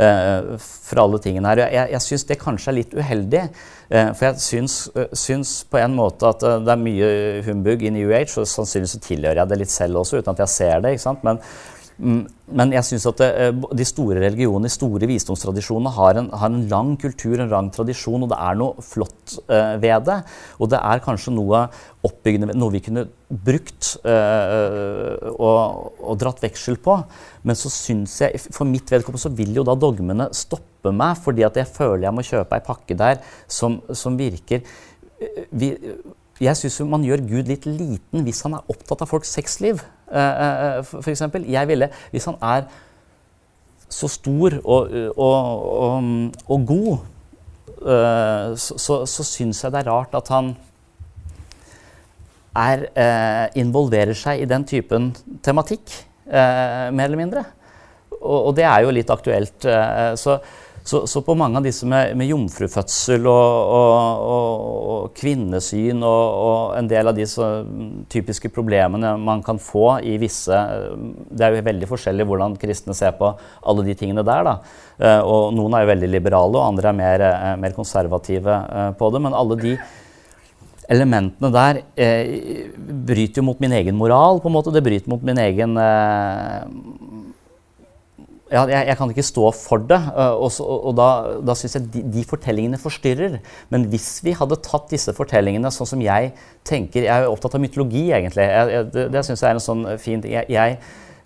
uh, 0.00 0.56
fra 0.58 1.04
alle 1.04 1.20
tingene 1.22 1.52
her. 1.52 1.62
Jeg, 1.68 1.92
jeg 1.94 2.06
syns 2.06 2.26
det 2.26 2.40
kanskje 2.42 2.72
er 2.72 2.78
litt 2.80 2.98
uheldig. 2.98 3.44
Uh, 3.88 4.00
eh, 4.00 4.10
for 4.10 4.26
jeg 4.26 4.42
syns, 4.42 4.76
eh, 4.98 5.14
syns, 5.16 5.54
på 5.70 5.78
en 5.80 5.94
måte 5.96 6.28
at 6.28 6.42
det 6.66 6.74
er 6.74 6.82
mye 6.82 7.10
humbug 7.46 7.86
i 7.86 7.94
New 7.94 8.10
Age, 8.10 8.34
og 8.42 8.50
sannsynligvis 8.50 8.98
så 8.98 9.04
tilhører 9.06 9.42
jeg 9.44 9.52
det 9.52 9.62
litt 9.62 9.74
selv 9.74 10.02
også, 10.02 10.18
uten 10.18 10.34
at 10.34 10.42
jeg 10.44 10.54
ser 10.56 10.82
det. 10.84 10.96
ikke 10.96 11.06
sant? 11.06 11.22
Men, 11.26 11.38
Mm, 11.98 12.20
men 12.54 12.72
jeg 12.76 12.86
syns 12.86 13.04
at 13.10 13.20
eh, 13.26 13.48
det, 13.50 13.70
de 13.80 13.86
store 13.86 14.20
religionene, 14.22 14.68
de 14.68 14.72
store 14.72 15.08
visdomstradisjonene, 15.10 15.90
har 15.96 16.20
en, 16.20 16.28
har 16.30 16.52
en, 16.52 16.60
lang 16.70 16.92
kultur, 17.00 17.40
en 17.42 17.50
lang 17.50 17.70
tradisjon, 17.74 18.22
og 18.22 18.30
det 18.30 18.38
er 18.38 18.58
noe 18.60 18.84
flott 18.86 19.34
uh, 19.50 19.74
ved 19.82 20.06
det. 20.06 20.18
Og 20.62 20.70
det 20.70 20.78
er 20.78 21.02
kanskje 21.02 21.34
noe 21.34 21.64
oppbyggende 22.06 22.54
noe 22.54 22.76
vi 22.76 22.82
kunne 22.86 23.08
brukt 23.28 23.96
uh, 24.06 25.32
og, 25.34 25.58
og, 25.98 26.14
dratt 26.22 26.44
veksel 26.46 26.78
på. 26.84 27.00
Men 27.42 27.58
så 27.58 27.72
syns 27.72 28.20
jeg, 28.22 28.38
for 28.46 28.68
mitt 28.68 28.94
vedkommende 28.94 29.26
så 29.26 29.34
vil 29.34 29.58
jo 29.58 29.66
da 29.66 29.74
dogmene 29.74 30.30
stoppe 30.36 30.94
meg, 30.94 31.18
fordi 31.24 31.44
at 31.48 31.58
jeg 31.58 31.72
føler 31.74 32.06
jeg 32.06 32.14
må 32.14 32.24
kjøpe 32.24 32.60
ei 32.60 32.64
pakke 32.64 32.98
der 32.98 33.18
som, 33.50 33.80
som 33.90 34.14
virker 34.18 34.62
vi, 35.50 35.72
jeg 36.38 36.58
syns 36.60 36.78
man 36.86 37.02
gjør 37.02 37.24
Gud 37.26 37.48
litt 37.50 37.66
liten 37.66 38.22
hvis 38.26 38.44
han 38.46 38.54
er 38.54 38.70
opptatt 38.70 39.02
av 39.02 39.10
folks 39.10 39.32
sexliv. 39.34 39.82
Uh, 40.08 40.80
for, 40.86 41.10
eksempel. 41.12 41.44
Jeg 41.50 41.68
ville, 41.68 41.90
hvis 42.12 42.28
han 42.30 42.38
er 42.42 42.68
så 43.88 44.08
stor 44.08 44.58
og, 44.64 44.94
og, 45.16 45.68
og, 45.84 46.08
og 46.48 46.66
god, 46.68 46.98
så, 48.58 48.74
så, 48.76 48.94
så 49.06 49.24
syns 49.24 49.60
jeg 49.62 49.72
det 49.72 49.78
er 49.80 49.86
rart 49.88 50.16
at 50.18 50.28
han 50.32 50.48
er, 52.58 52.82
involverer 53.56 54.16
seg 54.18 54.42
i 54.42 54.48
den 54.50 54.64
typen 54.66 55.12
tematikk, 55.46 55.94
mer 56.26 57.04
eller 57.06 57.20
mindre. 57.20 57.44
Og, 58.18 58.48
og, 58.48 58.50
det 58.58 58.66
er 58.66 58.82
jo 58.82 58.92
litt 58.92 59.12
aktuelt. 59.14 59.68
så 60.20 60.36
så, 60.88 61.06
så, 61.06 61.22
på 61.22 61.34
många 61.34 61.58
av 61.58 61.62
disse 61.62 61.86
med, 61.86 62.16
med 62.16 62.26
och, 63.26 63.72
och, 63.72 64.18
och, 64.18 65.04
och 65.04 65.16
kvinnosyn 65.16 66.02
och, 66.02 66.28
och 66.48 66.78
en 66.78 66.88
del 66.88 67.08
av 67.08 67.14
de 67.14 67.26
så, 67.26 67.44
mm, 67.44 68.04
problemen 68.54 69.20
man 69.20 69.42
kan 69.42 69.58
få 69.58 70.00
i 70.02 70.16
vissa... 70.18 70.68
Det 71.30 71.44
är 71.44 71.52
ju 71.52 71.60
väldigt 71.60 71.88
olika 71.88 72.12
hur 72.48 72.56
kristna 72.56 72.94
ser 72.94 73.12
på 73.12 73.38
alla 73.62 73.82
de 73.82 73.94
tingene 73.94 74.22
där. 74.22 74.44
Då. 74.44 74.58
Eh, 75.04 75.18
och 75.18 75.52
og 75.52 75.74
är 75.74 75.84
väldigt 75.84 76.10
liberala 76.10 76.58
och 76.58 76.66
andra 76.66 76.88
är 76.88 76.92
mer, 76.92 77.20
eh, 77.20 77.56
mer 77.56 77.70
konservativa 77.70 78.64
eh, 78.74 78.92
på 78.92 79.10
det. 79.10 79.18
Men 79.18 79.34
alla 79.34 79.54
de 79.54 79.78
elementene 80.88 81.50
där 81.50 81.80
eh, 81.94 82.26
bryter 82.88 83.38
jo 83.38 83.42
mot 83.42 83.60
min 83.60 83.72
egen 83.72 83.96
moral. 83.96 84.40
på 84.40 84.48
en 84.48 84.52
måte. 84.52 84.70
Det 84.70 84.82
bryter 84.82 85.10
mot 85.10 85.22
min 85.22 85.38
egen 85.38 85.76
eh, 85.76 86.64
ja, 88.48 88.62
jeg, 88.64 88.86
jeg, 88.88 88.96
kan 88.96 89.10
ikke 89.12 89.24
stå 89.26 89.50
for 89.56 89.82
det. 89.90 89.98
Øh, 90.12 90.36
og, 90.44 90.52
så, 90.54 90.64
og, 90.64 90.94
da, 90.96 91.08
da 91.44 91.56
syns 91.58 91.76
jeg 91.76 91.88
de, 91.94 92.04
de, 92.14 92.24
fortellingene 92.28 92.80
forstyrrer. 92.80 93.38
Men 93.72 93.88
hvis 93.92 94.08
vi 94.24 94.32
hadde 94.36 94.60
tatt 94.64 94.88
disse 94.92 95.12
fortellingene 95.16 95.72
sånn 95.74 95.90
som 95.90 96.04
jeg 96.04 96.32
tenker 96.68 97.04
Jeg 97.06 97.24
er 97.24 97.28
opptatt 97.28 97.58
av 97.58 97.62
mytologi, 97.64 98.08
egentlig. 98.12 98.46
Jeg, 98.48 98.72
jeg, 98.72 98.88
det 98.94 99.04
det 99.12 99.26
syns 99.26 99.44
jeg 99.44 99.50
er 99.50 99.60
en 99.60 99.66
sånn 99.66 99.84
øh, 99.92 100.00
fin 100.00 100.24
ting. 100.24 100.32
Jeg, 100.38 100.48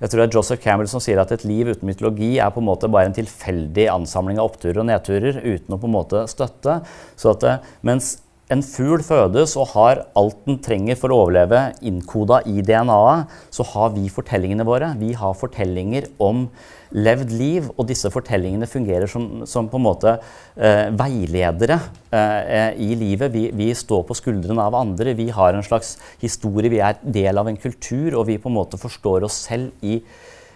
jeg, 0.03 0.11
tror 0.11 0.19
det 0.19 0.27
er 0.27 0.35
Joseph 0.35 0.63
Campbell 0.65 0.91
som 0.91 1.03
sier 1.03 1.23
at 1.23 1.31
et 1.35 1.47
liv 1.47 1.71
uten 1.71 1.87
mytologi 1.87 2.35
er 2.43 2.51
på 2.51 2.63
en 2.63 2.67
måte 2.67 2.91
bare 2.91 3.11
en 3.11 3.15
tilfeldig 3.15 3.87
ansamling 3.93 4.43
av 4.43 4.51
oppturer 4.51 4.83
og 4.83 4.91
nedturer 4.91 5.39
uten 5.45 5.77
å 5.77 5.79
på 5.79 5.91
en 5.91 5.95
måte 5.95 6.27
støtte. 6.31 6.81
Så 7.15 7.37
at, 7.37 7.47
øh, 7.47 7.73
mens 7.87 8.17
en 8.53 8.61
fugl 8.67 9.01
fødes 9.07 9.55
og 9.57 9.71
har 9.73 10.03
alt 10.19 10.43
den 10.45 10.59
trenger 10.61 10.99
for 10.99 11.13
å 11.13 11.23
overleve 11.25 11.61
innkoda 11.87 12.43
i 12.51 12.61
DNA-et, 12.67 13.31
så 13.55 13.65
har 13.71 13.95
vi 13.95 14.11
fortellingene 14.13 14.67
våre. 14.69 14.91
Vi 15.01 15.15
har 15.17 15.39
fortellinger 15.39 16.11
om 16.21 16.49
levd 16.93 17.33
liv, 17.37 17.69
og 17.77 17.87
disse 17.89 18.11
fortellingene 18.13 18.69
fungerer 18.71 19.11
som, 19.11 19.45
som 19.49 19.69
på 19.71 19.81
en 19.81 19.87
måte 19.87 20.15
eh, 20.17 20.91
veiledere 20.99 21.79
eh, 22.13 22.41
eh, 22.59 22.83
i 22.85 22.93
livet. 22.99 23.33
Vi, 23.33 23.47
vi, 23.57 23.71
står 23.77 24.05
på 24.09 24.17
skuldrene 24.19 24.67
av 24.67 24.77
andre, 24.79 25.17
vi 25.19 25.31
har 25.33 25.57
en 25.57 25.67
slags 25.67 25.97
historie, 26.23 26.73
vi 26.73 26.83
er 26.85 27.01
del 27.03 27.41
av 27.41 27.49
en 27.49 27.61
kultur, 27.61 28.19
og 28.19 28.29
vi 28.29 28.41
på 28.41 28.53
en 28.53 28.59
måte 28.61 28.81
forstår 28.81 29.29
oss 29.29 29.45
selv 29.49 29.73
i 29.85 30.01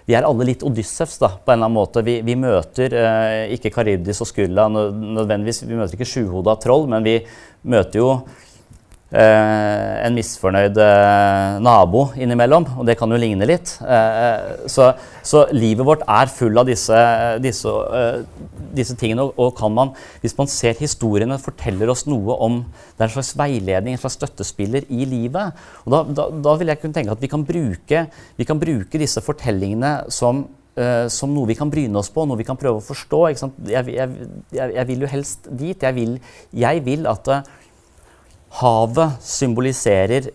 vi 0.06 0.14
er 0.14 0.22
alle 0.22 0.44
litt 0.46 0.62
Odyssevs 0.62 1.16
da, 1.18 1.32
på 1.34 1.50
en 1.50 1.56
eller 1.56 1.66
annen 1.66 1.78
måte. 1.80 2.02
Vi, 2.06 2.20
vi 2.22 2.36
møter 2.38 2.92
eh, 2.94 3.54
ikke 3.56 3.72
Karibdis 3.74 4.22
og 4.22 4.28
Skulla 4.30 4.68
nødvendigvis, 4.70 5.64
vi 5.66 5.78
møter 5.78 5.98
ikke 5.98 6.06
sjuhoda 6.06 6.54
troll, 6.62 6.86
men 6.92 7.02
vi 7.02 7.16
møter 7.66 7.98
jo 7.98 8.10
Eh, 9.06 9.96
en 10.02 10.16
misfornøyd 10.18 10.80
eh, 10.82 11.58
nabo 11.62 12.08
innimellom, 12.18 12.64
og 12.74 12.88
det 12.88 12.96
kan 12.98 13.12
jo 13.14 13.18
ligne 13.22 13.46
litt. 13.46 13.76
Eh, 13.86 14.66
så, 14.66 14.88
så, 15.22 15.44
livet 15.54 15.86
vårt 15.86 16.02
er 16.10 16.32
full 16.32 16.58
av 16.58 16.66
disse, 16.66 17.02
disse, 17.44 17.70
disse 18.74 18.96
tingene. 18.98 19.28
Og, 19.28 19.52
kan 19.54 19.70
man, 19.70 19.92
hvis 20.24 20.34
man 20.34 20.50
ser 20.50 20.74
historiene, 20.80 21.38
forteller 21.38 21.92
oss 21.92 22.02
noe 22.10 22.34
om 22.42 22.58
Det 22.66 23.04
er 23.04 23.06
en 23.06 23.14
slags 23.14 23.34
veiledning, 23.38 23.94
en 23.94 24.02
slags 24.02 24.18
støttespiller 24.18 24.88
i 24.90 25.06
livet. 25.06 25.54
Og 25.84 25.94
da, 25.94 26.02
da, 26.10 26.26
da 26.48 26.54
vil 26.58 26.72
jeg 26.72 26.82
kunne 26.82 26.96
tenke 26.96 27.14
at 27.14 27.22
vi 27.22 27.30
kan 27.30 27.46
bruke, 27.46 28.06
vi 28.40 28.48
kan 28.48 28.58
bruke 28.58 29.02
disse 29.02 29.22
fortellingene 29.22 29.98
som 30.10 30.48
som 31.08 31.30
noe 31.32 31.48
vi 31.48 31.54
kan 31.56 31.70
bryne 31.72 31.96
oss 31.96 32.10
på, 32.12 32.26
noe 32.28 32.36
vi 32.36 32.44
kan 32.44 32.58
prøve 32.60 32.82
å 32.82 32.84
forstå. 32.84 33.20
Jeg, 33.32 33.38
jeg, 33.72 34.08
jeg, 34.52 34.72
jeg, 34.74 34.84
vil 34.90 35.06
jo 35.06 35.08
helst 35.08 35.46
dit. 35.48 35.72
Jeg 35.72 35.96
vil, 35.96 36.18
jeg 36.52 36.82
vil 36.84 37.08
at 37.08 37.30
Havet 38.60 39.22
symboliserer 39.26 40.30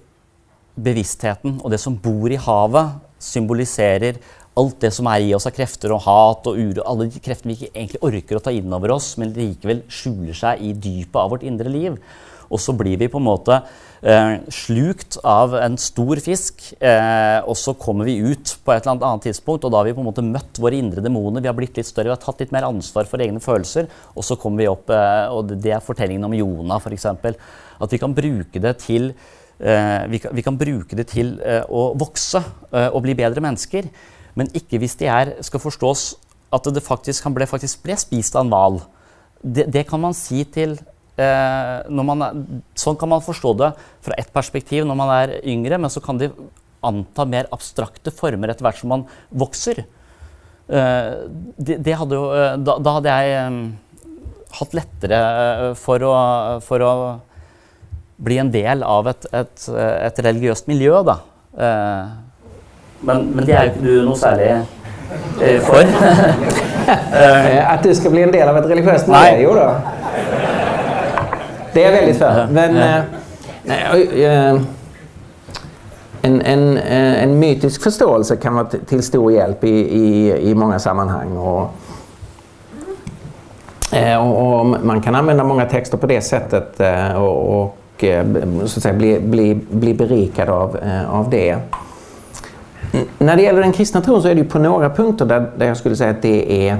bevisstheten, 0.75 1.59
og 1.63 1.71
det 1.73 1.79
som 1.81 1.95
bor 1.97 2.31
i 2.31 2.39
havet, 2.39 2.99
symboliserer 3.21 4.19
alt 4.59 4.81
det 4.83 4.91
som 4.93 5.07
er 5.07 5.23
i 5.23 5.31
oss 5.35 5.47
av 5.47 5.55
krefter 5.55 5.93
og 5.95 6.03
hat 6.05 6.49
og 6.49 6.59
uro. 6.59 6.83
Alle 6.83 7.07
de 7.07 7.21
kreftene 7.23 7.53
vi 7.53 7.61
ikke 7.61 7.77
egentlig 7.77 8.01
orker 8.03 8.39
å 8.39 8.43
ta 8.43 8.53
inn 8.53 8.73
over 8.75 8.93
oss, 8.97 9.13
men 9.21 9.33
likevel 9.35 9.85
skjuler 9.91 10.38
seg 10.38 10.63
i 10.65 10.73
dypet 10.73 11.19
av 11.21 11.31
vårt 11.31 11.45
indre 11.47 11.71
liv. 11.71 11.95
Og 12.51 12.61
så 12.61 12.75
blir 12.77 12.99
vi 12.99 13.09
på 13.11 13.19
en 13.21 13.25
måte 13.25 13.57
eh, 14.03 14.33
slukt 14.51 15.17
av 15.27 15.55
en 15.59 15.77
stor 15.79 16.19
fisk, 16.23 16.63
eh, 16.83 17.39
og 17.45 17.55
så 17.59 17.73
kommer 17.79 18.07
vi 18.09 18.17
ut 18.19 18.55
på 18.63 18.73
et 18.73 18.85
eller 18.85 19.07
annet 19.07 19.27
tidspunkt, 19.29 19.65
og 19.65 19.73
da 19.73 19.81
har 19.81 19.89
vi 19.89 19.95
på 19.97 20.03
en 20.03 20.09
måte 20.09 20.25
møtt 20.25 20.61
våre 20.61 20.79
indre 20.79 21.03
demoner. 21.05 21.43
Vi 21.43 21.49
har 21.51 21.57
blitt 21.57 21.79
litt 21.79 21.89
større, 21.89 22.09
vi 22.11 22.15
har 22.15 22.23
tatt 22.23 22.43
litt 22.43 22.53
mer 22.55 22.67
ansvar 22.67 23.09
for 23.09 23.23
egne 23.23 23.43
følelser, 23.43 23.89
og 24.15 24.27
så 24.27 24.37
kommer 24.39 24.63
vi 24.63 24.71
opp 24.71 24.91
eh, 24.91 25.27
Og 25.31 25.53
det 25.53 25.75
er 25.75 25.85
fortellingen 25.85 26.27
om 26.27 26.35
Jonah, 26.35 26.81
f.eks. 26.81 27.07
At 27.81 27.93
vi 27.93 28.01
kan 28.01 28.15
bruke 28.17 28.61
det 28.61 28.77
til, 28.83 29.13
eh, 29.59 30.07
vi 30.11 30.19
kan, 30.21 30.35
vi 30.35 30.45
kan 30.45 30.57
bruke 30.59 30.97
det 30.97 31.07
til 31.13 31.37
eh, 31.45 31.63
å 31.69 31.91
vokse 31.97 32.43
eh, 32.71 32.89
og 32.89 33.03
bli 33.05 33.15
bedre 33.17 33.43
mennesker. 33.43 33.87
Men 34.35 34.51
ikke 34.55 34.79
hvis 34.79 34.97
de 34.99 35.09
er, 35.11 35.35
skal 35.43 35.63
forstås 35.63 36.13
at 36.51 36.67
det 36.75 36.83
faktisk, 36.83 37.23
han 37.23 37.35
ble, 37.35 37.47
faktisk 37.47 37.83
ble 37.85 37.95
spist 37.99 38.35
av 38.35 38.45
en 38.45 38.51
hval. 38.51 38.81
Det, 39.41 39.67
det, 39.71 39.85
kan 39.89 40.01
man 40.03 40.15
si 40.17 40.43
til 40.51 40.75
man 42.02 42.26
er, 42.26 42.41
Sånn 42.80 42.98
kan 42.99 43.11
man 43.11 43.23
forstå 43.26 43.53
det 43.60 43.72
fra 44.06 44.18
ett 44.19 44.31
perspektiv 44.34 44.88
når 44.88 44.99
man 44.99 45.14
er 45.15 45.34
yngre, 45.41 45.80
men 45.81 45.93
så 45.93 46.03
kan 46.03 46.19
de 46.22 46.31
anta 46.85 47.26
mer 47.30 47.49
abstrakte 47.53 48.14
former 48.15 48.52
etter 48.52 48.65
hvert 48.65 48.80
som 48.80 48.89
man 48.93 49.03
vokser. 49.30 49.84
Det, 50.72 51.76
det 51.84 51.98
hadde 51.99 52.15
jo, 52.15 52.30
da, 52.64 52.77
da, 52.80 52.93
hadde 52.95 53.15
jeg 53.18 53.57
hatt 54.57 54.76
lettere 54.77 55.19
for 55.77 56.07
å, 56.07 56.14
for 56.65 56.85
å 56.85 56.93
bli 58.22 58.38
en 58.38 58.52
del 58.53 58.84
av 58.85 59.10
et, 59.11 59.26
et, 59.34 59.68
et 60.07 60.22
religiøst 60.26 60.69
miljø, 60.69 61.02
da. 61.06 61.18
Eh, 61.57 62.11
men, 63.02 63.23
men, 63.34 63.45
det 63.48 63.56
er 63.57 63.68
jo 63.68 63.73
ikke 63.73 63.85
du 63.85 63.95
noe 64.06 64.19
særlig 64.19 64.52
eh, 65.41 65.60
for. 65.65 65.85
Eh, 66.91 67.60
at 67.61 67.84
du 67.85 67.91
skal 67.95 68.11
bli 68.11 68.23
en 68.26 68.31
del 68.34 68.49
av 68.49 68.57
et 68.57 68.65
religiøst 68.68 69.07
miljø? 69.07 69.43
Jo 69.45 69.52
da. 69.56 69.68
Det 71.73 71.84
är 71.84 71.91
väldigt 71.91 72.18
för. 72.18 72.48
Men, 72.52 73.03
en, 76.22 76.41
en, 76.41 76.77
en 76.77 77.39
mytisk 77.39 77.84
förståelse 77.84 78.35
kan 78.35 78.56
vara 78.56 78.68
till 78.89 79.03
stor 79.03 79.31
hjälp 79.31 79.64
i, 79.64 79.69
i, 79.69 80.38
i 80.49 80.56
många 80.56 80.80
sammanhang. 80.80 81.38
Och, 81.38 81.69
och, 84.19 84.60
och, 84.60 84.65
man 84.65 85.02
kan 85.02 85.15
använda 85.15 85.43
många 85.43 85.65
texter 85.65 85.98
på 85.98 86.07
det 86.07 86.22
sättet. 86.22 86.81
Och, 87.15 87.61
och 87.61 87.77
Eh, 88.03 88.26
så 88.65 88.80
att 88.80 88.84
säga, 88.84 88.93
bli, 88.93 89.19
bli, 89.19 89.60
bli 89.69 89.93
berikad 89.93 90.49
av, 90.49 90.77
eh, 90.77 91.15
av 91.15 91.30
det. 91.30 91.57
När 93.18 93.35
det 93.35 93.41
gäller 93.41 93.61
den 93.61 93.72
kristna 93.72 94.02
tron 94.02 94.22
så 94.22 94.27
är 94.27 94.35
det 94.35 94.43
på 94.43 94.60
några 94.60 94.89
punkter 94.89 95.26
där, 95.26 95.52
där 95.57 95.65
jag 95.68 95.77
skulle 95.77 95.95
säga 95.95 96.10
att 96.10 96.22
det 96.22 96.69
är, 96.69 96.77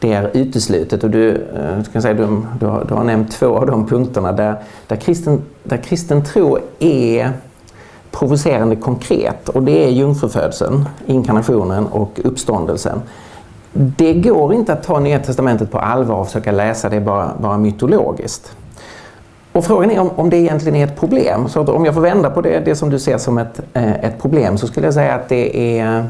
det 0.00 0.12
är 0.12 0.30
uteslutet. 0.32 1.04
Och 1.04 1.10
du, 1.10 1.30
eh, 1.30 1.82
ska 1.82 2.00
säga, 2.00 2.14
du, 2.14 2.42
du, 2.60 2.66
har, 2.66 2.84
du 2.88 2.94
har 2.94 3.04
nämnt 3.04 3.32
två 3.32 3.56
av 3.56 3.66
de 3.66 3.86
punkterna 3.86 4.32
där, 4.32 4.56
där, 4.86 4.96
kristen, 4.96 5.42
där 5.62 5.76
kristen 5.76 6.24
tro 6.24 6.58
är 6.78 7.32
provocerande 8.10 8.76
konkret 8.76 9.48
och 9.48 9.62
det 9.62 9.84
är 9.84 9.90
jungfrufödseln, 9.90 10.88
inkarnationen 11.06 11.86
och 11.86 12.20
uppståndelsen. 12.24 13.02
Det 13.72 14.14
går 14.14 14.54
inte 14.54 14.72
att 14.72 14.82
ta 14.82 15.00
Nya 15.00 15.18
Testamentet 15.18 15.70
på 15.70 15.78
allvar 15.78 16.16
och 16.16 16.26
försöka 16.26 16.52
läsa 16.52 16.88
det 16.88 17.00
bara, 17.00 17.32
bara 17.40 17.58
mytologiskt. 17.58 18.56
Och 19.52 19.64
frågan 19.64 19.90
är 19.90 20.00
om, 20.00 20.10
om 20.16 20.30
det 20.30 20.36
egentligen 20.36 20.76
är 20.76 20.84
ett 20.84 21.00
problem. 21.00 21.48
Så 21.48 21.60
om 21.60 21.84
jag 21.84 21.94
får 21.94 22.00
vända 22.00 22.30
på 22.30 22.40
det, 22.40 22.62
det 22.64 22.76
som 22.76 22.90
du 22.90 22.98
ser 22.98 23.18
som 23.18 23.38
ett, 23.38 23.60
eh, 23.72 24.04
ett 24.04 24.18
problem 24.20 24.58
så 24.58 24.66
skulle 24.66 24.86
jag 24.86 24.94
säga 24.94 25.14
att 25.14 25.28
det 25.28 25.78
är, 25.78 26.04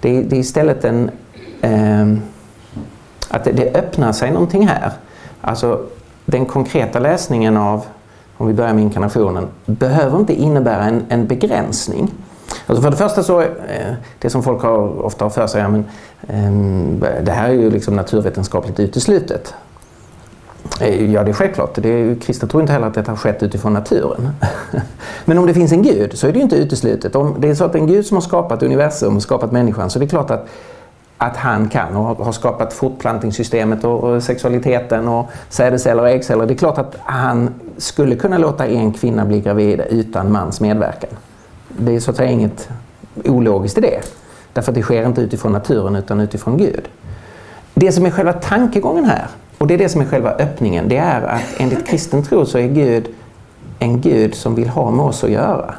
det, 0.00 0.22
det 0.22 0.36
är 0.36 0.40
istället 0.40 0.84
en... 0.84 1.10
Eh, 1.60 2.33
att 3.34 3.44
det, 3.44 3.52
det, 3.52 3.74
öppnar 3.74 4.12
sig 4.12 4.30
någonting 4.30 4.68
här. 4.68 4.92
Alltså 5.40 5.80
den 6.24 6.46
konkreta 6.46 6.98
läsningen 6.98 7.56
av, 7.56 7.84
om 8.36 8.46
vi 8.46 8.52
börjar 8.52 8.74
med 8.74 8.82
inkarnationen, 8.82 9.46
behöver 9.66 10.18
inte 10.18 10.34
innebära 10.34 10.84
en, 10.84 11.04
en 11.08 11.26
begränsning. 11.26 12.10
Alltså 12.66 12.82
för 12.82 12.90
det 12.90 12.96
första 12.96 13.22
så, 13.22 13.40
eh, 13.40 13.94
det 14.18 14.30
som 14.30 14.42
folk 14.42 14.62
har, 14.62 15.04
ofta 15.04 15.24
har 15.24 15.30
för 15.30 15.46
sig, 15.46 15.60
ja, 15.60 15.68
men, 15.68 15.84
ehm, 16.28 17.00
det 17.22 17.32
här 17.32 17.48
är 17.48 17.52
ju 17.52 17.70
liksom 17.70 17.96
naturvetenskapligt 17.96 18.80
uteslutet. 18.80 19.54
Eh, 20.80 21.12
ja, 21.12 21.24
det 21.24 21.30
är 21.30 21.32
självklart. 21.32 21.74
Det 21.74 22.22
kristna 22.22 22.48
tror 22.48 22.60
inte 22.60 22.72
heller 22.72 22.86
att 22.86 22.94
detta 22.94 23.12
har 23.12 23.16
skett 23.16 23.42
utifrån 23.42 23.72
naturen. 23.72 24.28
Men 25.24 25.38
om 25.38 25.46
det 25.46 25.54
finns 25.54 25.72
en 25.72 25.82
gud 25.82 26.18
så 26.18 26.26
är 26.26 26.32
det 26.32 26.38
ju 26.38 26.42
inte 26.42 26.56
uteslutet. 26.56 27.16
Om 27.16 27.36
det 27.38 27.48
är 27.48 27.54
så 27.54 27.64
att 27.64 27.74
en 27.74 27.86
gud 27.86 28.06
som 28.06 28.16
har 28.16 28.22
skapat 28.22 28.62
universum 28.62 29.16
och 29.16 29.22
skapat 29.22 29.52
människan 29.52 29.90
så 29.90 29.98
är 29.98 30.00
det 30.00 30.06
klart 30.06 30.30
att, 30.30 30.48
att 31.24 31.36
han 31.36 31.68
kan 31.68 31.96
och 31.96 32.24
har 32.24 32.32
skapat 32.32 32.72
fortplantningssystemet 32.72 33.84
och 33.84 34.22
sexualiteten 34.22 35.08
och 35.08 35.30
sädesceller 35.48 36.02
och 36.02 36.08
äggceller. 36.08 36.46
Det 36.46 36.54
är 36.54 36.58
klart 36.58 36.78
att 36.78 36.96
han 37.04 37.54
skulle 37.76 38.16
kunna 38.16 38.38
låta 38.38 38.66
en 38.66 38.92
kvinna 38.92 39.24
bli 39.24 39.40
gravid 39.40 39.82
utan 39.90 40.32
mans 40.32 40.60
medverkan. 40.60 41.10
Det 41.68 41.96
är 41.96 42.00
så 42.00 42.10
att 42.10 42.16
säga 42.16 42.30
inget 42.30 42.68
ologiskt 43.24 43.78
i 43.78 43.80
det. 43.80 44.00
Därför 44.52 44.72
att 44.72 44.76
det 44.76 44.82
sker 44.82 45.06
inte 45.06 45.20
utifrån 45.20 45.52
naturen 45.52 45.96
utan 45.96 46.20
utifrån 46.20 46.56
Gud. 46.56 46.88
Det 47.74 47.92
som 47.92 48.06
är 48.06 48.10
själva 48.10 48.32
tankegången 48.32 49.04
här 49.04 49.26
och 49.58 49.66
det 49.66 49.74
är 49.74 49.78
det 49.78 49.88
som 49.88 50.00
är 50.00 50.04
själva 50.06 50.30
öppningen. 50.30 50.88
Det 50.88 50.96
är 50.96 51.22
att 51.22 51.42
enligt 51.56 51.86
kristen 51.86 52.22
tro 52.22 52.46
så 52.46 52.58
är 52.58 52.66
Gud 52.68 53.08
en 53.78 54.00
Gud 54.00 54.34
som 54.34 54.54
vill 54.54 54.68
ha 54.68 54.90
med 54.90 55.04
oss 55.04 55.24
att 55.24 55.30
göra. 55.30 55.74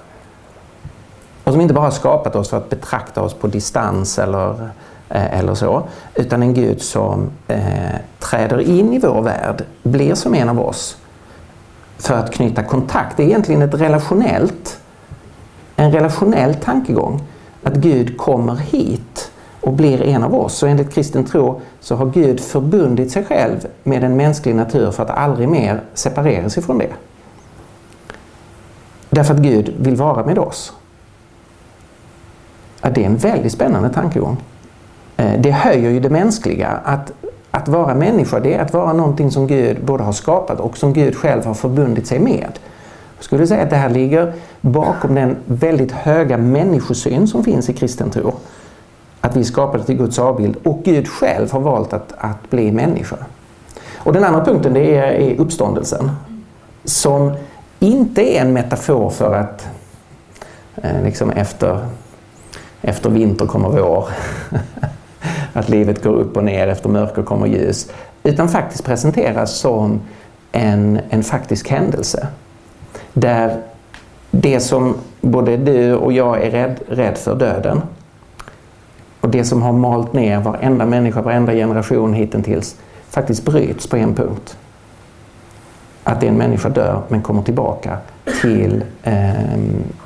Och 1.44 1.52
som 1.52 1.62
inte 1.62 1.74
bara 1.74 1.86
har 1.86 1.92
skapat 1.92 2.36
oss 2.36 2.50
för 2.50 2.58
att 2.58 2.70
betrakta 2.70 3.22
oss 3.22 3.34
på 3.34 3.48
distans 3.48 4.20
eller 4.20 4.70
Eh, 5.16 5.40
eller 5.40 5.54
så. 5.54 5.84
Utan 6.16 6.44
en 6.44 6.54
Gud 6.54 6.82
som 6.82 7.30
eh, 7.48 7.96
träder 8.20 8.60
in 8.60 8.94
i 8.94 9.00
vår 9.00 9.22
värld, 9.22 9.64
blir 9.84 10.16
som 10.16 10.36
en 10.36 10.50
av 10.50 10.60
oss 10.60 10.98
för 11.98 12.14
att 12.14 12.34
knyta 12.34 12.64
kontakt. 12.64 13.18
Det 13.18 13.24
är 13.24 13.28
egentligen 13.28 13.62
ett 13.62 13.74
relationellt, 13.74 14.80
en 15.76 15.92
relationell 15.92 16.56
tankegång. 16.56 17.22
Att 17.64 17.76
Gud 17.76 18.18
kommer 18.18 18.56
hit 18.56 19.32
och 19.62 19.74
blir 19.74 20.02
en 20.02 20.24
av 20.24 20.36
oss. 20.36 20.64
Och 20.64 20.70
enligt 20.70 20.94
kristen 20.94 21.26
tro 21.26 21.62
så 21.80 21.96
har 21.96 22.06
Gud 22.06 22.40
förbundit 22.40 23.12
sig 23.12 23.26
själv 23.26 23.68
med 23.84 24.04
en 24.04 24.18
mänsklig 24.18 24.56
natur 24.56 24.92
för 24.92 25.04
att 25.04 25.10
aldrig 25.10 25.50
mer 25.50 25.82
separera 25.94 26.50
sig 26.50 26.64
från 26.64 26.78
det. 26.78 26.94
Därför 29.10 29.34
att 29.34 29.40
Gud 29.40 29.74
vill 29.78 29.96
vara 29.96 30.26
med 30.26 30.40
oss. 30.40 30.74
Ja, 32.82 32.90
det 32.90 33.02
är 33.02 33.06
en 33.06 33.18
väldigt 33.18 33.54
spännande 33.54 33.90
tankegång. 33.90 34.38
Eh, 35.18 35.40
det 35.40 35.52
höjer 35.52 35.90
ju 35.92 36.00
det 36.00 36.10
mänskliga. 36.10 36.68
Att, 36.84 37.12
att 37.52 37.68
vara 37.68 37.96
människa, 37.96 38.40
det 38.40 38.54
är 38.54 38.60
att 38.60 38.74
vara 38.74 38.94
någonting 38.94 39.32
som 39.32 39.48
Gud 39.48 39.86
både 39.86 40.04
har 40.04 40.14
skapat 40.14 40.60
och 40.60 40.78
som 40.78 40.94
Gud 40.94 41.16
själv 41.16 41.46
har 41.46 41.54
förbundit 41.54 42.08
sig 42.08 42.20
med. 42.20 42.52
Jag 43.18 43.24
skulle 43.24 43.48
säga 43.48 43.64
att 43.64 43.70
det 43.70 43.76
här 43.76 43.90
ligger 43.90 44.34
bakom 44.62 45.16
den 45.16 45.36
väldigt 45.46 45.92
höga 45.92 46.38
människosyn 46.38 47.28
som 47.28 47.44
finns 47.44 47.70
i 47.70 47.74
kristen 47.74 48.10
tro. 48.10 48.34
Att 49.22 49.36
vi 49.36 49.40
är 49.40 49.44
skapade 49.44 49.84
till 49.84 49.98
Guds 49.98 50.20
avbild 50.20 50.56
och 50.64 50.82
Gud 50.84 51.08
själv 51.08 51.52
har 51.52 51.60
valt 51.60 51.94
att, 51.94 52.14
att 52.18 52.50
bli 52.50 52.72
människa. 52.72 53.16
Och 53.98 54.14
den 54.14 54.24
andra 54.24 54.46
punkten 54.46 54.74
det 54.74 54.96
är, 54.96 55.12
är 55.12 55.40
uppståndelsen. 55.40 56.12
Som 56.84 57.34
inte 57.80 58.38
är 58.38 58.42
en 58.42 58.54
metafor 58.54 59.10
för 59.10 59.36
att 59.36 59.68
eh, 60.76 61.04
liksom 61.04 61.30
efter, 61.30 61.88
efter 62.82 63.10
vinter 63.10 63.46
kommer 63.46 63.70
vår. 63.70 64.10
att 65.56 65.70
livet 65.70 66.04
går 66.04 66.14
upp 66.14 66.38
och 66.38 66.44
ner, 66.44 66.68
efter 66.68 66.90
mörker 66.90 67.24
kommer 67.24 67.48
ljus. 67.48 67.92
Utan 68.24 68.50
faktiskt 68.50 68.86
presenteras 68.86 69.58
som 69.58 70.02
en, 70.52 71.00
en 71.10 71.24
faktisk 71.24 71.70
händelse. 71.70 72.28
Där 73.14 73.62
det 74.32 74.60
som 74.60 74.96
både 75.22 75.58
du 75.58 75.96
och 75.96 76.14
jag 76.14 76.44
är 76.44 76.52
rädd, 76.52 76.80
rädd 76.88 77.18
för, 77.18 77.36
döden, 77.36 77.82
och 79.22 79.30
det 79.30 79.44
som 79.44 79.62
har 79.62 79.74
malt 79.74 80.14
ner 80.14 80.40
varenda 80.40 80.86
människa, 80.86 81.22
varenda 81.22 81.54
generation 81.54 82.14
hittills 82.14 82.76
faktiskt 83.10 83.46
bryts 83.46 83.88
på 83.88 83.98
en 83.98 84.16
punkt. 84.16 84.58
Att 86.04 86.24
en 86.24 86.36
människa 86.36 86.70
dör 86.70 87.02
men 87.08 87.22
kommer 87.22 87.42
tillbaka 87.42 87.98
till 88.42 88.84
eh, 89.04 89.34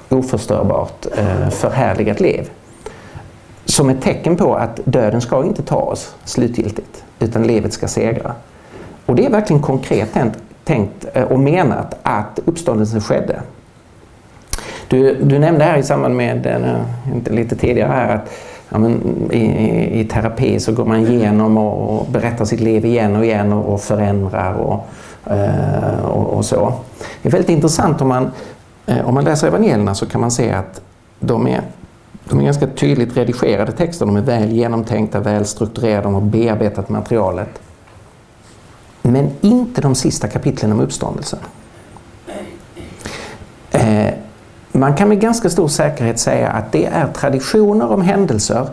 oförstörbart, 0.10 1.06
eh, 1.18 1.50
förhärligat 1.50 2.20
liv. 2.20 2.50
Som 3.80 3.90
ett 3.90 4.02
tecken 4.02 4.36
på 4.36 4.56
att 4.56 4.80
döden 4.86 5.22
ska 5.22 5.44
inte 5.44 5.64
ta 5.64 5.76
oss 5.76 6.16
slutgiltigt, 6.26 7.04
utan 7.20 7.44
livet 7.44 7.74
ska 7.74 7.88
segra. 7.88 8.34
Och 9.06 9.16
det 9.16 9.26
är 9.26 9.30
verkligen 9.30 9.62
konkret 9.62 10.14
tänkt, 10.14 10.38
tänkt 10.64 11.06
och 11.30 11.40
menat 11.40 12.00
att 12.04 12.40
uppståndelsen 12.46 13.02
skedde. 13.02 13.42
Du, 14.88 15.16
du 15.24 15.40
nämnde 15.40 15.64
här 15.64 15.78
i 15.78 15.84
samband 15.84 16.16
med, 16.16 16.46
eh, 16.46 17.14
inte 17.14 17.34
lite 17.34 17.56
tidigare 17.56 17.92
här, 17.92 18.16
att 18.16 18.32
ja, 18.70 18.78
men, 18.78 19.02
i, 19.32 20.00
i, 20.00 20.06
terapi 20.06 20.60
så 20.60 20.72
går 20.72 20.86
man 20.86 21.08
igenom 21.08 21.58
och, 21.58 22.00
och 22.00 22.06
berättar 22.12 22.46
sitt 22.46 22.60
liv 22.60 22.86
igen 22.86 23.16
och 23.16 23.26
igen 23.26 23.54
och, 23.54 23.74
och 23.74 23.82
förändrar 23.82 24.54
och, 24.54 24.88
eh, 25.34 26.06
och, 26.06 26.38
och, 26.38 26.46
så. 26.46 26.74
Det 27.22 27.30
är 27.30 27.32
väldigt 27.32 27.50
intressant 27.50 28.02
om 28.02 28.08
man, 28.08 28.32
om 29.04 29.14
man 29.14 29.24
läser 29.24 29.48
evangelierna 29.48 29.96
så 29.96 30.06
kan 30.06 30.22
man 30.22 30.32
se 30.32 30.52
att 30.52 30.82
de 31.20 31.48
är, 31.48 31.62
de 32.30 32.40
är 32.40 32.44
ganska 32.44 32.68
tydligt 32.68 33.18
redigerade 33.18 33.72
texter. 33.72 34.06
De 34.06 34.18
är 34.18 34.22
väl 34.22 34.52
genomtänkta, 34.52 35.20
väl 35.20 35.46
strukturerade, 35.46 36.02
de 36.02 36.14
har 36.14 36.22
bearbetat 36.22 36.90
materialet. 36.90 37.50
Men 39.02 39.32
inte 39.42 39.82
de 39.82 39.96
sista 39.96 40.28
kapitlen 40.28 40.72
om 40.72 40.80
uppståndelsen. 40.80 41.40
Eh, 43.72 44.14
man 44.72 44.96
kan 44.96 45.10
med 45.10 45.22
ganska 45.22 45.50
stor 45.50 45.68
säkerhet 45.68 46.20
säga 46.20 46.50
att 46.50 46.72
det 46.72 46.86
är 46.86 47.08
traditioner 47.08 47.92
om 47.92 48.02
händelser 48.02 48.68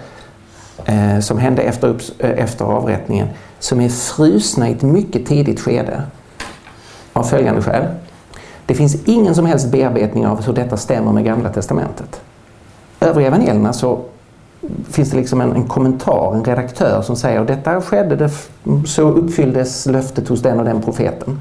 eh, 0.85 1.20
som 1.20 1.39
hände 1.39 1.62
efter, 1.62 1.89
upp, 1.89 2.03
eh, 2.19 2.31
efter 2.31 2.65
avrättningen 2.65 3.28
som 3.59 3.81
är 3.81 3.89
frusna 3.89 4.69
i 4.69 4.73
ett 4.73 4.83
mycket 4.83 5.27
tidigt 5.27 5.61
skede 5.61 6.03
av 7.12 7.23
följande 7.23 7.62
skäl. 7.62 7.87
Det 8.66 8.74
finns 8.74 8.97
ingen 9.05 9.35
som 9.35 9.47
helst 9.47 9.70
bearbetning 9.70 10.27
av 10.27 10.45
hur 10.45 10.53
detta 10.53 10.77
stämmer 10.77 11.12
med 11.12 11.24
Gamla 11.24 11.49
Testamentet. 11.49 12.20
Övriga 13.01 13.28
evangelierna 13.28 13.73
så 13.73 14.01
finns 14.90 15.10
det 15.10 15.16
liksom 15.16 15.40
en, 15.40 15.52
en, 15.52 15.66
kommentar, 15.66 16.35
en 16.35 16.44
redaktör 16.44 17.02
som 17.02 17.16
säger 17.16 17.40
att 17.40 17.47
detta 17.47 17.81
skedde, 17.81 18.16
det, 18.16 18.31
så 18.86 19.02
uppfylldes 19.02 19.86
löftet 19.86 20.28
hos 20.28 20.43
den 20.43 20.59
och 20.59 20.64
den 20.64 20.82
profeten. 20.82 21.40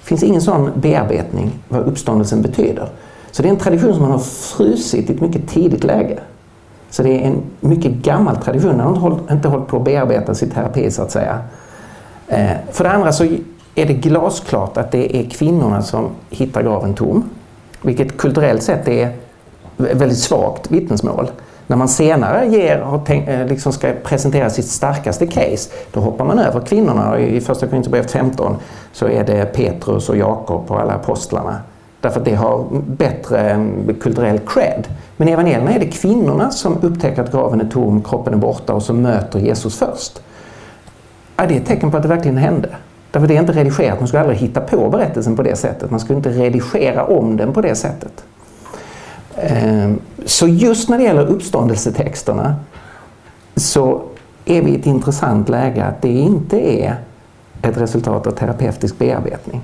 Det 0.00 0.06
finns 0.06 0.22
ingen 0.22 0.42
sån 0.42 0.70
bearbetning 0.74 1.50
vad 1.68 1.80
uppståndelsen 1.80 2.42
betyder. 2.42 2.88
Så 3.30 3.42
det 3.42 3.48
är 3.48 3.52
en 3.52 3.58
tradition 3.58 3.92
som 3.92 4.02
man 4.02 4.10
har 4.10 4.18
frusit 4.18 5.10
i 5.10 5.14
ett 5.14 5.20
mycket 5.20 5.48
tidigt 5.48 5.84
läge. 5.84 6.18
Så 6.90 7.02
det 7.02 7.22
är 7.22 7.26
en 7.26 7.42
mycket 7.60 7.92
gammal 7.92 8.36
tradition. 8.36 8.76
man 8.76 8.80
har 8.80 8.88
inte 8.88 9.00
hållit, 9.00 9.30
inte 9.30 9.48
hållit 9.48 9.68
på 9.68 9.76
att 9.76 9.84
bearbeta 9.84 10.34
sin 10.34 10.50
terapi 10.50 10.90
så 10.90 11.02
att 11.02 11.10
säga. 11.10 11.38
Eh, 12.28 12.50
för 12.72 12.84
det 12.84 12.90
andra 12.90 13.12
så 13.12 13.24
är 13.74 13.86
det 13.86 13.94
glasklart 13.94 14.76
att 14.76 14.92
det 14.92 15.16
är 15.16 15.30
kvinnorna 15.30 15.82
som 15.82 16.08
hittar 16.30 16.62
graven 16.62 16.94
tom. 16.94 17.30
Vilket 17.82 18.16
kulturellt 18.16 18.62
sett 18.62 18.88
är 18.88 19.12
väldigt 19.80 20.18
svagt 20.18 20.70
vittnesmål. 20.70 21.30
När 21.66 21.76
man 21.76 21.88
senare 21.88 22.46
ger, 22.46 23.00
tänkt, 23.06 23.28
eh, 23.28 23.46
liksom 23.46 23.72
ska 23.72 23.92
presentera 24.04 24.50
sitt 24.50 24.66
starkaste 24.66 25.26
case, 25.26 25.70
då 25.92 26.00
hoppar 26.00 26.24
man 26.24 26.38
över 26.38 26.60
kvinnorna. 26.60 27.18
I 27.18 27.40
första 27.40 27.66
Korinthierbrevet 27.66 28.10
15 28.10 28.56
så 28.92 29.08
är 29.08 29.24
det 29.24 29.44
Petrus 29.44 30.08
och 30.08 30.16
Jakob 30.16 30.70
och 30.70 30.80
alla 30.80 30.92
apostlarna 30.92 31.60
Därför 32.00 32.20
att 32.20 32.24
det 32.26 32.34
har 32.34 32.66
bättre 32.86 33.66
kulturell 34.00 34.38
cred. 34.38 34.88
Men 35.16 35.28
i 35.28 35.32
evangelierna 35.32 35.72
är 35.72 35.78
det 35.78 35.86
kvinnorna 35.86 36.50
som 36.50 36.78
upptäcker 36.82 37.22
att 37.22 37.32
graven 37.32 37.60
är 37.60 37.68
tom, 37.68 38.02
kroppen 38.02 38.34
är 38.34 38.38
borta 38.38 38.74
och 38.74 38.82
som 38.82 39.02
möter 39.02 39.38
Jesus 39.38 39.78
först. 39.78 40.22
Ja, 41.36 41.46
det 41.46 41.54
är 41.54 41.60
ett 41.60 41.66
tecken 41.66 41.90
på 41.90 41.96
att 41.96 42.02
det 42.02 42.08
verkligen 42.08 42.36
hände. 42.36 42.68
Därför 43.10 43.26
det 43.26 43.36
är 43.36 43.40
inte 43.40 43.52
redigerat. 43.52 43.98
Man 43.98 44.08
skulle 44.08 44.20
aldrig 44.20 44.38
hitta 44.38 44.60
på 44.60 44.88
berättelsen 44.88 45.36
på 45.36 45.42
det 45.42 45.56
sättet. 45.56 45.90
Man 45.90 46.00
skulle 46.00 46.16
inte 46.16 46.30
redigera 46.30 47.04
om 47.04 47.36
den 47.36 47.52
på 47.52 47.60
det 47.60 47.74
sättet. 47.74 48.24
Ehm, 49.36 50.00
så 50.24 50.48
just 50.48 50.88
när 50.88 50.98
det 50.98 51.04
gäller 51.04 51.26
uppståndelsetexterna 51.26 52.56
så 53.56 54.02
är 54.44 54.62
vi 54.62 54.70
i 54.70 54.76
ett 54.76 54.86
intressant 54.86 55.48
läge 55.48 55.84
att 55.84 56.02
det 56.02 56.08
inte 56.08 56.82
är 56.82 56.94
ett 57.62 57.76
resultat 57.76 58.26
av 58.26 58.30
terapeutisk 58.30 58.98
bearbetning. 58.98 59.60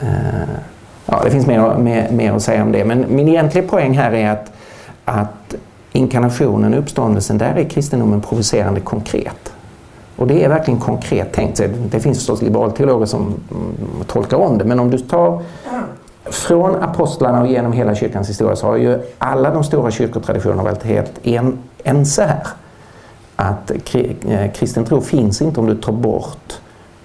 Ehm, 0.00 0.48
ja, 1.06 1.20
det 1.24 1.30
finns 1.30 1.46
mer, 1.46 1.78
mer, 1.78 2.10
mer 2.10 2.32
att 2.32 2.42
säga 2.42 2.62
om 2.62 2.72
det. 2.72 2.84
Men 2.84 3.04
min 3.08 3.28
egentliga 3.28 3.68
poäng 3.68 3.98
här 3.98 4.12
är 4.12 4.30
att, 4.30 4.52
att 5.04 5.54
inkarnationen, 5.92 6.74
uppståndelsen, 6.74 7.38
där 7.38 7.54
är 7.54 7.64
kristendomen 7.64 8.20
provocerande 8.20 8.80
konkret. 8.80 9.52
Och 10.16 10.26
det 10.26 10.44
är 10.44 10.48
verkligen 10.48 10.80
konkret 10.80 11.32
tänkt. 11.32 11.62
Det 11.90 12.00
finns 12.00 12.18
förstås 12.18 12.42
liberalteologer 12.42 13.06
som 13.06 13.34
tolkar 14.06 14.36
om 14.36 14.58
det, 14.58 14.64
men 14.64 14.80
om 14.80 14.90
du 14.90 14.98
tar 14.98 15.42
från 16.30 16.82
apostlarna 16.82 17.40
och 17.40 17.46
genom 17.46 17.72
hela 17.72 17.94
kyrkans 17.94 18.28
historia 18.28 18.56
så 18.56 18.66
har 18.66 18.76
ju 18.76 19.02
alla 19.18 19.50
de 19.50 19.64
stora 19.64 19.90
kyrkotraditionerna 19.90 20.62
varit 20.62 20.82
helt 20.82 21.26
en, 21.26 21.58
ense 21.84 22.24
här. 22.24 22.46
Att 23.36 23.70
eh, 23.70 24.52
kristen 24.52 24.84
tro 24.84 25.00
finns 25.00 25.42
inte 25.42 25.60
om 25.60 25.66
du 25.66 25.76
tar 25.76 25.92
bort 25.92 26.52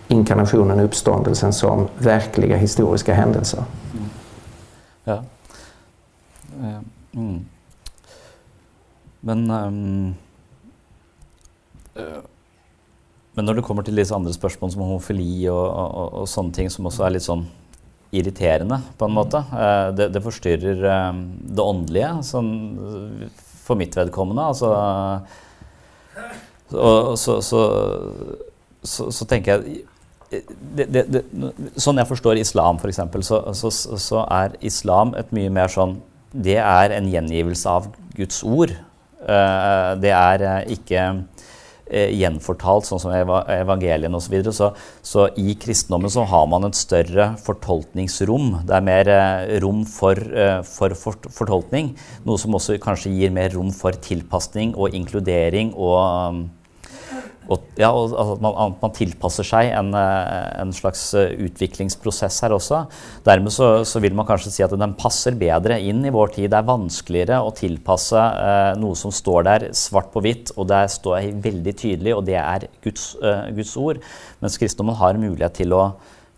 inkarnationen 0.08 0.80
och 0.80 0.86
uppståndelsen 0.86 1.54
som 1.54 1.88
verkliga 1.98 2.58
historiska 2.58 3.14
händelser. 3.14 3.64
Ja. 5.04 5.24
Eh, 6.62 6.80
mm. 7.14 7.46
Men 9.20 9.52
um, 9.52 10.16
Men 13.34 13.46
når 13.46 13.54
det 13.54 13.64
kommer 13.64 13.84
til 13.84 13.98
disse 13.98 14.16
andre 14.16 14.34
spørsmål 14.34 14.72
som 14.72 14.82
homofili 14.82 15.48
og, 15.48 15.66
og, 15.70 16.14
og, 16.14 16.28
sånne 16.28 16.54
ting 16.54 16.72
som 16.72 16.86
også 16.86 17.06
er 17.06 17.16
litt 17.16 17.26
sånn 17.26 17.46
irriterende, 18.12 18.82
på 19.00 19.08
en 19.08 19.16
måte 19.16 19.40
uh, 19.52 19.92
det, 19.96 20.10
det, 20.16 20.24
forstyrrer 20.24 20.84
um, 21.12 21.22
det 21.48 21.64
åndelige, 21.64 22.12
sånn, 22.28 22.52
for 23.64 23.80
mitt 23.80 23.96
vedkommende. 23.96 24.50
Altså 24.52 24.72
og, 26.72 27.18
så, 27.20 27.42
så, 27.44 27.62
så, 28.84 29.10
så 29.12 29.26
tenker 29.28 29.58
jeg 29.60 29.82
det, 30.32 30.86
det, 30.88 31.04
det, 31.12 31.22
sånn 31.76 32.00
jeg 32.00 32.08
forstår 32.08 32.40
islam, 32.40 32.80
f.eks., 32.80 33.02
så, 33.28 33.42
så, 33.58 33.72
så 34.00 34.22
er 34.32 34.56
islam 34.64 35.12
et 35.20 35.34
mye 35.36 35.52
mer 35.52 35.72
sånn 35.72 35.98
Det 36.32 36.56
er 36.56 36.94
en 36.96 37.10
gjengivelse 37.12 37.68
av 37.68 37.90
Guds 38.16 38.40
ord. 38.48 38.72
Uh, 39.22 40.00
det 40.00 40.14
er 40.16 40.46
ikke 40.72 41.02
eh, 41.02 41.20
Eh, 41.92 42.14
gjenfortalt, 42.16 42.86
sånn 42.88 43.02
som 43.04 43.12
evangeliene 43.12 44.16
osv. 44.16 44.30
Så, 44.30 44.32
videre. 44.32 44.54
så 44.56 44.70
Så 45.04 45.26
i 45.36 45.58
kristendommen 45.60 46.12
så 46.14 46.24
har 46.24 46.46
man 46.48 46.64
et 46.64 46.78
større 46.80 47.34
fortolkningsrom. 47.44 48.62
Det 48.64 48.78
er 48.78 48.86
mer 48.86 49.10
eh, 49.12 49.60
rom 49.60 49.84
for, 49.84 50.16
eh, 50.16 50.62
for, 50.64 50.96
for, 50.96 51.20
fortolkning. 51.28 51.92
Noe 52.24 52.40
som 52.40 52.56
også 52.56 52.78
kanskje 52.80 53.12
gir 53.12 53.36
mer 53.36 53.52
rom 53.58 53.74
for 53.76 53.92
tilpasning 53.92 54.72
og 54.80 54.96
inkludering 54.96 55.74
og 55.76 56.00
um, 56.32 56.42
og, 57.50 57.66
ja, 57.80 57.90
og 57.90 58.14
at 58.14 58.44
man, 58.44 58.54
at 58.54 58.84
man, 58.84 58.94
tilpasser 58.96 59.48
seg 59.48 59.72
en, 59.74 59.90
eh, 59.98 60.52
en, 60.62 60.74
slags 60.76 61.02
eh, 61.18 61.34
utviklingsprosess 61.48 62.38
her 62.46 62.54
også. 62.56 62.84
Dermed 63.26 63.54
så, 63.56 63.72
så, 63.88 64.02
vil 64.04 64.16
man 64.18 64.28
kanskje 64.30 64.54
si 64.54 64.66
at 64.66 64.76
den 64.78 64.96
passer 65.00 65.36
bedre 65.40 65.80
inn 65.82 66.06
i 66.06 66.14
vår 66.14 66.36
tid. 66.38 66.52
Det 66.54 66.60
er 66.62 66.70
vanskeligere 66.70 67.42
å 67.42 67.52
tilpasse 67.58 68.22
eh, 68.22 68.72
noe 68.82 69.00
som 69.00 69.14
står 69.16 69.50
der 69.50 69.68
svart 69.78 70.14
på 70.14 70.24
hvitt, 70.24 70.54
og 70.56 70.70
det 70.72 70.86
står 70.94 71.32
veldig 71.44 71.76
tydelig, 71.82 72.16
og 72.16 72.26
det 72.30 72.40
er 72.40 72.70
Guds, 72.86 73.12
eh, 73.20 73.52
Guds 73.58 73.76
ord. 73.82 74.02
Mens 74.44 74.60
kristendommen 74.62 75.00
har 75.02 75.20
mulighet 75.20 75.62
til 75.64 75.76
å 75.76 75.86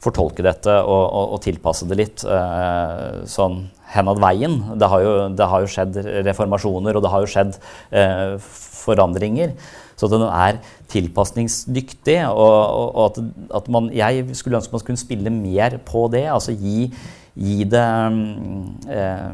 fortolke 0.03 0.43
dette 0.43 0.73
og, 0.83 1.03
og, 1.03 1.35
og 1.35 1.43
tilpasse 1.45 1.87
det 1.87 1.99
litt 1.99 2.25
eh, 2.27 3.23
sånn 3.29 3.61
henad 3.93 4.19
veien. 4.23 4.57
Det 4.79 4.89
har, 4.89 5.05
jo, 5.05 5.13
det 5.37 5.47
har, 5.51 5.63
jo, 5.63 5.71
skjedd 5.71 5.99
reformasjoner, 6.27 6.97
og 6.97 7.05
det 7.05 7.13
har 7.13 7.23
jo 7.23 7.31
skjedd 7.35 7.57
eh, 7.93 8.35
forandringer. 8.83 9.55
Så 9.99 10.09
den 10.11 10.25
er 10.25 10.59
tilpasningsdyktig. 10.93 12.19
Og, 12.29 12.93
og 12.93 13.05
at, 13.09 13.23
at, 13.61 13.71
man, 13.73 13.89
jeg 13.93 14.25
skulle 14.37 14.59
ønske 14.61 14.75
man 14.77 14.85
kunne 14.87 15.01
spille 15.01 15.33
mer 15.33 15.79
på 15.85 16.07
det. 16.13 16.27
Altså 16.31 16.55
gi, 16.57 16.87
gi 17.35 17.63
det 17.69 17.87
mm, 18.13 18.61
eh, 18.93 19.33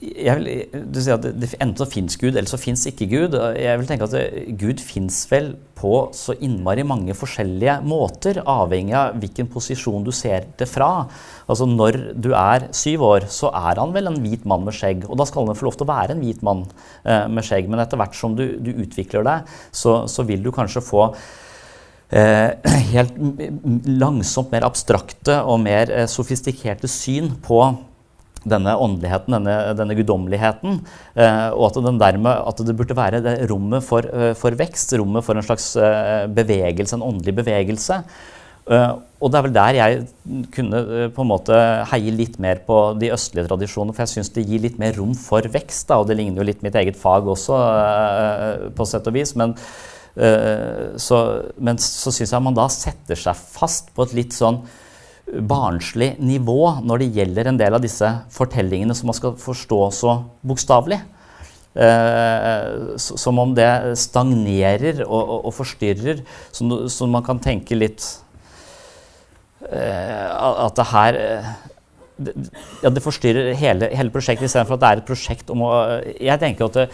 vil, 0.00 0.48
du 0.72 0.98
sier 1.00 1.16
at 1.16 1.24
det, 1.26 1.48
Enten 1.58 1.78
så 1.80 1.86
fins 1.88 2.16
Gud, 2.20 2.34
eller 2.34 2.48
så 2.48 2.58
fins 2.60 2.84
ikke 2.88 3.08
Gud. 3.10 3.36
Jeg 3.58 3.80
vil 3.80 3.88
tenke 3.88 4.06
at 4.06 4.14
det, 4.14 4.26
Gud 4.60 4.82
fins 4.82 5.24
vel 5.30 5.54
på 5.76 5.92
så 6.16 6.34
innmari 6.40 6.84
mange 6.86 7.14
forskjellige 7.16 7.78
måter, 7.86 8.40
avhengig 8.48 8.94
av 8.96 9.16
hvilken 9.20 9.48
posisjon 9.52 10.06
du 10.06 10.12
ser 10.14 10.48
det 10.58 10.68
fra. 10.70 11.06
Altså 11.46 11.68
Når 11.68 11.98
du 12.14 12.30
er 12.32 12.68
syv 12.76 13.04
år, 13.06 13.26
så 13.32 13.50
er 13.52 13.80
han 13.82 13.94
vel 13.96 14.10
en 14.10 14.20
hvit 14.24 14.46
mann 14.48 14.64
med 14.66 14.76
skjegg. 14.76 15.04
Og 15.08 15.18
da 15.20 15.26
skal 15.28 15.48
han 15.48 15.58
få 15.58 15.68
lov 15.68 15.78
til 15.78 15.86
å 15.86 15.92
være 15.92 16.16
en 16.16 16.22
hvit 16.24 16.44
mann 16.46 16.64
eh, 17.04 17.26
med 17.28 17.46
skjegg. 17.46 17.68
Men 17.70 17.82
etter 17.84 18.00
hvert 18.00 18.16
som 18.16 18.36
du, 18.38 18.46
du 18.62 18.72
utvikler 18.74 19.26
deg, 19.26 19.58
så, 19.70 20.04
så, 20.10 20.24
vil 20.26 20.44
du 20.44 20.52
kanskje 20.54 20.84
få 20.84 21.10
eh, 22.10 22.56
helt 22.94 23.20
langsomt 23.90 24.54
mer 24.54 24.66
abstrakte 24.68 25.42
og 25.44 25.60
mer 25.66 25.92
eh, 25.92 26.08
sofistikerte 26.10 26.90
syn 26.90 27.34
på 27.44 27.60
denne 28.46 28.76
åndeligheten, 28.78 29.36
denne, 29.36 29.56
denne 29.78 29.98
guddommeligheten. 29.98 30.80
Eh, 31.18 31.48
og 31.50 31.68
at, 31.70 31.80
dermed, 32.00 32.32
at, 32.32 32.64
det 32.66 32.76
burde 32.78 32.96
være 32.98 33.22
det 33.24 33.36
rommet 33.50 33.84
for, 33.84 34.06
eh, 34.06 34.32
for, 34.38 34.56
vekst, 34.58 34.94
rommet 35.00 35.26
for 35.26 35.38
en 35.38 35.46
slags 35.46 35.72
eh, 35.80 36.24
bevegelse, 36.32 36.98
en 36.98 37.06
åndelig 37.10 37.36
bevegelse. 37.42 38.02
Uh, 38.66 38.98
og 39.22 39.30
det 39.30 39.38
er 39.38 39.44
vel 39.46 39.52
der 39.54 39.76
jeg 39.76 40.46
kunne 40.50 40.78
uh, 40.82 41.02
på 41.14 41.22
en 41.22 41.28
måte 41.30 41.54
heie 41.92 42.10
litt 42.10 42.34
mer 42.42 42.58
på 42.66 42.78
de 42.98 43.12
østlige 43.14 43.46
tradisjonene. 43.46 43.94
For 43.94 44.02
jeg 44.02 44.16
syns 44.16 44.32
det 44.34 44.42
gir 44.48 44.64
litt 44.64 44.80
mer 44.82 44.96
rom 44.98 45.12
for 45.18 45.46
vekst. 45.54 45.86
Da, 45.90 46.00
og 46.02 46.10
det 46.10 46.16
ligner 46.18 46.42
jo 46.42 46.48
litt 46.48 46.64
mitt 46.66 46.74
eget 46.78 46.98
fag 46.98 47.30
også, 47.30 47.60
uh, 47.60 48.66
på 48.74 48.88
sett 48.90 49.06
og 49.06 49.16
vis. 49.18 49.36
Men 49.38 49.54
så, 50.16 51.16
men 51.60 51.76
så 51.76 52.08
syns 52.08 52.30
jeg 52.32 52.40
man 52.40 52.54
da 52.56 52.64
setter 52.72 53.18
seg 53.20 53.36
fast 53.36 53.90
på 53.92 54.06
et 54.06 54.14
litt 54.16 54.32
sånn 54.32 54.62
barnslig 55.26 56.14
nivå 56.22 56.60
når 56.86 57.02
det 57.02 57.12
gjelder 57.16 57.50
en 57.50 57.58
del 57.58 57.76
av 57.76 57.82
disse 57.82 58.08
fortellingene 58.34 58.94
som 58.94 59.10
man 59.10 59.18
skal 59.18 59.34
forstå 59.40 59.80
så 59.94 60.16
bokstavelig. 60.46 61.00
Eh, 61.76 62.96
som 62.96 63.38
om 63.42 63.50
det 63.56 63.98
stagnerer 64.00 65.02
og, 65.04 65.18
og, 65.20 65.40
og 65.50 65.54
forstyrrer, 65.58 66.22
så, 66.48 66.86
så, 66.88 67.08
man 67.10 67.24
kan 67.26 67.36
tenke 67.42 67.76
litt 67.76 68.00
eh, 69.68 70.24
At 70.32 70.78
det 70.78 70.86
her 70.88 71.18
eh, 71.20 71.50
eh, 72.18 72.50
ja, 72.82 72.90
det 72.92 73.02
forstyrrer 73.04 73.52
hele, 73.58 73.88
hele 73.96 74.12
prosjektet 74.14 74.48
istedenfor 74.48 74.76
at 74.76 74.82
det 74.82 74.90
er 74.90 75.02
et 75.02 75.08
prosjekt 75.08 75.50
om 75.52 75.64
å 75.66 75.72
Jeg 76.16 76.40
tenker 76.42 76.68
at 76.68 76.78
det, 76.78 76.86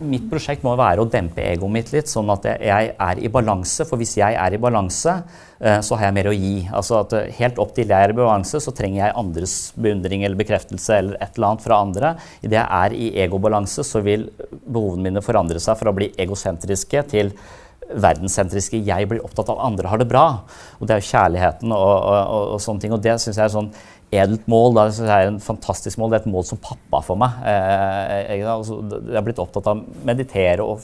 mitt 0.00 0.28
prosjekt 0.30 0.64
må 0.66 0.74
være 0.78 1.04
å 1.04 1.10
dempe 1.10 1.44
egoet 1.44 1.74
mitt 1.74 1.92
litt, 1.94 2.10
sånn 2.10 2.30
at 2.34 2.48
jeg 2.58 2.94
er 2.94 3.22
i 3.22 3.30
balanse. 3.32 3.86
For 3.88 4.00
hvis 4.00 4.16
jeg 4.20 4.38
er 4.38 4.56
i 4.56 4.60
balanse, 4.62 5.14
eh, 5.60 5.78
så 5.84 5.98
har 5.98 6.08
jeg 6.08 6.18
mer 6.18 6.30
å 6.32 6.34
gi. 6.36 6.56
Altså 6.72 7.00
at 7.02 7.14
eh, 7.18 7.30
Helt 7.38 7.62
opp 7.62 7.76
til 7.76 7.92
jeg 7.92 8.08
er 8.08 8.14
i 8.14 8.18
balanse, 8.18 8.62
så 8.64 8.74
trenger 8.74 9.04
jeg 9.04 9.18
andres 9.22 9.54
beundring 9.76 10.24
eller 10.26 10.40
bekreftelse 10.40 10.98
eller 11.02 11.22
et 11.22 11.38
eller 11.38 11.52
annet 11.52 11.68
fra 11.68 11.80
andre. 11.84 12.16
Idet 12.42 12.60
jeg 12.60 12.82
er 12.82 12.98
i 12.98 13.12
egobalanse, 13.26 13.86
så 13.86 14.02
vil 14.04 14.28
behovene 14.66 15.08
mine 15.08 15.24
forandre 15.24 15.62
seg 15.62 15.78
fra 15.80 15.92
å 15.92 15.98
bli 15.98 16.12
egosentriske 16.18 17.06
til 17.14 17.34
verdenssentriske. 17.88 18.80
Jeg 18.84 19.08
blir 19.08 19.24
opptatt 19.24 19.50
av 19.52 19.60
andre 19.64 19.88
har 19.88 20.00
det 20.00 20.08
bra. 20.10 20.26
Og 20.78 20.88
det 20.88 20.96
er 20.96 21.02
jo 21.02 21.10
kjærligheten 21.10 21.72
og, 21.74 21.94
og, 21.96 22.18
og, 22.18 22.42
og 22.56 22.62
sånne 22.62 22.84
ting. 22.84 22.94
Og 22.94 23.02
det 23.04 23.16
syns 23.22 23.38
jeg 23.38 23.46
er 23.46 23.54
sånn 23.54 23.70
edelt 24.10 24.46
mål. 24.50 24.74
Da, 24.76 24.86
det 24.94 25.12
er 25.12 25.28
en 25.28 25.40
fantastisk 25.42 26.00
mål. 26.00 26.12
Det 26.12 26.18
er 26.18 26.24
et 26.24 26.32
mål 26.32 26.46
som 26.48 26.60
pappa 26.62 27.00
for 27.04 27.20
meg. 27.20 27.38
Eh, 27.48 28.38
jeg, 28.38 28.46
altså, 28.48 28.80
jeg 28.96 29.18
har 29.18 29.26
blitt 29.26 29.42
opptatt 29.42 29.68
av 29.68 29.80
å 29.82 30.04
meditere 30.08 30.64
og, 30.64 30.82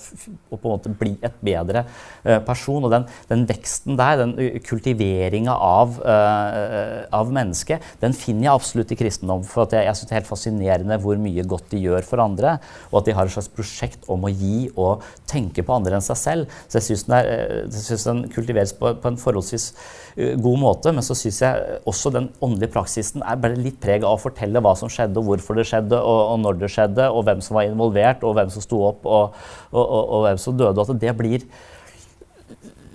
og, 0.50 0.58
på 0.58 0.62
en 0.62 0.74
måte 0.74 0.92
bli 1.00 1.14
et 1.24 1.38
bedre 1.44 1.84
eh, 2.22 2.40
person. 2.44 2.84
Og 2.84 2.92
den, 2.92 3.06
den 3.30 3.46
veksten 3.48 3.98
der, 4.00 4.24
den 4.24 4.60
kultiveringa 4.64 5.56
av, 5.56 5.98
eh, 6.04 7.00
av 7.14 7.32
mennesket, 7.34 7.84
den 8.02 8.16
finner 8.16 8.48
jeg 8.48 8.54
absolutt 8.54 8.94
i 8.94 9.00
kristendom. 9.00 9.44
For 9.48 9.68
jeg, 9.72 9.88
jeg 9.88 9.98
synes 9.98 10.10
det 10.10 10.16
er 10.16 10.20
helt 10.22 10.30
fascinerende 10.30 11.00
hvor 11.02 11.20
mye 11.20 11.46
godt 11.48 11.72
de 11.72 11.82
gjør 11.84 12.04
for 12.06 12.24
andre. 12.24 12.58
Og 12.92 13.00
at 13.00 13.08
de 13.08 13.16
har 13.16 13.28
et 13.28 13.36
slags 13.36 13.50
prosjekt 13.52 14.08
om 14.12 14.26
å 14.26 14.32
gi 14.32 14.68
og 14.74 15.04
tenke 15.30 15.64
på 15.64 15.76
andre 15.76 15.98
enn 15.98 16.04
seg 16.04 16.20
selv. 16.20 16.60
Så 16.68 16.80
jeg 16.80 16.88
syns 16.90 17.06
den, 17.08 17.18
eh, 17.24 18.04
den, 18.04 18.24
kultiveres 18.34 18.74
på, 18.76 18.94
på 19.00 19.10
en 19.10 19.20
forholdsvis 19.20 19.70
eh, 20.16 20.34
god 20.40 20.60
måte. 20.60 20.92
Men 20.94 21.06
så 21.06 21.16
syns 21.18 21.40
jeg 21.44 21.80
også 21.88 22.12
den 22.14 22.30
åndelige 22.44 22.74
praksisen 22.74 23.13
er 23.22 23.38
bare 23.40 23.58
litt 23.60 23.76
preg 23.82 24.04
av 24.04 24.16
å 24.16 24.22
fortelle 24.22 24.62
hva 24.64 24.74
som 24.78 24.90
skjedde, 24.90 25.20
og 25.20 25.28
hvorfor 25.28 25.58
det 25.58 25.66
skjedde, 25.68 25.98
og, 26.00 26.20
og 26.32 26.40
når 26.42 26.58
det 26.62 26.70
skjedde, 26.74 27.06
og 27.10 27.26
hvem 27.28 27.42
som 27.44 27.58
var 27.58 27.68
involvert, 27.68 28.24
og 28.26 28.34
hvem 28.38 28.50
som 28.54 28.64
sto 28.64 28.80
opp, 28.88 29.06
og, 29.06 29.36
og, 29.72 29.84
og 29.84 30.26
hvem 30.26 30.40
som 30.40 30.56
døde. 30.58 30.84
At 30.84 31.02
det 31.02 31.14
blir 31.18 31.46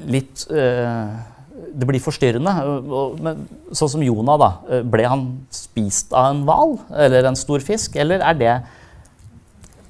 litt 0.10 0.46
uh, 0.52 1.12
det 1.76 1.88
blir 1.88 2.02
forstyrrende. 2.02 2.54
Men 3.20 3.42
sånn 3.76 3.92
som 3.96 4.04
Jonah, 4.04 4.40
da. 4.40 4.82
Ble 4.88 5.08
han 5.12 5.26
spist 5.54 6.14
av 6.16 6.32
en 6.32 6.46
hval 6.48 6.78
eller 7.08 7.28
en 7.30 7.38
stor 7.40 7.64
fisk, 7.64 7.98
eller 8.00 8.24
er 8.24 8.40
det, 8.40 8.54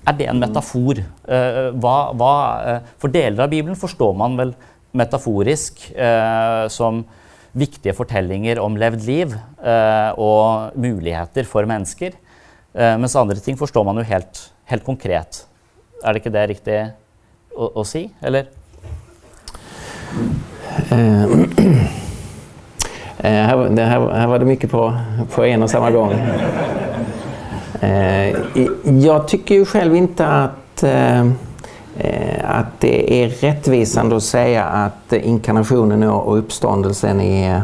er 0.10 0.18
det 0.18 0.30
en 0.32 0.42
metafor? 0.42 1.04
Uh, 1.30 1.70
hva, 1.78 1.98
hva, 2.18 2.34
uh, 2.66 2.92
for 3.02 3.14
deler 3.14 3.46
av 3.46 3.54
Bibelen 3.54 3.80
forstår 3.80 4.18
man 4.18 4.38
vel 4.40 4.58
metaforisk 4.98 5.84
som 6.74 7.04
viktige 7.58 7.96
fortellinger 7.98 8.60
om 8.62 8.78
levd 8.80 9.06
liv 9.08 9.34
eh, 9.34 10.12
og 10.20 10.78
muligheter 10.80 11.48
for 11.50 11.68
mennesker. 11.70 12.16
Eh, 12.74 12.96
mens 13.02 13.18
andre 13.18 13.40
ting 13.44 13.58
forstår 13.60 13.86
man 13.88 13.98
jo 13.98 14.06
helt, 14.10 14.44
helt, 14.70 14.86
konkret. 14.86 15.44
Er 16.04 16.14
det 16.14 16.22
ikke 16.22 16.36
det 16.36 16.46
riktig 16.54 16.78
å, 17.56 17.72
å 17.82 17.86
si, 17.88 18.06
eller? 18.22 18.52
Eh, 20.90 20.96
eh, 23.26 23.26
uh, 23.26 23.44
her, 23.50 23.66
det, 23.76 23.90
her, 23.90 24.08
her, 24.14 24.32
var 24.32 24.42
det 24.42 24.50
mye 24.50 24.72
på, 24.72 24.86
på 25.34 25.46
en 25.50 25.66
og 25.66 25.74
samme 25.74 25.92
gang. 25.96 26.16
Uh, 27.80 27.86
eh, 27.90 28.66
jeg 29.02 29.22
tycker 29.32 29.62
jo 29.64 29.70
selv 29.70 29.98
ikke 29.98 30.34
at 30.46 30.84
uh, 30.86 31.30
Eh, 31.30 31.49
Eh, 32.02 32.60
att 32.60 32.80
det 32.80 33.24
är 33.24 33.30
rättvisande 33.30 34.16
att 34.16 34.24
säga 34.24 34.64
att 34.66 35.14
inkarnationen 35.14 36.04
och 36.04 36.38
uppståndelsen 36.38 37.22
är 37.22 37.62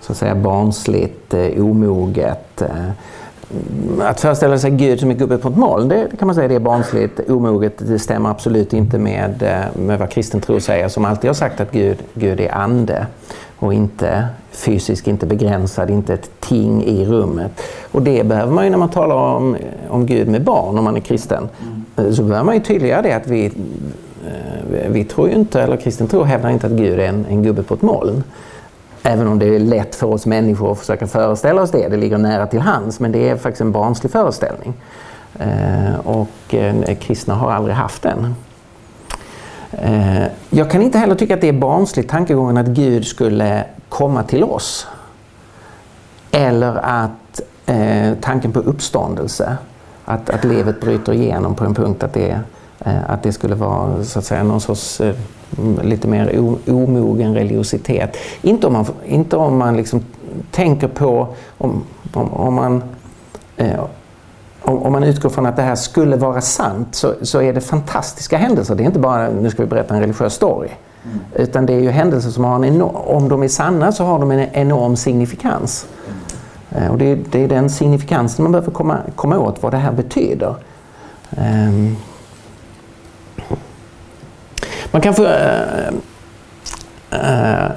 så 0.00 0.12
att 0.12 0.18
säga 0.18 0.34
barnsligt, 0.34 1.34
eh, 1.34 1.64
omoget. 1.64 2.62
Eh, 2.62 2.90
att 4.00 4.20
föreställa 4.20 4.58
sig 4.58 4.70
Gud 4.70 5.00
som 5.00 5.10
ett 5.10 5.18
gubbe 5.18 5.38
på 5.38 5.48
ett 5.48 5.56
moln, 5.56 5.88
det 5.88 6.08
kan 6.18 6.26
man 6.26 6.34
säga 6.34 6.48
det 6.48 6.54
är 6.54 6.60
barnsligt, 6.60 7.30
omoget. 7.30 7.74
Det 7.78 7.98
stämmer 7.98 8.30
absolut 8.30 8.72
inte 8.72 8.98
med, 8.98 9.62
med 9.74 9.98
vad 9.98 10.10
kristen 10.10 10.40
tro 10.40 10.60
säger 10.60 10.88
som 10.88 11.04
alltid 11.04 11.28
har 11.28 11.34
sagt 11.34 11.60
att 11.60 11.72
Gud, 11.72 11.98
Gud 12.14 12.40
är 12.40 12.54
ande 12.54 13.06
och 13.58 13.74
inte 13.74 14.26
fysisk, 14.50 15.08
inte 15.08 15.26
begränsad, 15.26 15.90
inte 15.90 16.14
ett 16.14 16.30
ting 16.40 16.84
i 16.84 17.04
rummet. 17.04 17.62
Och 17.92 18.02
det 18.02 18.26
behöver 18.26 18.52
man 18.52 18.64
ju 18.64 18.70
när 18.70 18.78
man 18.78 18.90
talar 18.90 19.16
om, 19.16 19.56
om 19.88 20.06
Gud 20.06 20.28
med 20.28 20.44
barn, 20.44 20.78
om 20.78 20.84
man 20.84 20.96
är 20.96 21.00
kristen. 21.00 21.48
Eh, 21.96 22.10
så 22.10 22.22
behöver 22.22 22.44
man 22.44 22.54
ju 22.54 22.60
tydliggöra 22.60 23.02
det 23.02 23.12
att 23.12 23.26
vi, 23.26 23.46
eh, 23.46 24.90
vi 24.90 25.04
tror 25.04 25.28
ju 25.28 25.34
inte, 25.34 25.62
eller 25.62 25.76
kristen 25.76 26.08
tro 26.08 26.22
hävdar 26.22 26.50
inte 26.50 26.66
att 26.66 26.72
Gud 26.72 27.00
är 27.00 27.08
en, 27.08 27.26
en 27.26 27.42
gubbe 27.42 27.62
på 27.62 27.74
ett 27.74 27.82
moln. 27.82 28.24
Även 29.02 29.26
om 29.26 29.38
det 29.38 29.54
är 29.54 29.58
lätt 29.58 29.94
för 29.94 30.06
oss 30.06 30.26
människor 30.26 30.72
att 30.72 30.78
försöka 30.78 31.06
föreställa 31.06 31.62
oss 31.62 31.70
det, 31.70 31.88
det 31.88 31.96
ligger 31.96 32.18
nära 32.18 32.46
till 32.46 32.60
hands, 32.60 33.00
men 33.00 33.12
det 33.12 33.28
är 33.28 33.36
faktiskt 33.36 33.60
en 33.60 33.72
barnslig 33.72 34.12
föreställning. 34.12 34.74
Eh, 35.38 35.98
och 36.04 36.54
kristna 37.00 37.34
har 37.34 37.52
aldrig 37.52 37.76
haft 37.76 38.02
den. 38.02 38.34
Jag 40.50 40.70
kan 40.70 40.82
inte 40.82 40.98
heller 40.98 41.14
tycka 41.14 41.34
att 41.34 41.40
det 41.40 41.48
är 41.48 41.52
barnsligt 41.52 42.10
tankegången 42.10 42.56
att 42.56 42.66
Gud 42.66 43.06
skulle 43.06 43.64
komma 43.88 44.22
till 44.22 44.44
oss. 44.44 44.86
Eller 46.30 46.76
att 46.76 47.40
eh, 47.66 48.12
tanken 48.20 48.52
på 48.52 48.60
uppståndelse, 48.60 49.56
att, 50.04 50.30
att 50.30 50.44
livet 50.44 50.80
bryter 50.80 51.12
igenom 51.12 51.54
på 51.54 51.64
en 51.64 51.74
punkt 51.74 52.02
att 52.02 52.12
det, 52.12 52.40
Eh, 52.84 53.10
att 53.10 53.22
det 53.22 53.32
skulle 53.32 53.54
vara 53.54 54.04
så 54.04 54.18
att 54.18 54.24
säga 54.24 54.42
någon 54.42 54.60
sorts 54.60 55.00
eh, 55.00 55.14
lite 55.82 56.08
mer 56.08 56.38
omogen 56.66 57.34
religiositet. 57.34 58.16
Inte 58.42 58.66
om 58.66 58.72
man, 58.72 58.86
inte 59.06 59.36
om 59.36 59.58
man 59.58 59.76
liksom 59.76 60.04
tänker 60.50 60.88
på 60.88 61.28
om, 61.58 61.84
om, 62.12 62.32
om 62.32 62.54
man 62.54 62.82
eh, 63.56 63.84
om, 64.62 64.92
man 64.92 65.04
utgår 65.04 65.28
från 65.28 65.46
att 65.46 65.56
det 65.56 65.62
här 65.62 65.74
skulle 65.74 66.16
vara 66.16 66.40
sant 66.40 66.94
så, 66.94 67.14
så 67.22 67.42
är 67.42 67.52
det 67.52 67.60
fantastiska 67.60 68.36
händelser. 68.36 68.74
Det 68.74 68.82
är 68.82 68.86
inte 68.86 68.98
bara 68.98 69.28
nu 69.28 69.50
ska 69.50 69.62
vi 69.62 69.68
berätta 69.68 69.94
en 69.94 70.00
religiös 70.00 70.34
story. 70.34 70.68
Mm. 71.04 71.18
Utan 71.34 71.66
det 71.66 71.72
är 71.72 71.80
ju 71.80 71.90
händelser 71.90 72.30
som 72.30 72.44
har 72.44 72.54
en 72.54 72.64
enorm, 72.64 72.96
om 72.96 73.28
de 73.28 73.42
är 73.42 73.48
sanna 73.48 73.92
så 73.92 74.04
har 74.04 74.18
de 74.18 74.30
en 74.30 74.48
enorm 74.52 74.96
signifikans. 74.96 75.86
Mm. 76.06 76.18
Eh, 76.76 76.90
och 76.90 76.98
det 76.98 77.04
är, 77.04 77.18
det 77.30 77.44
är 77.44 77.48
den 77.48 77.70
signifikansen 77.70 78.42
man 78.42 78.52
behöver 78.52 78.70
komma, 78.72 78.98
komma 79.16 79.38
åt, 79.38 79.62
vad 79.62 79.72
det 79.72 79.78
här 79.78 79.92
betyder. 79.92 80.54
Ehm. 81.36 81.96
Man 84.90 85.02
kan 85.02 85.14
eh, 85.24 85.88
eh, 87.10 87.70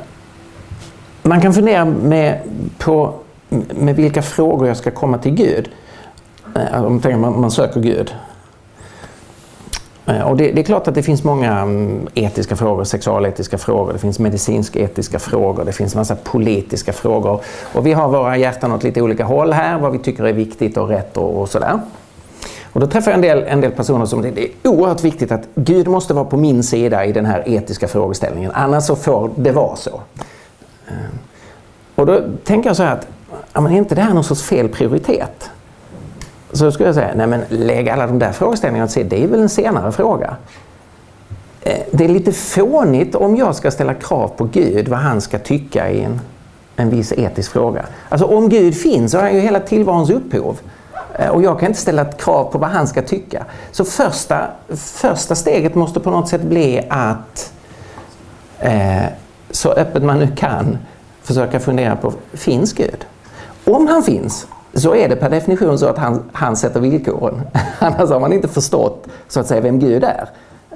man 1.21 1.41
kan 1.41 1.53
fundera 1.53 1.85
med, 1.85 2.39
på 2.77 3.13
med 3.69 3.95
vilka 3.95 4.21
frågor 4.21 4.67
jag 4.67 4.77
ska 4.77 4.91
komma 4.91 5.17
till 5.17 5.31
Gud. 5.31 5.69
Om 6.73 7.01
man, 7.03 7.41
man 7.41 7.51
söker 7.51 7.79
Gud. 7.79 8.15
Eh, 10.05 10.21
och 10.21 10.37
det, 10.37 10.51
det, 10.51 10.61
är 10.61 10.63
klart 10.63 10.87
att 10.87 10.95
det 10.95 11.03
finns 11.03 11.23
många 11.23 11.59
mm, 11.59 12.07
etiska 12.13 12.55
frågor, 12.55 12.83
sexualetiska 12.83 13.57
frågor, 13.57 13.93
det 13.93 13.99
finns 13.99 14.19
medicinsk-etiska 14.19 15.19
frågor, 15.19 15.65
det 15.65 15.71
finns 15.71 15.95
massa 15.95 16.15
politiska 16.15 16.93
frågor. 16.93 17.41
Och 17.73 17.85
vi 17.85 17.93
har 17.93 18.09
våra 18.09 18.37
hjärtan 18.37 18.71
åt 18.71 18.83
lite 18.83 19.01
olika 19.01 19.25
håll 19.25 19.53
här, 19.53 19.79
vad 19.79 19.91
vi 19.91 19.99
tycker 19.99 20.23
är 20.23 20.33
viktigt 20.33 20.77
och 20.77 20.89
rätt 20.89 21.17
och, 21.17 21.41
och 21.41 21.49
sådär. 21.49 21.79
Och 22.73 22.81
då 22.81 22.87
träffar 22.87 23.11
jag 23.11 23.15
en 23.15 23.21
del, 23.21 23.43
en 23.47 23.61
del 23.61 23.71
personer 23.71 24.05
som 24.05 24.21
det 24.21 24.39
är 24.39 24.49
oerhört 24.63 25.03
viktigt 25.03 25.31
att 25.31 25.47
Gud 25.55 25.87
måste 25.87 26.13
vara 26.13 26.25
på 26.25 26.37
min 26.37 26.63
sida 26.63 27.05
i 27.05 27.11
den 27.11 27.25
här 27.25 27.43
etiska 27.45 27.87
frågeställningen. 27.87 28.51
Annars 28.53 28.83
så 28.83 28.95
får 28.95 29.29
det 29.35 29.51
vara 29.51 29.75
så. 29.75 30.01
Eh, 30.87 30.93
och 31.95 32.05
då 32.05 32.21
tänker 32.43 32.69
jag 32.69 32.75
så 32.75 32.83
här 32.83 32.93
att, 32.93 33.07
ja, 33.53 33.61
men 33.61 33.71
är 33.71 33.77
inte 33.77 33.95
det 33.95 34.01
här 34.01 34.13
någon 34.13 34.23
sorts 34.23 34.43
fel 34.43 34.69
prioritet? 34.69 35.49
Så 36.55 36.71
skulle 36.71 36.87
jag 36.87 36.95
säga, 36.95 37.11
nej 37.15 37.27
men 37.27 37.43
lägg 37.49 37.89
alla 37.89 38.07
de 38.07 38.19
där 38.19 38.31
frågeställningarna 38.31 38.85
åt 38.85 38.91
sidan, 38.91 39.09
det 39.09 39.23
är 39.23 39.27
väl 39.27 39.39
en 39.39 39.49
senare 39.49 39.91
fråga. 39.91 40.35
Eh, 41.61 41.79
det 41.91 42.03
är 42.03 42.09
lite 42.09 42.31
fånigt 42.31 43.15
om 43.15 43.35
jag 43.35 43.55
ska 43.55 43.71
ställa 43.71 43.93
krav 43.93 44.27
på 44.27 44.43
Gud 44.43 44.87
vad 44.87 44.99
han 44.99 45.21
ska 45.21 45.39
tycka 45.39 45.89
i 45.89 46.03
en, 46.03 46.21
en 46.75 46.89
viss 46.89 47.11
etisk 47.11 47.51
fråga. 47.51 47.85
Alltså 48.09 48.25
om 48.27 48.49
Gud 48.49 48.77
finns 48.77 49.11
så 49.11 49.17
har 49.17 49.23
han 49.23 49.33
ju 49.33 49.39
hela 49.39 49.59
tillvarons 49.59 50.09
upphov. 50.09 50.59
Eh, 51.19 51.29
och 51.29 51.43
jag 51.43 51.59
kan 51.59 51.67
inte 51.67 51.81
ställa 51.81 52.01
ett 52.01 52.21
krav 52.21 52.51
på 52.51 52.57
vad 52.57 52.69
han 52.69 52.87
ska 52.87 53.01
tycka. 53.01 53.45
Så 53.71 53.85
första, 53.85 54.47
första 54.75 55.35
steget 55.35 55.75
måste 55.75 55.99
på 55.99 56.11
något 56.11 56.29
sätt 56.29 56.41
bli 56.41 56.81
att 56.89 57.53
eh, 58.59 59.05
så 59.51 59.71
öppet 59.71 60.03
man 60.03 60.19
nu 60.19 60.27
kan 60.35 60.77
försöka 61.23 61.59
fundera 61.59 61.95
på, 61.95 62.13
finns 62.33 62.73
Gud? 62.73 63.05
Om 63.65 63.87
han 63.87 64.03
finns 64.03 64.47
så 64.75 64.95
är 64.95 65.09
det 65.09 65.15
per 65.15 65.29
definition 65.29 65.79
så 65.79 65.87
att 65.87 65.97
han, 65.97 66.23
han 66.33 66.55
sätter 66.55 66.79
villkoren. 66.79 67.41
Annars 67.79 68.09
har 68.09 68.19
man 68.19 68.33
inte 68.33 68.47
förstått 68.47 69.07
så 69.27 69.39
att 69.39 69.47
säga 69.47 69.61
vem 69.61 69.79
Gud 69.79 70.03
är. 70.03 70.29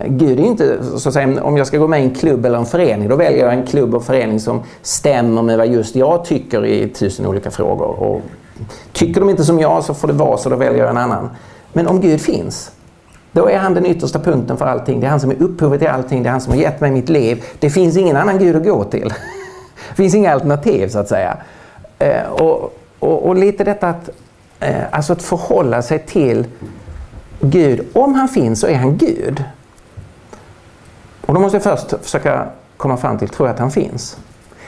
Gud 0.08 0.40
är 0.40 0.44
inte, 0.44 0.84
så 0.98 1.10
att 1.10 1.14
säga, 1.14 1.44
om 1.44 1.58
jag 1.58 1.68
ska 1.68 1.78
gå 1.78 1.88
med 1.88 2.02
i 2.02 2.04
en 2.04 2.16
klubb 2.16 2.46
eller 2.46 2.58
en 2.58 2.66
förening, 2.66 3.10
då 3.10 3.16
väljer 3.16 3.46
jag 3.46 3.54
en 3.54 3.66
klubb 3.66 3.96
och 3.96 4.04
förening 4.04 4.40
som 4.40 4.64
stämmer 4.82 5.42
med 5.42 5.58
vad 5.58 5.68
just 5.68 5.96
jag 5.96 6.26
tycker 6.26 6.66
i 6.66 6.90
tusen 6.90 7.26
olika 7.26 7.52
frågor. 7.52 8.00
Och 8.00 8.22
Tycker 8.94 9.20
de 9.20 9.30
inte 9.30 9.46
som 9.46 9.60
jag 9.60 9.84
så 9.84 9.94
får 9.94 10.08
det 10.08 10.14
vara 10.14 10.38
så, 10.38 10.50
då 10.50 10.56
väljer 10.56 10.80
jag 10.80 10.90
en 10.90 10.98
annan. 10.98 11.30
Men 11.74 11.88
om 11.88 12.02
Gud 12.02 12.22
finns, 12.22 12.72
då 13.32 13.50
är 13.50 13.58
han 13.58 13.74
den 13.74 13.86
yttersta 13.86 14.20
punkten 14.20 14.58
för 14.58 14.66
allting. 14.66 15.00
Det 15.00 15.06
är 15.06 15.10
han 15.12 15.20
som 15.20 15.32
är 15.32 15.42
upphovet 15.42 15.80
till 15.80 15.90
allting, 15.90 16.24
det 16.24 16.30
är 16.30 16.32
han 16.32 16.42
som 16.42 16.54
har 16.54 16.60
gett 16.60 16.82
mig 16.82 16.92
mitt 16.92 17.10
liv. 17.10 17.44
Det 17.60 17.70
finns 17.70 17.98
ingen 17.98 18.16
annan 18.16 18.40
Gud 18.40 18.56
att 18.56 18.64
gå 18.64 18.84
till. 18.84 19.14
Det 19.90 19.96
finns 19.96 20.16
inga 20.16 20.34
alternativ 20.34 20.88
så 20.88 21.00
att 21.00 21.08
säga. 21.08 21.38
Eh, 22.00 22.32
och, 22.32 22.74
och, 23.00 23.28
och, 23.28 23.36
lite 23.36 23.64
detta 23.64 23.90
att, 23.90 24.10
eh, 24.60 24.84
alltså 24.92 25.14
att 25.14 25.22
förhålla 25.22 25.82
sig 25.82 26.00
till 26.00 26.48
Gud. 27.40 27.88
Om 27.94 28.14
han 28.14 28.28
finns 28.28 28.60
så 28.60 28.68
är 28.68 28.76
han 28.76 28.98
Gud. 28.98 29.44
Och 31.26 31.34
då 31.34 31.40
måste 31.40 31.56
jag 31.56 31.64
först 31.64 31.94
försöka 32.02 32.46
komma 32.78 32.98
fram 32.98 33.18
till, 33.18 33.30
tror 33.30 33.48
jag 33.48 33.54
att 33.54 33.60
han 33.60 33.72
finns? 33.72 34.18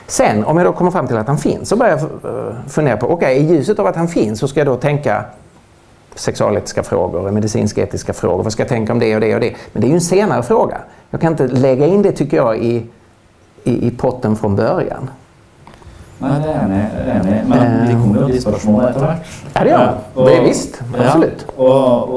Sen 0.07 0.43
om 0.43 0.57
jag 0.57 0.65
då 0.65 0.73
kommer 0.73 0.91
fram 0.91 1.07
till 1.07 1.17
att 1.17 1.27
han 1.27 1.37
finns 1.37 1.69
så 1.69 1.75
börjar 1.75 1.97
jag 1.97 2.01
eh, 2.01 2.53
fundera 2.67 2.97
på, 2.97 3.05
okej 3.05 3.15
okay, 3.15 3.47
i 3.47 3.55
ljuset 3.55 3.79
av 3.79 3.87
att 3.87 3.95
han 3.95 4.07
finns 4.07 4.39
så 4.39 4.47
ska 4.47 4.59
jag 4.59 4.67
då 4.67 4.75
tänka 4.75 5.25
sexualetiska 6.15 6.83
frågor, 6.83 7.31
medicinsk-etiska 7.31 8.13
frågor. 8.13 8.43
Vad 8.43 8.53
ska 8.53 8.61
jag 8.61 8.69
tänka 8.69 8.93
om 8.93 8.99
det 8.99 9.15
och 9.15 9.21
det 9.21 9.35
och 9.35 9.41
det? 9.41 9.55
Men 9.73 9.81
det 9.81 9.87
är 9.87 9.89
ju 9.89 9.95
en 9.95 10.01
senare 10.01 10.43
fråga. 10.43 10.77
Jag 11.09 11.21
kan 11.21 11.31
inte 11.31 11.47
lägga 11.47 11.85
in 11.85 12.01
det 12.01 12.11
tycker 12.11 12.37
jag 12.37 12.57
i, 12.57 12.85
i, 13.63 13.87
i 13.87 13.91
potten 13.91 14.35
från 14.35 14.55
början. 14.55 15.09
Nej, 16.21 16.39
det 16.39 16.51
jag 16.51 17.15
enig 17.15 17.41
Men 17.47 17.87
vi 17.87 17.93
kommer 17.93 18.19
ju 18.19 18.33
till 18.33 18.41
spörsmålen 18.41 18.89
efter 18.89 19.05
hvert. 19.05 19.25
Ja, 19.53 19.63
det 19.63 19.69
ja, 19.69 20.25
Det 20.25 20.37
är 20.37 20.43
visst. 20.43 20.81
Absolut. 20.97 21.45
Ja, 21.57 22.07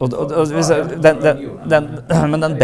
Og, 0.00 0.14
og, 0.16 0.30
og, 0.32 0.48
den, 0.48 1.18
den, 1.20 1.40
den, 1.68 1.88
men 2.32 2.40
den, 2.40 2.54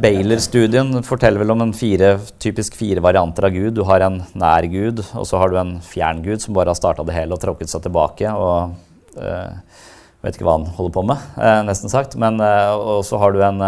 Baylor-studien 0.00 1.02
forteller 1.04 1.42
vel 1.42 1.52
om 1.52 1.66
en 1.66 1.74
fire, 1.76 2.14
typisk 2.40 2.78
fire 2.78 3.02
varianter 3.04 3.50
av 3.50 3.52
Gud. 3.52 3.74
Du 3.76 3.82
har 3.84 4.00
en 4.06 4.22
nær 4.32 4.64
Gud, 4.72 5.02
og 5.12 5.26
så 5.28 5.42
har 5.42 5.52
du 5.52 5.58
en 5.60 5.74
fjern 5.84 6.22
Gud 6.24 6.40
som 6.40 6.56
bare 6.56 6.72
har 6.72 6.78
starta 6.78 7.04
det 7.04 7.18
hele 7.18 7.36
og 7.36 7.42
tråkket 7.42 7.68
seg 7.68 7.84
tilbake. 7.84 8.32
og 8.32 8.72
uh, 9.20 9.84
Vet 10.24 10.38
ikke 10.38 10.48
hva 10.48 10.56
han 10.56 10.70
holder 10.78 10.94
på 10.96 11.04
med, 11.12 11.28
uh, 11.36 11.60
nesten 11.68 11.92
sagt. 11.92 12.16
Men 12.16 12.40
uh, 12.40 12.72
og 12.80 13.04
så 13.04 13.20
har 13.20 13.36
du 13.36 13.44
en 13.44 13.60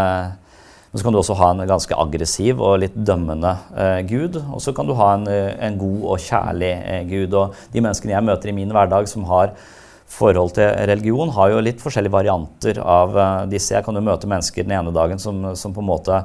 men 0.92 1.00
så 1.00 1.06
kan 1.06 1.14
du 1.14 1.22
også 1.22 1.34
ha 1.40 1.46
en 1.54 1.64
ganske 1.64 1.96
aggressiv 1.96 2.58
og 2.60 2.82
litt 2.82 2.96
dømmende 3.08 3.54
eh, 3.80 4.00
gud. 4.04 4.36
Og 4.52 4.60
så 4.60 4.74
kan 4.76 4.84
du 4.84 4.92
ha 4.98 5.14
en, 5.16 5.22
eh, 5.24 5.54
en 5.64 5.78
god 5.80 6.02
og 6.04 6.20
kjærlig 6.20 6.72
eh, 6.76 7.04
gud. 7.08 7.32
Og 7.32 7.54
de 7.72 7.80
menneskene 7.80 8.12
jeg 8.12 8.26
møter 8.26 8.52
i 8.52 8.54
min 8.58 8.74
hverdag 8.76 9.08
som 9.08 9.24
har 9.30 9.54
forhold 10.12 10.52
til 10.58 10.68
religion 10.90 11.32
har 11.32 11.54
jo 11.54 11.62
litt 11.64 11.80
forskjellige 11.80 12.12
varianter 12.12 12.80
av 12.84 13.14
uh, 13.16 13.26
disse. 13.48 13.72
Jeg 13.72 13.84
kan 13.86 13.96
jo 13.96 14.04
møte 14.04 14.28
mennesker 14.28 14.66
den 14.66 14.74
ene 14.76 14.92
dagen 14.92 15.22
som, 15.22 15.38
som, 15.56 15.72
på 15.72 15.80
en 15.80 15.88
måte 15.88 16.18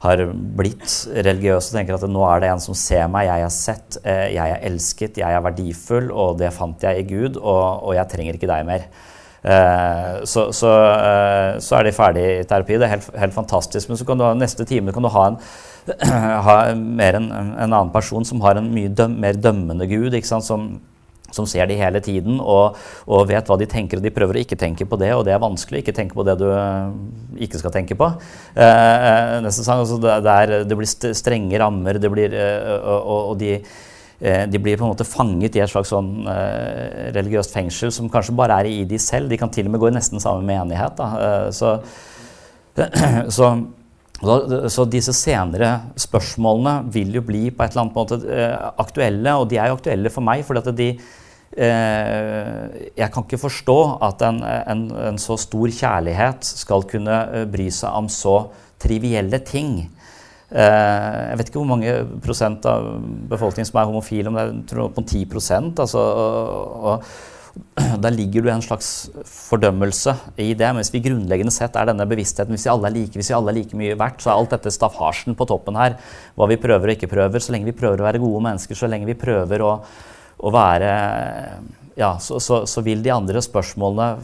har 0.00 0.22
blitt 0.60 0.92
religiøse 1.12 1.72
og 1.72 1.78
tenker 1.78 1.96
at 1.96 2.04
nå 2.08 2.24
er 2.28 2.42
det 2.42 2.50
en 2.52 2.60
som 2.60 2.76
ser 2.76 3.08
meg, 3.12 3.30
jeg 3.30 3.46
er 3.46 3.54
sett, 3.54 3.96
uh, 4.04 4.26
jeg 4.28 4.56
er 4.58 4.66
elsket, 4.68 5.22
jeg 5.22 5.38
er 5.38 5.46
verdifull, 5.46 6.10
og 6.12 6.36
det 6.42 6.52
fant 6.56 6.84
jeg 6.84 7.00
i 7.00 7.08
Gud, 7.08 7.40
og, 7.40 7.64
og 7.88 7.96
jeg 7.96 8.12
trenger 8.12 8.36
ikke 8.36 8.52
deg 8.52 8.68
mer. 8.68 8.84
Uh, 9.40 10.20
så, 10.28 10.50
så, 10.52 10.68
eh, 10.68 11.54
så, 11.64 11.78
er 11.78 11.86
de 11.86 11.94
ferdig 11.96 12.24
i 12.28 12.44
terapi. 12.44 12.76
Det 12.76 12.84
er 12.84 12.94
helt, 12.98 13.08
helt, 13.22 13.34
fantastisk. 13.34 13.88
Men 13.88 14.00
så 14.00 14.04
kan 14.08 14.20
du 14.20 14.26
ha 14.26 14.34
neste 14.36 14.66
time 14.68 14.92
kan 14.92 15.06
du 15.06 15.12
ha 15.14 15.26
en 15.30 15.40
ha 16.46 16.56
mer 16.76 17.16
en, 17.16 17.30
en, 17.32 17.72
annen 17.72 17.92
person 17.94 18.26
som 18.28 18.42
har 18.44 18.60
en 18.60 18.68
mye 18.74 18.92
døm, 18.92 19.16
mer 19.22 19.38
dømmende 19.40 19.88
gud, 19.88 20.12
ikke 20.14 20.28
sant? 20.28 20.44
som 20.44 20.74
som 21.34 21.46
ser 21.46 21.68
de 21.70 21.78
hele 21.78 22.00
tiden 22.02 22.40
og, 22.40 22.78
og, 23.06 23.28
vet 23.30 23.46
hva 23.46 23.56
de 23.60 23.68
tenker, 23.70 24.00
og 24.00 24.06
de 24.06 24.12
prøver 24.14 24.38
å 24.38 24.42
ikke 24.42 24.58
tenke 24.58 24.86
på 24.88 24.98
det. 25.00 25.12
Og 25.16 25.24
det 25.26 25.34
er 25.34 25.42
vanskelig 25.42 25.80
å 25.80 25.84
ikke 25.84 25.96
tenke 25.96 26.18
på 26.18 26.26
det 26.26 26.36
du 26.40 26.48
eh, 26.50 26.90
ikke 27.46 27.60
skal 27.62 27.74
tenke 27.74 27.98
på. 27.98 28.08
Eh, 28.56 28.64
eh 28.64 29.36
nesten 29.44 29.66
sånn, 29.66 29.84
altså 29.84 30.00
det, 30.02 30.16
det, 30.26 30.34
er, 30.42 30.66
det, 30.68 30.78
blir 30.78 31.14
strenge 31.16 31.62
rammer, 31.62 32.00
det 32.02 32.12
blir, 32.12 32.34
eh, 32.34 32.74
og, 32.80 33.30
og, 33.30 33.38
de, 33.40 33.60
Eh, 34.20 34.44
de 34.50 34.60
blir 34.60 34.76
på 34.76 34.84
en 34.84 34.92
måte 34.92 35.08
fanget 35.08 35.56
i 35.56 35.62
et 35.64 35.72
slags 35.72 35.92
sånn 35.94 36.28
eh, 36.28 37.10
religiøst 37.16 37.54
fengsel 37.56 37.92
som 37.94 38.10
kanskje 38.12 38.36
bare 38.36 38.60
er 38.60 38.70
i 38.70 38.84
de 38.88 39.00
selv. 39.00 39.30
De 39.30 39.38
kan 39.40 39.52
til 39.52 39.68
og 39.68 39.74
med 39.74 39.82
gå 39.82 39.90
i 39.90 39.96
nesten 39.96 40.22
samme 40.22 40.44
menighet. 40.46 41.00
Da. 41.00 41.08
Eh, 41.26 41.50
så, 41.58 41.76
så 43.32 43.52
så 44.20 44.84
disse 44.84 45.14
senere 45.16 45.70
spørsmålene 45.96 46.92
vil 46.92 47.14
jo 47.16 47.22
bli 47.24 47.46
på 47.48 47.64
et 47.64 47.72
eller 47.72 47.86
annet 47.86 47.96
måte 47.96 48.18
eh, 48.28 48.68
aktuelle, 48.82 49.32
og 49.40 49.48
de 49.48 49.56
er 49.56 49.70
jo 49.70 49.78
aktuelle 49.78 50.12
for 50.12 50.26
meg. 50.26 50.44
fordi 50.44 50.60
at 50.60 50.76
de, 50.76 50.90
Eh, 51.50 52.90
jeg 52.94 53.10
kan 53.10 53.24
ikke 53.26 53.40
forstå 53.42 53.78
at 54.06 54.22
en, 54.22 54.36
en, 54.46 54.84
en, 54.94 55.16
så 55.18 55.34
stor 55.34 55.66
kjærlighet 55.66 56.46
skal 56.46 56.84
kunne 56.86 57.16
eh, 57.34 57.46
bry 57.50 57.66
seg 57.74 57.90
om 57.90 58.06
så 58.06 58.36
trivielle 58.78 59.40
ting. 59.42 59.88
Eh, 60.50 61.30
Jeg 61.30 61.38
vet 61.38 61.50
ikke 61.50 61.60
hvor 61.60 61.72
mange 61.72 61.96
prosent 62.24 62.64
av 62.66 62.86
befolkningen 63.30 63.68
som 63.68 63.80
er 63.80 63.90
homofile, 63.90 64.30
om 64.30 64.38
det 64.38 64.46
er 64.46 64.56
tror 64.72 64.94
på 64.96 65.04
10 65.06 65.26
altså, 65.78 66.00
og, 66.00 66.84
og, 66.84 67.04
Der 68.02 68.14
ligger 68.14 68.42
det 68.42 68.52
en 68.52 68.62
slags 68.62 69.10
fordømmelse 69.26 70.14
i 70.38 70.52
det. 70.54 70.66
Men 70.66 70.82
hvis 70.82 70.92
vi 70.94 71.02
grunnleggende 71.06 71.54
sett 71.54 71.76
er 71.76 71.90
denne 71.90 72.06
bevisstheten, 72.06 72.54
hvis 72.54 72.66
vi 72.66 72.70
alle 72.70 72.90
er 72.90 72.94
like, 72.94 73.14
hvis 73.18 73.30
vi 73.30 73.34
alle 73.34 73.50
er 73.50 73.58
like 73.58 73.76
mye 73.76 73.98
verdt, 73.98 74.22
så 74.22 74.30
er 74.30 74.38
alt 74.38 74.54
dette 74.54 74.70
staffasjen 74.74 75.34
på 75.38 75.46
toppen 75.50 75.78
her. 75.78 75.98
Hva 76.34 76.46
vi 76.50 76.60
prøver 76.60 76.92
og 76.92 76.96
ikke 76.96 77.10
prøver. 77.10 77.42
Så 77.42 77.54
lenge 77.54 77.66
vi 77.66 77.76
prøver 77.76 78.02
å 78.02 78.06
være 78.06 78.22
gode 78.22 78.44
mennesker, 78.46 78.78
så 78.78 78.90
lenge 78.90 79.10
vi 79.10 79.18
prøver 79.18 79.66
å 79.66 79.74
å 80.40 80.52
være 80.54 80.92
Ja, 81.98 82.14
så, 82.22 82.38
så, 82.40 82.62
så, 82.70 82.82
vil 82.84 83.02
de 83.04 83.12
andre 83.12 83.42
spørsmålene 83.44 84.22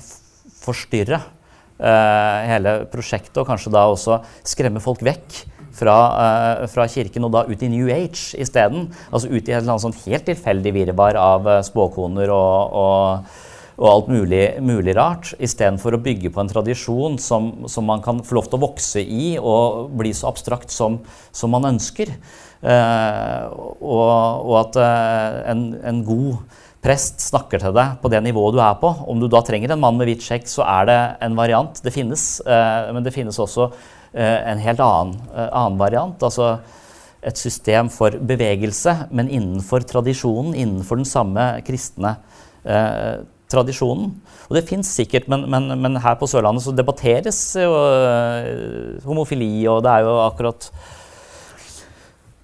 forstyrre 0.62 1.18
uh, 1.20 2.38
hele 2.48 2.78
prosjektet, 2.92 3.36
og 3.42 3.48
kanskje 3.50 3.72
da 3.74 3.84
også 3.90 4.20
skremme 4.46 4.80
folk 4.80 5.02
vekk 5.04 5.42
fra, 5.76 5.96
eh, 6.26 6.66
fra, 6.72 6.86
kirken 6.90 7.28
og 7.28 7.34
da 7.34 7.44
ut 7.48 7.62
i 7.62 7.72
New 7.72 7.90
Age 7.92 8.36
isteden. 8.40 8.88
Altså 9.10 9.30
ut 9.30 9.42
i 9.42 9.52
et 9.52 9.60
eller 9.60 9.76
annet 9.76 9.86
sånn 9.88 10.00
helt 10.06 10.26
tilfeldig 10.28 10.72
virvar 10.80 11.20
av 11.20 11.50
eh, 11.50 11.62
spåkoner 11.66 12.32
og, 12.32 12.80
og 12.84 13.44
og 13.76 13.88
alt 13.90 14.06
mulig, 14.08 14.44
mulig 14.64 14.94
rart, 14.96 15.34
istedenfor 15.42 15.96
å 15.96 16.00
bygge 16.00 16.30
på 16.32 16.40
en 16.40 16.48
tradisjon 16.48 17.18
som, 17.20 17.50
som, 17.68 17.84
man 17.84 18.00
kan 18.04 18.22
få 18.24 18.38
lov 18.38 18.48
til 18.48 18.56
å 18.58 18.64
vokse 18.64 19.02
i 19.02 19.34
og 19.36 19.90
bli 20.00 20.14
så 20.16 20.30
abstrakt 20.30 20.72
som, 20.72 21.02
som 21.28 21.52
man 21.52 21.68
ønsker. 21.74 22.14
Eh, 22.64 23.42
og, 23.52 24.46
og, 24.48 24.54
at 24.62 24.78
eh, 24.80 25.42
en, 25.52 25.66
en, 25.84 26.00
god 26.06 26.62
prest 26.80 27.20
snakker 27.20 27.60
til 27.60 27.74
deg 27.76 27.98
på 28.00 28.08
det 28.12 28.22
nivået 28.24 28.56
du 28.56 28.62
er 28.64 28.80
på. 28.80 28.94
Om 29.12 29.20
du 29.20 29.28
da 29.28 29.42
trenger 29.44 29.74
en 29.74 29.82
mann 29.82 30.00
med 30.00 30.08
hvitt 30.08 30.24
sjekk, 30.24 30.48
så 30.48 30.64
er 30.64 30.88
det 30.88 30.98
en 31.28 31.36
variant. 31.36 31.76
Det 31.84 31.92
finnes. 31.92 32.24
Eh, 32.46 32.88
men 32.96 33.04
det 33.04 33.12
finnes 33.12 33.36
også 33.42 33.68
Eh, 34.16 34.50
en 34.50 34.58
helt 34.64 34.80
annen, 34.80 35.14
eh, 35.36 35.48
annen 35.52 35.78
variant. 35.78 36.22
altså 36.22 36.58
et 37.26 37.36
system 37.36 37.88
for 37.90 38.10
bevegelse, 38.10 39.08
men 39.10 39.28
innenfor 39.28 39.82
tradisjonen, 39.82 40.54
innenfor 40.54 40.96
den 40.96 41.04
samme 41.04 41.60
kristne 41.66 42.12
eh, 42.64 43.24
tradisjonen. 43.50 44.12
Og 44.48 44.54
det 44.54 44.68
fins 44.68 44.86
sikkert, 44.94 45.26
men, 45.28 45.50
men, 45.50 45.74
men, 45.80 45.96
her 45.96 46.14
på 46.20 46.28
Sørlandet 46.30 46.62
så 46.62 46.74
debatteres 46.74 47.40
jo 47.58 47.72
uh, 47.72 49.02
homofili, 49.06 49.66
og 49.66 49.82
det 49.82 49.90
er 49.90 50.06
jo 50.06 50.14
akkurat 50.22 50.68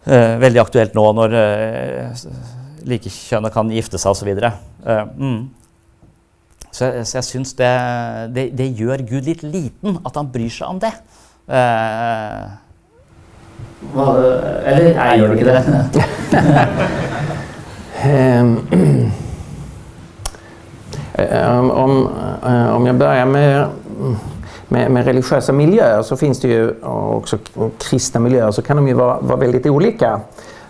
uh, 0.06 0.34
veldig 0.42 0.62
aktuelt 0.62 0.98
nå 0.98 1.06
når 1.18 1.36
uh, 1.38 2.26
likekjønna 2.90 3.52
kan 3.54 3.70
gifte 3.70 4.02
seg 4.02 4.16
osv. 4.16 4.32
Uh, 4.82 5.06
mm. 5.14 5.40
Så, 6.72 6.90
så 7.04 7.20
jeg 7.20 7.28
syns 7.28 7.54
det, 7.58 7.72
det, 8.34 8.48
det, 8.58 8.72
gjør 8.80 9.04
Gud 9.06 9.30
litt 9.30 9.42
liten 9.46 10.00
at 10.02 10.16
han 10.18 10.30
bryr 10.32 10.50
seg 10.50 10.74
om 10.74 10.82
det. 10.82 10.94
Hva, 13.92 14.06
eller 14.64 14.94
nei, 14.94 15.18
gjør 15.18 15.28
det 15.28 15.36
ikke 15.40 15.50
det? 15.52 15.62
um, 18.06 19.12
Eh, 21.14 21.58
om, 21.58 22.08
eh, 22.46 22.76
om 22.76 22.86
jag 22.86 22.96
börjar 22.96 23.26
med, 23.26 23.66
med, 24.68 24.90
med, 24.90 25.04
religiösa 25.04 25.52
miljöer 25.52 26.02
så 26.02 26.16
finns 26.16 26.40
det 26.40 26.48
ju 26.48 26.74
också 26.82 27.38
kristna 27.78 28.20
miljöer 28.20 28.50
så 28.50 28.62
kan 28.62 28.76
de 28.76 28.88
ju 28.88 28.94
vara, 28.94 29.20
vara 29.20 29.36
väldigt 29.36 29.66
olika. 29.66 30.20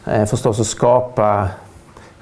Eh, 0.05 0.25
förstås 0.25 0.61
att 0.61 0.67
skapa 0.67 1.49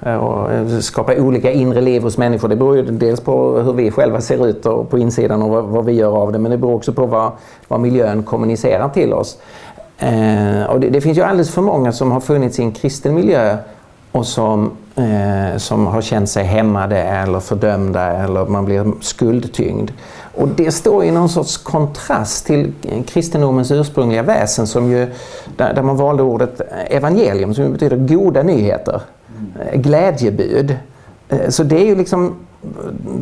Eh, 0.03 0.15
och 0.15 0.53
eh, 0.53 0.79
skapa 0.79 1.15
olika 1.15 1.53
inre 1.53 1.81
liv 1.81 2.03
hos 2.03 2.19
människor. 2.19 2.49
Det 2.49 2.57
beror 2.57 2.77
ju 2.77 2.83
dels 2.83 3.21
på 3.21 3.59
hur 3.59 3.73
vi 3.73 3.91
själva 3.91 4.21
ser 4.21 4.47
ut 4.47 4.67
och 4.67 4.91
på 4.91 4.99
insidan 4.99 5.43
och 5.43 5.51
vad, 5.51 5.65
vad 5.65 5.85
vi 5.85 5.93
gör 5.93 6.17
av 6.17 6.33
det 6.33 6.39
men 6.39 6.51
det 6.51 6.59
beror 6.59 6.75
också 6.75 6.93
på 6.93 7.07
vad, 7.07 7.33
vad 7.69 7.81
miljön 7.81 8.23
kommunicerar 8.23 8.89
till 8.89 9.13
oss. 9.13 9.39
Eh, 9.99 10.65
och 10.71 10.81
det, 10.81 10.89
det, 10.89 11.01
finns 11.01 11.19
ju 11.19 11.23
alldeles 11.23 11.51
för 11.51 11.63
många 11.63 11.93
som 11.93 12.13
har 12.13 12.21
funnits 12.21 12.59
i 12.59 12.63
en 12.63 12.73
kristen 12.73 13.15
miljö 13.15 13.57
och 14.13 14.27
som, 14.27 14.71
eh, 14.97 15.57
som 15.57 15.87
har 15.87 16.01
känt 16.01 16.29
sig 16.29 16.45
hämmade 16.45 17.03
eller 17.03 17.41
fördömda 17.41 18.07
eller 18.07 18.47
man 18.47 18.65
blir 18.65 18.93
skuldtyngd. 19.01 19.91
Och 20.35 20.49
det 20.49 20.71
står 20.71 21.05
i 21.05 21.11
någon 21.11 21.29
sorts 21.29 21.57
kontrast 21.57 22.47
till 22.47 22.73
kristendomens 23.07 23.71
ursprungliga 23.71 24.23
väsen 24.23 24.67
som 24.67 24.91
ju, 24.91 25.07
där, 25.57 25.75
där 25.75 25.83
man 25.83 25.97
valde 25.97 26.23
ordet 26.23 26.61
evangelium 26.91 27.55
som 27.55 27.73
betyder 27.73 27.97
goda 27.97 28.43
nyheter. 28.43 29.03
Eh, 29.61 29.81
glädjebud. 29.81 30.77
Eh, 31.29 31.49
så 31.49 31.63
det 31.63 31.77
är 31.77 31.87
ju 31.87 31.95
liksom 31.95 32.37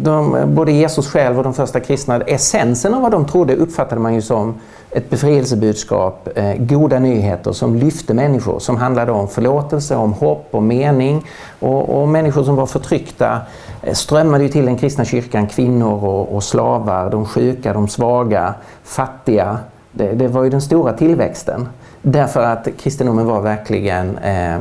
de, 0.03 0.45
både 0.55 0.73
Jesus 0.73 1.09
själv 1.09 1.39
och 1.39 1.45
de 1.45 1.55
första 1.55 1.81
kristna, 1.81 2.21
essensen 2.21 2.95
av 2.95 3.03
vad 3.03 3.13
de 3.13 3.27
trodde 3.27 3.57
uppfattade 3.57 4.01
man 4.01 4.15
ju 4.15 4.23
som 4.23 4.55
ett 4.91 5.11
befrielsebudskap, 5.11 6.29
eh, 6.35 6.55
goda 6.59 6.99
nyheter 6.99 7.53
som 7.53 7.77
lyfte 7.77 8.15
människor, 8.15 8.59
som 8.59 8.77
handlade 8.77 9.13
om 9.13 9.29
förlåtelse, 9.29 9.97
om 9.97 10.13
hopp 10.13 10.49
och 10.51 10.63
mening. 10.63 11.25
Och, 11.61 12.01
och 12.03 12.09
människor 12.09 12.45
som 12.45 12.57
var 12.57 12.67
förtryckta 12.67 13.41
eh, 13.83 13.95
strömmade 13.95 14.45
ju 14.45 14.49
till 14.51 14.67
den 14.67 14.77
kristna 14.77 15.05
kyrkan, 15.05 15.47
kvinnor 15.47 16.05
och, 16.05 16.37
och 16.37 16.45
slavar, 16.45 17.11
de 17.11 17.27
sjuka, 17.27 17.73
de 17.73 17.89
svaga, 17.89 18.55
fattiga. 18.85 19.59
Det, 19.93 20.13
det, 20.13 20.29
var 20.29 20.45
ju 20.45 20.51
den 20.51 20.63
stora 20.63 20.93
tillväxten. 20.93 21.69
Därför 22.03 22.43
att 22.43 22.69
kristendomen 22.79 23.27
var 23.27 23.41
verkligen 23.41 24.19
eh, 24.19 24.59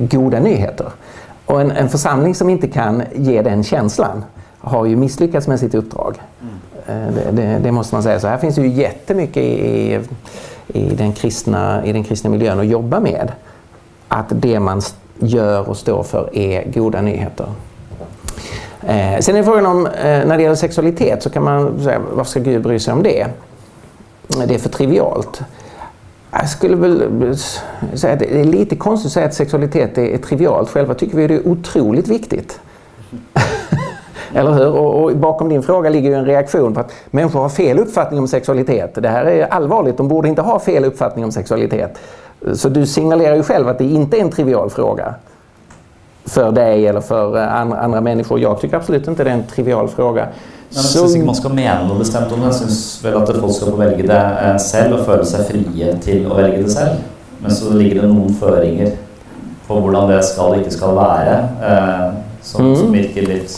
goda 0.00 0.40
nyheter. 0.40 0.86
Och 1.46 1.60
en, 1.60 1.70
en, 1.70 1.88
församling 1.88 2.34
som 2.34 2.50
inte 2.50 2.68
kan 2.68 3.02
ge 3.14 3.42
den 3.42 3.64
känslan 3.64 4.24
har 4.58 4.86
ju 4.86 4.96
misslyckats 4.96 5.48
med 5.48 5.60
sitt 5.60 5.74
uppdrag. 5.74 6.16
Mm. 6.40 7.14
Det, 7.14 7.30
det, 7.30 7.58
det, 7.58 7.72
måste 7.72 7.94
man 7.94 8.02
säga. 8.02 8.20
Så 8.20 8.28
här 8.28 8.38
finns 8.38 8.54
det 8.54 8.62
ju 8.62 8.68
jättemycket 8.68 9.42
i, 9.42 10.00
i, 10.66 10.94
den 10.94 11.12
kristna, 11.12 11.84
i 11.84 11.92
den 11.92 12.04
kristna 12.04 12.30
miljön 12.30 12.60
att 12.60 12.66
jobba 12.66 13.00
med. 13.00 13.32
Att 14.08 14.26
det 14.28 14.60
man 14.60 14.82
gör 15.18 15.68
och 15.68 15.76
står 15.76 16.02
för 16.02 16.36
är 16.36 16.72
goda 16.72 17.02
nyheter. 17.02 17.46
Eh, 18.82 19.20
sen 19.20 19.36
är 19.36 19.42
frågan 19.42 19.66
om, 19.66 19.86
eh, 19.86 19.92
när 20.02 20.36
det 20.36 20.42
gäller 20.42 20.56
sexualitet 20.56 21.22
så 21.22 21.30
kan 21.30 21.44
man 21.44 21.82
säga, 21.82 22.00
varför 22.12 22.30
ska 22.30 22.40
Gud 22.40 22.62
bry 22.62 22.78
sig 22.78 22.92
om 22.92 23.02
det? 23.02 23.26
Det 24.46 24.54
är 24.54 24.58
för 24.58 24.68
trivialt. 24.68 25.42
Jag 26.38 26.48
skulle 26.48 26.76
väl 26.76 27.36
säga 27.94 28.12
att 28.12 28.18
det 28.18 28.40
är 28.40 28.44
lite 28.44 28.76
konstigt 28.76 29.06
att 29.06 29.12
säga 29.12 29.26
att 29.26 29.34
sexualitet 29.34 29.98
är, 29.98 30.18
trivialt. 30.18 30.70
Själva 30.70 30.94
tycker 30.94 31.16
vi 31.16 31.26
det 31.26 31.34
är 31.34 31.48
otroligt 31.48 32.08
viktigt. 32.08 32.60
Eller 34.34 34.52
hur? 34.52 34.68
Och, 34.68 35.04
och, 35.04 35.16
bakom 35.16 35.48
din 35.48 35.62
fråga 35.62 35.90
ligger 35.90 36.10
ju 36.10 36.16
en 36.16 36.24
reaktion 36.24 36.74
på 36.74 36.80
att 36.80 36.92
människor 37.10 37.40
har 37.40 37.48
fel 37.48 37.78
uppfattning 37.78 38.20
om 38.20 38.28
sexualitet. 38.28 38.94
Det 38.94 39.08
här 39.08 39.24
är 39.24 39.46
allvarligt. 39.46 39.96
De 39.96 40.08
borde 40.08 40.28
inte 40.28 40.42
ha 40.42 40.58
fel 40.58 40.84
uppfattning 40.84 41.24
om 41.24 41.32
sexualitet. 41.32 41.98
Så 42.52 42.68
du 42.68 42.86
signalerar 42.86 43.36
ju 43.36 43.42
själv 43.42 43.68
att 43.68 43.78
det 43.78 43.84
inte 43.84 44.16
är 44.16 44.20
en 44.20 44.30
trivial 44.30 44.70
fråga 44.70 45.14
för 46.24 46.52
dig 46.52 46.86
eller 46.86 47.00
för 47.00 47.36
eh, 47.36 47.54
andra, 47.54 47.78
andra 47.78 48.00
människor. 48.00 48.40
Jag 48.40 48.60
tycker 48.60 48.76
absolut 48.76 49.08
inte 49.08 49.24
det 49.24 49.30
är 49.30 49.34
en 49.34 49.46
trivial 49.46 49.88
fråga. 49.88 50.28
Men 50.76 50.84
jeg 50.84 50.92
syns 50.92 51.14
ikke 51.16 51.26
man 51.26 51.38
skal 51.38 51.54
mene 51.56 51.76
noe 51.88 51.98
bestemt 51.98 52.32
om 52.32 52.42
det. 52.42 52.50
Jeg 52.52 52.60
syns 52.60 52.80
vel 53.04 53.16
at 53.16 53.30
folk 53.40 53.54
skal 53.56 53.72
få 53.72 53.78
velge 53.80 54.08
det 54.10 54.22
eh, 54.44 54.56
selv 54.60 54.98
og 54.98 55.06
føle 55.08 55.28
seg 55.28 55.46
frie 55.48 55.92
til 56.04 56.26
å 56.28 56.36
velge 56.36 56.66
det 56.66 56.74
selv. 56.74 56.98
Men 57.40 57.54
så 57.56 57.72
ligger 57.72 58.04
det 58.04 58.10
noen 58.12 58.36
føringer 58.36 58.92
på 59.66 59.78
hvordan 59.80 60.12
det 60.12 60.20
skal 60.28 60.52
og 60.52 60.60
ikke 60.60 60.74
skal 60.76 60.92
være, 60.98 61.38
eh, 61.70 62.04
som, 62.42 62.68
mm. 62.68 62.76
som 62.76 62.92
virker 62.92 63.26
litt 63.26 63.56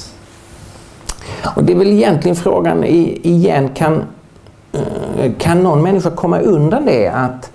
Och 1.56 1.64
det 1.64 1.72
är 1.72 1.76
väl 1.76 1.86
egentligen 1.86 2.36
frågan 2.36 2.84
igen, 2.84 3.68
kan, 3.68 4.02
eh, 4.72 5.32
kan 5.38 5.62
någon 5.62 5.82
människa 5.82 6.10
komma 6.10 6.38
undan 6.38 6.84
det 6.84 7.08
att, 7.08 7.50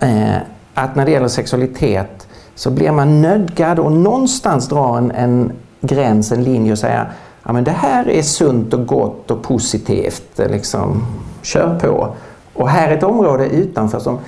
eh, 0.00 0.36
att 0.74 0.96
när 0.96 1.04
det 1.04 1.10
gäller 1.10 1.28
sexualitet 1.28 2.26
så 2.54 2.70
blir 2.70 2.92
man 2.92 3.22
nödgad 3.22 3.78
och 3.78 3.92
någonstans 3.92 4.68
dra 4.68 4.98
en, 4.98 5.10
en 5.10 5.52
gräns, 5.80 6.32
en 6.32 6.44
linje 6.44 6.72
och 6.72 6.78
säga 6.78 7.06
ja, 7.44 7.52
men 7.52 7.64
det 7.64 7.70
här 7.70 8.08
är 8.08 8.22
sunt 8.22 8.74
och 8.74 8.86
gott 8.86 9.30
och 9.30 9.42
positivt. 9.42 10.40
Eh, 10.40 10.50
liksom, 10.50 11.06
kör 11.42 11.78
på. 11.78 12.08
Och 12.54 12.68
här 12.68 12.90
är 12.90 12.96
ett 12.96 13.02
område 13.02 13.46
utanför 13.46 13.98
som 13.98 14.18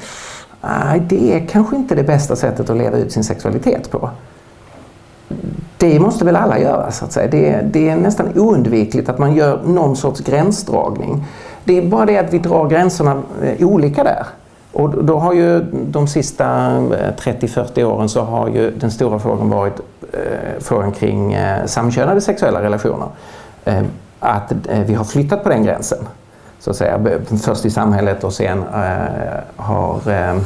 nej, 0.60 1.02
det 1.08 1.34
är 1.34 1.46
kanske 1.46 1.76
inte 1.76 1.94
det 1.94 2.02
bästa 2.02 2.36
sättet 2.36 2.70
att 2.70 2.76
leva 2.76 2.98
ut 2.98 3.12
sin 3.12 3.24
sexualitet 3.24 3.90
på. 3.90 4.10
Det 5.78 6.00
måste 6.00 6.24
väl 6.24 6.36
alla 6.36 6.58
göra 6.58 6.90
så 6.90 7.04
att 7.04 7.12
säga. 7.12 7.28
Det, 7.30 7.60
det, 7.72 7.88
är 7.88 7.96
nästan 7.96 8.38
oundvikligt 8.38 9.08
att 9.08 9.18
man 9.18 9.34
gör 9.34 9.60
någon 9.66 9.96
sorts 9.96 10.20
gränsdragning. 10.20 11.24
Det 11.64 11.78
är 11.78 11.82
bara 11.88 12.06
det 12.06 12.18
att 12.18 12.32
vi 12.32 12.38
drar 12.38 12.68
gränserna 12.68 13.22
eh, 13.42 13.68
olika 13.68 14.04
där. 14.04 14.26
Och 14.72 15.04
då 15.04 15.18
har 15.18 15.32
ju 15.32 15.64
de 15.72 16.08
sista 16.08 16.76
eh, 16.76 17.14
30-40 17.18 17.84
åren 17.84 18.08
så 18.08 18.20
har 18.20 18.48
ju 18.48 18.70
den 18.70 18.90
stora 18.90 19.18
frågan 19.18 19.50
varit 19.50 19.80
Eh, 20.12 20.60
frågan 20.60 20.92
kring 20.92 21.32
eh, 21.32 21.66
samkönade 21.66 22.20
sexuella 22.20 22.62
relationer. 22.62 23.08
Eh, 23.64 23.82
att 24.20 24.52
eh, 24.68 24.80
vi 24.80 24.94
har 24.94 25.04
flyttat 25.04 25.42
på 25.42 25.48
den 25.48 25.62
gränsen. 25.64 26.08
Så 26.60 26.70
att 26.70 26.76
säga. 26.76 27.00
Först 27.42 27.64
i 27.64 27.70
samhället 27.70 28.24
och 28.24 28.32
sen 28.32 28.58
eh, 28.58 29.38
har 29.56 30.00
eh, 30.06 30.36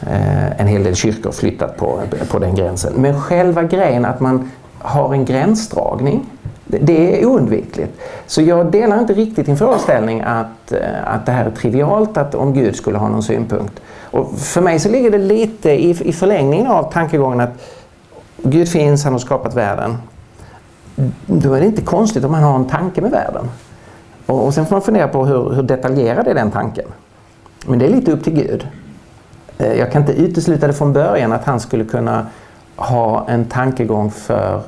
eh, 0.00 0.60
en 0.60 0.66
hel 0.66 0.84
del 0.84 0.94
kyrkor 0.94 1.32
flyttat 1.32 1.76
på, 1.76 2.00
på 2.30 2.38
den 2.38 2.54
gränsen. 2.54 2.92
Men 2.96 3.20
själva 3.20 3.62
grejen 3.62 4.04
att 4.04 4.20
man 4.20 4.50
har 4.78 5.12
en 5.12 5.24
gränsdragning 5.24 6.26
det 6.68 7.20
är 7.20 7.26
oundvikligt. 7.26 8.00
Så 8.26 8.42
jag 8.42 8.70
delar 8.70 8.98
inte 8.98 9.12
riktigt 9.12 9.46
din 9.46 9.56
föreställning 9.56 10.20
att, 10.20 10.72
att 11.04 11.26
det 11.26 11.32
här 11.32 11.44
är 11.44 11.50
trivialt, 11.50 12.16
att 12.16 12.34
om 12.34 12.54
Gud 12.54 12.76
skulle 12.76 12.98
ha 12.98 13.08
någon 13.08 13.22
synpunkt. 13.22 13.80
Och 14.10 14.38
för 14.38 14.60
mig 14.60 14.78
så 14.78 14.88
ligger 14.88 15.10
det 15.10 15.18
lite 15.18 15.70
i, 15.70 15.90
i 15.90 16.12
förlängningen 16.12 16.66
av 16.66 16.92
tankegången 16.92 17.40
att 17.40 17.62
Gud 18.42 18.68
finns, 18.68 19.04
han 19.04 19.12
har 19.12 19.20
skapat 19.20 19.54
världen. 19.54 19.96
Då 21.26 21.54
är 21.54 21.60
det 21.60 21.66
inte 21.66 21.82
konstigt 21.82 22.24
om 22.24 22.34
han 22.34 22.42
har 22.42 22.54
en 22.54 22.68
tanke 22.68 23.00
med 23.00 23.10
världen. 23.10 23.50
Och, 24.26 24.46
och 24.46 24.54
sen 24.54 24.66
får 24.66 24.76
man 24.76 24.82
fundera 24.82 25.08
på 25.08 25.26
hur, 25.26 25.50
hur 25.50 25.62
detaljerad 25.62 26.26
är 26.26 26.34
den 26.34 26.50
tanken. 26.50 26.86
Men 27.66 27.78
det 27.78 27.86
är 27.86 27.90
lite 27.90 28.12
upp 28.12 28.24
till 28.24 28.34
Gud. 28.34 28.68
Eh, 29.58 29.72
jag 29.72 29.92
kan 29.92 30.02
inte 30.02 30.12
utesluta 30.12 30.66
det 30.66 30.72
från 30.72 30.92
början 30.92 31.32
att 31.32 31.44
han 31.44 31.60
skulle 31.60 31.84
kunna 31.84 32.26
ha 32.76 33.28
en 33.28 33.44
tankegång 33.44 34.10
för 34.10 34.60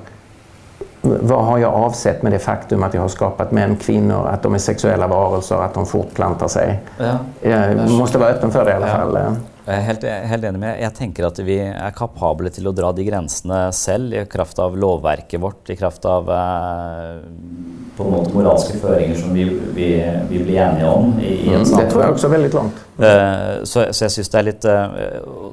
vad 1.00 1.44
har 1.44 1.58
jag 1.58 1.74
avsett 1.74 2.22
med 2.22 2.32
det 2.32 2.38
faktum 2.38 2.82
att 2.82 2.94
jag 2.94 3.00
har 3.00 3.08
skapat 3.08 3.52
män, 3.52 3.76
kvinnor, 3.76 4.26
att 4.26 4.42
de 4.42 4.54
är 4.54 4.58
sexuella 4.58 5.06
varelser, 5.06 5.56
att 5.56 5.74
de 5.74 5.86
fortplantar 5.86 6.48
sig? 6.48 6.80
Ja. 6.98 7.18
Jag 7.50 7.90
måste 7.90 8.18
vara 8.18 8.30
öppen 8.30 8.50
för 8.50 8.64
det 8.64 8.70
i 8.70 8.74
alla 8.74 8.88
ja. 8.88 8.94
fall. 8.94 9.36
Jeg 9.68 9.76
er 9.76 9.84
helt, 9.84 10.04
helt, 10.30 10.44
enig 10.48 10.60
med 10.62 10.78
Jeg 10.80 10.94
tenker 10.96 11.26
at 11.28 11.38
vi 11.44 11.58
er 11.60 11.92
kapable 11.96 12.48
til 12.54 12.70
å 12.70 12.72
dra 12.72 12.88
de 12.96 13.04
grensene 13.04 13.66
selv 13.76 14.14
i 14.16 14.22
kraft 14.30 14.56
av 14.64 14.78
lovverket 14.80 15.42
vårt, 15.42 15.68
i 15.68 15.76
kraft 15.76 16.06
av 16.08 16.30
eh, 16.32 17.18
på 17.98 18.06
en 18.06 18.14
måte 18.14 18.32
moralske 18.32 18.78
føringer 18.80 19.18
som 19.20 19.34
vi, 19.36 19.44
vi, 19.76 19.90
vi 20.30 20.40
blir 20.40 20.62
enige 20.64 20.88
om 20.88 21.12
i, 21.20 21.34
i 21.50 21.52
en 21.52 21.66
samfunn. 21.68 21.84
Det 21.84 21.92
tror 21.92 22.04
jeg 22.04 22.16
også 22.16 22.30
er 22.30 22.34
veldig 22.36 22.50
langt. 22.54 22.80
Eh, 22.96 23.52
så, 23.68 23.84
så, 23.90 24.06
jeg 24.06 24.14
syns 24.16 24.32
det 24.32 24.40
er 24.40 24.48
litt 24.48 24.68
eh, 24.72 24.98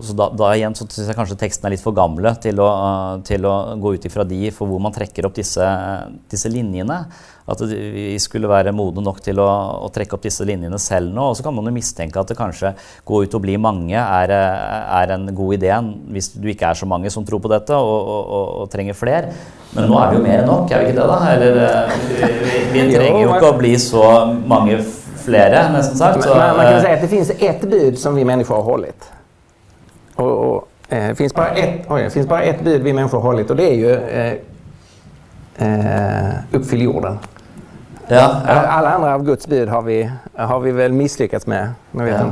så 0.07 0.17
da, 0.21 0.29
da, 0.39 0.53
igjen 0.55 0.79
så 0.79 0.87
syns 0.87 1.11
jeg 1.11 1.19
kanskje 1.19 1.39
teksten 1.43 1.67
er 1.67 1.75
litt 1.75 1.83
for 1.83 1.97
gamle 1.97 2.37
til 2.45 2.63
å, 2.63 2.71
til 3.27 3.49
å 3.51 3.55
gå 3.83 3.97
ut 3.97 4.07
ifra 4.07 4.23
de 4.31 4.47
for 4.55 4.71
hvor 4.71 4.83
man 4.85 4.95
trekker 4.95 5.27
opp 5.27 5.35
disse, 5.35 5.71
disse 6.31 6.53
linjene 6.55 7.03
at 7.45 7.61
vi 7.69 8.15
skulle 8.21 8.49
være 8.49 8.73
modne 8.73 9.03
nok 9.05 9.19
til 9.21 9.39
å, 9.41 9.47
å, 9.85 9.89
trekke 9.93 10.17
opp 10.17 10.23
disse 10.25 10.45
linjene 10.47 10.79
selv 10.81 11.13
nå. 11.13 11.29
Og 11.29 11.37
så 11.37 11.45
kan 11.45 11.53
man 11.53 11.69
jo 11.69 11.75
mistenke 11.75 12.17
at 12.19 12.31
det 12.31 12.37
kanskje 12.39 12.73
gå 13.05 13.21
ut 13.21 13.37
og 13.37 13.43
bli 13.43 13.57
mange 13.61 13.99
er, 14.01 14.33
er 14.33 15.13
en 15.13 15.29
god 15.35 15.59
idé 15.59 15.73
hvis 16.15 16.31
du 16.33 16.49
ikke 16.49 16.71
er 16.71 16.79
så 16.79 16.89
mange 16.89 17.11
som 17.13 17.25
tror 17.27 17.43
på 17.43 17.51
dette 17.51 17.77
og, 17.77 18.09
og, 18.15 18.49
og 18.63 18.73
trenger 18.73 18.97
flere. 18.97 19.33
Men 19.75 19.89
nå 19.91 19.97
er 19.99 20.11
det 20.11 20.17
jo 20.17 20.23
mer 20.23 20.41
enn 20.41 20.49
nok, 20.49 20.71
er 20.71 20.81
vi 20.81 20.89
ikke 20.89 21.01
det, 21.01 21.07
da? 21.11 21.17
Eller, 21.33 21.57
eh, 21.65 21.97
vi, 22.71 22.79
vi 22.79 22.85
trenger 22.95 23.25
jo 23.25 23.33
ikke 23.35 23.51
å 23.51 23.57
bli 23.59 23.73
så 23.81 24.05
mange 24.47 24.79
flere, 25.25 25.65
nesten 25.73 25.99
sagt. 25.99 26.23
Så, 26.23 26.31
men, 26.33 26.55
man 26.57 26.71
kan 26.71 26.81
si 26.81 26.93
at 26.93 27.03
det 27.03 27.11
finnes 27.11 27.31
ett 27.35 27.67
bud 27.69 27.99
som 27.99 28.17
vi 28.17 28.25
mennesker 28.27 28.65
har. 28.69 28.89
Og, 30.15 30.31
og 30.31 30.89
eh, 30.89 31.11
det 31.11 31.15
finnes 31.19 31.35
bare 31.35 31.61
ett, 31.61 31.85
oj, 31.91 32.25
bare 32.29 32.51
ett 32.51 32.63
bud 32.63 32.81
vi 32.81 32.93
mennesker 32.93 33.19
har 33.19 33.25
holdt, 33.29 33.51
og 33.51 33.59
det 33.59 33.69
er 33.71 33.79
jo 33.81 33.93
eh, 33.93 34.33
eh, 35.67 36.35
Uppfyll 36.55 36.85
jorden. 36.87 37.19
Ja, 38.09 38.25
ja. 38.45 38.59
Alla 38.77 38.95
andra 38.95 39.13
av 39.13 39.23
Guds 39.25 39.47
bud 39.47 39.69
har 39.69 39.81
vi, 39.81 40.01
har 40.35 40.59
vi 40.59 40.71
vel 40.75 40.93
mislykkes 40.93 41.47
med. 41.49 41.73
Ja. 42.05 42.27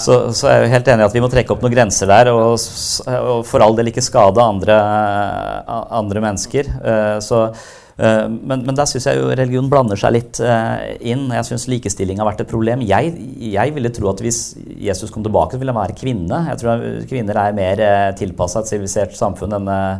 Så, 0.00 0.14
så, 0.32 0.48
er 0.48 0.62
jeg 0.62 0.72
helt 0.72 0.88
enig 0.88 1.04
i 1.04 1.08
at 1.10 1.14
vi 1.16 1.20
må 1.20 1.28
trekke 1.32 1.52
opp 1.52 1.62
noen 1.64 1.74
grenser 1.74 2.08
der, 2.08 2.30
og, 2.32 2.56
og 2.56 3.44
for 3.44 3.64
all 3.64 3.76
del 3.76 3.90
ikke 3.90 4.04
skade 4.04 4.40
andre, 4.40 4.78
andre 5.68 6.22
mennesker. 6.24 6.70
Eh, 6.80 7.18
så, 7.24 7.42
eh, 7.98 8.24
men, 8.30 8.62
men, 8.62 8.72
der 8.78 8.88
syns 8.88 9.10
jeg 9.10 9.20
jo 9.20 9.28
religion 9.28 9.68
blander 9.72 10.00
seg 10.00 10.14
litt 10.16 10.40
eh, 10.40 10.94
inn. 11.12 11.26
Jeg 11.36 11.50
syns 11.50 11.68
likestilling 11.68 12.22
har 12.22 12.30
vært 12.30 12.46
et 12.46 12.52
problem. 12.52 12.86
Jeg, 12.88 13.12
jeg, 13.52 13.76
ville 13.76 13.92
tro 13.92 14.08
at 14.14 14.24
hvis 14.24 14.42
Jesus 14.80 15.12
kom 15.12 15.26
tilbake, 15.26 15.58
så 15.58 15.62
ville 15.62 15.76
han 15.76 15.82
være 15.82 15.98
kvinne. 16.00 16.44
Jeg 16.52 16.62
tror 16.62 16.86
kvinner 17.10 17.42
er 17.44 17.58
mer 17.58 17.86
tilpassa 18.16 18.62
et 18.62 18.72
sivilisert 18.72 19.18
samfunn 19.18 19.58
enn 19.60 19.72
Eh, 19.72 19.98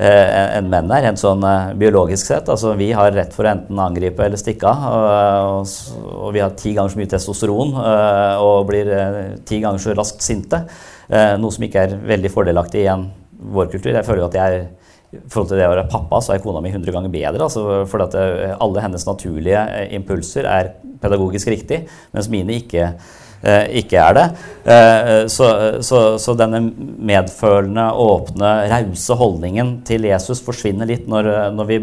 Eh, 0.00 0.56
enn 0.56 0.70
menn 0.72 0.88
er, 0.96 1.02
rent 1.04 1.20
sånn 1.20 1.42
eh, 1.44 1.72
biologisk 1.76 2.30
sett. 2.30 2.46
Altså, 2.48 2.72
vi 2.78 2.86
har 2.96 3.10
rett 3.12 3.34
for 3.36 3.44
å 3.44 3.50
enten 3.50 3.80
angripe 3.84 4.24
eller 4.24 4.40
stikke 4.40 4.70
eh, 4.70 4.86
av. 4.86 5.58
Og, 5.58 5.74
og, 6.14 6.30
vi 6.32 6.40
har 6.40 6.54
ti 6.56 6.72
ganger 6.76 6.94
så 6.94 7.00
mye 7.00 7.10
testosteron 7.10 7.74
uh, 7.76 8.40
og 8.40 8.68
blir 8.70 8.88
ti 9.48 9.58
ganger 9.60 9.82
så 9.82 9.96
raskt 9.98 10.24
sinte. 10.24 10.62
noe 11.10 11.52
som 11.52 11.64
ikke 11.66 11.82
er 11.84 11.96
veldig 12.06 12.30
fordelaktig 12.32 12.84
i 12.84 12.90
en 12.92 13.08
vår 13.52 13.68
kultur. 13.74 13.92
Jeg 13.92 14.06
føler 14.06 14.22
jo 14.22 14.30
at 14.30 14.38
jeg 14.38 14.60
i 15.10 15.20
forhold 15.26 15.50
til 15.50 15.58
det 15.58 15.66
å 15.66 15.72
være 15.74 15.88
pappa, 15.90 16.20
så 16.22 16.36
er 16.36 16.42
kona 16.44 16.62
mi 16.62 16.70
100 16.70 16.94
ganger 16.94 17.12
bedre. 17.12 17.48
Altså, 17.50 17.82
for 17.90 18.06
at 18.06 18.16
alle 18.16 18.84
hennes 18.84 19.04
naturlige 19.08 19.64
impulser 19.98 20.48
er 20.48 20.76
pedagogisk 21.02 21.50
riktig, 21.50 21.82
mens 22.14 22.30
mine 22.32 22.56
ikke 22.62 22.94
Eh, 23.40 23.78
ikke 23.80 23.96
er 23.96 24.16
det. 24.16 24.24
Eh, 24.68 25.26
så, 25.32 25.46
så, 25.80 26.00
så, 26.20 26.34
denne 26.36 26.60
medfølende, 26.60 27.86
åpne, 27.96 28.50
rause 28.68 29.16
holdningen 29.16 29.78
til 29.88 30.04
Jesus 30.10 30.42
forsvinner 30.44 30.88
litt 30.88 31.08
når, 31.08 31.30
når 31.56 31.70
vi 31.70 31.78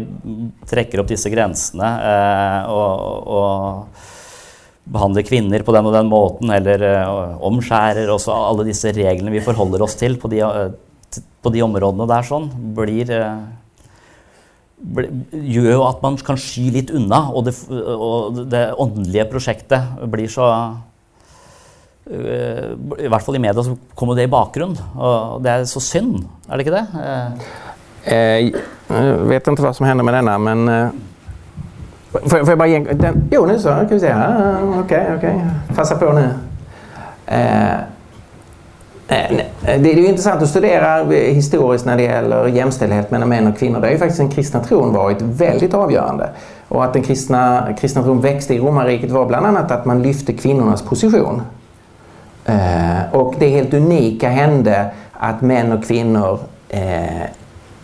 trekker 0.70 1.02
opp 1.02 1.10
disse 1.10 1.32
grensene 1.32 1.90
eh, 2.12 2.70
og, 2.70 3.34
og 3.34 4.06
behandler 4.88 5.26
kvinner 5.26 5.66
på 5.66 5.74
den 5.74 5.90
og 5.90 5.96
den 5.98 6.10
måten, 6.12 6.54
eller 6.54 6.84
eh, 6.92 7.46
omskjærer 7.50 8.14
også 8.14 8.38
alle 8.38 8.68
disse 8.70 8.94
reglene 8.94 9.34
vi 9.34 9.42
forholder 9.44 9.82
oss 9.82 9.98
til 9.98 10.14
på 10.20 10.30
de, 10.30 10.44
eh, 10.46 11.22
på 11.42 11.54
de 11.54 11.64
områdene 11.66 12.06
der 12.06 12.28
sånn, 12.28 12.52
blir 12.78 13.16
gjør 14.78 15.72
jo 15.72 15.80
at 15.88 16.04
man 16.04 16.14
kan 16.22 16.38
sky 16.38 16.68
litt 16.70 16.92
unna, 16.94 17.24
og 17.34 17.48
det, 17.48 17.54
og 17.66 18.44
det 18.46 18.68
åndelige 18.78 19.26
prosjektet 19.32 20.06
blir 20.06 20.30
så 20.30 20.46
Eh, 22.10 22.64
I 23.04 23.08
hvert 23.08 23.22
fall 23.22 23.36
i 23.36 23.42
media 23.42 23.62
så 23.62 23.76
kommer 23.94 24.16
det 24.16 24.28
i 24.28 24.32
bakgrunnen. 24.32 24.78
Og 24.96 25.42
det 25.44 25.52
er 25.52 25.68
så 25.68 25.80
synd, 25.80 26.24
er 26.48 26.56
det 26.56 26.66
ikke 26.66 26.78
det? 26.78 26.86
Jag 28.08 28.52
jeg 28.88 29.28
vet 29.28 29.48
ikke 29.50 29.62
hva 29.66 29.74
som 29.76 29.84
hender 29.84 30.06
med 30.06 30.14
denne, 30.16 30.38
men 30.40 30.92
Får 32.12 32.48
jag 32.48 32.58
bara 32.58 32.68
ge 32.68 32.78
den? 32.78 33.28
Jo, 33.30 33.46
nu 33.46 33.58
så. 33.58 33.68
Kan 33.68 33.88
vi 33.90 34.00
se. 34.00 34.12
Ah, 34.12 34.56
Okej, 34.80 35.02
okay. 35.02 35.16
Okay. 35.16 35.40
Passa 35.76 35.96
på 35.96 36.12
nu. 36.12 36.28
Det 39.62 39.92
är 39.92 39.96
ju 39.96 40.06
intressant 40.06 40.42
att 40.42 40.48
studera 40.48 41.04
historiskt 41.10 41.86
när 41.86 41.96
det 41.96 42.02
gäller 42.02 42.46
jämställdhet 42.46 43.10
mellan 43.10 43.28
män 43.28 43.46
och 43.46 43.58
kvinnor. 43.58 43.80
Det 43.80 43.86
har 43.86 43.92
ju 43.92 43.98
faktiskt 43.98 44.20
den 44.20 44.30
kristna 44.30 44.60
tron 44.60 44.92
varit 44.92 45.22
väldigt 45.22 45.74
avgörande. 45.74 46.30
Och 46.68 46.84
att 46.84 46.92
den 46.92 47.02
kristna, 47.02 47.68
kristna 47.80 48.02
tron 48.02 48.20
växte 48.20 48.54
i 48.54 48.58
romarriket 48.58 49.10
var 49.10 49.26
bland 49.26 49.46
annat 49.46 49.70
att 49.70 49.84
man 49.84 50.02
lyfte 50.02 50.32
kvinnornas 50.32 50.82
position. 50.82 51.42
Eh, 52.48 53.14
och 53.14 53.34
det 53.38 53.48
helt 53.48 53.74
unika 53.74 54.28
hände 54.28 54.90
att 55.12 55.40
män 55.40 55.72
och 55.72 55.84
kvinnor 55.84 56.38
eh, 56.68 57.22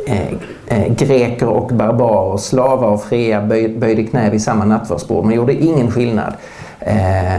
eh, 0.06 0.32
eh, 0.66 0.92
greker 0.94 1.48
och 1.48 1.68
barbarer, 1.68 2.36
slavar 2.36 2.88
och 2.88 3.02
fria 3.02 3.42
böj, 3.42 3.68
böjde 3.68 4.04
knä 4.04 4.30
vid 4.30 4.42
samma 4.42 4.64
nattvardsbord. 4.64 5.24
Man 5.24 5.34
gjorde 5.34 5.52
ingen 5.64 5.90
skillnad. 5.90 6.32
Eh, 6.80 7.36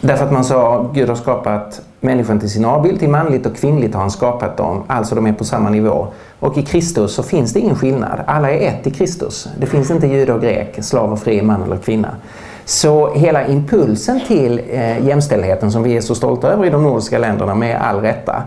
därför 0.00 0.24
att 0.24 0.32
man 0.32 0.44
sa 0.44 0.90
Gud 0.94 1.08
har 1.08 1.16
skapat 1.16 1.80
människan 2.00 2.40
till 2.40 2.50
sin 2.50 2.64
avbild, 2.64 2.98
till 2.98 3.08
manligt 3.08 3.46
och 3.46 3.56
kvinnligt 3.56 3.94
har 3.94 4.00
han 4.00 4.10
skapat 4.10 4.56
dem, 4.56 4.82
alltså 4.86 5.14
de 5.14 5.26
är 5.26 5.32
på 5.32 5.44
samma 5.44 5.70
nivå. 5.70 6.06
Och 6.40 6.58
i 6.58 6.62
Kristus 6.62 7.14
så 7.14 7.22
finns 7.22 7.52
det 7.52 7.60
ingen 7.60 7.76
skillnad. 7.76 8.20
Alla 8.26 8.50
är 8.50 8.68
ett 8.68 8.86
i 8.86 8.90
Kristus. 8.90 9.48
Det 9.60 9.66
finns 9.66 9.90
inte 9.90 10.06
jude 10.06 10.32
och 10.32 10.40
grek, 10.40 10.78
slav 10.84 11.12
och 11.12 11.20
fri, 11.20 11.42
man 11.42 11.62
eller 11.62 11.76
kvinna. 11.76 12.08
Så 12.72 13.12
hela 13.14 13.46
impulsen 13.46 14.20
till 14.26 14.60
eh, 14.70 15.06
jämställdheten 15.06 15.72
som 15.72 15.82
vi 15.82 15.96
är 15.96 16.00
så 16.00 16.14
stolta 16.14 16.48
över 16.48 16.66
i 16.66 16.70
de 16.70 16.82
nordiska 16.82 17.18
länderna 17.18 17.54
med 17.54 17.80
all 17.80 18.00
rätta 18.00 18.42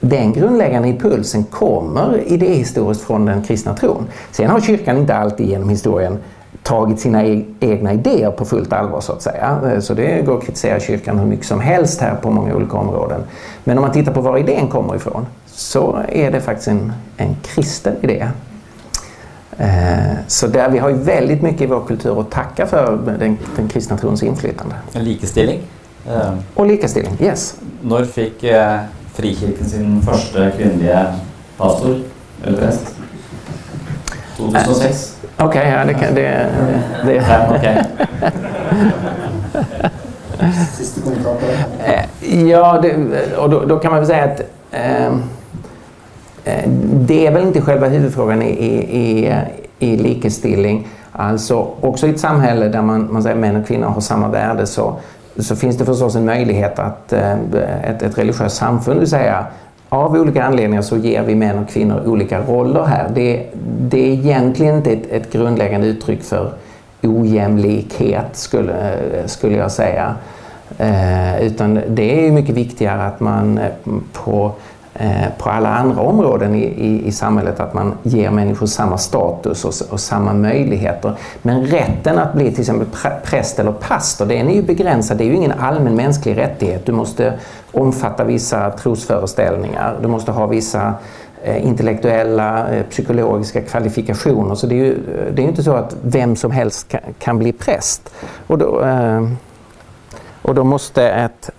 den 0.00 0.32
grundläggande 0.32 0.88
impulsen 0.88 1.44
kommer 1.44 2.22
idéhistoriskt 2.26 3.04
från 3.04 3.26
den 3.26 3.42
kristna 3.42 3.74
tron. 3.74 4.06
Sen 4.30 4.50
har 4.50 4.60
kyrkan 4.60 4.96
inte 4.96 5.16
alltid 5.16 5.46
genom 5.46 5.68
historien 5.68 6.18
tagit 6.62 7.00
sina 7.00 7.24
e-, 7.24 7.44
egna 7.60 7.92
idéer 7.92 8.30
på 8.30 8.44
fullt 8.44 8.72
allvar 8.72 9.00
så 9.00 9.12
att 9.12 9.22
säga. 9.22 9.60
Eh, 9.72 9.80
så 9.80 9.94
det 9.94 10.26
går 10.26 10.38
att 10.38 10.44
kritisera 10.44 10.80
kyrkan 10.80 11.18
hur 11.18 11.26
mycket 11.26 11.46
som 11.46 11.60
helst 11.60 12.00
här 12.00 12.14
på 12.14 12.30
många 12.30 12.54
olika 12.54 12.76
områden. 12.76 13.20
Men 13.64 13.78
om 13.78 13.82
man 13.82 13.92
tittar 13.92 14.12
på 14.12 14.20
var 14.20 14.38
idén 14.38 14.68
kommer 14.68 14.96
ifrån 14.96 15.26
så 15.46 15.98
är 16.08 16.30
det 16.30 16.40
faktiskt 16.40 16.68
en, 16.68 16.92
en 17.16 17.36
kristen 17.42 17.94
idé. 18.02 18.28
Eh, 19.60 20.12
så 20.26 20.46
där, 20.46 20.68
vi 20.68 20.78
har 20.78 20.88
ju 20.88 20.96
väldigt 20.96 21.42
mycket 21.42 21.62
i 21.62 21.66
vår 21.66 21.84
kultur 21.86 22.20
att 22.20 22.30
tacka 22.30 22.66
för 22.66 22.98
den, 23.18 23.38
den 23.56 23.68
kristna 23.68 23.98
trons 23.98 24.22
inflytande. 24.22 24.74
En 24.92 25.04
likestilling? 25.04 25.60
Eh, 26.08 26.34
och 26.54 26.66
likestilling, 26.66 27.12
yes. 27.20 27.56
När 27.82 28.04
fick 28.04 28.44
eh, 28.44 28.80
Frikirken 29.14 29.66
sin 29.66 30.02
första 30.02 30.50
kvinnliga 30.50 31.14
pastor 31.56 32.00
eller 32.44 32.58
präst? 32.58 32.94
2006? 34.36 35.16
Okej, 35.36 35.46
okay, 35.48 35.70
ja 35.70 35.84
det 35.84 35.94
kan... 35.94 36.14
Det, 36.14 36.46
det, 37.04 37.18
okay. 37.56 37.76
Eh, 41.84 42.48
ja, 42.48 42.80
det, 42.82 42.96
och 43.36 43.50
då, 43.50 43.64
då, 43.64 43.78
kan 43.78 43.90
man 43.90 44.00
väl 44.00 44.08
säga 44.08 44.24
att 44.24 44.40
Eh, 44.72 45.16
Eh, 46.44 46.68
det 46.92 47.26
är 47.26 47.32
väl 47.32 47.46
inte 47.46 47.60
själva 47.60 47.88
huvudfrågan 47.88 48.42
i, 48.42 48.46
i, 48.48 49.34
i 49.78 49.96
likestilling. 49.96 50.88
Alltså 51.12 51.68
också 51.80 52.06
i 52.06 52.10
ett 52.10 52.20
samhälle 52.20 52.68
där 52.68 52.82
man, 52.82 53.12
man 53.12 53.22
säger 53.22 53.36
män 53.36 53.56
och 53.56 53.66
kvinnor 53.66 53.86
har 53.86 54.00
samma 54.00 54.28
värde 54.28 54.66
så, 54.66 54.96
så 55.38 55.56
finns 55.56 55.78
det 55.78 55.84
förstås 55.84 56.16
en 56.16 56.24
möjlighet 56.24 56.78
att 56.78 57.12
eh, 57.12 57.32
ett, 57.82 58.02
ett 58.02 58.18
religiöst 58.18 58.56
samfund 58.56 58.98
vill 58.98 59.08
säga 59.08 59.46
av 59.88 60.14
olika 60.14 60.44
anledningar 60.44 60.82
så 60.82 60.96
ger 60.96 61.22
vi 61.22 61.34
män 61.34 61.58
och 61.58 61.68
kvinnor 61.68 62.02
olika 62.06 62.40
roller 62.40 62.84
här. 62.84 63.10
Det, 63.14 63.46
det 63.80 63.98
är 63.98 64.12
egentligen 64.12 64.76
inte 64.76 64.90
ett, 64.90 65.06
ett 65.10 65.32
grundläggande 65.32 65.86
uttryck 65.86 66.22
för 66.22 66.52
ojämlikhet 67.02 68.36
skulle, 68.36 68.92
skulle 69.26 69.56
jag 69.56 69.72
säga. 69.72 70.14
Eh, 70.78 71.42
utan 71.42 71.80
det 71.88 72.26
är 72.26 72.32
mycket 72.32 72.54
viktigare 72.54 73.02
att 73.02 73.20
man 73.20 73.58
eh, 73.58 73.70
på 74.12 74.52
Eh, 75.00 75.28
på 75.38 75.50
alla 75.50 75.68
andra 75.68 76.02
områden 76.02 76.54
i, 76.54 76.62
i, 76.62 77.06
i, 77.06 77.12
samhället 77.12 77.60
att 77.60 77.74
man 77.74 77.94
ger 78.02 78.30
människor 78.30 78.66
samma 78.66 78.98
status 78.98 79.64
och, 79.64 79.92
och, 79.92 80.00
samma 80.00 80.32
möjligheter. 80.32 81.12
Men 81.42 81.66
rätten 81.66 82.18
att 82.18 82.34
bli 82.34 82.50
till 82.50 82.60
exempel 82.60 82.86
präst 83.24 83.58
eller 83.58 83.72
pastor, 83.72 84.26
den 84.26 84.48
är 84.48 84.54
ju 84.54 84.62
begränsad. 84.62 85.18
Det 85.18 85.24
är 85.24 85.26
ju 85.26 85.34
ingen 85.34 85.52
allmän 85.52 85.94
mänsklig 85.94 86.36
rättighet. 86.36 86.86
Du 86.86 86.92
måste 86.92 87.38
omfatta 87.72 88.24
vissa 88.24 88.70
trosföreställningar. 88.70 89.98
Du 90.02 90.08
måste 90.08 90.32
ha 90.32 90.46
vissa 90.46 90.94
eh, 91.42 91.66
intellektuella, 91.66 92.68
eh, 92.68 92.82
psykologiska 92.86 93.60
kvalifikationer. 93.60 94.54
Så 94.54 94.66
det 94.66 94.74
är 94.74 94.84
ju 94.84 94.92
eh, 94.92 95.34
det 95.34 95.42
är 95.42 95.48
inte 95.48 95.62
så 95.62 95.72
att 95.72 95.96
vem 96.02 96.36
som 96.36 96.50
helst 96.50 96.88
kan, 96.88 97.00
kan 97.18 97.38
bli 97.38 97.52
präst. 97.52 98.14
Och 98.46 98.58
då, 98.58 98.80
eh, 98.80 99.28
och 100.42 100.54
då 100.54 100.64
måste 100.64 101.10
ett 101.10 101.50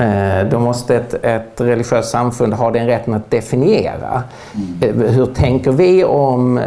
Eh, 0.00 0.48
då 0.50 0.58
måste 0.58 0.96
ett, 0.96 1.24
ett 1.24 1.60
religiöst 1.60 2.10
samfund 2.10 2.54
ha 2.54 2.70
den 2.70 2.86
rätten 2.86 3.14
att 3.14 3.30
definiera. 3.30 4.22
Mm. 4.82 5.00
Hur 5.08 5.26
tänker 5.26 5.72
vi 5.72 6.04
om 6.04 6.60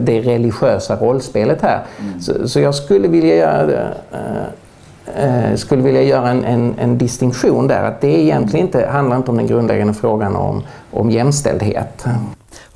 det 0.00 0.20
religiösa 0.20 0.96
rollspelet 0.96 1.62
här? 1.62 1.82
Mm. 2.00 2.20
Så, 2.20 2.48
så, 2.48 2.60
jag 2.60 2.74
skulle 2.74 3.08
vilja 3.08 3.36
göra, 3.36 3.88
skulle 5.56 5.82
vilja 5.82 6.02
göra 6.02 6.28
en, 6.30 6.44
en, 6.44 6.74
en, 6.78 6.98
distinktion 6.98 7.68
där. 7.68 7.82
Att 7.82 8.00
det 8.00 8.20
egentligen 8.20 8.66
inte 8.66 8.86
handlar 8.86 9.16
inte 9.16 9.30
om 9.30 9.36
den 9.36 9.46
grundläggande 9.46 9.94
frågan 9.94 10.36
om, 10.36 10.62
om 10.90 11.10
jämställdhet. 11.10 12.06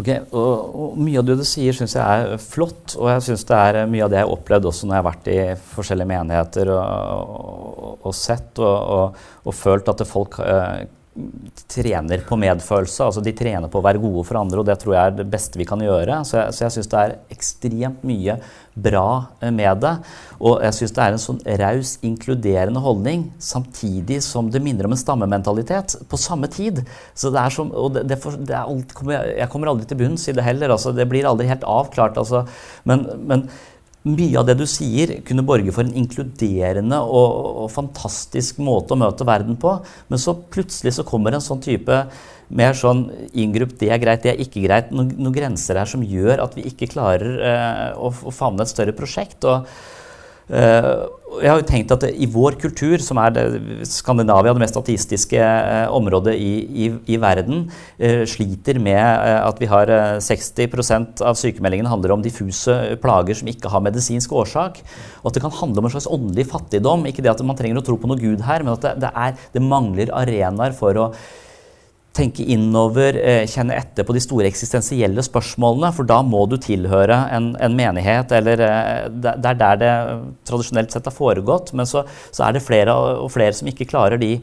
Okay, 0.01 0.23
og, 0.33 0.77
og, 0.81 1.01
Mye 1.01 1.21
av 1.21 1.27
det 1.29 1.37
du 1.41 1.45
sier, 1.47 1.75
syns 1.77 1.97
jeg 1.99 2.05
er 2.05 2.41
flott. 2.41 2.95
Og 2.97 3.11
jeg 3.13 3.27
syns 3.27 3.45
det 3.49 3.59
er 3.59 3.81
eh, 3.83 3.91
mye 3.91 4.07
av 4.07 4.13
det 4.13 4.21
jeg 4.21 4.29
har 4.29 4.37
opplevd 4.37 4.71
også 4.71 4.89
når 4.89 4.97
jeg 4.97 5.03
har 5.03 5.09
vært 5.11 5.29
i 5.33 5.41
forskjellige 5.75 6.11
menigheter 6.13 6.73
og, 6.77 7.35
og, 7.35 7.93
og 8.09 8.17
sett 8.17 8.63
og, 8.65 9.21
følt 9.57 9.91
at 9.93 10.05
folk 10.09 10.41
eh, 10.45 10.87
trener 11.71 12.23
på 12.27 12.37
medfølelse. 12.39 13.05
altså 13.05 13.23
De 13.25 13.33
trener 13.37 13.71
på 13.71 13.81
å 13.81 13.85
være 13.85 14.01
gode 14.03 14.23
for 14.29 14.39
andre, 14.39 14.61
og 14.63 14.69
det 14.69 14.77
tror 14.81 14.95
jeg 14.95 15.03
er 15.03 15.17
det 15.19 15.27
beste 15.31 15.59
vi 15.59 15.67
kan 15.69 15.83
gjøre. 15.83 16.21
Så 16.27 16.39
jeg, 16.39 16.55
så 16.55 16.65
jeg 16.65 16.75
syns 16.77 16.91
det 16.93 17.01
er 17.01 17.15
ekstremt 17.35 18.05
mye 18.07 18.37
bra 18.81 19.07
eh, 19.43 19.51
med 19.55 19.83
det. 19.83 19.95
Og 20.39 20.63
jeg 20.65 20.77
syns 20.79 20.95
det 20.97 21.03
er 21.05 21.17
en 21.17 21.23
sånn 21.23 21.41
raus, 21.61 21.97
inkluderende 22.07 22.83
holdning, 22.85 23.27
samtidig 23.43 24.21
som 24.25 24.53
det 24.55 24.63
minner 24.65 24.87
om 24.87 24.95
en 24.95 25.03
stammementalitet 25.03 25.99
på 26.11 26.21
samme 26.21 26.51
tid. 26.53 26.85
Så 27.15 27.33
det 27.35 27.43
er 27.43 27.57
som, 27.59 27.75
og 27.75 27.97
det, 27.97 28.07
det, 28.11 28.21
det 28.47 28.55
er 28.55 28.63
aldri, 28.63 29.19
Jeg 29.41 29.51
kommer 29.51 29.73
aldri 29.73 29.91
til 29.91 30.01
bunns 30.05 30.29
i 30.31 30.37
det 30.37 30.47
heller. 30.47 30.77
altså 30.77 30.95
Det 30.95 31.09
blir 31.11 31.29
aldri 31.29 31.51
helt 31.51 31.67
avklart. 31.67 32.23
altså, 32.23 32.47
men, 32.89 33.05
men 33.27 33.49
mye 34.09 34.39
av 34.41 34.47
det 34.49 34.57
du 34.57 34.65
sier, 34.69 35.19
kunne 35.29 35.45
borge 35.45 35.73
for 35.77 35.85
en 35.85 35.97
inkluderende 36.01 37.01
og, 37.05 37.35
og, 37.65 37.69
fantastisk 37.75 38.61
måte 38.65 38.97
å 38.97 39.01
møte 39.01 39.27
verden 39.29 39.59
på. 39.61 39.75
Men 40.09 40.23
så 40.23 40.37
plutselig 40.53 40.95
så 40.97 41.07
kommer 41.09 41.37
en 41.37 41.45
sånn 41.45 41.61
type 41.65 42.03
mer 42.51 42.75
sånn 42.75 43.05
inngrupp, 43.39 43.77
det 43.79 43.93
er 43.93 44.01
greit, 44.03 44.25
det 44.25 44.33
er 44.33 44.43
ikke 44.43 44.65
greit. 44.65 44.91
Noen, 44.95 45.13
noen 45.21 45.37
grenser 45.37 45.79
her 45.79 45.91
som 45.91 46.03
gjør 46.03 46.43
at 46.47 46.57
vi 46.59 46.65
ikke 46.71 46.89
klarer 46.91 47.37
eh, 47.47 47.89
å, 47.95 48.11
å 48.11 48.35
favne 48.35 48.65
et 48.65 48.73
større 48.73 48.97
prosjekt. 48.97 49.45
og 49.47 49.69
Eh, 50.51 50.93
jeg 51.41 51.47
har 51.47 51.61
jo 51.61 51.67
tenkt 51.69 51.93
at 51.95 52.05
I 52.11 52.27
vår 52.31 52.57
kultur, 52.59 52.99
som 53.03 53.21
er 53.23 53.35
det, 53.37 53.45
Skandinavia, 53.87 54.51
det 54.57 54.63
mest 54.65 54.79
ateistiske 54.81 55.39
eh, 55.39 55.87
området 55.95 56.35
i, 56.35 56.53
i, 56.67 56.89
i 57.15 57.19
verden, 57.23 57.69
eh, 58.03 58.25
sliter 58.29 58.81
med 58.83 58.99
at 58.99 59.61
vi 59.63 59.69
har 59.71 59.93
60% 60.19 61.23
av 61.23 61.39
sykemeldingene 61.39 61.93
handler 61.93 62.17
om 62.17 62.25
diffuse 62.25 62.77
plager 63.03 63.39
som 63.39 63.51
ikke 63.53 63.71
har 63.71 63.85
medisinsk 63.87 64.35
årsak. 64.43 64.83
Og 65.23 65.31
at 65.31 65.39
det 65.39 65.45
kan 65.45 65.55
handle 65.61 65.85
om 65.85 65.91
en 65.91 65.95
slags 65.95 66.11
åndelig 66.11 66.49
fattigdom. 66.51 67.07
Ikke 67.07 67.23
det 67.23 67.33
at 67.33 67.45
man 67.47 67.59
trenger 67.59 67.79
å 67.79 67.87
tro 67.87 67.99
på 68.01 68.11
noe 68.11 68.21
Gud 68.21 68.43
her, 68.49 68.67
men 68.67 68.75
at 68.75 68.89
det, 68.89 68.97
det, 69.07 69.15
er, 69.15 69.39
det 69.55 69.63
mangler 69.63 70.11
arenaer 70.19 70.75
for 70.77 70.99
å 70.99 71.13
tenke 72.17 72.45
innover, 72.51 73.15
eh, 73.17 73.45
kjenne 73.49 73.77
etter 73.79 74.07
på 74.07 74.15
de 74.17 74.23
store 74.23 74.49
eksistensielle 74.51 75.23
spørsmålene. 75.23 75.93
For 75.95 76.09
da 76.09 76.21
må 76.27 76.43
du 76.51 76.57
tilhøre 76.61 77.21
en, 77.37 77.53
en 77.63 77.77
menighet, 77.77 78.33
eller 78.41 78.65
eh, 78.67 79.07
det 79.11 79.37
er 79.39 79.61
der 79.63 79.79
det 79.81 79.93
eh, 79.93 80.27
tradisjonelt 80.49 80.95
sett 80.95 81.07
har 81.07 81.15
foregått. 81.15 81.73
Men 81.79 81.89
så, 81.89 82.05
så, 82.31 82.45
er 82.47 82.57
det 82.57 82.67
flere 82.67 82.95
og 82.95 83.31
flere 83.35 83.55
som 83.57 83.71
ikke 83.71 83.89
klarer 83.91 84.21
de 84.21 84.37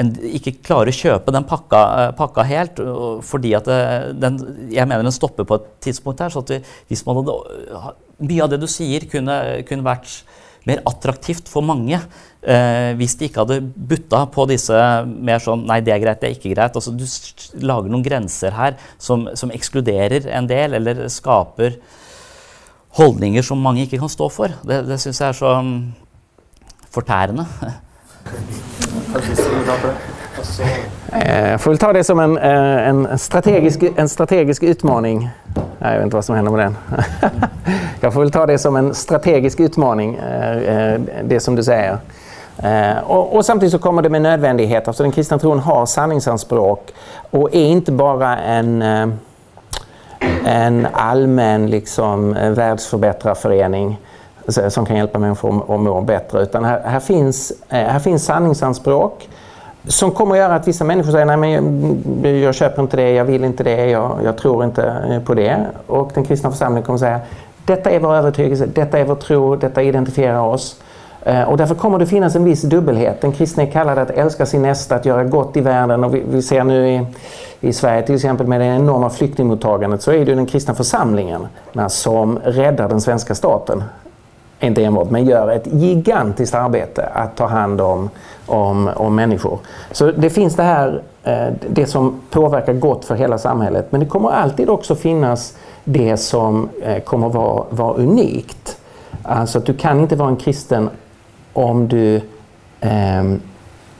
en, 0.00 0.14
ikke 0.24 0.54
klarer 0.64 0.88
å 0.88 0.96
kjøpe 0.96 1.32
den 1.34 1.44
pakka, 1.44 1.80
pakka 2.16 2.44
helt. 2.48 2.78
fordi 3.26 3.52
at 3.58 3.66
det, 3.68 3.80
den, 4.22 4.38
Jeg 4.72 4.88
mener 4.88 5.04
den 5.04 5.12
stopper 5.12 5.44
på 5.44 5.58
et 5.58 5.66
tidspunkt 5.84 6.22
her. 6.24 6.32
så 6.32 6.40
at 6.40 6.54
vi, 6.54 6.62
hvis 6.88 7.04
man 7.06 7.20
hadde, 7.20 7.96
Mye 8.18 8.42
av 8.42 8.50
det 8.50 8.58
du 8.58 8.66
sier, 8.66 9.04
kunne, 9.06 9.34
kunne 9.68 9.86
vært 9.86 10.22
mer 10.68 10.82
attraktivt 10.88 11.48
for 11.50 11.64
mange 11.64 11.96
eh, 11.96 12.90
hvis 12.98 13.16
de 13.18 13.28
ikke 13.28 13.44
hadde 13.44 13.60
butta 13.62 14.24
på 14.32 14.46
disse 14.50 14.76
mer 15.08 15.42
sånn 15.42 15.64
Nei, 15.68 15.80
det 15.84 15.94
er 15.94 16.02
greit, 16.02 16.20
det 16.22 16.30
er 16.30 16.36
ikke 16.36 16.54
greit. 16.54 16.76
Altså, 16.76 16.92
du 16.94 17.64
lager 17.64 17.92
noen 17.92 18.04
grenser 18.04 18.54
her 18.56 18.76
som, 19.00 19.28
som 19.38 19.52
ekskluderer 19.54 20.28
en 20.36 20.48
del, 20.50 20.76
eller 20.78 21.06
skaper 21.12 21.78
holdninger 22.98 23.44
som 23.44 23.60
mange 23.62 23.84
ikke 23.84 24.00
kan 24.00 24.12
stå 24.12 24.28
for. 24.32 24.54
Det, 24.66 24.82
det 24.88 25.00
syns 25.02 25.20
jeg 25.22 25.28
er 25.28 25.38
så 25.38 25.56
um, 25.60 25.74
fortærende. 26.94 27.46
Eh, 31.12 31.50
jag 31.50 31.60
får 31.60 31.70
väl 31.70 31.78
ta 31.78 31.92
det 31.92 32.04
som 32.04 32.20
en, 32.20 32.38
eh, 32.38 32.88
en, 32.88 33.18
strategisk, 33.18 33.82
en 33.96 34.08
strategisk 34.08 34.62
utmaning. 34.62 35.30
Jag 35.78 35.92
vet 35.92 36.02
inte 36.02 36.16
vad 36.16 36.24
som 36.24 36.34
händer 36.34 36.52
med 36.52 36.60
den. 36.60 36.76
Jag 38.00 38.12
får 38.12 38.20
väl 38.20 38.30
ta 38.30 38.46
det 38.46 38.58
som 38.58 38.76
en 38.76 38.94
strategisk 38.94 39.60
utmaning, 39.60 40.14
eh, 40.14 41.00
det 41.24 41.40
som 41.40 41.54
du 41.54 41.64
säger. 41.64 41.98
Och, 43.06 43.36
och, 43.36 43.44
samtidigt 43.44 43.72
så 43.72 43.78
kommer 43.78 44.02
det 44.02 44.08
med 44.08 44.22
nödvändighet. 44.22 44.88
Alltså 44.88 45.02
den 45.02 45.12
kristna 45.12 45.38
tron 45.38 45.58
har 45.58 45.86
sanningsanspråk 45.86 46.92
och 47.30 47.54
är 47.54 47.64
inte 47.64 47.92
bara 47.92 48.38
en, 48.38 48.82
en 50.44 50.86
allmän 50.92 51.70
liksom, 51.70 52.32
världsförbättrarförening 52.32 54.00
som 54.68 54.86
kan 54.86 54.96
hjälpa 54.96 55.18
människor 55.18 55.74
att 55.74 55.80
må 55.80 56.00
bättre. 56.00 56.42
Utan 56.42 56.64
här, 56.64 56.82
här, 56.84 57.00
finns, 57.00 57.52
här 57.68 57.98
finns 57.98 58.24
sanningsanspråk 58.24 59.28
som 59.86 60.10
kommer 60.10 60.34
att 60.34 60.38
göra 60.38 60.54
att 60.54 60.68
vissa 60.68 60.84
människor 60.84 61.12
säger 61.12 61.24
nej 61.24 61.36
men 61.36 61.50
jag, 62.22 62.36
jag 62.36 62.54
köper 62.54 62.82
inte 62.82 62.96
det, 62.96 63.12
jag 63.12 63.24
vill 63.24 63.44
inte 63.44 63.64
det, 63.64 63.86
jag, 63.86 64.18
jag, 64.24 64.38
tror 64.38 64.64
inte 64.64 65.02
eh, 65.10 65.22
på 65.22 65.34
det. 65.34 65.66
Och 65.86 66.10
den 66.14 66.24
kristna 66.24 66.50
församlingen 66.50 66.82
kommer 66.86 66.96
att 66.96 67.00
säga 67.00 67.20
detta 67.64 67.90
är 67.90 68.00
vår 68.00 68.14
övertygelse, 68.14 68.66
detta 68.66 68.98
är 68.98 69.04
vår 69.04 69.14
tro, 69.14 69.56
detta 69.56 69.82
identifierar 69.82 70.40
oss. 70.40 70.80
Eh, 71.22 71.42
och 71.42 71.56
därför 71.56 71.74
kommer 71.74 71.98
det 71.98 72.06
finnas 72.06 72.36
en 72.36 72.44
viss 72.44 72.62
dubbelhet. 72.62 73.20
Den 73.20 73.32
kristna 73.32 73.62
är 73.62 73.70
kallad 73.70 73.98
att 73.98 74.10
älska 74.10 74.46
sin 74.46 74.62
nästa, 74.62 74.94
att 74.94 75.06
göra 75.06 75.24
gott 75.24 75.56
i 75.56 75.60
världen. 75.60 76.04
Och 76.04 76.14
vi, 76.14 76.22
vi 76.30 76.42
ser 76.42 76.64
nu 76.64 76.88
i, 76.88 77.06
i 77.60 77.72
Sverige 77.72 78.02
till 78.02 78.14
exempel 78.14 78.46
med 78.46 78.60
det 78.60 78.66
enorma 78.66 79.10
flyktingmottagandet 79.10 80.02
så 80.02 80.12
är 80.12 80.24
det 80.24 80.34
den 80.34 80.46
kristna 80.46 80.74
församlingen 80.74 81.46
som 81.88 82.38
räddar 82.38 82.88
den 82.88 83.00
svenska 83.00 83.34
staten 83.34 83.82
inte 84.60 84.84
enbart, 84.84 85.10
men 85.10 85.24
gör 85.24 85.50
ett 85.50 85.66
gigantiskt 85.66 86.54
arbete 86.54 87.06
att 87.06 87.36
ta 87.36 87.46
hand 87.46 87.80
om, 87.80 88.10
om, 88.46 88.90
om 88.96 89.14
människor. 89.14 89.58
Så 89.92 90.10
det 90.10 90.30
finns 90.30 90.56
det 90.56 90.62
här, 90.62 91.02
eh, 91.22 91.48
det 91.70 91.86
som 91.86 92.20
påverkar 92.30 92.72
gott 92.72 93.04
för 93.04 93.14
hela 93.14 93.38
samhället. 93.38 93.86
Men 93.90 94.00
det 94.00 94.06
kommer 94.06 94.30
alltid 94.30 94.68
också 94.68 94.94
finnas 94.94 95.56
det 95.84 96.16
som 96.16 96.68
eh, 96.82 97.02
kommer 97.02 97.28
vara, 97.28 97.64
vara 97.70 97.94
unikt. 97.94 98.76
Alltså 99.22 99.58
att 99.58 99.66
du 99.66 99.74
kan 99.74 100.00
inte 100.00 100.16
vara 100.16 100.28
en 100.28 100.36
kristen 100.36 100.90
om 101.52 101.88
du 101.88 102.20
eh, 102.80 103.24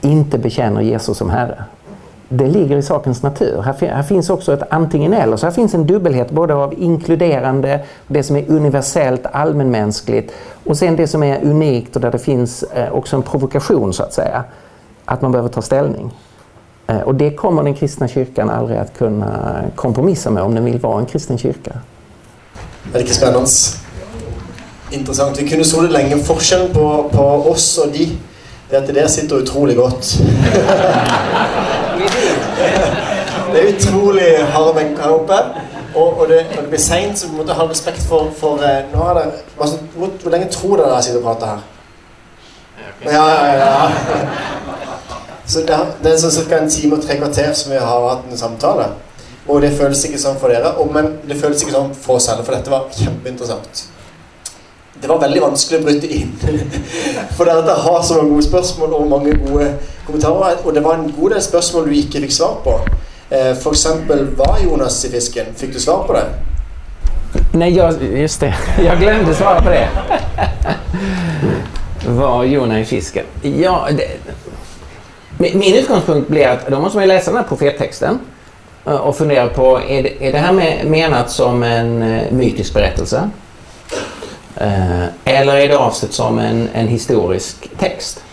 inte 0.01 0.37
bekänner 0.37 0.81
Jesus 0.81 1.17
som 1.17 1.29
Herre 1.29 1.63
det 2.29 2.47
ligger 2.47 2.77
i 2.77 2.81
sakens 2.81 3.23
natur. 3.23 3.61
Här, 3.61 3.87
här, 3.87 4.03
finns 4.03 4.29
också 4.29 4.53
ett 4.53 4.63
antingen 4.69 5.13
eller. 5.13 5.37
Så 5.37 5.45
här 5.45 5.53
finns 5.53 5.73
en 5.73 5.87
dubbelhet 5.87 6.31
både 6.31 6.53
av 6.53 6.73
inkluderande, 6.77 7.79
det 8.07 8.23
som 8.23 8.35
är 8.35 8.51
universellt 8.51 9.25
allmänmänskligt 9.31 10.33
och 10.65 10.77
sen 10.77 10.95
det 10.95 11.07
som 11.07 11.23
är 11.23 11.41
unikt 11.43 11.95
och 11.95 12.01
där 12.01 12.11
det 12.11 12.19
finns 12.19 12.63
eh, 12.63 12.91
också 12.91 13.15
en 13.15 13.21
provokation 13.21 13.93
så 13.93 14.03
att 14.03 14.13
säga. 14.13 14.43
Att 15.05 15.21
man 15.21 15.31
behöver 15.31 15.49
ta 15.49 15.61
ställning. 15.61 16.13
Eh, 16.87 16.99
och 16.99 17.15
det 17.15 17.31
kommer 17.31 17.63
den 17.63 17.73
kristna 17.73 18.07
kyrkan 18.07 18.49
aldrig 18.49 18.77
att 18.77 18.97
kunna 18.97 19.61
kompromissa 19.75 20.29
med 20.29 20.43
om 20.43 20.55
den 20.55 20.65
vill 20.65 20.79
vara 20.79 20.99
en 20.99 21.05
kristen 21.05 21.37
kyrka. 21.37 21.71
Veldig 22.93 23.15
spennende. 23.15 23.45
Interessant. 24.91 25.41
Vi 25.41 25.49
kunne 25.49 25.63
så 25.63 25.81
det 25.81 25.89
lenge. 25.89 26.17
Forskjellen 26.17 26.73
på, 26.73 27.09
på 27.11 27.23
oss 27.23 27.77
og 27.77 27.93
de 27.93 28.09
det 28.69 28.77
er 28.77 28.81
at 28.81 28.89
dere 28.93 29.09
sitter 29.09 29.41
utrolig 29.41 29.75
godt. 29.75 30.11
det 33.53 33.61
er 33.61 33.71
utrolig 33.73 34.29
harde 34.53 34.73
benker 34.77 35.03
her 35.03 35.15
oppe. 35.15 35.39
Og, 35.95 36.19
og, 36.19 36.27
det, 36.29 36.39
og 36.53 36.61
det 36.61 36.69
blir 36.69 36.81
seint, 36.81 37.17
så 37.19 37.27
vi 37.27 37.39
måtte 37.39 37.55
ha 37.57 37.65
respekt 37.65 38.03
for, 38.05 38.29
for 38.37 38.61
uh, 38.61 38.91
nå 38.91 39.05
er 39.09 39.17
det, 39.17 39.25
altså, 39.57 39.79
hvor, 39.95 40.11
hvor, 40.21 40.31
lenge 40.31 40.51
tror 40.53 40.77
dere 40.77 40.91
dere 40.91 41.03
sitter 41.03 41.19
og 41.19 41.25
prater 41.25 41.45
her? 41.47 41.61
Ja, 43.09 43.25
ja, 43.33 43.53
ja. 43.57 43.89
Så 45.49 45.63
det, 45.65 45.77
det 46.03 46.11
er 46.11 46.19
sånn 46.21 46.45
ca. 46.45 46.59
en 46.59 46.69
time 46.69 46.99
og 46.99 47.05
tre 47.05 47.15
kvarter 47.17 47.55
som 47.57 47.71
vi 47.73 47.79
har 47.81 48.03
hatt 48.05 48.27
en 48.29 48.37
samtale. 48.37 48.91
Og 49.49 49.63
det 49.63 49.71
føles 49.79 50.03
ikke 50.05 50.19
sånn 50.21 50.37
for 50.37 50.53
dere, 50.53 50.75
og, 50.77 50.91
men 50.93 51.15
det 51.25 51.39
føles 51.39 51.63
ikke 51.65 51.73
sånn 51.73 51.95
for 51.97 52.19
oss 52.19 52.29
heller, 52.29 52.45
for 52.45 52.53
dette 52.53 52.69
var 52.69 52.85
kjempeinteressant 52.93 53.87
det 55.01 55.07
var 55.07 55.19
veldig 55.21 55.41
vanskelig 55.41 55.79
å 55.79 55.85
bryte 55.85 56.07
inn. 56.11 56.33
For 57.37 57.47
dere 57.47 57.77
har 57.83 58.01
så 58.03 58.17
mange 58.19 58.33
gode 58.33 58.47
spørsmål 58.49 58.95
og 58.97 59.07
mange 59.11 59.35
gode 59.45 59.69
kommentarer. 60.05 60.59
Og 60.65 60.75
det 60.75 60.83
var 60.83 60.99
en 60.99 61.13
god 61.15 61.35
del 61.35 61.43
spørsmål 61.43 61.87
du 61.87 61.95
ikke 61.99 62.23
fikk 62.25 62.35
svar 62.35 62.59
på. 62.65 62.75
Eh, 63.29 63.51
F.eks. 63.53 63.87
hva 64.35 64.53
Jonas 64.63 64.99
i 65.05 65.13
fisken? 65.13 65.53
Fikk 65.57 65.73
du 65.77 65.79
svar 65.79 66.03
på 66.07 66.17
det? 66.17 66.25
Nej, 67.53 67.73
jag, 67.77 68.03
just 68.03 68.39
det. 68.39 68.53
Jag 68.85 68.99
glömde 68.99 69.35
svara 69.35 69.61
på 69.61 69.69
det. 69.69 69.89
Var 72.07 72.43
Jonas 72.43 72.77
i 72.77 72.85
fisken? 72.85 73.25
Ja, 73.41 73.87
det, 73.91 74.07
min 75.37 75.75
utgångspunkt 75.75 76.29
blir 76.29 76.47
att 76.47 76.67
då 76.67 76.79
måste 76.79 76.97
man 76.97 77.07
läsa 77.07 77.31
den 77.31 77.37
här 77.37 77.47
profettexten 77.47 78.19
eh, 78.85 78.95
och 78.95 79.17
fundera 79.17 79.47
på, 79.47 79.81
är 79.87 80.03
det, 80.03 80.27
är 80.27 80.31
det 80.31 80.37
här 80.37 80.83
menat 80.83 81.31
som 81.31 81.63
en 81.63 82.01
eh, 82.01 82.31
mytisk 82.31 82.73
berättelse? 82.73 83.29
Eh, 84.59 85.05
eller 85.23 85.55
är 85.55 85.67
det 85.67 85.77
avsett 85.77 86.13
som 86.13 86.39
en, 86.39 86.69
en 86.73 86.87
historisk 86.87 87.69
text? 87.77 88.23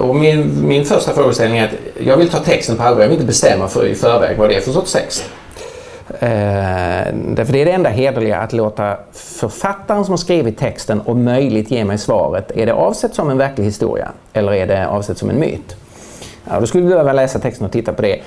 Och 0.00 0.16
min, 0.16 0.68
min 0.68 0.84
första 0.84 1.12
frågeställning 1.12 1.58
är 1.58 1.64
att 1.64 1.74
jag 2.06 2.16
vill 2.16 2.28
ta 2.28 2.38
texten 2.38 2.76
på 2.76 2.82
allvar. 2.82 3.02
Jag 3.02 3.08
vill 3.08 3.16
inte 3.16 3.26
bestämma 3.26 3.68
för 3.68 3.86
i 3.86 3.94
förväg 3.94 4.38
vad 4.38 4.48
det 4.48 4.56
är 4.56 4.60
för 4.60 4.72
sorts 4.72 4.92
text. 4.92 5.24
Eh, 6.08 7.14
därför 7.14 7.52
det 7.52 7.60
är 7.60 7.64
det 7.64 7.72
enda 7.72 7.90
hederliga 7.90 8.38
att 8.38 8.52
låta 8.52 8.96
författaren 9.12 10.04
som 10.04 10.12
har 10.12 10.16
skrivit 10.16 10.58
texten 10.58 11.00
och 11.00 11.16
möjligt 11.16 11.70
ge 11.70 11.84
mig 11.84 11.98
svaret. 11.98 12.50
Är 12.50 12.66
det 12.66 12.72
avsett 12.74 13.14
som 13.14 13.30
en 13.30 13.38
verklig 13.38 13.64
historia 13.64 14.08
eller 14.32 14.52
är 14.52 14.66
det 14.66 14.88
avsett 14.88 15.18
som 15.18 15.30
en 15.30 15.40
myt? 15.40 15.76
Ja, 16.44 16.60
då 16.60 16.66
skulle 16.66 16.84
vi 16.84 16.90
behöva 16.90 17.12
läsa 17.12 17.38
texten 17.38 17.66
och 17.66 17.72
titta 17.72 17.92
på 17.92 18.02
det. 18.02 18.20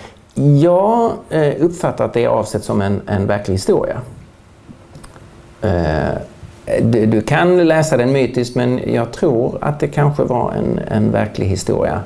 Jag 0.61 1.11
eh, 1.30 1.53
uppfattar 1.60 2.06
att 2.06 2.14
det 2.14 2.23
är 2.23 2.27
avsett 2.27 2.64
som 2.64 2.81
en, 2.81 3.02
en 3.07 3.27
verklig 3.27 3.53
historia. 3.53 4.02
Eh, 5.61 6.18
du, 6.82 7.06
du, 7.06 7.22
kan 7.22 7.68
läsa 7.68 7.98
den 7.98 8.12
mytiskt 8.12 8.56
men 8.56 8.94
jag 8.94 9.12
tror 9.12 9.58
att 9.62 9.80
det 9.80 9.88
kanske 9.88 10.24
var 10.24 10.52
en, 10.52 10.80
en 10.88 11.12
verklig 11.12 11.46
historia. 11.46 12.00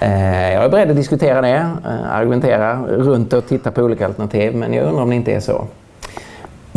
Eh, 0.00 0.52
jag 0.52 0.64
är 0.64 0.68
beredd 0.68 0.90
att 0.90 0.96
diskutera 0.96 1.40
det, 1.40 1.70
eh, 1.84 2.12
argumentera 2.12 2.82
runt 2.82 3.32
och 3.32 3.46
titta 3.46 3.70
på 3.70 3.82
olika 3.82 4.06
alternativ 4.06 4.54
men 4.54 4.74
jag 4.74 4.86
undrar 4.86 5.02
om 5.02 5.10
det 5.10 5.16
inte 5.16 5.32
är 5.32 5.40
så. 5.40 5.64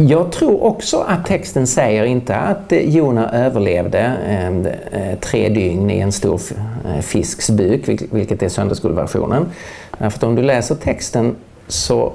Jag 0.08 0.32
tror 0.32 0.64
också 0.64 0.98
att 1.08 1.26
texten 1.26 1.68
säger 1.68 2.06
inte 2.06 2.36
att 2.36 2.72
eh, 2.72 2.90
Jona 2.90 3.32
överlevde 3.32 4.00
eh, 4.28 4.48
eh, 5.02 5.20
tre 5.20 5.50
dygn 5.50 5.90
i 5.90 6.00
en 6.00 6.12
stor 6.12 6.42
fisks 7.02 7.50
buk, 7.50 7.90
vilket 8.12 8.44
är 8.44 8.50
söndagsskolversionen. 8.50 9.46
För 10.00 10.28
om 10.28 10.36
du 10.36 10.42
läser 10.42 10.76
texten 10.76 11.36
så, 11.68 12.14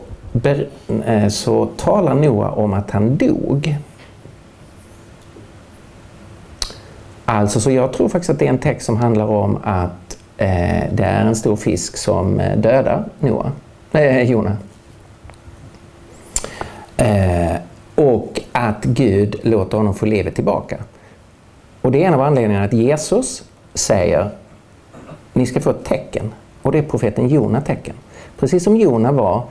så 1.28 1.66
talar 1.76 2.14
Noa 2.14 2.50
om 2.50 2.72
att 2.74 2.90
han 2.90 3.16
dog. 3.16 3.76
Alltså, 7.28 7.60
så 7.60 7.70
jag 7.70 7.92
tror 7.92 8.08
faktiskt 8.08 8.30
att 8.30 8.38
det 8.38 8.44
är 8.44 8.50
en 8.50 8.58
text 8.58 8.86
som 8.86 8.96
handlar 8.96 9.26
om 9.26 9.58
att 9.64 10.18
eh, 10.36 10.84
det 10.92 11.04
är 11.04 11.26
en 11.26 11.36
stor 11.36 11.56
fisk 11.56 11.96
som 11.96 12.40
eh, 12.40 12.58
dödar 12.58 13.04
Noah, 13.20 13.50
eh, 13.92 14.30
Jona. 14.30 14.56
Eh, 16.96 17.56
och 17.94 18.40
att 18.52 18.84
Gud 18.84 19.36
låter 19.42 19.76
honom 19.76 19.94
få 19.94 20.06
livet 20.06 20.34
tillbaka. 20.34 20.76
Och 21.80 21.92
det 21.92 22.02
är 22.02 22.08
en 22.08 22.14
av 22.14 22.20
anledningarna 22.20 22.64
att 22.64 22.72
Jesus 22.72 23.44
säger 23.74 24.30
ni 25.32 25.46
ska 25.46 25.60
få 25.60 25.70
ett 25.70 25.84
tecken 25.84 26.32
och 26.62 26.72
det 26.72 26.78
är 26.78 26.82
profeten 26.82 27.28
Jona 27.28 27.60
tecken. 27.60 27.94
Precis 28.38 28.64
som 28.64 28.76
Jona 28.76 29.12
var 29.12 29.44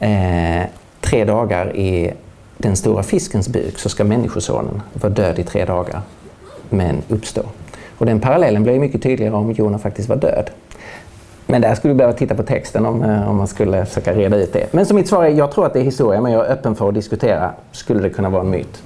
eh, 0.00 0.62
tre 1.00 1.24
dagar 1.24 1.76
i 1.76 2.12
den 2.58 2.76
stora 2.76 3.02
fiskens 3.02 3.48
buk 3.48 3.78
så 3.78 3.88
ska 3.88 4.04
Människosonen 4.04 4.82
vara 4.92 5.12
död 5.12 5.38
i 5.38 5.44
tre 5.44 5.64
dagar 5.64 6.02
men 6.70 7.02
uppstå. 7.08 7.42
Och 7.98 8.06
den 8.06 8.20
parallellen 8.20 8.62
blir 8.62 8.78
mycket 8.78 9.02
tydligare 9.02 9.34
om 9.34 9.52
Jona 9.52 9.78
faktiskt 9.78 10.08
var 10.08 10.16
död. 10.16 10.50
Men 11.46 11.62
där 11.62 11.74
skulle 11.74 11.94
vi 11.94 11.98
behöva 11.98 12.16
titta 12.16 12.34
på 12.34 12.42
texten 12.42 12.86
om, 12.86 13.02
eh, 13.02 13.30
om 13.30 13.36
man 13.36 13.46
skulle 13.48 13.86
försöka 13.86 14.12
reda 14.12 14.36
ut 14.36 14.52
det. 14.52 14.72
Men 14.72 14.86
som 14.86 14.96
mitt 14.96 15.08
svar 15.08 15.24
är, 15.24 15.28
jag 15.28 15.52
tror 15.52 15.66
att 15.66 15.72
det 15.72 15.80
är 15.80 15.84
historia, 15.84 16.20
men 16.20 16.32
jag 16.32 16.46
är 16.46 16.52
öppen 16.52 16.74
för 16.74 16.88
att 16.88 16.94
diskutera. 16.94 17.50
Skulle 17.72 18.00
det 18.00 18.10
kunna 18.10 18.28
vara 18.28 18.42
en 18.42 18.50
myt? 18.50 18.82